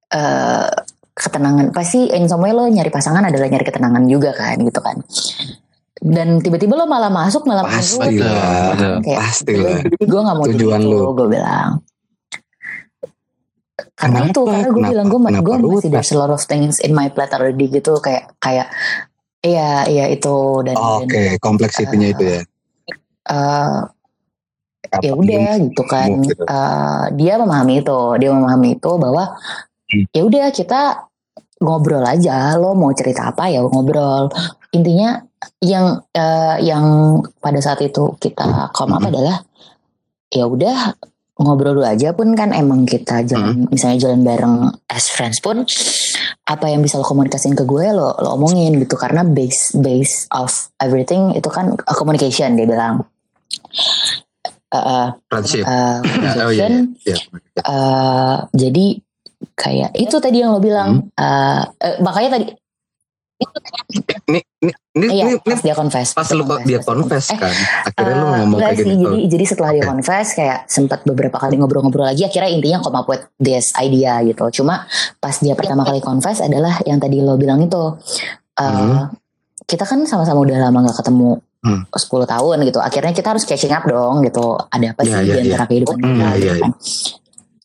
eh 0.08 0.70
ketenangan 1.18 1.74
pasti 1.74 2.06
in 2.08 2.24
some 2.24 2.40
way 2.40 2.50
lo 2.50 2.64
nyari 2.64 2.88
pasangan 2.88 3.20
adalah 3.20 3.46
nyari 3.46 3.66
ketenangan 3.66 4.06
juga 4.06 4.30
kan 4.32 4.54
gitu 4.56 4.78
kan 4.78 5.02
dan 5.98 6.38
tiba-tiba 6.38 6.74
lo 6.74 6.86
malah 6.86 7.10
masuk 7.10 7.42
malah 7.42 7.66
Pasti 7.66 7.98
lah. 7.98 8.06
gitu. 8.06 8.22
Betul. 8.22 8.94
Kayak, 9.02 9.18
Pasti 9.18 9.54
lah. 9.58 9.78
gue 9.82 10.20
gak 10.22 10.36
mau 10.36 10.46
Tujuan 10.46 10.78
itu 10.78 10.88
lu. 10.88 11.10
gue 11.12 11.26
bilang 11.28 11.70
karena 13.94 14.18
Kenapa? 14.20 14.30
itu 14.30 14.40
karena 14.44 14.68
gue 14.68 14.84
bilang 14.84 15.06
gue 15.06 15.18
gue 15.18 15.56
masih 15.58 15.90
there's 15.90 16.10
a 16.10 16.16
lot 16.16 16.30
of 16.30 16.38
things 16.40 16.78
in 16.78 16.94
my 16.94 17.06
plate 17.08 17.30
already 17.30 17.66
gitu 17.66 17.98
kayak 17.98 18.30
kayak 18.38 18.70
iya 19.40 19.86
iya 19.86 20.04
itu 20.06 20.34
dan, 20.62 20.74
dan 20.74 21.02
Oke, 21.02 21.24
kompleksitinya 21.38 22.08
itu 22.08 22.22
ya. 22.28 22.40
eh, 23.28 23.78
Apa 24.88 25.02
ya 25.02 25.12
udah 25.12 25.50
gitu 25.60 25.82
kan 25.84 26.08
gitu. 26.22 26.42
Eh, 26.42 27.04
dia 27.14 27.34
memahami 27.36 27.82
itu 27.82 27.98
dia 28.16 28.30
memahami 28.30 28.78
itu 28.78 28.90
bahwa 28.94 29.34
Hmm. 29.88 30.04
ya 30.12 30.20
udah 30.20 30.52
kita 30.52 31.07
ngobrol 31.58 32.04
aja 32.06 32.54
lo 32.54 32.74
mau 32.74 32.94
cerita 32.94 33.34
apa 33.34 33.50
ya 33.50 33.62
ngobrol 33.62 34.30
intinya 34.70 35.18
yang 35.62 35.98
eh, 36.10 36.56
yang 36.62 36.84
pada 37.38 37.58
saat 37.58 37.82
itu 37.82 38.14
kita 38.18 38.70
come 38.74 38.94
up 38.94 39.02
Hmm. 39.02 39.10
adalah 39.10 39.36
ya 40.28 40.44
udah 40.44 40.92
ngobrol 41.38 41.78
dulu 41.78 41.86
aja 41.86 42.10
pun 42.18 42.34
kan 42.34 42.50
emang 42.50 42.82
kita 42.82 43.22
jalan 43.22 43.70
misalnya 43.70 44.10
jalan 44.10 44.26
bareng 44.26 44.54
as 44.90 45.06
friends 45.06 45.38
pun 45.38 45.62
apa 46.50 46.66
yang 46.66 46.82
bisa 46.82 46.98
lo 46.98 47.06
komunikasiin 47.06 47.54
ke 47.54 47.62
gue 47.62 47.86
lo 47.94 48.10
lo 48.18 48.34
omongin 48.34 48.74
gitu 48.82 48.98
karena 48.98 49.22
base 49.22 49.78
base 49.78 50.26
of 50.34 50.50
everything 50.82 51.30
itu 51.38 51.46
kan 51.46 51.78
uh, 51.78 51.94
communication 51.96 52.58
dia 52.58 52.66
bilang 52.66 53.06
Uh, 54.68 54.76
uh, 54.76 55.08
Friendship. 55.32 55.64
uh, 55.64 56.04
oh 56.04 56.52
communication 56.52 56.92
iya. 57.08 57.16
uh, 57.64 58.44
jadi 58.52 59.00
kayak 59.58 59.90
itu 59.92 60.16
tadi 60.16 60.38
yang 60.38 60.54
lo 60.54 60.62
bilang 60.62 61.10
uh, 61.12 61.62
uh, 61.66 61.96
makanya 61.98 62.38
tadi 62.38 62.46
Ini 64.28 64.40
ini 64.58 64.72
ini, 64.98 65.06
iya 65.08 65.24
ini, 65.24 65.38
pas 65.38 65.54
ini 65.54 65.62
dia 65.62 65.74
confess 65.74 66.10
pas 66.10 66.26
lu 66.30 66.42
confess, 66.42 66.66
dia 66.66 66.80
confess 66.82 67.26
Eh, 67.30 67.38
kan. 67.38 67.54
Akhirnya 67.86 68.14
lu 68.14 68.26
Eh, 68.26 68.30
ngomong 68.34 68.58
enggak 68.58 68.70
kayak 68.72 68.82
gini. 68.84 68.98
jadi 68.98 69.18
jadi 69.30 69.44
setelah 69.46 69.70
dia 69.70 69.78
Oke. 69.78 69.88
confess 69.88 70.26
kayak 70.34 70.58
sempat 70.66 70.98
beberapa 71.02 71.36
kali 71.38 71.54
ngobrol-ngobrol 71.54 72.02
lagi 72.04 72.22
akhirnya 72.22 72.50
intinya 72.50 72.78
come 72.80 72.98
up 72.98 73.06
with 73.06 73.22
this 73.38 73.70
idea 73.76 74.18
gitu. 74.22 74.42
Cuma 74.52 74.90
pas 75.16 75.34
dia 75.34 75.54
pertama 75.54 75.82
kali 75.82 75.98
confess 75.98 76.38
adalah 76.40 76.82
yang 76.82 76.98
tadi 76.98 77.18
lo 77.18 77.34
bilang 77.34 77.62
itu 77.62 77.82
eh, 78.56 78.66
Hmm. 78.66 79.14
kita 79.64 79.84
kan 79.84 80.02
sama-sama 80.02 80.42
udah 80.42 80.58
lama 80.60 80.78
nggak 80.84 80.98
ketemu 80.98 81.38
Hmm. 81.58 81.82
10 81.88 82.22
tahun 82.24 82.56
gitu. 82.64 82.78
Akhirnya 82.78 83.10
kita 83.12 83.28
harus 83.30 83.42
catching 83.42 83.70
up 83.70 83.82
dong 83.82 84.22
gitu. 84.22 84.54
Ada 84.68 84.94
apa 84.94 85.02
sih 85.02 85.10
Iya, 85.10 85.22
di 85.22 85.30
iya, 85.30 85.42
antara 85.42 85.64
kehidupan 85.66 85.94
Oh, 85.94 86.02
kita 86.02 86.14
iya, 86.14 86.26
gitu 86.34 86.46
iya, 86.46 86.54
kan. 86.58 86.70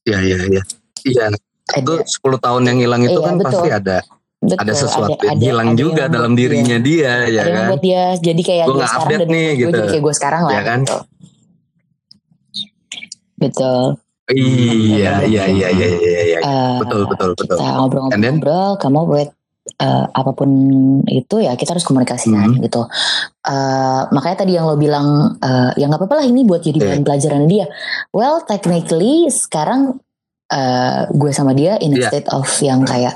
Iya 0.04 0.18
iya 0.20 0.38
iya. 0.50 0.62
Iya, 1.04 1.26
itu 1.66 1.94
Ada, 1.96 2.04
10 2.06 2.38
tahun 2.40 2.62
yang 2.66 2.78
hilang 2.80 3.02
itu 3.02 3.16
Iya, 3.16 3.24
kan 3.24 3.34
betul. 3.36 3.48
pasti 3.48 3.70
ada 3.72 3.98
betul, 4.38 4.58
ada 4.60 4.74
sesuatu 4.76 5.08
ada- 5.10 5.24
yang 5.24 5.32
ada- 5.32 5.46
hilang 5.46 5.70
ada 5.70 5.80
juga 5.80 6.02
yang 6.02 6.12
dalam 6.12 6.32
buat 6.32 6.40
dirinya 6.40 6.78
dia 6.78 7.00
ya 7.00 7.14
ada 7.16 7.32
yang 7.32 7.56
kan. 7.56 7.68
buat 7.72 7.82
dia 7.82 8.04
jadi 8.20 8.42
kayak 8.42 8.64
dia 8.64 8.74
nggak 8.74 8.84
sekarang 8.86 9.04
update 9.08 9.22
dan 9.22 9.30
nih, 9.30 9.48
gue 9.48 9.56
gitu. 9.58 9.72
jadi 9.74 9.88
kayak 9.90 10.04
gue 10.04 10.14
sekarang 10.14 10.42
lah 10.44 10.52
Ya 10.52 10.62
kan? 10.62 10.80
gitu. 10.82 10.98
Betul. 13.36 13.84
Iya 14.26 15.14
iya 15.22 15.44
iya 15.46 15.68
iya 15.70 15.88
iya 15.90 16.22
iya. 16.26 16.40
Eh, 16.40 16.78
Betul 16.80 17.02
betul 17.06 17.30
betul. 17.36 17.56
kita 17.56 17.76
ngobrol-ngobrol 17.76 18.70
kamu 18.78 19.02
with 19.06 19.32
eh, 19.76 20.06
apa 20.10 20.32
pun 20.32 20.50
itu 21.06 21.36
ya 21.40 21.56
kita 21.56 21.72
harus 21.72 21.84
komunikasikan 21.84 22.52
Mhm. 22.54 22.64
gitu 22.64 22.84
Eh, 23.44 24.02
makanya 24.10 24.38
tadi 24.40 24.56
yang 24.56 24.64
lo 24.64 24.76
bilang 24.76 25.36
eh, 25.38 25.76
ya 25.76 25.86
nggak 25.86 26.00
apa-apa 26.00 26.20
lah 26.20 26.26
ini 26.26 26.44
buat 26.44 26.60
jadi 26.60 26.80
bahan 26.80 27.04
pelajaran 27.04 27.44
dia 27.46 27.68
well 28.10 28.40
technically 28.42 29.28
sekarang 29.28 30.00
eh, 30.48 31.02
gue 31.08 31.32
sama 31.32 31.54
dia 31.54 31.80
in 31.80 31.94
a 31.94 32.00
Iya. 32.00 32.08
state 32.10 32.30
of 32.30 32.48
yang 32.60 32.84
kayak 32.84 33.16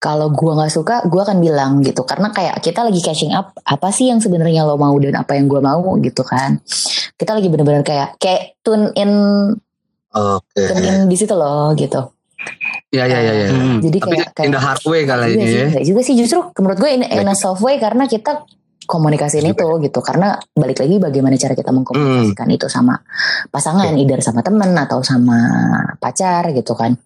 kalau 0.00 0.32
gue 0.32 0.48
nggak 0.48 0.72
suka 0.72 1.04
gue 1.04 1.20
akan 1.20 1.38
bilang 1.38 1.84
gitu 1.84 2.02
karena 2.02 2.32
kayak 2.32 2.56
kita 2.58 2.80
lagi 2.80 2.98
catching 2.98 3.30
up 3.30 3.52
apa 3.60 3.92
sih 3.92 4.08
yang 4.08 4.16
sebenarnya 4.16 4.64
lo 4.64 4.74
mau 4.74 4.96
dan 4.96 5.12
apa 5.14 5.36
yang 5.36 5.44
gue 5.44 5.60
mau 5.60 5.84
gitu 5.98 6.24
kan 6.24 6.56
kita 7.14 7.36
lagi 7.36 7.52
bener-bener 7.52 7.84
kayak 7.84 8.16
kayak 8.16 8.56
tune 8.60 8.88
in 8.94 9.12
Oke. 10.10 10.56
tune 10.56 10.80
in 10.80 10.96
di 11.04 11.14
situ 11.14 11.32
loh 11.32 11.70
gitu 11.74 12.16
Iya 12.88 13.04
iya 13.04 13.18
iya 13.20 13.32
iya. 13.36 13.48
Hmm. 13.52 13.78
jadi 13.78 13.98
Tapi 14.00 14.08
kayak 14.08 14.28
kayak 14.32 14.46
in 14.48 14.52
the 14.56 14.58
hard 14.58 14.80
way 14.82 15.04
kali 15.04 15.26
Iya 15.28 15.36
ini 15.36 15.44
sih, 15.44 15.60
ya. 15.60 15.68
juga 15.84 16.00
sih 16.00 16.14
justru 16.16 16.38
menurut 16.56 16.78
gue 16.80 16.90
in, 16.90 17.02
in 17.04 17.28
a 17.28 17.36
soft 17.36 17.60
way 17.60 17.76
karena 17.76 18.08
kita 18.08 18.48
komunikasiin 18.86 19.52
itu 19.52 19.66
gitu. 19.84 20.00
Karena 20.00 20.36
balik 20.56 20.80
lagi 20.80 20.96
bagaimana 20.96 21.36
cara 21.36 21.52
kita 21.56 21.70
mengkomunikasikan 21.72 22.48
Hmm. 22.48 22.56
itu 22.56 22.66
sama 22.68 22.94
pasangan 23.48 23.92
either 23.96 24.20
sama 24.24 24.40
teman 24.40 24.72
atau 24.76 25.00
sama 25.04 25.38
pacar 25.98 26.52
gitu 26.52 26.72
kan. 26.76 26.96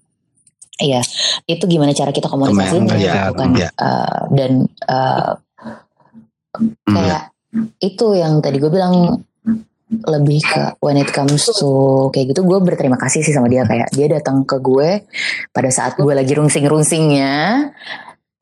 Iya 0.74 1.02
itu 1.46 1.64
gimana 1.70 1.94
cara 1.94 2.10
kita 2.10 2.26
komunikasiin 2.26 2.82
Teman, 2.82 2.98
ya, 2.98 2.98
iya, 2.98 3.14
gitu 3.30 3.34
kan. 3.38 3.48
iya. 3.54 3.68
Eh, 3.70 4.20
dan 4.34 4.52
Hmm, 6.54 6.94
kayak 6.94 7.22
itu 7.82 8.06
yang 8.14 8.38
tadi 8.38 8.62
gue 8.62 8.70
bilang 8.70 9.18
lebih 10.06 10.38
ke 10.42 10.62
when 10.82 10.98
it 10.98 11.10
comes 11.10 11.46
to 11.50 11.70
kayak 12.10 12.30
gitu 12.34 12.42
gue 12.42 12.58
berterima 12.62 12.94
kasih 12.98 13.26
sih 13.26 13.34
sama 13.34 13.50
dia. 13.50 13.66
Kayak 13.66 13.90
dia 13.90 14.06
datang 14.06 14.42
ke 14.46 14.58
gue 14.58 15.02
pada 15.50 15.70
saat 15.70 15.98
gue 15.98 16.14
lagi 16.14 16.30
rungsing-rungsingnya 16.34 17.34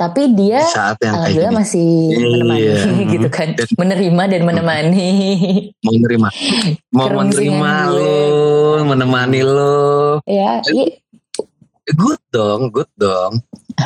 tapi 0.03 0.35
dia 0.35 0.59
Di 0.59 0.67
saat 0.67 0.99
yang 0.99 1.15
kayak 1.17 1.31
alhamdulillah 1.31 1.53
gini. 1.53 1.57
masih 1.57 1.91
menemani 2.19 2.59
Iya. 2.59 2.77
gitu 3.15 3.29
kan. 3.29 3.49
Menerima 3.73 4.23
dan 4.29 4.43
menemani. 4.43 5.11
Mau 5.79 5.95
nerima. 5.97 6.29
Mau 6.91 7.09
menerima 7.09 7.73
lo 7.89 8.15
menemani 8.85 9.41
lo 9.41 10.19
ya 10.25 10.59
iya. 10.65 10.87
good 11.93 12.19
dong 12.29 12.69
good 12.69 12.91
dong. 12.95 13.39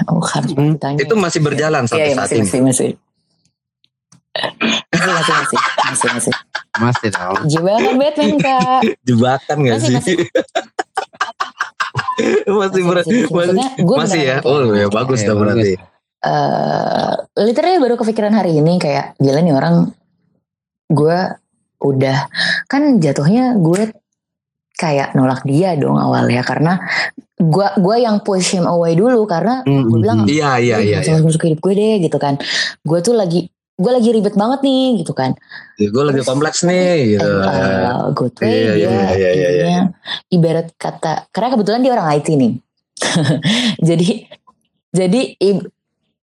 Oh 0.06 0.20
harus 0.24 0.52
Hmm. 0.52 0.76
itu 0.96 1.14
masih 1.14 1.40
berjalan 1.40 1.84
iya 1.84 1.90
sampai 1.90 2.06
iya, 2.06 2.14
saat 2.14 2.24
masih, 2.26 2.36
ini. 2.36 2.44
masih 2.44 2.60
masih. 2.62 2.90
Masih 4.90 5.12
masih 5.12 5.34
masih 5.34 5.58
masih 5.82 6.08
masih. 6.12 6.32
Masih 6.76 7.08
dong. 7.10 7.36
jebakan 7.46 7.94
Batman 7.96 8.32
kak. 8.36 8.80
Jebakan 9.02 9.56
gak 9.62 9.72
Masih, 9.74 9.86
sih? 9.86 9.94
masih. 9.96 10.16
masih 12.48 12.82
masih 12.82 12.82
masih, 12.82 12.82
masih. 12.82 13.16
masih. 13.16 13.24
Maksudnya, 13.30 13.68
gue 13.78 13.96
masih 13.96 14.20
ya? 14.20 14.36
beneran 14.40 14.48
oh 14.48 14.74
ya 14.74 14.86
bagus 14.88 15.18
Iya, 15.18 15.26
dong 15.26 15.38
bagus. 15.38 15.48
berarti 15.54 15.72
eh 16.26 17.12
literally 17.38 17.78
baru 17.78 17.94
kepikiran 17.94 18.34
hari 18.34 18.58
ini 18.58 18.76
kayak 18.76 19.14
gila 19.16 19.38
nih 19.38 19.54
orang 19.54 19.94
gue 20.90 21.18
udah 21.78 22.18
kan 22.66 22.98
jatuhnya 22.98 23.54
gue 23.56 23.94
kayak 24.74 25.14
nolak 25.14 25.46
dia 25.46 25.72
dong 25.72 25.96
awalnya 25.96 26.42
karena 26.42 26.76
gue 27.36 27.68
gue 27.78 27.96
yang 28.00 28.20
push 28.20 28.56
him 28.56 28.64
away 28.64 28.92
dulu 28.92 29.24
karena 29.24 29.60
Hmm, 29.62 29.86
gue 29.86 29.98
bilang 30.00 30.18
iya 30.26 30.56
iya 30.58 30.76
iya 30.80 30.98
"Eh, 31.00 31.04
jangan 31.04 31.24
masuk 31.24 31.46
hidup 31.46 31.60
gue 31.60 31.74
deh 31.76 31.94
gitu 32.00 32.16
kan. 32.16 32.40
Gue 32.80 33.00
tuh 33.00 33.12
lagi 33.12 33.48
gue 33.76 33.92
lagi 33.92 34.08
ribet 34.08 34.32
banget 34.32 34.64
nih 34.64 35.04
gitu 35.04 35.12
kan. 35.12 35.36
Gue 35.76 36.02
lagi 36.02 36.24
kompleks 36.24 36.64
nih 36.64 37.16
gitu. 37.16 37.28
uh, 37.28 38.08
good 38.16 38.32
way 38.40 38.48
Iya, 38.48 38.72
dia 38.72 38.80
iya, 38.80 38.88
iya, 38.88 39.00
iya, 39.12 39.30
iya. 39.32 39.48
intinya 39.52 39.80
ibarat 40.32 40.66
kata 40.80 41.28
karena 41.28 41.48
kebetulan 41.52 41.80
dia 41.84 41.92
orang 41.92 42.08
IT 42.16 42.28
nih. 42.32 42.52
Jadi 43.88 44.08
jadi 44.88 45.20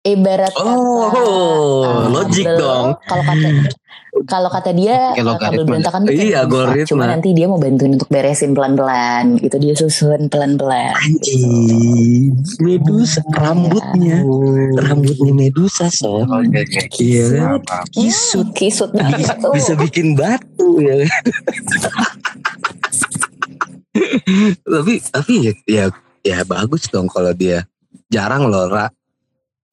ibarat 0.09 0.53
Oh, 0.55 1.03
kata 1.03 1.19
uh, 1.19 2.07
logik 2.09 2.47
dong. 2.49 2.95
kalau 3.03 3.23
kata 3.23 3.47
kalau 4.25 4.49
kata 4.49 4.71
dia 4.71 5.13
kabel 5.13 5.29
logaritma. 5.29 5.65
berantakan 5.67 5.99
tuh 6.01 6.11
Iya, 6.11 6.37
algoritma. 6.41 6.89
cuma 6.89 7.03
nanti 7.05 7.29
dia 7.31 7.45
mau 7.45 7.55
bantuin 7.55 7.93
untuk 7.93 8.07
beresin 8.07 8.51
pelan-pelan 8.51 9.37
gitu 9.37 9.55
dia 9.57 9.73
susun 9.73 10.25
pelan-pelan 10.25 10.89
Anjing, 10.95 12.33
Medusa 12.57 13.21
rambutnya, 13.29 14.25
rambutnya 14.79 15.33
Medusa 15.35 15.85
so, 15.87 16.23
oke. 16.23 16.61
Iya 16.97 17.61
paham. 17.61 17.85
kisut 17.91 18.47
kisut 18.51 18.89
banget 18.89 19.37
tuh 19.37 19.53
bisa 19.53 19.75
bikin 19.75 20.17
batu 20.17 20.81
ya. 20.81 21.05
tapi 24.63 24.93
tapi 25.03 25.33
ya, 25.41 25.53
ya 25.67 25.85
ya 26.23 26.37
bagus 26.43 26.85
dong 26.87 27.07
kalau 27.07 27.31
dia 27.31 27.65
jarang 28.07 28.45
loh 28.45 28.67
Ra, 28.67 28.87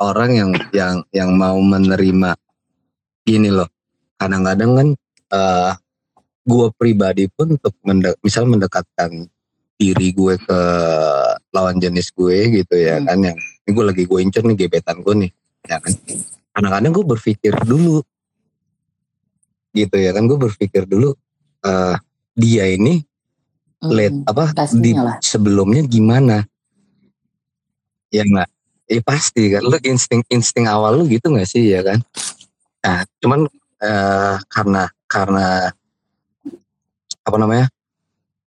orang 0.01 0.31
yang 0.35 0.51
yang 0.73 0.97
yang 1.11 1.31
mau 1.35 1.59
menerima 1.59 2.35
ini 3.27 3.49
loh. 3.49 3.69
Kadang-kadang 4.17 4.71
kan 4.75 4.89
eh 5.31 5.73
gue 6.45 6.67
pribadi 6.77 7.25
pun 7.27 7.57
untuk 7.57 7.73
mende- 7.83 8.21
misal 8.21 8.45
mendekatkan 8.45 9.27
diri 9.75 10.13
gue 10.13 10.39
ke 10.39 10.61
lawan 11.51 11.81
jenis 11.81 12.13
gue 12.15 12.63
gitu 12.63 12.75
ya 12.79 13.01
Hmm. 13.01 13.07
kan 13.09 13.19
yang 13.33 13.39
ini 13.65 13.71
gue 13.73 13.85
lagi 13.85 14.03
gue 14.07 14.19
incer 14.23 14.45
nih 14.45 14.55
gebetan 14.55 15.03
gue 15.03 15.15
nih 15.27 15.31
ya 15.67 15.81
kan 15.83 15.93
kadang-kadang 16.55 16.93
gue 16.95 17.05
berpikir 17.11 17.55
dulu 17.65 17.99
gitu 19.75 19.97
ya 19.99 20.15
kan 20.15 20.31
gue 20.31 20.39
berpikir 20.39 20.87
dulu 20.87 21.11
eh 21.65 21.97
dia 22.39 22.71
ini 22.71 23.03
late 23.83 24.23
apa 24.31 24.55
di 24.79 24.95
lah. 24.95 25.19
sebelumnya 25.19 25.83
gimana 25.85 26.47
ya 28.15 28.23
enggak 28.23 28.49
eh 28.91 29.01
pasti 29.01 29.53
kan. 29.53 29.65
Lu 29.65 29.77
insting 29.81 30.21
insting 30.29 30.69
awal 30.69 31.01
lu 31.01 31.05
gitu 31.09 31.33
nggak 31.33 31.49
sih? 31.49 31.73
Ya 31.73 31.81
kan? 31.85 32.01
Nah 32.85 33.05
cuman 33.23 33.49
eh 33.81 34.37
karena 34.53 34.83
karena 35.09 35.73
apa 37.25 37.37
namanya? 37.41 37.67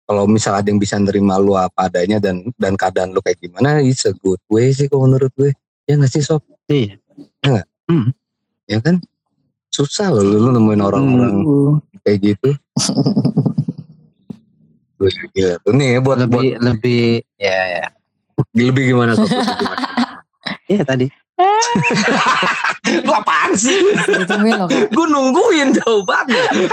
Kalau 0.05 0.29
misal 0.29 0.53
ada 0.53 0.69
yang 0.69 0.77
bisa 0.77 1.01
nerima 1.01 1.41
lu 1.41 1.57
apa 1.57 1.89
adanya 1.89 2.21
dan 2.21 2.45
dan 2.61 2.77
keadaan 2.77 3.09
lu 3.09 3.25
kayak 3.25 3.41
gimana 3.41 3.81
it's 3.81 4.05
a 4.05 4.13
good 4.13 4.37
way 4.53 4.69
sih 4.69 4.85
kalau 4.85 5.09
menurut 5.09 5.33
gue. 5.33 5.49
Ya 5.89 5.97
nggak 5.97 6.13
sih 6.13 6.21
sob? 6.21 6.45
Iya. 6.69 6.97
ya 8.69 8.79
kan? 8.81 9.01
Susah 9.73 10.13
loh 10.13 10.21
lu, 10.21 10.37
lu 10.45 10.49
nemuin 10.53 10.81
orang-orang 10.81 11.35
Uh, 11.45 11.73
kayak 12.05 12.33
gitu. 12.33 12.49
Gila 15.35 15.55
tuh 15.61 15.73
nih 15.73 15.99
buat 16.01 16.17
buat 16.29 16.41
Lebih 16.41 16.49
lebih 16.61 17.03
ya 17.41 17.59
ya. 17.81 17.85
lebih 18.53 18.93
gimana 18.93 19.17
sob? 19.17 19.27
Gimana? 19.29 20.04
Iya 20.69 20.85
tadi. 20.85 21.07
Lu 23.05 23.11
apaan 23.11 23.51
sih? 23.57 23.75
Gue 24.93 25.05
nungguin 25.09 25.75
jawabannya. 25.75 26.45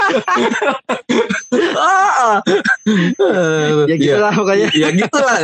ah. 1.75 2.39
Ya 3.89 3.95
gitu 3.99 4.17
lah 4.21 4.31
pokoknya. 4.31 4.67
Ya 4.71 4.89
gitu 4.95 5.19
lah. 5.19 5.37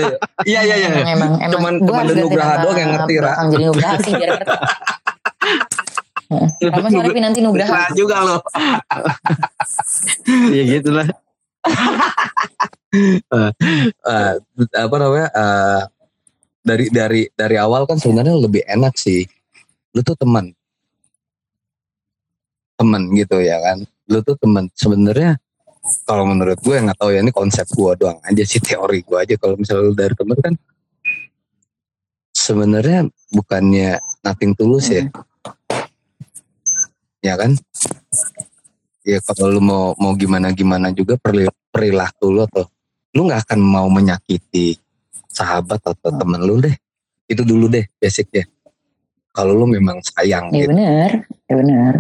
Iya 0.48 0.62
iya 0.64 0.76
iya. 0.80 0.90
emang 1.04 1.36
emang 1.42 1.52
Cuman 1.52 1.74
teman 1.84 2.06
Nugraha 2.16 2.64
doang 2.64 2.78
yang 2.80 2.92
ngerti 2.96 3.14
Ra. 3.20 3.32
jadi 3.52 3.64
Nugraha 3.68 3.96
sih 4.00 4.14
biar 4.16 4.32
ngerti 6.30 6.94
sorry 6.94 7.10
Pi, 7.10 7.22
nanti 7.22 7.40
Nugraha 7.42 7.90
juga 7.98 8.22
loh. 8.22 8.40
Ya 10.54 10.64
gitu 10.78 10.94
lah. 10.94 11.10
Eh, 12.94 14.34
apa 14.78 14.96
namanya? 14.98 15.28
eh, 15.34 15.82
dari 16.70 16.86
dari 16.94 17.26
dari 17.34 17.58
awal 17.58 17.90
kan 17.90 17.98
sebenarnya 17.98 18.38
lebih 18.38 18.62
enak 18.70 18.94
sih. 18.94 19.26
Lu 19.98 20.06
tuh 20.06 20.14
teman. 20.14 20.54
Teman 22.78 23.10
gitu 23.18 23.42
ya 23.42 23.58
kan. 23.58 23.82
Lu 24.06 24.22
tuh 24.22 24.38
teman. 24.38 24.70
Sebenarnya 24.78 25.42
kalau 26.06 26.30
menurut 26.30 26.62
gue 26.62 26.76
nggak 26.78 27.00
tahu 27.00 27.10
ya 27.10 27.26
ini 27.26 27.34
konsep 27.34 27.66
gue 27.66 27.92
doang 27.98 28.20
aja 28.22 28.44
sih 28.46 28.62
teori 28.68 29.02
gue 29.02 29.18
aja 29.18 29.36
kalau 29.42 29.58
misalnya 29.58 29.84
lu 29.90 29.96
dari 29.98 30.14
teman 30.14 30.38
kan 30.38 30.54
sebenarnya 32.36 33.00
bukannya 33.34 33.98
nothing 34.22 34.54
tulus 34.54 34.92
ya 34.92 35.08
ya 37.20 37.34
kan 37.36 37.56
ya 39.04 39.18
kalau 39.24 39.50
lu 39.50 39.62
mau 39.64 39.98
mau 39.98 40.14
gimana 40.14 40.54
gimana 40.54 40.94
juga 40.94 41.18
perilaku 41.74 42.26
lu 42.30 42.42
atau 42.46 42.68
lu 43.16 43.26
nggak 43.26 43.50
akan 43.50 43.60
mau 43.60 43.88
menyakiti 43.90 44.78
sahabat 45.30 45.80
atau 45.80 46.10
temen 46.12 46.42
lu 46.42 46.60
deh 46.60 46.74
itu 47.26 47.42
dulu 47.42 47.66
deh 47.68 47.86
basicnya 47.96 48.44
kalau 49.30 49.54
lu 49.54 49.66
memang 49.66 50.02
sayang 50.04 50.50
Ya 50.50 50.66
gitu 50.66 50.74
bener, 50.74 51.10
ya 51.46 51.54
bener. 51.56 51.94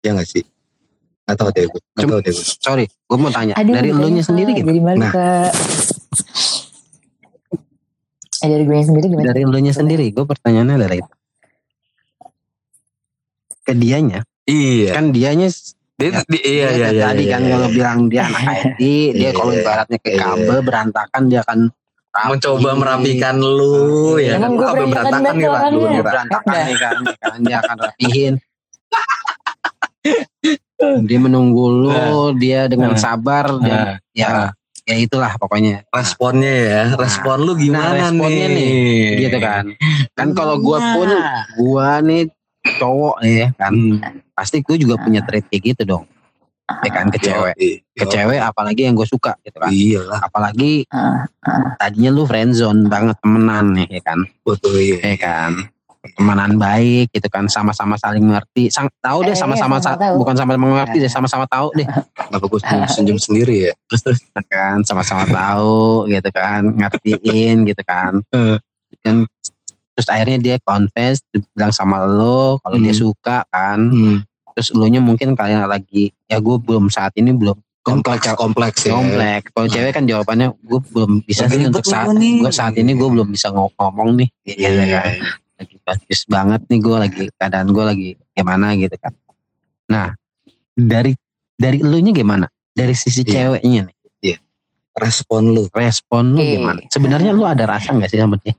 ya 0.00 0.10
nggak 0.12 0.28
sih 0.28 0.44
nggak 1.24 1.36
tahu 1.36 1.48
deh 1.50 1.64
gue 1.64 1.80
nggak 1.94 2.06
tahu 2.06 2.20
deh 2.20 2.32
gue 2.32 2.46
Sorry, 2.58 2.84
gue 2.84 3.16
mau 3.16 3.28
tanya. 3.28 3.54
Aduh, 3.54 3.72
dari 3.72 3.88
elunya 3.88 4.20
Kak? 4.20 4.28
sendiri 4.28 4.50
gimana? 4.52 4.68
Jadi 4.68 4.80
malu 4.82 4.98
Nah. 5.00 5.10
Kak. 5.10 5.52
Eh, 8.36 8.48
dari 8.50 8.62
gue 8.62 8.76
sendiri 8.78 9.06
gimana? 9.08 9.26
Dari 9.26 9.40
elunya 9.42 9.72
sendiri, 9.72 10.06
gue 10.10 10.24
pertanyaannya 10.26 10.76
dari 10.76 10.96
itu. 11.00 11.12
Ke 13.62 13.72
dianya, 13.72 14.20
iya 14.44 14.92
kan 14.92 15.08
dianya 15.08 15.48
dia, 15.96 16.10
Ya, 16.10 16.20
di- 16.26 16.44
iya 16.44 16.66
dia 16.68 16.76
iya 16.76 16.88
iya 16.90 17.04
tadi 17.06 17.22
iya, 17.22 17.32
kan 17.32 17.40
iya. 17.40 17.50
kalau 17.50 17.68
bilang 17.70 17.98
dia 18.06 18.22
anak 18.22 18.42
IT, 18.76 18.80
dia 19.14 19.30
kalau 19.32 19.48
Iya. 19.48 19.60
ibaratnya 19.62 19.98
ke 19.98 20.08
Iya. 20.10 20.20
kabel 20.20 20.58
berantakan 20.60 21.22
dia 21.24 21.40
akan 21.40 21.58
rapi. 22.14 22.28
mencoba 22.30 22.70
merapikan 22.78 23.36
lu 23.36 24.16
ya 24.16 24.38
kan 24.38 24.54
gue 24.54 24.64
kabel 24.64 24.86
berantakan 24.86 25.34
nih 25.34 25.34
nih 25.34 25.50
Ran. 25.50 26.02
berantakan 26.06 26.54
nih 26.62 26.76
kan, 26.78 26.96
ya 27.02 27.16
kan 27.20 27.38
dia 27.42 27.56
akan 27.58 27.76
rapihin. 27.82 28.34
dia 31.08 31.18
menunggu 31.18 31.64
lu, 31.70 31.92
dia 32.36 32.68
dengan 32.68 32.92
Nah. 32.92 33.00
sabar 33.00 33.44
dan 33.58 33.64
Nah, 33.64 33.94
ya 34.12 34.28
nah. 34.28 34.50
ya 34.84 34.94
itulah 34.94 35.32
pokoknya. 35.34 35.82
responnya 35.88 36.52
ya 36.52 36.82
respon 36.94 37.40
lu 37.40 37.56
gimana 37.56 38.12
responnya 38.12 38.46
nih 38.48 39.16
Gitu 39.18 39.38
kan. 39.40 39.64
Kan 40.12 40.32
kalau 40.32 40.60
gua 40.60 40.78
pun 40.94 41.08
gua 41.56 41.98
nih 41.98 42.28
cowok 42.76 43.16
nih 43.20 43.34
ya 43.34 43.48
kan, 43.56 43.72
Hmm. 43.72 43.98
pasti 44.32 44.60
gue 44.60 44.76
juga 44.76 44.96
punya 44.96 45.20
trait 45.20 45.44
kayak 45.46 45.62
gitu 45.74 45.82
dong. 45.84 46.04
Ya 46.64 46.90
kan 46.90 47.06
ke 47.08 47.18
cewek. 47.18 47.54
Ke 47.92 48.04
cewek 48.06 48.40
apalagi 48.40 48.80
yang 48.82 48.94
gue 48.94 49.04
suka 49.04 49.36
gitu 49.40 49.56
kan. 49.56 49.68
iya 49.68 50.00
lah 50.02 50.16
Apalagi 50.18 50.88
Ah, 50.88 51.28
tadinya 51.76 52.08
lu 52.10 52.24
friendzone 52.24 52.88
banget 52.88 53.20
temenan 53.20 53.74
nih 53.74 53.88
ya 53.90 54.02
kan. 54.02 54.18
betul 54.42 54.72
iya 54.74 54.96
ya 55.02 55.16
kan 55.18 55.52
temenan 56.10 56.56
baik 56.56 57.08
gitu 57.10 57.28
kan 57.28 57.48
sama-sama 57.48 57.96
saling 57.96 58.20
mengerti 58.22 58.68
Sang, 58.68 58.92
tahu 58.98 59.24
deh 59.24 59.32
Eh, 59.32 59.34
sama-sama 59.34 59.76
iya, 59.76 59.80
sama 59.80 59.96
sa- 59.96 59.96
tahu. 59.98 60.16
bukan 60.18 60.34
sama 60.34 60.52
mengerti 60.54 60.96
deh 60.98 61.08
sama-sama 61.08 61.44
tahu 61.46 61.68
deh 61.74 61.88
kenapa 62.28 62.44
gue 62.46 62.60
senyum, 62.60 62.84
senyum 62.86 63.18
sendiri 63.18 63.56
ya 63.62 63.72
terus 63.86 64.00
terus 64.06 64.20
ya 64.22 64.42
kan 64.42 64.80
sama-sama 64.80 65.24
tahu 65.24 66.04
gitu 66.06 66.28
kan 66.30 66.60
ngertiin 66.70 67.64
gitu 67.64 67.82
kan 67.82 68.20
Eh. 68.36 68.56
kan 69.00 69.24
terus 69.90 70.08
akhirnya 70.10 70.38
dia 70.38 70.56
confess 70.58 71.24
dia 71.26 71.40
bilang 71.50 71.70
sama 71.70 72.00
lo 72.02 72.56
kalau 72.58 72.76
dia 72.76 72.92
Hmm. 72.92 73.00
suka 73.02 73.36
kan 73.46 73.80
Hmm. 73.82 74.16
Terus 74.54 74.70
lo 74.72 74.86
nya 74.86 75.02
mungkin 75.02 75.34
kalian 75.34 75.66
lagi 75.66 76.14
ya 76.30 76.38
gue 76.38 76.56
belum 76.56 76.86
saat 76.88 77.12
ini 77.18 77.34
belum 77.34 77.58
kompleks 77.84 78.24
kalau 78.24 78.38
kompleks 78.48 78.80
ya. 78.88 78.96
kompleks. 78.96 79.52
Kalau 79.52 79.68
cewek 79.68 79.92
kan 79.92 80.04
jawabannya 80.08 80.56
gue 80.56 80.80
belum 80.94 81.10
bisa 81.28 81.44
sih 81.50 81.68
untuk 81.68 81.84
saat 81.84 82.08
gue 82.16 82.52
saat 82.54 82.74
ini 82.80 82.96
gue 82.96 83.08
belum 83.12 83.28
bisa 83.28 83.52
ngo- 83.52 83.74
ngomong 83.76 84.16
nih. 84.24 84.28
Iya 84.48 84.68
gitu 84.72 84.82
iya. 84.88 85.00
Kan 85.04 85.14
lagi 85.54 85.76
bagus 85.84 86.20
banget 86.24 86.60
nih 86.72 86.78
gue 86.80 86.96
lagi 86.96 87.22
keadaan 87.36 87.68
gue 87.68 87.84
lagi 87.84 88.08
gimana 88.32 88.72
gitu 88.78 88.96
kan. 88.96 89.12
Nah 89.92 90.16
dari 90.72 91.12
dari 91.54 91.84
elunya 91.84 92.16
gimana? 92.16 92.48
Dari 92.72 92.96
sisi 92.96 93.20
Iya. 93.22 93.52
ceweknya 93.60 93.92
nih. 93.92 93.94
Respon 94.94 95.50
lu. 95.50 95.66
Respon 95.74 96.38
lu 96.38 96.40
Oke. 96.40 96.54
gimana? 96.54 96.80
Sebenarnya 96.86 97.34
lu 97.34 97.42
ada 97.42 97.66
rasa 97.66 97.90
nggak 97.90 98.08
sih 98.14 98.18
sama 98.22 98.38
dia? 98.38 98.54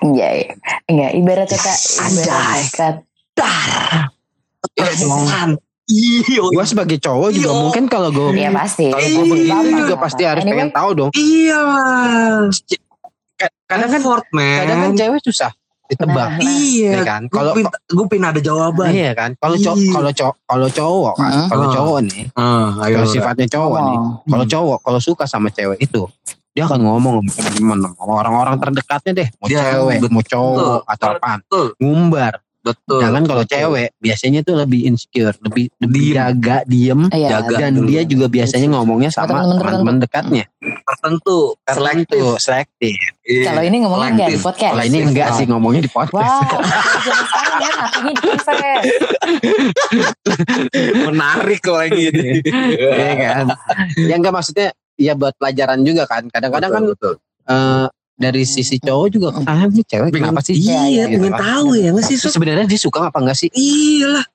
Enggak, 0.00 0.30
ya. 0.32 0.46
enggak. 0.88 1.10
Ibarat 1.14 1.48
kata, 1.52 1.72
ibarat 2.08 2.72
Anjay. 2.72 2.92
Kata, 4.74 5.56
iya 5.84 6.40
gue 6.40 6.64
sebagai 6.64 6.96
cowok 6.96 7.28
juga 7.30 7.48
Iya. 7.48 7.58
mungkin 7.58 7.84
kalau 7.86 8.08
gue 8.08 8.30
ya 8.34 8.50
pasti. 8.50 8.88
kalau 8.88 9.02
Iya, 9.02 9.12
gue 9.12 9.24
begitu 9.28 9.52
Apa-apa. 9.52 9.78
juga 9.78 9.94
pasti 9.98 10.22
harus 10.22 10.42
Anyway, 10.42 10.54
pengen 10.54 10.70
tahu 10.70 10.90
dong. 10.94 11.10
Iya 11.12 11.60
kadang 13.66 13.88
kan 13.88 13.98
effort 13.98 14.26
man. 14.30 14.58
kadang 14.60 14.78
kan 14.78 14.90
cewek 14.94 15.20
susah 15.22 15.50
ditebak. 15.88 16.28
Nah, 16.30 16.40
iya. 16.40 16.92
Ya 16.94 17.02
kan? 17.02 17.22
Kalau 17.26 17.52
gue 17.68 18.06
pengen 18.06 18.26
ada 18.26 18.40
jawaban. 18.40 18.88
Iya 18.88 19.12
kan? 19.12 19.30
Kalau 19.34 19.56
cowok 19.58 19.76
Iya. 19.76 19.92
kalau 19.92 20.10
cowok 20.12 20.36
kalau 20.46 20.68
cowok 20.70 21.12
kan 21.14 21.28
Mm-mm. 21.28 21.48
kalau 21.48 21.66
cowok 21.68 21.98
nih 22.06 22.24
ah 22.32 22.68
ayo. 22.80 22.92
kalau 22.94 23.08
sifatnya 23.08 23.46
cowok 23.50 23.78
nih 23.78 23.96
ngomong. 23.98 24.30
Kalau 24.30 24.44
cowok, 24.46 24.78
kalau 24.80 25.00
suka 25.00 25.24
sama 25.26 25.48
cewek 25.48 25.78
itu, 25.80 26.02
dia 26.52 26.62
akan 26.62 26.80
ngomong 26.80 27.14
sama 27.26 27.50
teman-teman, 27.50 27.78
orang-orang 27.98 28.56
terdekatnya 28.56 29.12
deh, 29.14 29.28
mau 29.36 29.48
Dia- 29.48 29.60
cewek, 29.66 29.96
betul. 29.98 30.10
mau 30.10 30.22
cowok 30.22 30.80
atau 30.86 31.08
betul. 31.18 31.66
Ngumbar. 31.76 32.32
Betul 32.62 32.98
Jangan 32.98 33.22
kalau 33.22 33.42
cewek, 33.42 33.90
biasanya 33.98 34.40
tuh 34.40 34.54
lebih 34.56 34.86
insecure, 34.86 35.34
lebih 35.40 35.66
lebih 35.76 36.02
Diem. 36.04 36.14
jaga, 36.14 36.56
diem, 36.64 37.00
Iya, 37.08 37.28
jaga. 37.38 37.56
dan 37.58 37.72
dulu. 37.74 37.86
dia 37.86 38.02
juga 38.02 38.26
biasanya 38.28 38.68
ngomongnya 38.72 39.10
sama 39.10 39.42
teman-teman 39.52 39.98
dekatnya. 39.98 40.44
tertentu 40.82 41.58
selektif 41.64 42.22
Tertentu, 42.22 42.38
selektif. 42.38 42.96
Iya. 43.22 43.44
Kalau 43.44 43.62
ini 43.62 43.76
ngomongnya 43.80 44.10
enggak 44.12 44.28
di 44.28 44.38
podcast. 44.38 44.72
Kalau 44.72 44.84
ini 44.84 44.98
enggak 45.00 45.28
sih 45.34 45.44
ngomongnya 45.44 45.82
di 45.82 45.90
podcast. 45.90 46.38
Wah, 46.38 46.40
sekarang 47.30 47.58
ya 47.58 47.72
di 48.00 48.14
conference. 48.16 48.86
menarik 51.02 51.60
kok 51.60 51.76
lagi 51.76 52.02
ini 52.08 52.28
Iya 52.92 53.12
kan? 53.16 53.44
ya 53.98 54.14
enggak 54.16 54.32
maksudnya 54.32 54.68
ya 54.94 55.12
buat 55.12 55.34
pelajaran 55.34 55.82
juga 55.82 56.04
kan. 56.04 56.28
Kadang-kadang 56.28 56.70
kan 56.70 56.82
betul, 56.84 57.14
eh, 57.44 57.86
dari 58.14 58.44
sisi 58.44 58.76
cowok 58.76 59.06
juga 59.08 59.28
ah 59.42 59.64
ini 59.64 59.82
cewek 59.82 60.10
kenapa 60.10 60.40
sih? 60.40 60.54
Iya, 60.54 61.06
Gitu 61.06 61.18
pengen 61.18 61.32
kan. 61.32 61.40
tahu 61.42 61.68
ya 61.74 61.88
nggak 61.90 62.04
sih? 62.04 62.16
Sebenarnya 62.16 62.64
dia 62.64 62.78
suka 62.78 62.98
apa 63.04 63.18
enggak 63.18 63.36
sih? 63.36 63.50
iya 63.50 64.08
lah 64.12 64.26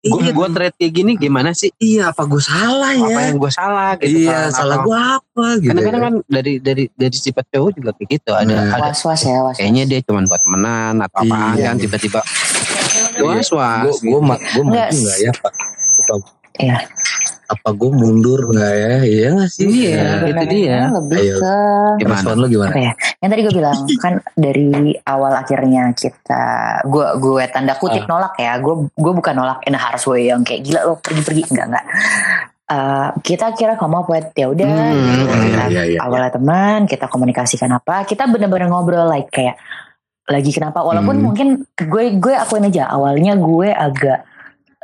Gue 0.00 0.22
iya, 0.22 0.30
gue 0.30 0.46
trade 0.48 0.76
kayak 0.76 0.92
gini 0.94 1.12
gimana 1.16 1.50
sih? 1.52 1.74
iya 1.76 2.08
apa 2.08 2.22
gue 2.22 2.38
salah 2.38 2.92
ya 2.92 3.02
Apa 3.02 3.20
yang 3.24 3.36
gue 3.36 3.50
salah 3.50 3.90
gitu 3.98 4.14
iya 4.16 4.46
kan? 4.46 4.50
salah 4.54 4.76
Apa- 4.76 4.86
gue 4.86 4.98
apa 5.10 5.46
gitu 5.56 5.68
Kadang-kadang 5.68 5.98
ya. 5.98 6.06
kan 6.06 6.14
dari 6.28 6.52
dari 6.58 6.84
dari 6.88 7.16
sifat 7.18 7.44
cowok 7.48 7.70
juga 7.72 7.90
kayak 7.92 8.08
gitu. 8.12 8.30
Ada 8.30 8.46
Nah. 8.48 8.66
ada 8.72 8.82
Was-was 8.88 9.20
ya, 9.22 9.38
was 9.42 9.54
kayaknya 9.54 9.82
dia 9.84 9.98
cuma 10.00 10.22
buat 10.22 10.38
temenan 10.38 10.94
atau 11.00 11.18
apaan 11.20 11.54
Iya. 11.54 11.64
kan 11.64 11.76
tiba-tiba 11.76 12.20
Iya. 13.10 13.22
was 13.26 13.50
was. 13.50 13.82
gue 13.98 14.06
gue 14.06 14.20
ma- 14.22 14.38
gue 14.38 14.62
Enggak. 14.62 14.88
nggak 14.92 15.16
ya 15.18 15.30
pak 15.34 15.52
apa, 15.98 16.14
Iya. 16.56 16.76
Apa 17.48 17.68
gue 17.72 17.90
mundur 17.90 18.44
nggak 18.46 18.74
ya 18.74 18.94
iya 19.02 19.28
nggak 19.32 19.48
sih 19.48 19.64
Iya. 19.88 19.96
Ya. 19.96 20.28
itu 20.28 20.44
dia. 20.46 20.78
Lebih 20.92 21.16
Ayo. 21.18 21.36
ke 21.38 21.54
Gimana? 21.96 22.12
respon 22.12 22.34
lu 22.36 22.46
gimana 22.46 22.68
apa 22.68 22.80
ya? 22.82 22.92
Yang 23.18 23.30
tadi 23.30 23.40
gue 23.40 23.54
bilang 23.56 23.78
kan 24.04 24.12
dari 24.34 24.68
awal 25.02 25.32
akhirnya 25.34 25.82
kita 25.92 26.44
gue 26.84 27.06
gue 27.16 27.42
tanda 27.48 27.72
kutip 27.74 28.04
Ah. 28.04 28.08
nolak 28.10 28.34
ya. 28.36 28.52
Gue 28.58 28.74
gue 28.90 29.12
bukan 29.14 29.34
nolak 29.34 29.64
in 29.64 29.72
a 29.72 29.80
harsh 29.80 30.04
way 30.04 30.28
yang 30.28 30.40
kayak 30.42 30.60
gila 30.62 30.80
lo 30.84 30.94
pergi-pergi 30.98 31.42
enggak 31.48 31.66
enggak. 31.66 31.86
Eh, 32.68 33.08
kita 33.22 33.46
kira 33.52 33.74
kamu 33.74 33.96
apa 33.98 34.28
ya 34.34 34.46
udah 34.46 34.66
Hmm, 34.68 34.92
gitu. 34.92 35.24
iya, 35.24 35.40
Kita 35.40 35.64
iya, 35.70 35.82
iya. 35.88 35.98
awalnya 35.98 36.30
teman 36.30 36.84
kita 36.84 37.08
komunikasikan 37.08 37.72
apa 37.72 38.04
kita 38.04 38.28
bener-bener 38.28 38.68
ngobrol 38.68 39.08
like 39.08 39.32
kayak 39.32 39.56
lagi 40.28 40.52
kenapa 40.52 40.84
walaupun 40.84 41.16
Hmm. 41.16 41.24
mungkin 41.24 41.48
gue 41.74 42.20
gue 42.20 42.34
akuin 42.34 42.68
aja 42.68 42.84
awalnya 42.86 43.32
gue 43.34 43.72
agak 43.72 44.20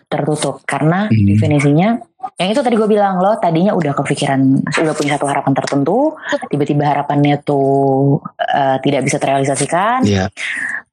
tertutup 0.07 0.65
karena 0.65 1.07
Hmm. 1.07 1.27
definisinya 1.27 1.89
yang 2.35 2.49
itu 2.49 2.61
tadi 2.61 2.75
gue 2.75 2.87
bilang 2.87 3.17
lo 3.17 3.37
tadinya 3.37 3.73
udah 3.73 3.93
kepikiran 3.93 4.41
udah 4.65 4.95
punya 4.95 5.15
satu 5.15 5.27
harapan 5.27 5.53
tertentu 5.53 6.17
tiba-tiba 6.47 6.85
harapannya 6.87 7.37
tuh 7.41 8.19
eh, 8.39 8.77
tidak 8.81 9.05
bisa 9.05 9.17
terrealisasikan 9.17 10.03
Iya. 10.03 10.33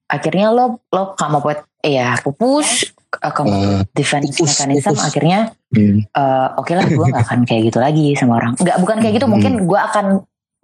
akhirnya 0.06 0.50
lo 0.50 0.84
lo 0.88 1.14
kamu 1.14 1.40
buat 1.40 1.60
ya 1.80 2.20
pupus 2.20 2.92
kamu 3.12 3.52
Eh, 3.52 3.82
defense 3.92 4.32
pupus, 4.34 4.50
mechanism 4.56 4.92
pupus. 4.92 5.04
akhirnya 5.04 5.40
hmm. 5.70 5.98
eh, 6.06 6.48
oke 6.56 6.72
lah 6.72 6.86
gue 6.86 7.06
nggak 7.06 7.24
akan 7.26 7.40
kayak 7.44 7.62
gitu 7.68 7.80
lagi 7.80 8.06
sama 8.14 8.38
orang 8.38 8.54
nggak 8.56 8.78
bukan 8.78 8.98
kayak 9.00 9.14
gitu 9.16 9.26
Hmm. 9.26 9.34
mungkin 9.34 9.54
gue 9.64 9.80
akan 9.82 10.06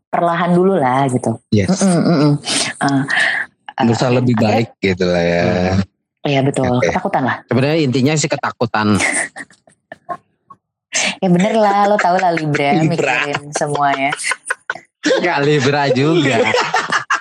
perlahan 0.07 0.51
dulu 0.51 0.75
lah 0.75 1.07
gitu 1.07 1.35
Yes. 1.49 1.83
Eh, 1.83 3.03
berusaha 3.77 4.09
lebih 4.09 4.35
baik 4.35 4.75
gitu 4.79 5.05
lah 5.05 5.21
ya 5.21 5.43
Iya 6.23 6.39
betul 6.41 6.81
ketakutan 6.81 7.23
lah 7.23 7.35
Sebenarnya 7.45 7.77
intinya 7.79 8.13
sih 8.13 8.27
ketakutan. 8.27 8.87
ya 11.17 11.27
bener 11.27 11.53
lah 11.53 11.85
lo 11.85 11.95
tau 11.95 12.15
lah 12.15 12.31
Libra, 12.31 12.73
Libra. 12.75 13.25
mikirin 13.25 13.49
semuanya 13.51 14.11
Gak 14.99 15.39
Libra 15.41 15.87
juga. 15.89 16.51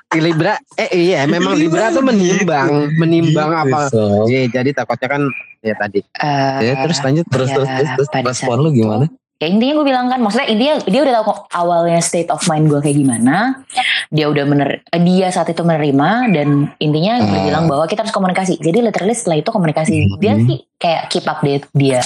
Libra, 0.09 0.57
eh 0.75 0.91
iya 0.93 1.23
memang 1.25 1.55
Libra 1.55 1.87
tuh 1.89 2.01
menimbang, 2.01 2.89
menimbang 2.97 3.51
Gitu, 3.53 3.63
apa. 3.69 3.79
Sob. 3.87 4.27
Iya, 4.27 4.49
jadi 4.51 4.71
takutnya 4.73 5.09
kan 5.09 5.23
ya 5.61 5.75
tadi. 5.77 6.01
Eh, 6.01 6.59
Ya 6.63 6.75
terus 6.81 6.99
lanjut 7.01 7.27
terus 7.29 7.47
Ya, 7.47 7.55
terus 7.55 7.69
terus, 7.69 8.09
terus 8.09 8.25
respon 8.25 8.59
lu 8.59 8.73
gimana 8.73 9.07
kayak 9.37 9.53
intinya 9.53 9.73
gue 9.75 9.87
bilang 9.87 10.07
kan 10.09 10.17
maksudnya 10.17 10.49
intinya 10.49 10.75
dia 10.83 11.01
udah 11.03 11.15
tahu 11.15 11.25
kok 11.27 11.39
awalnya 11.53 12.01
state 12.01 12.33
of 12.33 12.41
mind 12.43 12.67
gue 12.67 12.81
kayak 12.81 12.97
gimana 12.97 13.61
dia 14.09 14.27
udah 14.27 14.45
mener 14.49 14.81
eh, 14.83 14.97
dia 14.99 15.29
saat 15.29 15.45
itu 15.47 15.61
menerima 15.61 16.09
dan 16.33 16.49
intinya 16.79 17.21
gue 17.21 17.37
Ah. 17.37 17.45
bilang 17.45 17.65
bahwa 17.69 17.85
kita 17.85 18.01
harus 18.01 18.11
komunikasi 18.11 18.57
jadi 18.57 18.81
literally 18.81 19.13
setelah 19.13 19.37
itu 19.37 19.51
komunikasi 19.51 19.93
Hmm. 20.09 20.17
dia 20.17 20.33
sih 20.41 20.59
kayak 20.75 21.03
keep 21.07 21.29
update 21.29 21.69
dia 21.71 22.01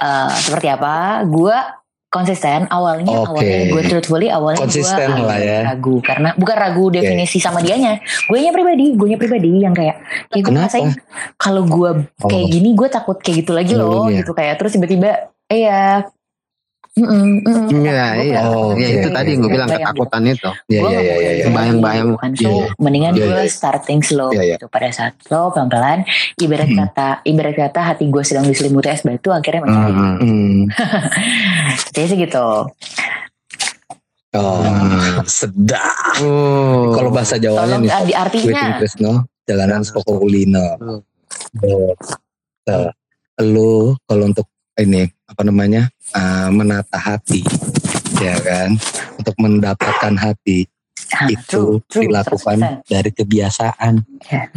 eh, 0.00 0.28
seperti 0.34 0.68
apa 0.68 0.94
gue 1.24 1.56
konsisten 2.08 2.66
awalnya 2.66 3.22
Oke. 3.22 3.30
awalnya 3.30 3.70
gue 3.70 3.82
truthfully 3.86 4.26
awalnya 4.28 4.58
Konsisten 4.58 5.14
gue 5.14 5.22
lah 5.22 5.38
ya. 5.38 5.58
ragu 5.62 6.02
karena 6.02 6.34
bukan 6.34 6.56
ragu 6.58 6.90
definisi 6.90 7.38
sama 7.38 7.62
dianya 7.62 8.02
gue 8.02 8.34
nya 8.36 8.50
pribadi 8.50 8.98
gue 8.98 9.06
nya 9.06 9.14
pribadi 9.14 9.62
yang 9.62 9.70
kayak 9.70 10.02
kayak 10.26 10.42
gue 10.42 10.52
ngerasain 10.52 10.90
kalau 11.38 11.62
gue 11.62 11.90
kayak 12.18 12.44
Oh. 12.44 12.50
gini 12.50 12.74
gue 12.74 12.88
takut 12.90 13.14
kayak 13.16 13.46
gitu 13.46 13.52
lagi 13.54 13.72
loh 13.72 14.10
Dulunya. 14.10 14.20
gitu 14.20 14.34
kayak 14.34 14.58
terus 14.58 14.74
tiba-tiba 14.74 15.10
iya 15.46 16.02
Mm-mm, 16.90 17.46
mm-mm. 17.46 17.86
Iya, 17.86 18.04
iya. 18.18 18.38
Oh, 18.44 18.74
ya 18.74 18.98
itu 18.98 19.08
tadi 19.08 19.38
gue 19.38 19.46
bilang 19.46 19.70
Bayang. 19.70 19.94
ketakutan 19.94 20.22
itu. 20.26 20.50
Iya 20.66 20.80
iya 20.82 21.00
iya 21.00 21.30
iya. 21.32 21.44
Bayang-bayang. 21.48 22.08
gitu 22.08 22.18
kan. 22.18 22.30
So 22.34 22.42
Iya, 22.42 22.50
iya. 22.50 22.66
mendingan 22.76 23.12
Iya, 23.14 23.22
gue 23.22 23.40
iya. 23.40 23.46
starting 23.48 24.00
slow 24.00 24.30
Iya, 24.30 24.42
iya. 24.42 24.56
gitu 24.58 24.66
pada 24.66 24.88
saat 24.90 25.14
slow 25.22 25.54
pelan-pelan 25.54 26.02
ibarat 26.36 26.66
Hmm. 26.66 26.78
kata 26.82 27.08
ibarat 27.24 27.54
kata 27.54 27.80
hati 27.84 28.04
gue 28.04 28.24
sedang 28.26 28.42
diselimuti 28.44 28.90
es 28.90 29.00
batu 29.00 29.30
akhirnya 29.30 29.62
mencair 29.62 29.86
Hmm. 29.88 30.16
Hmm. 30.18 30.58
jadi 31.94 32.06
sih 32.06 32.18
gitu 32.18 32.48
Oh, 34.30 34.62
Hmm. 34.62 35.26
sedap. 35.42 36.22
Oh. 36.22 36.90
Kalau 36.92 37.10
bahasa 37.10 37.34
Jawanya 37.34 37.66
tolong 37.66 37.82
nih, 37.82 37.90
ah, 37.90 37.98
di 37.98 38.14
Waiting 38.14 38.22
artinya 38.54 38.62
Krisno, 38.78 39.12
jalanan 39.42 39.82
Kulino. 39.82 40.66
Hmm. 40.76 41.00
Oh, 41.60 41.90
eh, 42.64 42.90
Lu 43.40 43.96
kalau 44.04 44.24
untuk 44.26 44.46
ini 44.76 45.08
apa 45.30 45.42
namanya 45.46 45.86
eh, 46.10 46.48
menata 46.50 46.98
hati, 46.98 47.46
ya 48.18 48.34
kan, 48.42 48.74
untuk 49.14 49.34
mendapatkan 49.38 50.14
hati 50.18 50.66
ah, 51.14 51.30
itu 51.30 51.78
true, 51.80 51.86
true, 51.86 52.02
dilakukan 52.10 52.82
100%. 52.82 52.90
dari 52.90 53.10
kebiasaan. 53.14 53.94
Ya. 54.26 54.50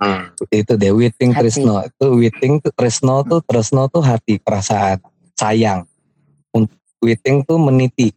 Hmm. 0.00 0.32
Itu 0.48 0.80
deh 0.80 0.96
Witing 0.96 1.36
Hati. 1.36 1.52
Trisno. 1.52 1.84
Itu 1.84 2.06
Witing 2.16 2.64
Trisno 2.72 3.20
tuh 3.20 3.44
Trisno 3.44 3.84
tuh 3.92 4.00
hati, 4.00 4.40
perasaan, 4.40 4.96
sayang. 5.36 5.84
Untuk 6.56 6.80
Witing 7.04 7.44
tuh 7.44 7.60
meniti. 7.60 8.08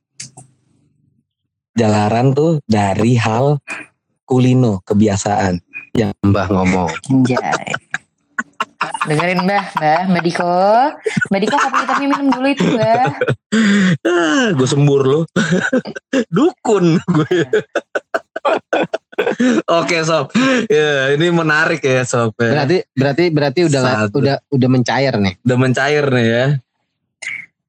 Jalaran 1.75 2.31
tuh 2.31 2.63
dari 2.63 3.19
hal 3.19 3.59
kulino, 4.23 4.79
kebiasaan. 4.87 5.59
Mbah 6.23 6.47
ngomong. 6.49 6.89
Anjay. 7.11 7.75
Dengerin 9.03 9.39
Mbah, 9.43 9.65
Mbah, 9.75 10.01
Mbak 10.09 10.23
Diko. 10.23 10.55
Mbak 11.27 11.39
Diko 11.41 11.55
kopi 11.57 11.77
hitamnya 11.83 12.07
minum 12.07 12.27
dulu 12.29 12.47
itu 12.47 12.63
Mbah. 12.65 13.05
Ah, 14.03 14.45
gue 14.51 14.67
sembur 14.67 15.01
lo. 15.03 15.19
Dukun 16.29 16.97
gue. 16.99 17.37
Oke 19.69 20.01
sob, 20.03 20.33
ya 20.67 21.13
ini 21.13 21.29
menarik 21.29 21.79
ya 21.79 22.03
sob. 22.03 22.33
ya. 22.35 22.49
Berarti 22.49 22.77
berarti 22.91 23.23
berarti 23.29 23.59
udah 23.69 23.81
Satu. 24.09 24.19
udah 24.19 24.35
udah 24.49 24.69
mencair 24.69 25.13
nih. 25.15 25.33
Udah 25.45 25.57
mencair 25.57 26.03
nih 26.09 26.25
ya. 26.25 26.45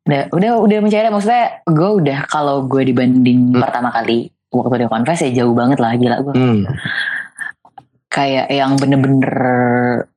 Udah, 0.04 0.22
udah, 0.32 0.50
udah 0.60 0.78
mencair 0.84 1.08
maksudnya 1.08 1.44
gue 1.64 1.90
udah 2.00 2.18
kalau 2.28 2.64
gue 2.64 2.82
dibanding 2.84 3.54
Hmm. 3.54 3.60
pertama 3.60 3.88
kali 3.88 4.28
waktu 4.50 4.84
dia 4.84 4.88
confess 4.88 5.20
ya 5.22 5.30
jauh 5.44 5.54
banget 5.54 5.78
lah 5.78 5.92
gila 5.94 6.16
gue. 6.24 6.34
Hmm. 6.34 6.60
Kayak 8.08 8.46
yang 8.48 8.78
bener-bener 8.78 9.36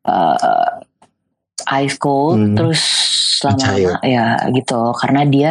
uh, 0.06 0.70
ice 1.78 1.96
cold 1.96 2.38
Hmm. 2.38 2.56
terus 2.56 2.82
Mencair. 3.38 3.86
lama-lama 3.94 4.02
ya 4.04 4.26
gitu 4.50 4.82
karena 4.96 5.22
dia 5.24 5.50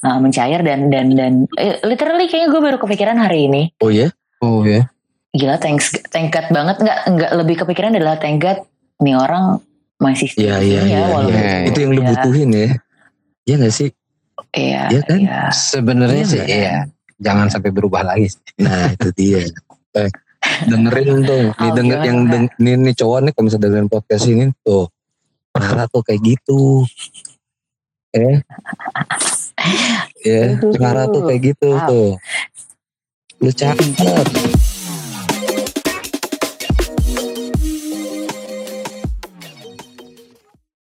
uh, 0.00 0.18
mencair 0.18 0.60
dan 0.60 0.88
dan 0.88 1.06
dan 1.12 1.32
eh, 1.54 1.78
literally 1.82 2.26
kayaknya 2.26 2.48
gue 2.48 2.60
baru 2.60 2.76
kepikiran 2.76 3.16
hari 3.16 3.46
ini 3.46 3.62
Oh 3.78 3.88
ya? 3.88 4.10
Oh 4.38 4.62
ya. 4.62 4.88
gila 5.30 5.54
thanks 5.56 5.92
thank 6.08 6.30
God 6.30 6.48
banget 6.48 6.76
nggak 6.78 6.98
nggak 7.06 7.32
lebih 7.34 7.56
kepikiran 7.58 7.92
adalah 7.92 8.16
thank 8.16 8.40
God 8.40 8.58
nih 8.98 9.14
orang 9.14 9.62
masih 9.96 10.30
Iya 10.32 10.56
stay 10.56 10.66
iya 10.68 10.80
sini 10.80 10.90
iya. 10.90 11.06
walaupun 11.06 11.30
iya. 11.32 11.42
ya. 11.44 11.58
Itu 11.64 11.78
yang 11.78 11.90
lu 11.90 12.00
ya, 12.00 12.08
butuhin 12.08 12.48
ya. 12.50 12.68
Iya 13.44 13.54
gak 13.58 13.72
sih? 13.72 13.88
iya 14.52 14.82
Iya 14.88 15.00
kan? 15.04 15.16
iya. 15.16 15.40
Sebenarnya 15.50 16.16
Iya 16.16 16.26
sih 16.26 16.38
nggak? 16.38 16.48
iya. 16.52 16.74
Jangan 17.18 17.46
sampai 17.48 17.70
berubah 17.70 18.02
lagi. 18.04 18.28
Nah 18.56 18.90
itu 18.90 19.08
dia. 19.12 19.42
Eh, 19.92 20.10
dengerin 20.64 21.22
tuh. 21.22 21.44
Nih 21.52 21.60
Oh, 21.60 21.74
denger 21.76 21.98
gimana, 21.98 22.06
yang 22.06 22.18
deng- 22.26 22.54
nih, 22.56 22.74
nih 22.80 22.94
cowok 22.94 23.18
nih 23.20 23.32
kalau 23.32 23.44
misalnya 23.44 23.64
dengerin 23.64 23.88
podcast 23.88 24.24
ini 24.26 24.44
tuh. 24.60 24.86
Clara 25.54 25.84
tuh 25.88 26.02
kayak 26.04 26.22
gitu. 26.24 26.84
Eh. 28.14 28.40
Ya, 30.22 30.54
Clara 30.74 31.10
tuh 31.10 31.26
kayak 31.28 31.42
gitu 31.54 31.76
Wow. 31.76 31.86
tuh. 31.86 32.08
Lu 33.42 33.50
cakep. 33.52 33.90